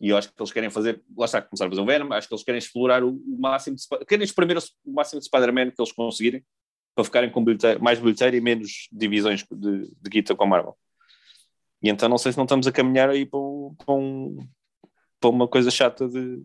E 0.00 0.10
eu 0.10 0.18
acho 0.18 0.28
que 0.28 0.42
eles 0.42 0.52
querem 0.52 0.68
fazer, 0.68 1.02
lá 1.16 1.24
está, 1.24 1.40
começar 1.40 1.66
a 1.66 1.68
fazer 1.70 1.80
o 1.80 1.86
Venom, 1.86 2.12
acho 2.12 2.28
que 2.28 2.34
eles 2.34 2.44
querem 2.44 2.58
explorar 2.58 3.02
o, 3.02 3.18
máximo, 3.38 3.76
de, 3.76 4.04
querem 4.06 4.24
espremer 4.24 4.58
o, 4.58 4.62
o 4.84 4.92
máximo 4.92 5.20
de 5.20 5.26
Spider-Man 5.26 5.70
que 5.70 5.80
eles 5.80 5.92
conseguirem, 5.92 6.44
para 6.94 7.04
ficarem 7.04 7.30
com 7.30 7.42
bilheteira, 7.42 7.78
mais 7.78 7.98
bilheteira 7.98 8.36
e 8.36 8.40
menos 8.40 8.88
divisões 8.92 9.44
de, 9.50 9.90
de 9.90 10.10
guita 10.10 10.34
com 10.34 10.44
a 10.44 10.46
Marvel. 10.46 10.76
E 11.84 11.90
então 11.90 12.08
não 12.08 12.16
sei 12.16 12.32
se 12.32 12.38
não 12.38 12.44
estamos 12.44 12.66
a 12.66 12.72
caminhar 12.72 13.10
aí 13.10 13.26
para, 13.26 13.38
um- 13.38 13.74
para, 13.76 13.94
um- 13.94 14.38
uma 15.24 15.46
coisa 15.46 15.70
chata 15.70 16.08
de, 16.08 16.42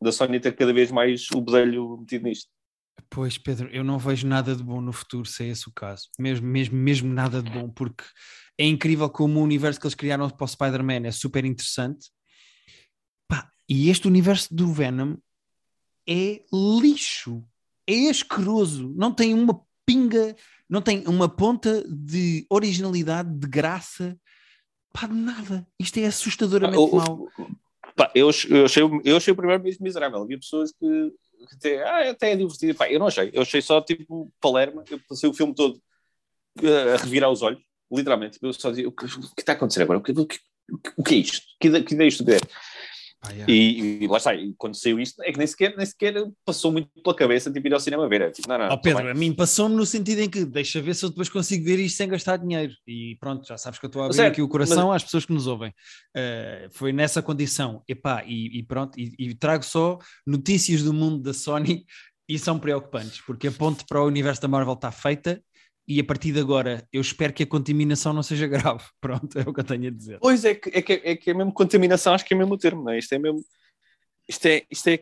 da 0.00 0.10
Sony 0.10 0.40
ter 0.40 0.56
cada 0.56 0.72
vez 0.72 0.90
mais 0.90 1.26
o 1.34 1.40
bedelho 1.42 1.98
metido 1.98 2.24
nisto. 2.24 2.48
Pois, 3.10 3.36
Pedro, 3.36 3.68
eu 3.70 3.84
não 3.84 3.98
vejo 3.98 4.26
nada 4.26 4.56
de 4.56 4.62
bom 4.62 4.80
no 4.80 4.92
futuro 4.92 5.26
se 5.26 5.44
é 5.44 5.48
esse 5.48 5.68
o 5.68 5.72
caso. 5.72 6.08
Mesmo, 6.18 6.46
mesmo, 6.46 6.76
mesmo 6.76 7.12
nada 7.12 7.42
de 7.42 7.50
bom, 7.50 7.68
porque 7.68 8.04
é 8.56 8.64
incrível 8.64 9.10
como 9.10 9.38
o 9.40 9.42
universo 9.42 9.78
que 9.78 9.86
eles 9.86 9.94
criaram 9.94 10.30
para 10.30 10.44
o 10.44 10.48
Spider-Man 10.48 11.06
é 11.06 11.10
super 11.10 11.44
interessante. 11.44 12.10
Pá, 13.28 13.50
e 13.68 13.90
este 13.90 14.08
universo 14.08 14.54
do 14.54 14.72
Venom 14.72 15.16
é 16.08 16.42
lixo, 16.52 17.44
é 17.86 18.08
asqueroso, 18.08 18.94
não 18.96 19.12
tem 19.12 19.34
uma 19.34 19.60
pinga, 19.84 20.36
não 20.68 20.80
tem 20.80 21.06
uma 21.06 21.28
ponta 21.28 21.84
de 21.88 22.46
originalidade, 22.48 23.30
de 23.34 23.46
graça, 23.48 24.18
pá, 24.92 25.06
de 25.06 25.14
nada. 25.14 25.66
Isto 25.78 25.98
é 26.00 26.06
assustadoramente 26.06 26.78
Ah, 26.78 26.86
o- 26.86 26.96
mau. 26.96 27.28
Pá, 27.96 28.10
eu, 28.14 28.30
eu, 28.48 28.64
achei, 28.64 28.82
eu 29.04 29.16
achei 29.16 29.32
o 29.32 29.36
primeiro 29.36 29.62
mesmo 29.62 29.82
miserável. 29.84 30.22
Havia 30.22 30.38
pessoas 30.38 30.72
que, 30.72 31.12
que 31.48 31.54
até, 31.56 31.82
ah, 31.82 32.10
até 32.10 32.32
é 32.32 32.36
divertido. 32.36 32.74
Pá, 32.74 32.90
eu 32.90 32.98
não 32.98 33.06
achei. 33.08 33.30
Eu 33.32 33.42
achei 33.42 33.60
só 33.60 33.80
tipo 33.80 34.32
Palermo. 34.40 34.82
Eu 34.90 35.00
passei 35.08 35.28
o 35.28 35.34
filme 35.34 35.54
todo 35.54 35.80
eh, 36.62 36.94
a 36.94 36.96
revirar 36.96 37.30
os 37.30 37.42
olhos, 37.42 37.60
literalmente. 37.90 38.38
Eu 38.40 38.52
só 38.52 38.70
dizia: 38.70 38.88
o 38.88 38.92
que, 38.92 39.04
o 39.04 39.34
que 39.34 39.40
está 39.42 39.52
a 39.52 39.54
acontecer 39.56 39.82
agora? 39.82 39.98
O 39.98 40.02
que, 40.02 40.12
o 40.12 40.26
que, 40.26 40.38
o 40.96 41.02
que 41.02 41.14
é 41.14 41.18
isto? 41.18 41.42
Que, 41.60 41.82
que 41.82 41.94
ideia 41.94 42.08
isto 42.08 42.24
é? 42.30 42.38
Pá, 43.20 43.30
yeah. 43.32 43.52
E, 43.52 44.02
e 44.02 44.06
lá 44.06 44.16
está. 44.16 44.34
E 44.34 44.54
quando 44.56 44.74
saiu 44.74 44.98
isto, 44.98 45.22
é 45.22 45.30
que 45.30 45.36
nem 45.36 45.46
sequer, 45.46 45.76
nem 45.76 45.84
sequer 45.84 46.14
passou 46.44 46.72
muito 46.72 46.88
pela 47.02 47.14
cabeça 47.14 47.52
tipo, 47.52 47.66
ir 47.66 47.74
ao 47.74 47.80
cinema 47.80 48.08
ver. 48.08 48.22
É, 48.22 48.30
tipo, 48.30 48.48
não, 48.48 48.56
não, 48.56 48.68
tá 48.68 48.76
Pedro, 48.78 49.02
bem. 49.02 49.10
a 49.10 49.14
mim 49.14 49.34
passou-me 49.34 49.74
no 49.74 49.84
sentido 49.84 50.20
em 50.20 50.30
que 50.30 50.44
deixa 50.44 50.80
ver 50.80 50.94
se 50.94 51.04
eu 51.04 51.10
depois 51.10 51.28
consigo 51.28 51.62
ver 51.64 51.78
isto 51.78 51.96
sem 51.98 52.08
gastar 52.08 52.38
dinheiro. 52.38 52.72
E 52.86 53.16
pronto, 53.20 53.46
já 53.46 53.58
sabes 53.58 53.78
que 53.78 53.84
eu 53.84 53.88
estou 53.88 54.02
a 54.02 54.06
abrir 54.06 54.16
Certo, 54.16 54.32
aqui 54.32 54.42
o 54.42 54.48
coração 54.48 54.90
às 54.90 55.04
pessoas 55.04 55.26
que 55.26 55.34
nos 55.34 55.46
ouvem. 55.46 55.74
Eh, 56.16 56.68
foi 56.72 56.92
nessa 56.92 57.20
condição. 57.20 57.82
Epá, 57.86 58.24
e, 58.26 58.58
e 58.58 58.62
pronto, 58.62 58.98
e, 58.98 59.14
e 59.18 59.34
trago 59.34 59.64
só 59.64 59.98
notícias 60.26 60.82
do 60.82 60.94
mundo 60.94 61.22
da 61.22 61.34
Sony 61.34 61.84
e 62.26 62.38
são 62.38 62.58
preocupantes, 62.58 63.20
porque 63.20 63.48
a 63.48 63.52
ponte 63.52 63.84
para 63.84 64.00
o 64.02 64.06
universo 64.06 64.40
da 64.40 64.48
Marvel 64.48 64.74
está 64.74 64.90
feita 64.90 65.42
e 65.92 65.98
a 66.00 66.04
partir 66.04 66.32
de 66.32 66.38
agora 66.40 66.86
eu 66.92 67.00
espero 67.00 67.32
que 67.32 67.42
a 67.42 67.46
contaminação 67.46 68.12
não 68.12 68.22
seja 68.22 68.46
grave. 68.48 68.84
Pronto, 69.00 69.38
é 69.38 69.42
o 69.42 69.52
que 69.52 69.60
eu 69.60 69.64
tenho 69.64 69.88
a 69.88 69.90
dizer. 69.90 70.18
Pois 70.20 70.44
é 70.44 70.54
que, 70.54 70.68
é 70.70 70.80
que, 70.82 70.92
é 70.92 71.16
que 71.16 71.30
é 71.30 71.34
mesmo 71.34 71.52
contaminação, 71.52 72.14
acho 72.14 72.24
que 72.24 72.32
é 72.34 72.36
mesmo 72.36 72.54
o 72.54 72.58
termo, 72.58 72.82
não 72.84 72.92
é? 72.92 72.98
Isto 72.98 73.14
é 73.14 73.18
mesmo. 73.18 73.44
Isto 74.28 74.46
é, 74.46 74.62
isto 74.70 74.86
é 74.88 75.00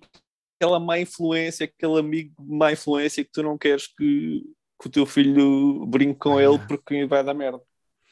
aquela 0.58 0.80
má 0.80 0.98
influência, 0.98 1.64
aquele 1.66 1.98
amigo 2.00 2.32
de 2.42 2.56
má 2.56 2.72
influência 2.72 3.22
que 3.22 3.30
tu 3.30 3.42
não 3.42 3.58
queres 3.58 3.86
que, 3.86 4.42
que 4.80 4.86
o 4.86 4.90
teu 4.90 5.04
filho 5.06 5.84
brinque 5.86 6.18
com 6.18 6.38
Ah. 6.38 6.42
ele 6.42 6.58
porque 6.66 7.04
vai 7.06 7.22
dar 7.22 7.34
merda. 7.34 7.60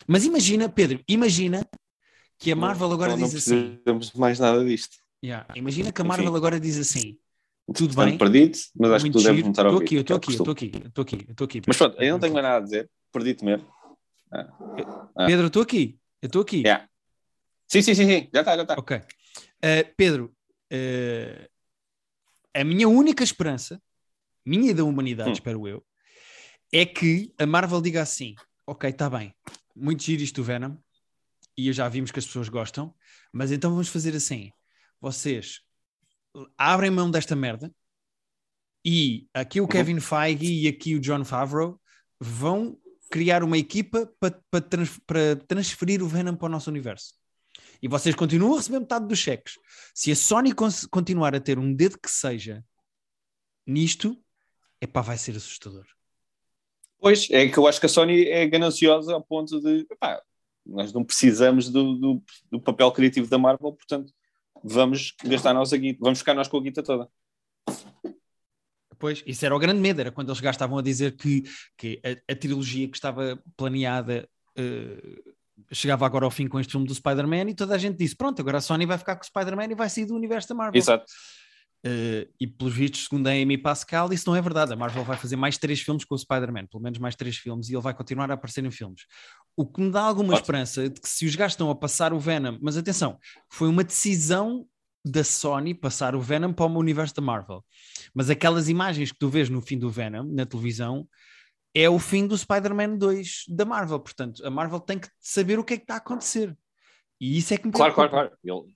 Mas 0.07 0.25
imagina, 0.27 0.69
Pedro, 0.69 1.01
imagina 1.09 1.67
que 2.39 2.53
a 2.53 2.57
Marvel 2.57 2.93
agora 2.93 3.13
Então 3.13 3.21
não 3.23 3.29
diz 3.29 3.37
assim. 3.37 3.77
precisamos 3.79 4.11
de 4.13 4.21
mais 4.21 4.39
nada 4.39 4.63
disto. 4.63 4.99
Yeah, 5.25 5.47
imagina 5.57 5.91
que 5.91 6.03
a 6.03 6.05
Enfim. 6.05 6.09
Marvel 6.09 6.37
agora 6.37 6.61
diz 6.61 6.77
assim. 6.79 7.17
Tudo 7.75 7.97
bem. 7.97 8.17
perdi-te, 8.17 8.71
mas 8.79 8.93
acho 8.93 9.05
que 9.05 9.11
Muito 9.11 9.19
tu 9.19 9.25
deves 9.25 9.37
giro. 9.37 9.47
voltar 9.47 9.63
a 9.63 9.69
Estou 9.69 9.75
ouvir. 9.75 9.85
aqui, 9.87 9.95
eu 9.97 10.05
que 10.05 10.13
é 10.13 10.17
estou 10.17 10.17
aqui, 10.17 10.31
estou 10.33 10.53
aqui, 10.53 10.67
estou 10.87 11.03
aqui, 11.03 11.17
estou 11.31 11.45
aqui. 11.45 11.63
Mas 11.67 11.77
pronto, 11.77 12.01
eu 12.03 12.13
não 12.13 12.21
tenho 12.21 12.33
mais 12.33 12.45
nada 12.45 12.57
a 12.59 12.61
dizer, 12.61 12.91
perdi-te 13.13 13.45
mesmo. 13.45 13.67
Pedro, 15.27 15.43
eu 15.45 15.47
estou 15.49 15.63
aqui, 15.63 15.99
eu 16.23 16.27
estou 16.27 16.43
aqui. 16.43 16.59
Yeah. 16.59 16.89
Sim, 17.69 17.83
sim, 17.83 17.95
sim, 17.95 18.07
sim, 18.07 18.29
já 18.33 18.41
está, 18.41 18.55
já 18.57 18.63
está. 18.63 18.75
Ok. 18.79 18.97
Uh, 18.99 19.95
Pedro, 19.97 20.33
uh, 20.73 21.49
a 22.55 22.63
minha 22.65 22.89
única 22.89 23.25
esperança, 23.25 23.83
minha 24.45 24.71
e 24.71 24.75
da 24.75 24.85
humanidade, 24.85 25.31
Hum. 25.31 25.33
espero 25.33 25.67
eu, 25.67 25.85
é 26.73 26.87
que 26.87 27.35
a 27.39 27.47
Marvel 27.47 27.81
diga 27.81 28.01
assim: 28.03 28.35
ok, 28.67 28.91
está 28.91 29.11
bem, 29.11 29.35
muito 29.75 30.05
giro 30.05 30.23
isto 30.23 30.37
do 30.37 30.45
Venom, 30.45 30.77
e 31.57 31.73
já 31.73 31.89
vimos 31.89 32.11
que 32.13 32.19
as 32.21 32.27
pessoas 32.27 32.49
gostam, 32.49 32.95
mas 33.33 33.51
então 33.51 33.71
vamos 33.71 33.89
fazer 33.89 34.15
assim: 34.15 34.53
vocês 35.01 35.61
abrem 36.57 36.91
mão 36.91 37.11
desta 37.11 37.37
merda 37.37 37.73
e 38.85 39.27
aqui 39.35 39.61
o 39.61 39.67
Kevin 39.67 39.99
Feige 39.99 40.63
e 40.63 40.69
aqui 40.69 40.95
o 40.95 41.01
John 41.01 41.25
Favreau 41.25 41.81
vão 42.21 42.79
criar 43.11 43.43
uma 43.43 43.59
equipa 43.59 44.11
para 44.21 44.41
pa 44.51 44.61
trans, 44.61 44.99
para 45.07 45.37
transferir 45.37 46.03
o 46.03 46.09
Venom 46.09 46.37
para 46.37 46.47
o 46.47 46.49
nosso 46.49 46.71
universo. 46.71 47.15
E 47.83 47.89
vocês 47.89 48.15
continuam 48.15 48.55
a 48.55 48.57
receber 48.59 48.81
metade 48.81 49.07
dos 49.07 49.19
cheques. 49.19 49.59
Se 49.95 50.11
a 50.13 50.17
Sony 50.17 50.53
continuar 50.91 51.35
a 51.35 51.41
ter 51.41 51.59
um 51.59 51.75
dedo 51.75 51.99
que 51.99 52.11
seja 52.11 52.65
nisto, 53.67 54.17
epá, 54.81 55.01
vai 55.01 55.17
ser 55.17 55.37
assustador. 55.37 55.85
Pois, 56.99 57.29
é 57.31 57.49
que 57.49 57.59
eu 57.59 57.67
acho 57.67 57.81
que 57.81 57.87
a 57.87 57.89
Sony 57.89 58.27
é 58.27 58.47
gananciosa 58.47 59.15
ao 59.15 59.23
ponto 59.23 59.61
de, 59.61 59.87
epá, 59.91 60.23
nós 60.65 60.93
não 60.93 61.05
precisamos 61.05 61.69
do, 61.71 61.95
do, 61.97 62.23
do 62.51 62.61
papel 62.61 62.91
criativo 62.93 63.29
da 63.29 63.39
Marvel, 63.39 63.73
portanto, 63.73 64.13
vamos 64.63 65.15
gastar 65.25 65.51
a 65.51 65.55
nossa 65.55 65.77
guita, 65.77 65.99
vamos 66.03 66.19
ficar 66.19 66.35
nós 66.35 66.49
com 66.49 66.57
a 66.59 66.63
guita 66.63 66.83
toda. 66.83 67.09
Pois, 68.99 69.23
isso 69.27 69.45
era 69.45 69.55
o 69.55 69.59
grande 69.59 69.81
medo, 69.81 70.01
era 70.01 70.11
quando 70.11 70.29
eles 70.29 70.39
já 70.39 70.51
estavam 70.51 70.79
a 70.79 70.83
dizer 70.83 71.17
que, 71.17 71.45
que 71.77 72.01
a, 72.03 72.33
a 72.33 72.37
trilogia 72.37 72.89
que 72.89 72.97
estava 72.97 73.39
planeada 73.57 74.29
eh, 74.57 75.23
chegava 75.71 76.07
agora 76.07 76.25
ao 76.25 76.31
fim 76.31 76.49
com 76.49 76.59
este 76.59 76.73
filme 76.73 76.87
do 76.87 76.95
Spider-Man 76.95 77.51
e 77.51 77.55
toda 77.55 77.75
a 77.75 77.79
gente 77.79 77.97
disse: 77.97 78.17
pronto, 78.17 78.41
agora 78.41 78.59
a 78.59 78.61
Sony 78.61 78.87
vai 78.87 78.99
ficar 78.99 79.17
com 79.17 79.23
o 79.23 79.27
Spider-Man 79.27 79.73
e 79.73 79.75
vai 79.75 79.91
sair 79.91 80.07
do 80.07 80.15
universo 80.15 80.49
da 80.49 80.55
Marvel. 80.55 80.79
Exato. 80.79 81.05
Eh, 81.89 82.27
e 82.41 82.49
pelos 82.49 82.75
vistos, 82.75 83.05
segundo 83.05 83.29
a 83.29 83.31
Amy 83.31 83.57
Pascal, 83.57 84.13
isso 84.13 84.29
não 84.29 84.35
é 84.35 84.43
verdade. 84.43 84.73
A 84.73 84.77
Marvel 84.77 85.05
vai 85.05 85.17
fazer 85.17 85.37
mais 85.37 85.57
três 85.57 85.81
filmes 85.81 86.05
com 86.05 86.17
o 86.17 86.19
Spider-Man, 86.19 86.67
pelo 86.67 86.83
menos 86.83 86.99
mais 86.99 87.15
três 87.15 87.37
filmes, 87.37 87.69
e 87.69 87.75
ele 87.75 87.81
vai 87.83 87.95
continuar 87.95 88.29
a 88.29 88.35
aparecer 88.35 88.65
em 88.65 88.71
filmes. 88.73 89.03
O 89.57 89.65
que 89.65 89.81
me 89.81 89.93
dá 89.93 90.01
alguma 90.03 90.31
Ótimo. 90.31 90.41
esperança 90.41 90.89
de 90.89 91.01
que 91.01 91.09
se 91.09 91.25
os 91.25 91.37
gajos 91.37 91.53
estão 91.53 91.71
a 91.71 91.77
passar 91.77 92.13
o 92.13 92.19
Venom, 92.19 92.59
mas 92.61 92.77
atenção, 92.77 93.21
foi 93.49 93.69
uma 93.69 93.85
decisão 93.85 94.67
da 95.05 95.23
Sony 95.23 95.75
passar 95.75 96.17
o 96.17 96.21
Venom 96.21 96.53
para 96.53 96.67
o 96.67 96.77
universo 96.77 97.15
da 97.15 97.23
Marvel. 97.23 97.65
Mas 98.13 98.31
aquelas 98.31 98.69
imagens 98.69 99.13
que 99.13 99.19
tu 99.21 99.29
vês 99.29 99.49
no 99.49 99.63
fim 99.63 99.79
do 99.79 99.89
Venom, 99.89 100.25
na 100.25 100.45
televisão, 100.45 101.09
é 101.73 101.89
o 101.89 102.01
fim 102.01 102.27
do 102.27 102.37
Spider-Man 102.37 102.97
2 102.97 103.45
da 103.49 103.65
Marvel. 103.65 104.01
Portanto, 104.01 104.45
a 104.45 104.51
Marvel 104.51 104.81
tem 104.81 104.99
que 104.99 105.09
saber 105.21 105.57
o 105.61 105.63
que 105.65 105.75
é 105.75 105.77
que 105.77 105.85
está 105.85 105.95
a 105.95 105.99
acontecer. 105.99 106.57
E 107.21 107.39
isso 107.39 107.55
é 107.55 107.59
que 107.59 107.67
me 107.69 107.73
Claro, 107.73 107.95
claro, 107.95 108.11
claro. 108.11 108.33
Ele- 108.43 108.76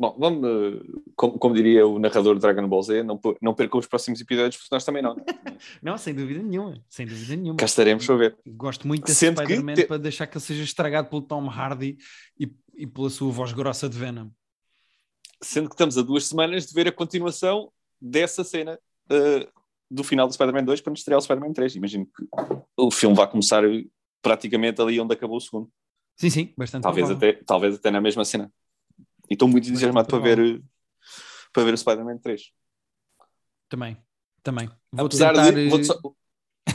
Bom, 0.00 0.16
vamos, 0.18 0.42
eh, 0.42 0.82
como, 1.14 1.38
como 1.38 1.54
diria 1.54 1.86
o 1.86 1.98
narrador 1.98 2.34
de 2.34 2.40
Dragon 2.40 2.66
Ball 2.66 2.82
Z, 2.82 3.02
não, 3.02 3.20
não 3.42 3.52
percam 3.52 3.78
os 3.78 3.86
próximos 3.86 4.18
episódios, 4.18 4.56
porque 4.56 4.74
nós 4.74 4.82
também 4.82 5.02
não. 5.02 5.14
Não, 5.82 5.98
sem 5.98 6.14
dúvida 6.14 6.42
nenhuma. 6.42 6.82
Sem 6.88 7.04
dúvida 7.06 7.36
nenhuma. 7.36 7.58
Cá 7.58 7.66
estaremos 7.66 8.06
para 8.06 8.16
ver. 8.16 8.38
Gosto 8.46 8.88
muito 8.88 9.04
desse 9.04 9.30
Spider-Man 9.30 9.74
te- 9.74 9.84
para 9.84 9.98
deixar 9.98 10.26
que 10.26 10.38
ele 10.38 10.42
seja 10.44 10.62
estragado 10.62 11.10
pelo 11.10 11.20
Tom 11.20 11.50
Hardy 11.50 11.98
e, 12.38 12.50
e 12.74 12.86
pela 12.86 13.10
sua 13.10 13.30
voz 13.30 13.52
grossa 13.52 13.90
de 13.90 13.98
Venom. 13.98 14.30
Sendo 15.42 15.68
que 15.68 15.74
estamos 15.74 15.98
a 15.98 16.02
duas 16.02 16.24
semanas 16.26 16.64
de 16.64 16.72
ver 16.72 16.88
a 16.88 16.92
continuação 16.92 17.70
dessa 18.00 18.42
cena 18.42 18.78
eh, 19.10 19.46
do 19.90 20.02
final 20.02 20.26
do 20.26 20.32
Spider-Man 20.32 20.64
2 20.64 20.80
para 20.80 20.92
nos 20.92 21.00
estrear 21.00 21.18
o 21.18 21.22
Spider-Man 21.22 21.52
3. 21.52 21.76
Imagino 21.76 22.06
que 22.06 22.26
o 22.74 22.90
filme 22.90 23.14
vai 23.14 23.28
começar 23.30 23.62
praticamente 24.22 24.80
ali 24.80 24.98
onde 24.98 25.12
acabou 25.12 25.36
o 25.36 25.40
segundo. 25.42 25.70
Sim, 26.16 26.30
sim, 26.30 26.54
bastante 26.56 26.84
Talvez 26.84 27.06
provável. 27.06 27.30
até, 27.30 27.44
talvez 27.44 27.74
até 27.74 27.90
na 27.90 28.00
mesma 28.00 28.24
cena. 28.24 28.50
E 29.30 29.34
estou 29.34 29.48
muito 29.48 29.68
entusiasmado 29.68 30.08
para 30.08 30.18
ver, 30.18 30.38
eh, 30.38 30.60
para 31.52 31.64
ver 31.64 31.74
o 31.74 31.78
Spider-Man 31.78 32.18
3. 32.18 32.50
Também, 33.68 33.96
também. 34.42 34.68
Vou 34.92 35.06
Apesar 35.06 35.32
tentar... 35.34 35.50
de. 35.52 35.66
eh, 35.66 35.68
vou-te 35.68 35.84
só- 35.86 36.00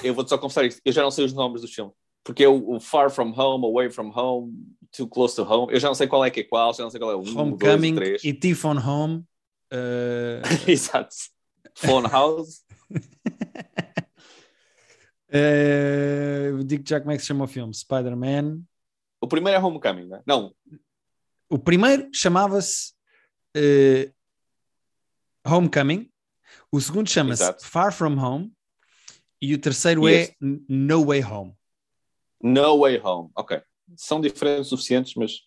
eu 0.04 0.14
vou-te 0.14 0.30
só 0.30 0.38
confessar 0.38 0.66
isto. 0.66 0.82
Eu 0.86 0.92
já 0.94 1.02
não 1.04 1.12
sei 1.12 1.26
os 1.26 1.34
nomes 1.34 1.62
dos 1.62 1.74
filmes. 1.74 1.94
porque 2.24 2.44
é 2.44 2.48
o, 2.48 2.76
o 2.76 2.80
Far 2.80 3.10
From 3.12 3.34
Home, 3.38 3.66
Away 3.66 3.90
From 3.92 4.12
Home, 4.16 4.54
Too 4.96 5.08
Close 5.08 5.36
to 5.36 5.44
Home. 5.44 5.72
Eu 5.74 5.80
já 5.80 5.88
não 5.90 5.96
sei 5.96 6.08
qual 6.08 6.24
é 6.26 6.32
que 6.32 6.40
é 6.40 6.44
qual, 6.44 6.74
já 6.74 6.84
não 6.84 6.90
sei 6.90 7.00
qual 7.00 7.12
é 7.12 7.16
o 7.16 7.22
1, 7.22 7.38
Homecoming 7.38 7.94
2 7.96 8.22
3. 8.22 8.24
e 8.24 8.34
Thief 8.34 8.64
on 8.66 8.78
Home. 8.80 9.24
Uh, 9.72 10.42
Exato. 10.70 11.14
Phone 11.76 12.08
House. 12.08 12.64
uh, 15.32 16.64
digo 16.66 16.84
já 16.88 17.00
como 17.00 17.12
é 17.12 17.16
que 17.16 17.22
se 17.22 17.28
chama 17.28 17.44
o 17.46 17.48
filme: 17.48 17.74
Spider-Man. 17.74 18.62
O 19.22 19.28
primeiro 19.28 19.60
é 19.60 19.62
Homecoming, 19.64 20.06
não 20.08 20.18
é? 20.18 20.24
Não, 20.26 20.56
O 21.50 21.60
primeiro 21.60 22.10
chamava-se 22.14 22.94
uh, 23.56 24.14
Homecoming, 25.46 26.12
o 26.72 26.80
segundo 26.82 27.10
chama-se. 27.10 27.56
Far 27.62 27.94
From 27.94 28.18
Home 28.18 28.52
e 29.42 29.54
o 29.54 29.60
terceiro 29.60 30.08
E 30.08 30.14
é 30.14 30.22
este? 30.22 30.38
No 30.68 31.06
Way 31.06 31.24
Home. 31.24 31.54
No 32.42 32.80
Way 32.80 33.00
Home. 33.02 33.30
Ok. 33.36 33.62
São 33.96 34.20
diferentes 34.20 34.68
suficientes, 34.68 35.14
mas, 35.16 35.42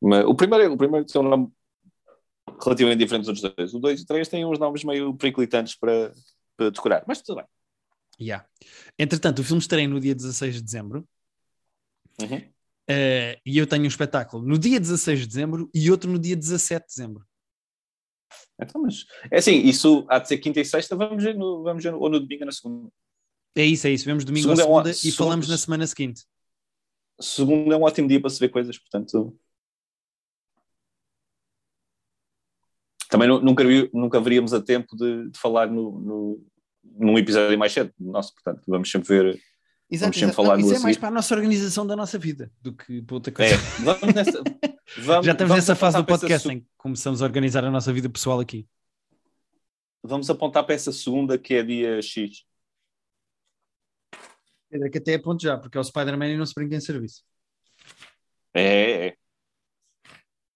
mas 0.00 0.24
o 0.26 0.34
primeiro, 0.34 0.72
o 0.72 0.76
primeiro 0.76 1.06
tem 1.06 1.20
um 1.20 1.28
nome 1.28 1.52
relativamente 2.62 2.98
diferente 2.98 3.26
dos 3.26 3.40
dois. 3.40 3.74
O 3.74 3.78
2 3.78 4.00
e 4.00 4.02
o 4.02 4.06
3 4.06 4.28
têm 4.28 4.44
uns 4.44 4.58
nomes 4.58 4.84
meio 4.84 5.14
periclitantes 5.14 5.74
para, 5.74 6.12
para 6.56 6.70
decorar, 6.70 7.04
mas 7.06 7.22
tudo 7.22 7.36
bem. 7.36 7.46
Yeah. 8.20 8.46
Entretanto, 8.98 9.40
o 9.40 9.44
filme 9.44 9.60
estreia 9.60 9.88
no 9.88 10.00
dia 10.00 10.14
16 10.14 10.56
de 10.56 10.62
dezembro 10.62 11.06
Uhum. 12.20 12.42
Uh, 12.90 13.40
e 13.44 13.58
eu 13.58 13.66
tenho 13.66 13.84
um 13.84 13.88
espetáculo 13.88 14.46
no 14.46 14.58
dia 14.58 14.78
16 14.80 15.20
de 15.20 15.26
dezembro 15.26 15.70
e 15.74 15.90
outro 15.90 16.10
no 16.10 16.18
dia 16.18 16.36
17 16.36 16.82
de 16.86 16.94
dezembro. 16.94 17.26
Então, 18.60 18.80
mas 18.82 19.04
é 19.30 19.38
assim, 19.38 19.56
isso 19.58 20.06
há 20.08 20.18
de 20.18 20.28
ser 20.28 20.38
quinta 20.38 20.60
e 20.60 20.64
sexta, 20.64 20.96
vamos 20.96 21.22
ver, 21.22 21.34
no, 21.36 21.62
vamos 21.62 21.82
ver 21.84 21.92
no- 21.92 22.00
ou 22.00 22.08
no 22.08 22.18
domingo 22.20 22.42
ou 22.42 22.46
na 22.46 22.52
segunda. 22.52 22.90
É 23.54 23.64
isso, 23.64 23.86
é 23.86 23.90
isso. 23.90 24.04
Vemos 24.04 24.24
domingo 24.24 24.44
Segunda 24.48 24.62
é 24.62 24.64
ou 24.64 24.70
um- 24.72 24.74
segunda 24.76 24.90
e 24.90 24.94
segunda- 24.94 25.16
falamos 25.16 25.48
na 25.48 25.58
semana 25.58 25.86
seguinte. 25.86 26.24
Segundo 27.20 27.72
é 27.72 27.76
um 27.76 27.82
ótimo 27.82 28.08
dia 28.08 28.20
para 28.20 28.28
se 28.30 28.38
ver 28.40 28.48
coisas, 28.50 28.78
portanto. 28.78 29.38
Também 33.08 33.28
nu- 33.28 33.40
nunca, 33.40 33.62
nunca 33.92 34.20
veríamos 34.20 34.52
a 34.52 34.60
tempo 34.60 34.96
de, 34.96 35.30
de 35.30 35.38
falar 35.38 35.68
no, 35.70 35.98
no, 36.00 36.46
num 36.84 37.18
episódio 37.18 37.58
mais 37.58 37.72
cedo. 37.72 37.92
Nosso, 37.98 38.34
portanto, 38.34 38.62
vamos 38.66 38.90
sempre 38.90 39.08
ver. 39.08 39.40
Exato, 39.88 40.14
sempre 40.14 40.30
exato. 40.30 40.36
falar 40.36 40.58
Não, 40.58 40.66
isso 40.66 40.74
é 40.74 40.78
mais 40.80 40.96
para 40.96 41.08
a 41.08 41.12
nossa 41.12 41.34
organização 41.34 41.86
da 41.86 41.94
nossa 41.94 42.18
vida 42.18 42.50
do 42.60 42.72
que 42.74 43.00
para 43.02 43.14
outra 43.14 43.32
coisa. 43.32 43.54
É, 43.54 43.56
vamos 43.84 44.14
nessa. 44.14 44.42
vamos- 44.98 45.26
Já 45.26 45.32
estamos 45.32 45.38
vamos 45.38 45.54
nessa 45.54 45.76
fase 45.76 45.96
do 45.96 46.04
podcast 46.04 46.48
em 46.48 46.60
que 46.60 46.66
começamos 46.76 47.22
a 47.22 47.24
organizar 47.24 47.64
a 47.64 47.70
nossa 47.70 47.92
vida 47.92 48.08
pessoal 48.10 48.40
aqui. 48.40 48.66
Vamos 50.02 50.28
apontar 50.30 50.64
para 50.64 50.74
essa 50.74 50.92
segunda 50.92 51.38
que 51.38 51.54
é 51.54 51.62
dia 51.62 52.02
X. 52.02 52.44
Pedro, 54.68 54.90
que 54.90 54.98
até 54.98 55.12
é 55.12 55.18
ponto 55.18 55.40
já, 55.42 55.56
porque 55.56 55.78
é 55.78 55.80
o 55.80 55.84
Spider-Man 55.84 56.28
e 56.28 56.36
não 56.36 56.46
se 56.46 56.54
brinca 56.54 56.74
em 56.74 56.80
serviço. 56.80 57.22
É, 58.52 59.08
é. 59.08 59.16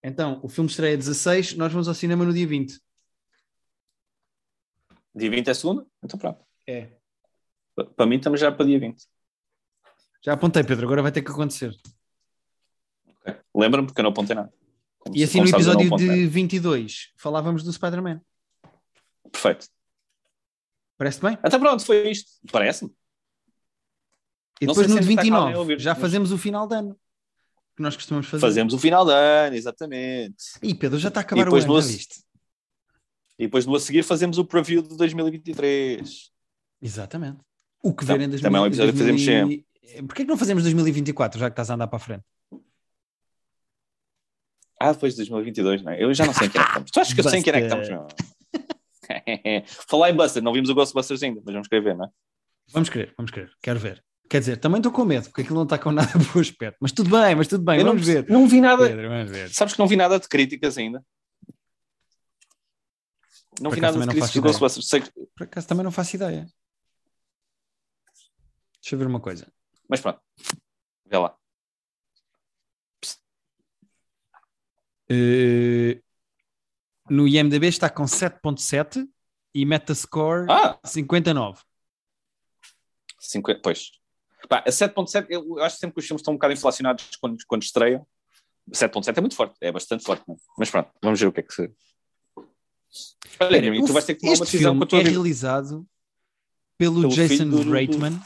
Então, 0.02 0.40
o 0.42 0.48
filme 0.48 0.68
estreia 0.68 0.96
16, 0.96 1.54
nós 1.54 1.70
vamos 1.72 1.86
ao 1.86 1.94
cinema 1.94 2.24
no 2.24 2.32
dia 2.32 2.46
20. 2.46 2.80
Dia 5.14 5.30
20 5.30 5.48
é 5.48 5.54
segunda? 5.54 5.86
Então 6.02 6.18
pronto. 6.18 6.44
É. 6.66 6.90
Pa- 7.76 7.84
Para 7.84 8.06
mim 8.06 8.16
estamos 8.16 8.40
já 8.40 8.50
para 8.50 8.66
dia 8.66 8.78
20. 8.80 9.04
Já 10.22 10.34
apontei, 10.34 10.62
Pedro, 10.62 10.86
agora 10.86 11.02
vai 11.02 11.12
ter 11.12 11.22
que 11.22 11.30
acontecer. 11.30 11.74
Ok. 13.08 13.36
Lembra-me 13.54 13.86
porque 13.86 14.00
eu 14.00 14.04
não 14.04 14.10
apontei 14.10 14.34
nada. 14.36 14.52
Como 14.98 15.16
E 15.16 15.22
assim 15.24 15.40
no 15.40 15.48
episódio 15.48 15.96
de 15.96 16.06
nada. 16.06 16.28
22 16.28 17.12
falávamos 17.16 17.62
do 17.62 17.72
Spider-Man. 17.72 18.20
Perfeito. 19.32 19.66
Parece 20.98 21.20
bem? 21.20 21.38
Até 21.42 21.58
pronto, 21.58 21.84
foi 21.84 22.10
isto. 22.10 22.30
Parece-me. 22.52 22.90
E 24.60 24.66
depois 24.66 24.86
no 24.88 25.00
de 25.00 25.08
ainda 25.08 25.10
está 25.12 25.22
calmo 25.22 25.46
29 25.46 25.54
a 25.54 25.58
ouvir, 25.58 25.80
já 25.80 25.92
mas- 25.94 26.00
fazemos 26.02 26.32
o 26.32 26.36
final 26.38 26.66
de 26.68 26.74
ano. 26.74 27.00
Que 27.74 27.82
nós 27.82 27.96
costumamos 27.96 28.26
fazer. 28.28 28.42
Fazemos 28.42 28.74
o 28.74 28.78
final 28.78 29.06
de 29.06 29.12
ano, 29.12 29.56
exatamente. 29.56 30.36
Ih, 30.62 30.74
Pedro, 30.74 30.98
já 30.98 31.08
está 31.08 31.20
a 31.20 31.22
acabar 31.22 31.48
o 31.48 31.54
ano, 31.56 31.66
no- 31.66 31.80
já 31.80 31.86
viste? 31.88 32.22
E 33.38 33.44
depois 33.46 33.64
no 33.64 33.74
a 33.74 33.80
seguir 33.80 34.02
fazemos 34.02 34.36
o 34.36 34.44
preview 34.44 34.82
de 34.82 34.94
2023. 34.98 36.30
Exatamente. 36.82 37.38
O 37.82 37.94
que 37.94 38.04
Então, 38.04 38.18
ver 38.18 38.24
em 38.24 38.28
2000, 38.28 38.42
também 38.42 38.58
é 38.58 38.62
um 38.62 38.66
episódio 38.66 38.92
que 38.92 38.98
fazemos 38.98 39.24
2000 39.24 39.64
Porquê 40.06 40.24
que 40.24 40.28
não 40.30 40.36
fazemos 40.36 40.62
2024, 40.62 41.38
já 41.38 41.48
que 41.48 41.52
estás 41.52 41.70
a 41.70 41.74
andar 41.74 41.86
para 41.86 41.96
a 41.96 42.00
frente? 42.00 42.24
Ah, 44.80 44.92
depois 44.92 45.12
de 45.12 45.18
2022, 45.18 45.82
não 45.82 45.92
é? 45.92 46.02
Eu 46.02 46.14
já 46.14 46.24
não 46.24 46.32
sei 46.32 46.46
em 46.46 46.50
que 46.50 46.58
é 46.58 46.62
que 46.62 46.68
estamos. 46.68 46.90
Tu 46.90 47.00
achas 47.00 47.14
que 47.14 47.20
eu 47.20 47.24
sei 47.28 47.40
em 47.40 47.42
que 47.42 47.50
é 47.50 47.52
que 47.52 47.58
estamos? 47.60 47.88
Meu? 47.88 48.06
Falar 49.88 50.10
em 50.10 50.14
Buster, 50.16 50.42
não 50.42 50.52
vimos 50.52 50.70
o 50.70 50.74
Ghostbusters 50.74 51.22
ainda, 51.22 51.42
mas 51.44 51.52
vamos 51.52 51.68
querer 51.68 51.82
ver, 51.82 51.96
não 51.96 52.06
é? 52.06 52.08
Vamos 52.72 52.88
querer, 52.88 53.12
vamos 53.16 53.30
querer, 53.30 53.52
quero 53.60 53.78
ver. 53.78 54.02
Quer 54.28 54.38
dizer, 54.38 54.56
também 54.58 54.78
estou 54.78 54.92
com 54.92 55.04
medo, 55.04 55.24
porque 55.24 55.42
aquilo 55.42 55.56
não 55.56 55.64
está 55.64 55.76
com 55.76 55.90
nada 55.90 56.08
bom 56.32 56.40
aspecto. 56.40 56.78
Mas 56.80 56.92
tudo 56.92 57.10
bem, 57.10 57.34
mas 57.34 57.48
tudo 57.48 57.64
bem, 57.64 57.78
Eu 57.80 57.84
não, 57.84 57.92
vamos 57.92 58.06
ver. 58.06 58.28
não 58.28 58.46
vi 58.46 58.60
nada. 58.60 58.86
Pedro, 58.86 59.08
vamos 59.08 59.30
ver. 59.30 59.50
Sabes 59.50 59.74
que 59.74 59.80
não 59.80 59.88
vi 59.88 59.96
nada 59.96 60.20
de 60.20 60.28
críticas 60.28 60.78
ainda. 60.78 61.04
Não 63.60 63.70
Por 63.70 63.74
vi 63.74 63.80
nada 63.80 63.98
de 63.98 64.06
não 64.06 64.06
críticas 64.06 64.32
do. 64.32 64.40
Ghostbusters. 64.40 64.88
Sei 64.88 65.02
Por 65.36 65.44
acaso 65.44 65.66
também 65.66 65.84
não 65.84 65.90
faço 65.90 66.14
ideia. 66.14 66.46
Deixa 68.80 68.94
eu 68.94 68.98
ver 68.98 69.06
uma 69.08 69.20
coisa. 69.20 69.52
Mas 69.90 70.00
pronto, 70.00 70.20
vê 71.04 71.18
lá. 71.18 71.36
Eh, 75.08 76.00
no 77.08 77.26
IMDB 77.26 77.66
está 77.66 77.90
com 77.90 78.04
7.7 78.04 79.04
e 79.52 79.66
Metascore 79.66 80.46
Ah, 80.48 80.78
59. 80.84 81.60
50, 83.18 83.60
pois. 83.62 83.90
Pá, 84.48 84.58
a 84.66 84.70
7.7, 84.70 85.26
eu 85.28 85.58
acho 85.62 85.76
sempre 85.76 85.94
que 85.94 86.00
os 86.00 86.06
filmes 86.06 86.20
estão 86.20 86.32
um 86.32 86.36
bocado 86.36 86.54
inflacionados 86.54 87.04
quando, 87.20 87.36
quando 87.46 87.62
estreiam. 87.62 88.06
7.7 88.72 89.18
é 89.18 89.20
muito 89.20 89.34
forte, 89.34 89.56
é 89.60 89.72
bastante 89.72 90.04
forte. 90.04 90.22
não 90.28 90.36
é? 90.36 90.38
Mas 90.58 90.70
pronto, 90.70 90.90
vamos 91.02 91.18
ver 91.20 91.26
o 91.26 91.32
que 91.32 91.40
é 91.40 91.42
que 91.42 91.52
se. 91.52 91.62
Olha, 93.40 93.58
Guilherme, 93.58 93.84
tu 93.84 93.92
vais 93.92 94.04
ter 94.04 94.14
que 94.14 94.20
tomar 94.20 94.34
uma 94.34 94.44
decisão 94.44 94.72
filme 94.72 94.78
com 94.78 94.84
a 94.84 94.86
tua 94.86 95.00
é 95.00 95.02
realizado 95.02 95.86
pelo, 96.78 97.00
Pelo 97.02 97.12
Jason 97.14 97.48
do- 97.48 97.64
do- 97.64 97.72
Reitman, 97.72 98.20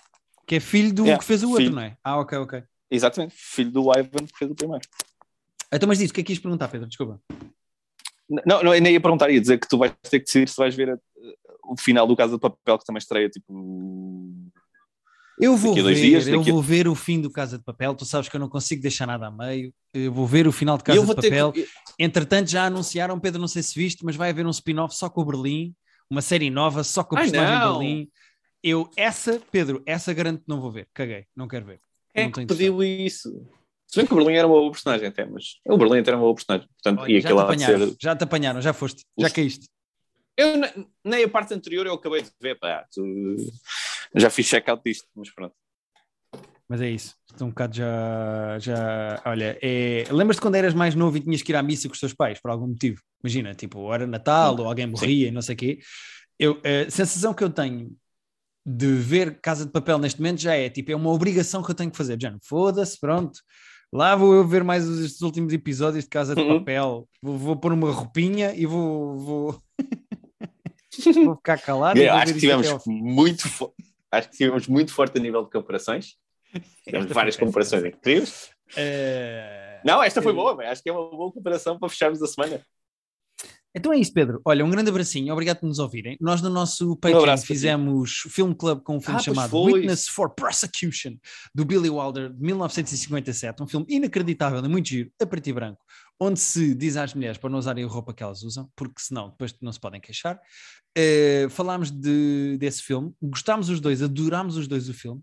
que 0.47 0.57
é 0.57 0.61
filho 0.61 0.93
do 0.93 1.03
Yeah, 1.05 1.19
que 1.21 1.25
fez 1.27 1.43
o 1.43 1.49
outro, 1.49 1.65
filho. 1.65 1.75
não 1.75 1.83
é? 1.83 1.97
Ah, 2.05 2.19
ok, 2.19 2.39
ok. 2.39 2.63
Exatamente, 2.91 3.35
filho 3.37 3.71
do 3.71 3.91
Ivan 3.93 4.27
que 4.27 4.39
fez 4.39 4.51
o 4.51 4.55
primeiro. 4.55 4.87
Então, 5.73 5.89
mas 5.89 5.99
diz, 5.99 6.11
o 6.11 6.15
que 6.15 6.21
é 6.21 6.25
que 6.25 6.33
ias 6.33 6.39
perguntar, 6.39 6.69
Pedro? 6.69 6.87
Desculpa. 6.87 7.21
Não, 8.29 8.63
não, 8.63 8.75
eu 8.75 8.81
nem 8.81 8.93
ia 8.95 9.01
perguntar, 9.01 9.31
ia 9.31 9.41
dizer 9.41 9.59
que 9.59 9.69
tu 9.69 9.77
vais 9.79 9.93
ter 10.03 10.19
que 10.21 10.25
decidir 10.27 10.49
se 10.49 10.57
vais 10.57 10.75
ver 10.75 10.91
a- 10.91 10.99
o 11.65 11.77
final 11.79 12.07
do 12.07 12.17
Casa 12.17 12.35
de 12.35 12.41
Papel, 12.41 12.79
que 12.79 12.85
também 12.85 12.99
estreia 12.99 13.29
tipo. 13.29 13.53
Eu 15.41 15.57
vou 15.57 15.75
ver, 15.75 15.95
dias, 15.95 16.29
eu 16.29 16.39
daqui 16.39 16.53
vou 16.53 16.63
ver 16.63 16.87
o 16.87 16.95
fim 16.95 17.21
do 17.21 17.29
Casa 17.31 17.59
de 17.59 17.65
Papel. 17.65 17.95
Tu 17.97 18.05
sabes 18.05 18.29
que 18.29 18.37
eu 18.37 18.41
não 18.41 18.49
consigo 18.49 18.81
deixar 18.81 19.07
nada 19.07 19.27
a 19.27 19.31
meio. 19.33 19.75
Eu 19.93 20.13
vou 20.13 20.27
ver 20.29 20.47
o 20.47 20.53
final 20.53 20.79
de 20.79 20.85
Casa 20.85 21.01
de 21.01 21.15
Papel. 21.15 21.53
que. 21.53 21.67
Entretanto, 21.99 22.49
já 22.51 22.67
anunciaram, 22.67 23.19
Pedro, 23.19 23.41
não 23.41 23.49
sei 23.49 23.63
se 23.63 23.75
viste, 23.79 24.05
mas 24.05 24.15
vai 24.15 24.31
haver 24.31 24.47
um 24.47 24.51
spin-off 24.51 24.95
só 24.95 25.11
com 25.11 25.23
o 25.23 25.25
Berlim, 25.25 25.75
uma 26.09 26.23
série 26.23 26.51
nova 26.51 26.85
só 26.85 27.03
com 27.03 27.17
o 27.17 27.19
personagem! 27.19 27.59
Berlim. 27.79 28.09
Eu, 28.67 28.91
essa, 28.97 29.39
Pedro, 29.53 29.83
essa 29.85 30.15
garanto 30.15 30.39
que 30.39 30.49
não 30.49 30.59
vou 30.59 30.73
ver. 30.73 30.89
Caguei, 30.95 31.27
não 31.37 31.47
quero 31.47 31.67
ver. 31.67 31.81
É 32.15 32.25
Não 32.25 32.33
que 32.33 32.47
pediu 32.47 32.83
isso? 32.83 33.47
Se 33.87 33.99
bem 33.99 34.07
que 34.07 34.15
o 34.15 34.17
Berlim 34.17 34.37
era 34.39 34.47
uma 34.47 34.57
boa 34.59 34.71
personagem 34.71 35.07
até, 35.07 35.27
mas 35.27 35.61
o 35.67 35.77
Berlim 35.77 35.99
até 35.99 36.09
era 36.11 36.17
uma 36.17 36.23
boa 36.23 36.35
personagem. 36.35 36.67
Portanto, 36.69 37.01
Olha, 37.03 37.13
e 37.13 37.21
já, 37.21 37.29
te 37.29 37.39
apanharam, 37.39 37.89
ser. 37.89 37.97
já 38.01 38.17
te 38.17 38.25
apanharam, 38.25 38.61
já 38.63 38.73
foste, 38.73 39.05
já 39.19 39.29
caíste. 39.29 39.69
Eu, 40.35 40.57
ne- 40.57 40.87
nem 41.05 41.25
a 41.25 41.29
parte 41.29 41.53
anterior 41.53 41.85
eu 41.85 41.93
acabei 41.93 42.23
de 42.23 42.31
ver, 42.41 42.59
pá, 42.59 42.87
tu- 42.91 43.37
já 44.15 44.31
fiz 44.31 44.49
check-out 44.49 44.83
disto, 44.83 45.07
mas 45.15 45.31
pronto. 45.31 45.55
Mas 46.67 46.81
é 46.81 46.89
isso. 46.89 47.15
Estou 47.31 47.47
um 47.47 47.51
bocado 47.51 47.77
já. 47.77 48.59
já 48.61 49.23
olha, 49.27 49.59
é... 49.61 50.05
lembras-te 50.11 50.41
quando 50.41 50.55
eras 50.55 50.73
mais 50.73 50.95
novo 50.95 51.19
e 51.19 51.21
tinhas 51.21 51.43
que 51.43 51.53
ir 51.53 51.57
à 51.57 51.63
missa 51.63 51.87
com 51.87 51.93
os 51.93 52.01
teus 52.01 52.15
pais, 52.15 52.41
por 52.41 52.51
algum 52.51 52.69
motivo? 52.69 53.03
Imagina, 53.23 53.55
tipo, 53.55 53.93
era 53.93 54.07
Natal, 54.07 54.57
Sim. 54.57 54.63
ou 54.63 54.69
alguém 54.69 54.87
morria 54.87 55.29
e 55.29 55.31
não 55.31 55.43
sei 55.43 55.55
o 55.55 55.59
quê. 55.59 55.79
Eu, 56.39 56.61
a 56.65 56.91
sensação 56.91 57.35
que 57.35 57.45
eu 57.45 57.51
tenho 57.51 57.95
de 58.67 58.87
ver 58.95 59.41
Casa 59.41 59.67
de 59.67 59.71
Papel 59.73 59.99
neste 59.99 60.21
momento 60.21 60.41
já 60.41 60.55
é 60.55 60.69
tipo, 60.71 60.91
é 60.91 60.97
uma 60.97 61.11
obrigação 61.11 61.63
que 61.63 61.71
eu 61.71 61.75
tenho 61.75 61.91
que 61.91 61.97
fazer. 61.97 62.19
Já 62.21 62.35
foda-se, 62.43 62.99
pronto. 62.99 63.39
Lá 63.93 64.17
vou 64.17 64.35
eu 64.35 64.47
ver 64.47 64.65
mais 64.65 64.89
estes 64.89 65.21
últimos 65.23 65.53
episódios 65.53 66.05
de 66.05 66.11
Casa 66.11 66.35
de 66.35 66.41
Uhum. 66.41 66.59
Papel. 66.59 67.09
Vou, 67.23 67.39
vou 67.39 67.57
pôr 67.57 67.73
uma 67.73 67.91
roupinha 67.93 68.53
e 68.55 68.67
vou. 68.67 69.19
vou... 69.19 69.63
vou 71.25 71.37
ficar 71.37 71.59
calado. 71.61 71.99
Eu 72.01 72.13
acho 72.15 72.35
que 72.35 72.41
tivemos 72.41 72.69
muito 72.87 73.45
acho 74.11 74.31
que 74.31 74.37
tivemos 74.37 74.67
muito 74.69 74.93
forte 74.93 75.19
a 75.19 75.21
nível 75.21 75.45
de 75.45 75.51
comparações. 75.51 76.17
Tivemos 76.85 77.11
várias 77.13 77.37
comparações 77.37 77.85
incríveis. 77.85 78.51
Eh, 78.77 79.81
Não, 79.85 80.03
esta 80.03 80.23
foi 80.23 80.33
Eh, 80.33 80.37
boa, 80.37 80.57
acho 80.71 80.83
que 80.83 80.89
é 80.89 80.93
uma 80.93 81.11
boa 81.11 81.33
comparação 81.33 81.79
para 81.79 81.89
fecharmos 81.89 82.23
a 82.23 82.27
semana. 82.27 82.61
Então 83.77 83.93
é 83.93 83.99
isso, 83.99 84.13
Pedro. 84.13 84.41
Olha, 84.45 84.65
um 84.65 84.71
grande 84.71 84.89
abracinho, 84.91 85.33
obrigado 85.33 85.59
por 85.59 85.67
nos 85.67 85.79
ouvirem. 85.81 86.17
Nós 86.21 86.41
no 86.41 86.49
nosso 86.49 86.97
Patreon 86.97 87.19
Um 87.19 87.23
abraço 87.23 87.45
fizemos 87.47 88.23
Film 88.31 88.53
Club 88.53 88.83
com 88.83 88.97
um 88.97 89.01
filme 89.01 89.19
Ah, 89.19 89.23
chamado. 89.23 89.61
Witness 89.63 90.07
for 90.09 90.31
Prosecution, 90.35 91.17
do 91.53 91.65
Billy 91.65 91.91
Wilder, 91.91 92.33
de 92.33 92.41
1957, 92.41 93.63
um 93.63 93.67
filme 93.67 93.85
inacreditável 93.89 94.65
e 94.65 94.69
muito 94.69 94.89
giro, 94.89 95.11
a 95.21 95.27
preto 95.27 95.49
e 95.49 95.53
branco, 95.53 95.85
onde 96.21 96.39
se 96.39 96.73
diz 96.75 96.97
às 96.97 97.15
mulheres 97.15 97.37
para 97.37 97.51
não 97.51 97.59
usarem 97.59 97.85
a 97.85 97.89
roupa 97.89 98.15
que 98.15 98.23
elas 98.23 98.43
usam, 98.45 98.71
porque 98.77 99.01
senão 99.03 99.31
depois 99.31 99.53
não 99.61 99.73
se 99.73 99.81
podem 99.81 100.01
queixar. 100.01 100.39
Eh, 100.97 101.49
falámos 101.51 101.91
de, 101.91 102.57
desse 102.59 102.81
filme, 102.83 103.13
gostámos 103.21 103.69
os 103.69 103.81
dois, 103.81 104.01
adorámos 104.03 104.57
os 104.57 104.69
dois 104.69 104.89
o 104.89 104.95
filme. 104.95 105.21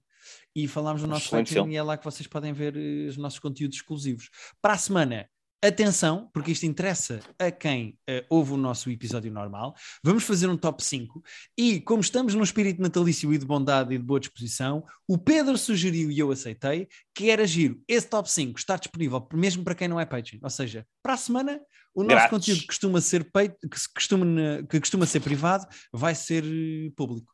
e 0.53 0.67
falámos 0.67 1.01
no 1.01 1.07
nosso 1.07 1.29
Patreon 1.29 1.69
e 1.69 1.77
é 1.77 1.81
lá 1.83 1.97
que 1.97 2.03
vocês 2.03 2.27
podem 2.27 2.51
ver 2.51 2.75
eh, 2.75 3.07
os 3.07 3.15
nossos 3.15 3.39
conteúdos 3.39 3.77
exclusivos. 3.77 4.29
Para 4.61 4.73
a 4.73 4.77
semana, 4.77 5.25
atenção, 5.61 6.29
porque 6.33 6.51
isto 6.51 6.65
interessa 6.65 7.19
a 7.37 7.51
quem 7.51 7.97
eh, 8.07 8.25
ouve 8.29 8.53
o 8.53 8.57
nosso 8.57 8.89
episódio 8.89 9.31
normal. 9.31 9.75
Vamos 10.03 10.23
fazer 10.23 10.47
um 10.47 10.57
top 10.57 10.83
5 10.83 11.23
e, 11.57 11.79
como 11.81 12.01
estamos 12.01 12.33
num 12.33 12.43
espírito 12.43 12.81
natalício 12.81 13.31
e 13.31 13.37
de 13.37 13.45
bondade 13.45 13.93
e 13.93 13.97
de 13.97 14.03
boa 14.03 14.19
disposição, 14.19 14.83
o 15.07 15.17
Pedro 15.17 15.57
sugeriu 15.57 16.09
e 16.09 16.17
eu 16.17 16.31
aceitei 16.31 16.87
que 17.13 17.29
era 17.29 17.45
giro. 17.45 17.79
Esse 17.87 18.07
top 18.07 18.29
5 18.29 18.57
está 18.57 18.75
disponível 18.75 19.27
mesmo 19.33 19.63
para 19.63 19.75
quem 19.75 19.87
não 19.87 19.99
é 19.99 20.05
Patreon. 20.05 20.39
Ou 20.41 20.49
seja, 20.49 20.85
para 21.03 21.13
a 21.13 21.17
semana, 21.17 21.61
o 21.93 22.01
nosso 22.01 22.15
Grátis. 22.15 22.29
conteúdo 22.31 22.61
que 22.61 22.67
costuma 22.67 23.01
ser, 23.01 23.23
que, 23.23 23.69
costuma, 23.93 24.25
que 24.67 24.79
costuma 24.79 25.05
ser 25.05 25.19
privado 25.19 25.67
vai 25.93 26.15
ser 26.15 26.43
eh, 26.43 26.91
público. 26.95 27.31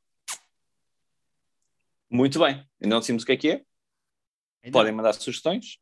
Muito 2.09 2.39
bem. 2.39 2.55
Ainda 2.81 2.95
não 2.95 2.99
decidimos 2.99 3.23
o 3.23 3.25
que 3.25 3.31
é 3.31 3.37
que 3.37 3.49
é. 3.49 4.71
Podem 4.71 4.91
mandar 4.91 5.13
sugestões. 5.13 5.77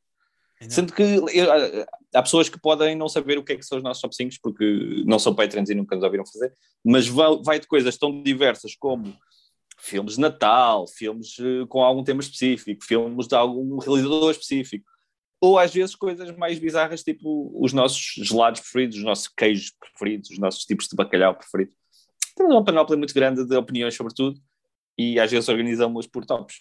Sendo 0.69 0.93
que 0.93 1.03
eu- 1.03 1.85
há 2.13 2.21
pessoas 2.21 2.47
que 2.47 2.59
podem 2.59 2.95
não 2.95 3.09
saber 3.09 3.37
o 3.37 3.43
que 3.43 3.53
é 3.53 3.55
que 3.57 3.63
são 3.65 3.77
os 3.77 3.83
nossos 3.83 4.01
top 4.01 4.15
5 4.15 4.35
porque 4.41 5.03
não 5.05 5.19
são 5.19 5.35
Patreons 5.35 5.69
e 5.69 5.75
nunca 5.75 5.95
nos 5.95 6.03
ouviram 6.03 6.25
fazer, 6.25 6.53
mas 6.83 7.07
vai, 7.07 7.37
vai 7.43 7.59
de 7.59 7.67
coisas 7.67 7.97
tão 7.97 8.23
diversas 8.23 8.75
como 8.75 9.15
filmes 9.77 10.15
de 10.15 10.21
Natal, 10.21 10.87
filmes 10.87 11.35
eh, 11.39 11.65
com 11.67 11.83
algum 11.83 12.03
tema 12.03 12.21
específico, 12.21 12.85
filmes 12.85 13.27
de 13.27 13.35
algum 13.35 13.77
realizador 13.77 14.31
específico, 14.31 14.85
ou 15.41 15.59
às 15.59 15.73
vezes 15.73 15.93
coisas 15.93 16.35
mais 16.37 16.57
bizarras, 16.57 17.03
tipo 17.03 17.51
os 17.61 17.73
nossos 17.73 18.13
gelados 18.25 18.61
preferidos, 18.61 18.97
os 18.97 19.03
nossos 19.03 19.27
queijos 19.27 19.71
preferidos, 19.77 20.29
os 20.29 20.39
nossos 20.39 20.63
tipos 20.63 20.87
de 20.87 20.95
bacalhau 20.95 21.35
preferidos. 21.35 21.75
Temos 22.35 22.53
uma 22.53 22.63
panóplia 22.63 22.97
muito 22.97 23.13
grande 23.13 23.45
de 23.45 23.55
opiniões 23.55 23.93
sobre 23.93 24.13
tudo 24.13 24.39
e 24.97 25.19
às 25.19 25.29
vezes 25.29 25.49
organizamos 25.49 26.07
por 26.07 26.25
tops. 26.25 26.55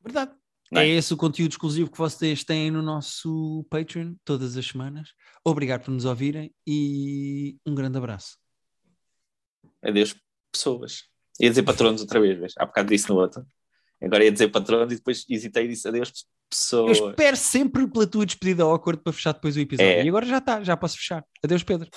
Verdade. 0.00 0.41
É 0.74 0.88
é? 0.88 0.88
esse 0.88 1.12
o 1.12 1.16
conteúdo 1.16 1.52
exclusivo 1.52 1.90
que 1.90 1.98
vocês 1.98 2.44
têm 2.44 2.70
no 2.70 2.82
nosso 2.82 3.66
Patreon 3.68 4.14
todas 4.24 4.56
as 4.56 4.66
semanas. 4.66 5.10
Obrigado 5.44 5.84
por 5.84 5.90
nos 5.90 6.04
ouvirem 6.04 6.52
e 6.66 7.56
um 7.66 7.74
grande 7.74 7.98
abraço. 7.98 8.38
Adeus, 9.82 10.14
pessoas. 10.50 11.04
Ia 11.40 11.50
dizer 11.50 11.62
patronos 11.62 12.00
outra 12.00 12.20
vez, 12.20 12.38
vês? 12.38 12.54
há 12.56 12.66
bocado 12.66 12.88
disse 12.88 13.08
no 13.08 13.16
outro. 13.16 13.44
Agora 14.02 14.24
ia 14.24 14.32
dizer 14.32 14.48
patronos 14.48 14.92
e 14.92 14.96
depois 14.96 15.24
hesitei 15.28 15.64
e 15.64 15.68
disse 15.68 15.86
adeus, 15.86 16.08
Eu 16.08 16.14
pessoas. 16.50 16.98
espero 16.98 17.36
sempre 17.36 17.88
pela 17.88 18.06
tua 18.06 18.26
despedida 18.26 18.62
ao 18.62 18.74
acordo 18.74 19.02
para 19.02 19.12
fechar 19.12 19.32
depois 19.32 19.56
o 19.56 19.60
episódio. 19.60 19.90
É. 19.90 20.04
E 20.04 20.08
agora 20.08 20.26
já 20.26 20.38
está, 20.38 20.62
já 20.62 20.76
posso 20.76 20.96
fechar. 20.96 21.24
Adeus, 21.42 21.62
Pedro. 21.62 21.88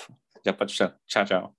Já 0.45 0.53
pode 0.53 0.73
fechar. 0.73 0.97
Tchau, 1.07 1.26
tchau. 1.26 1.55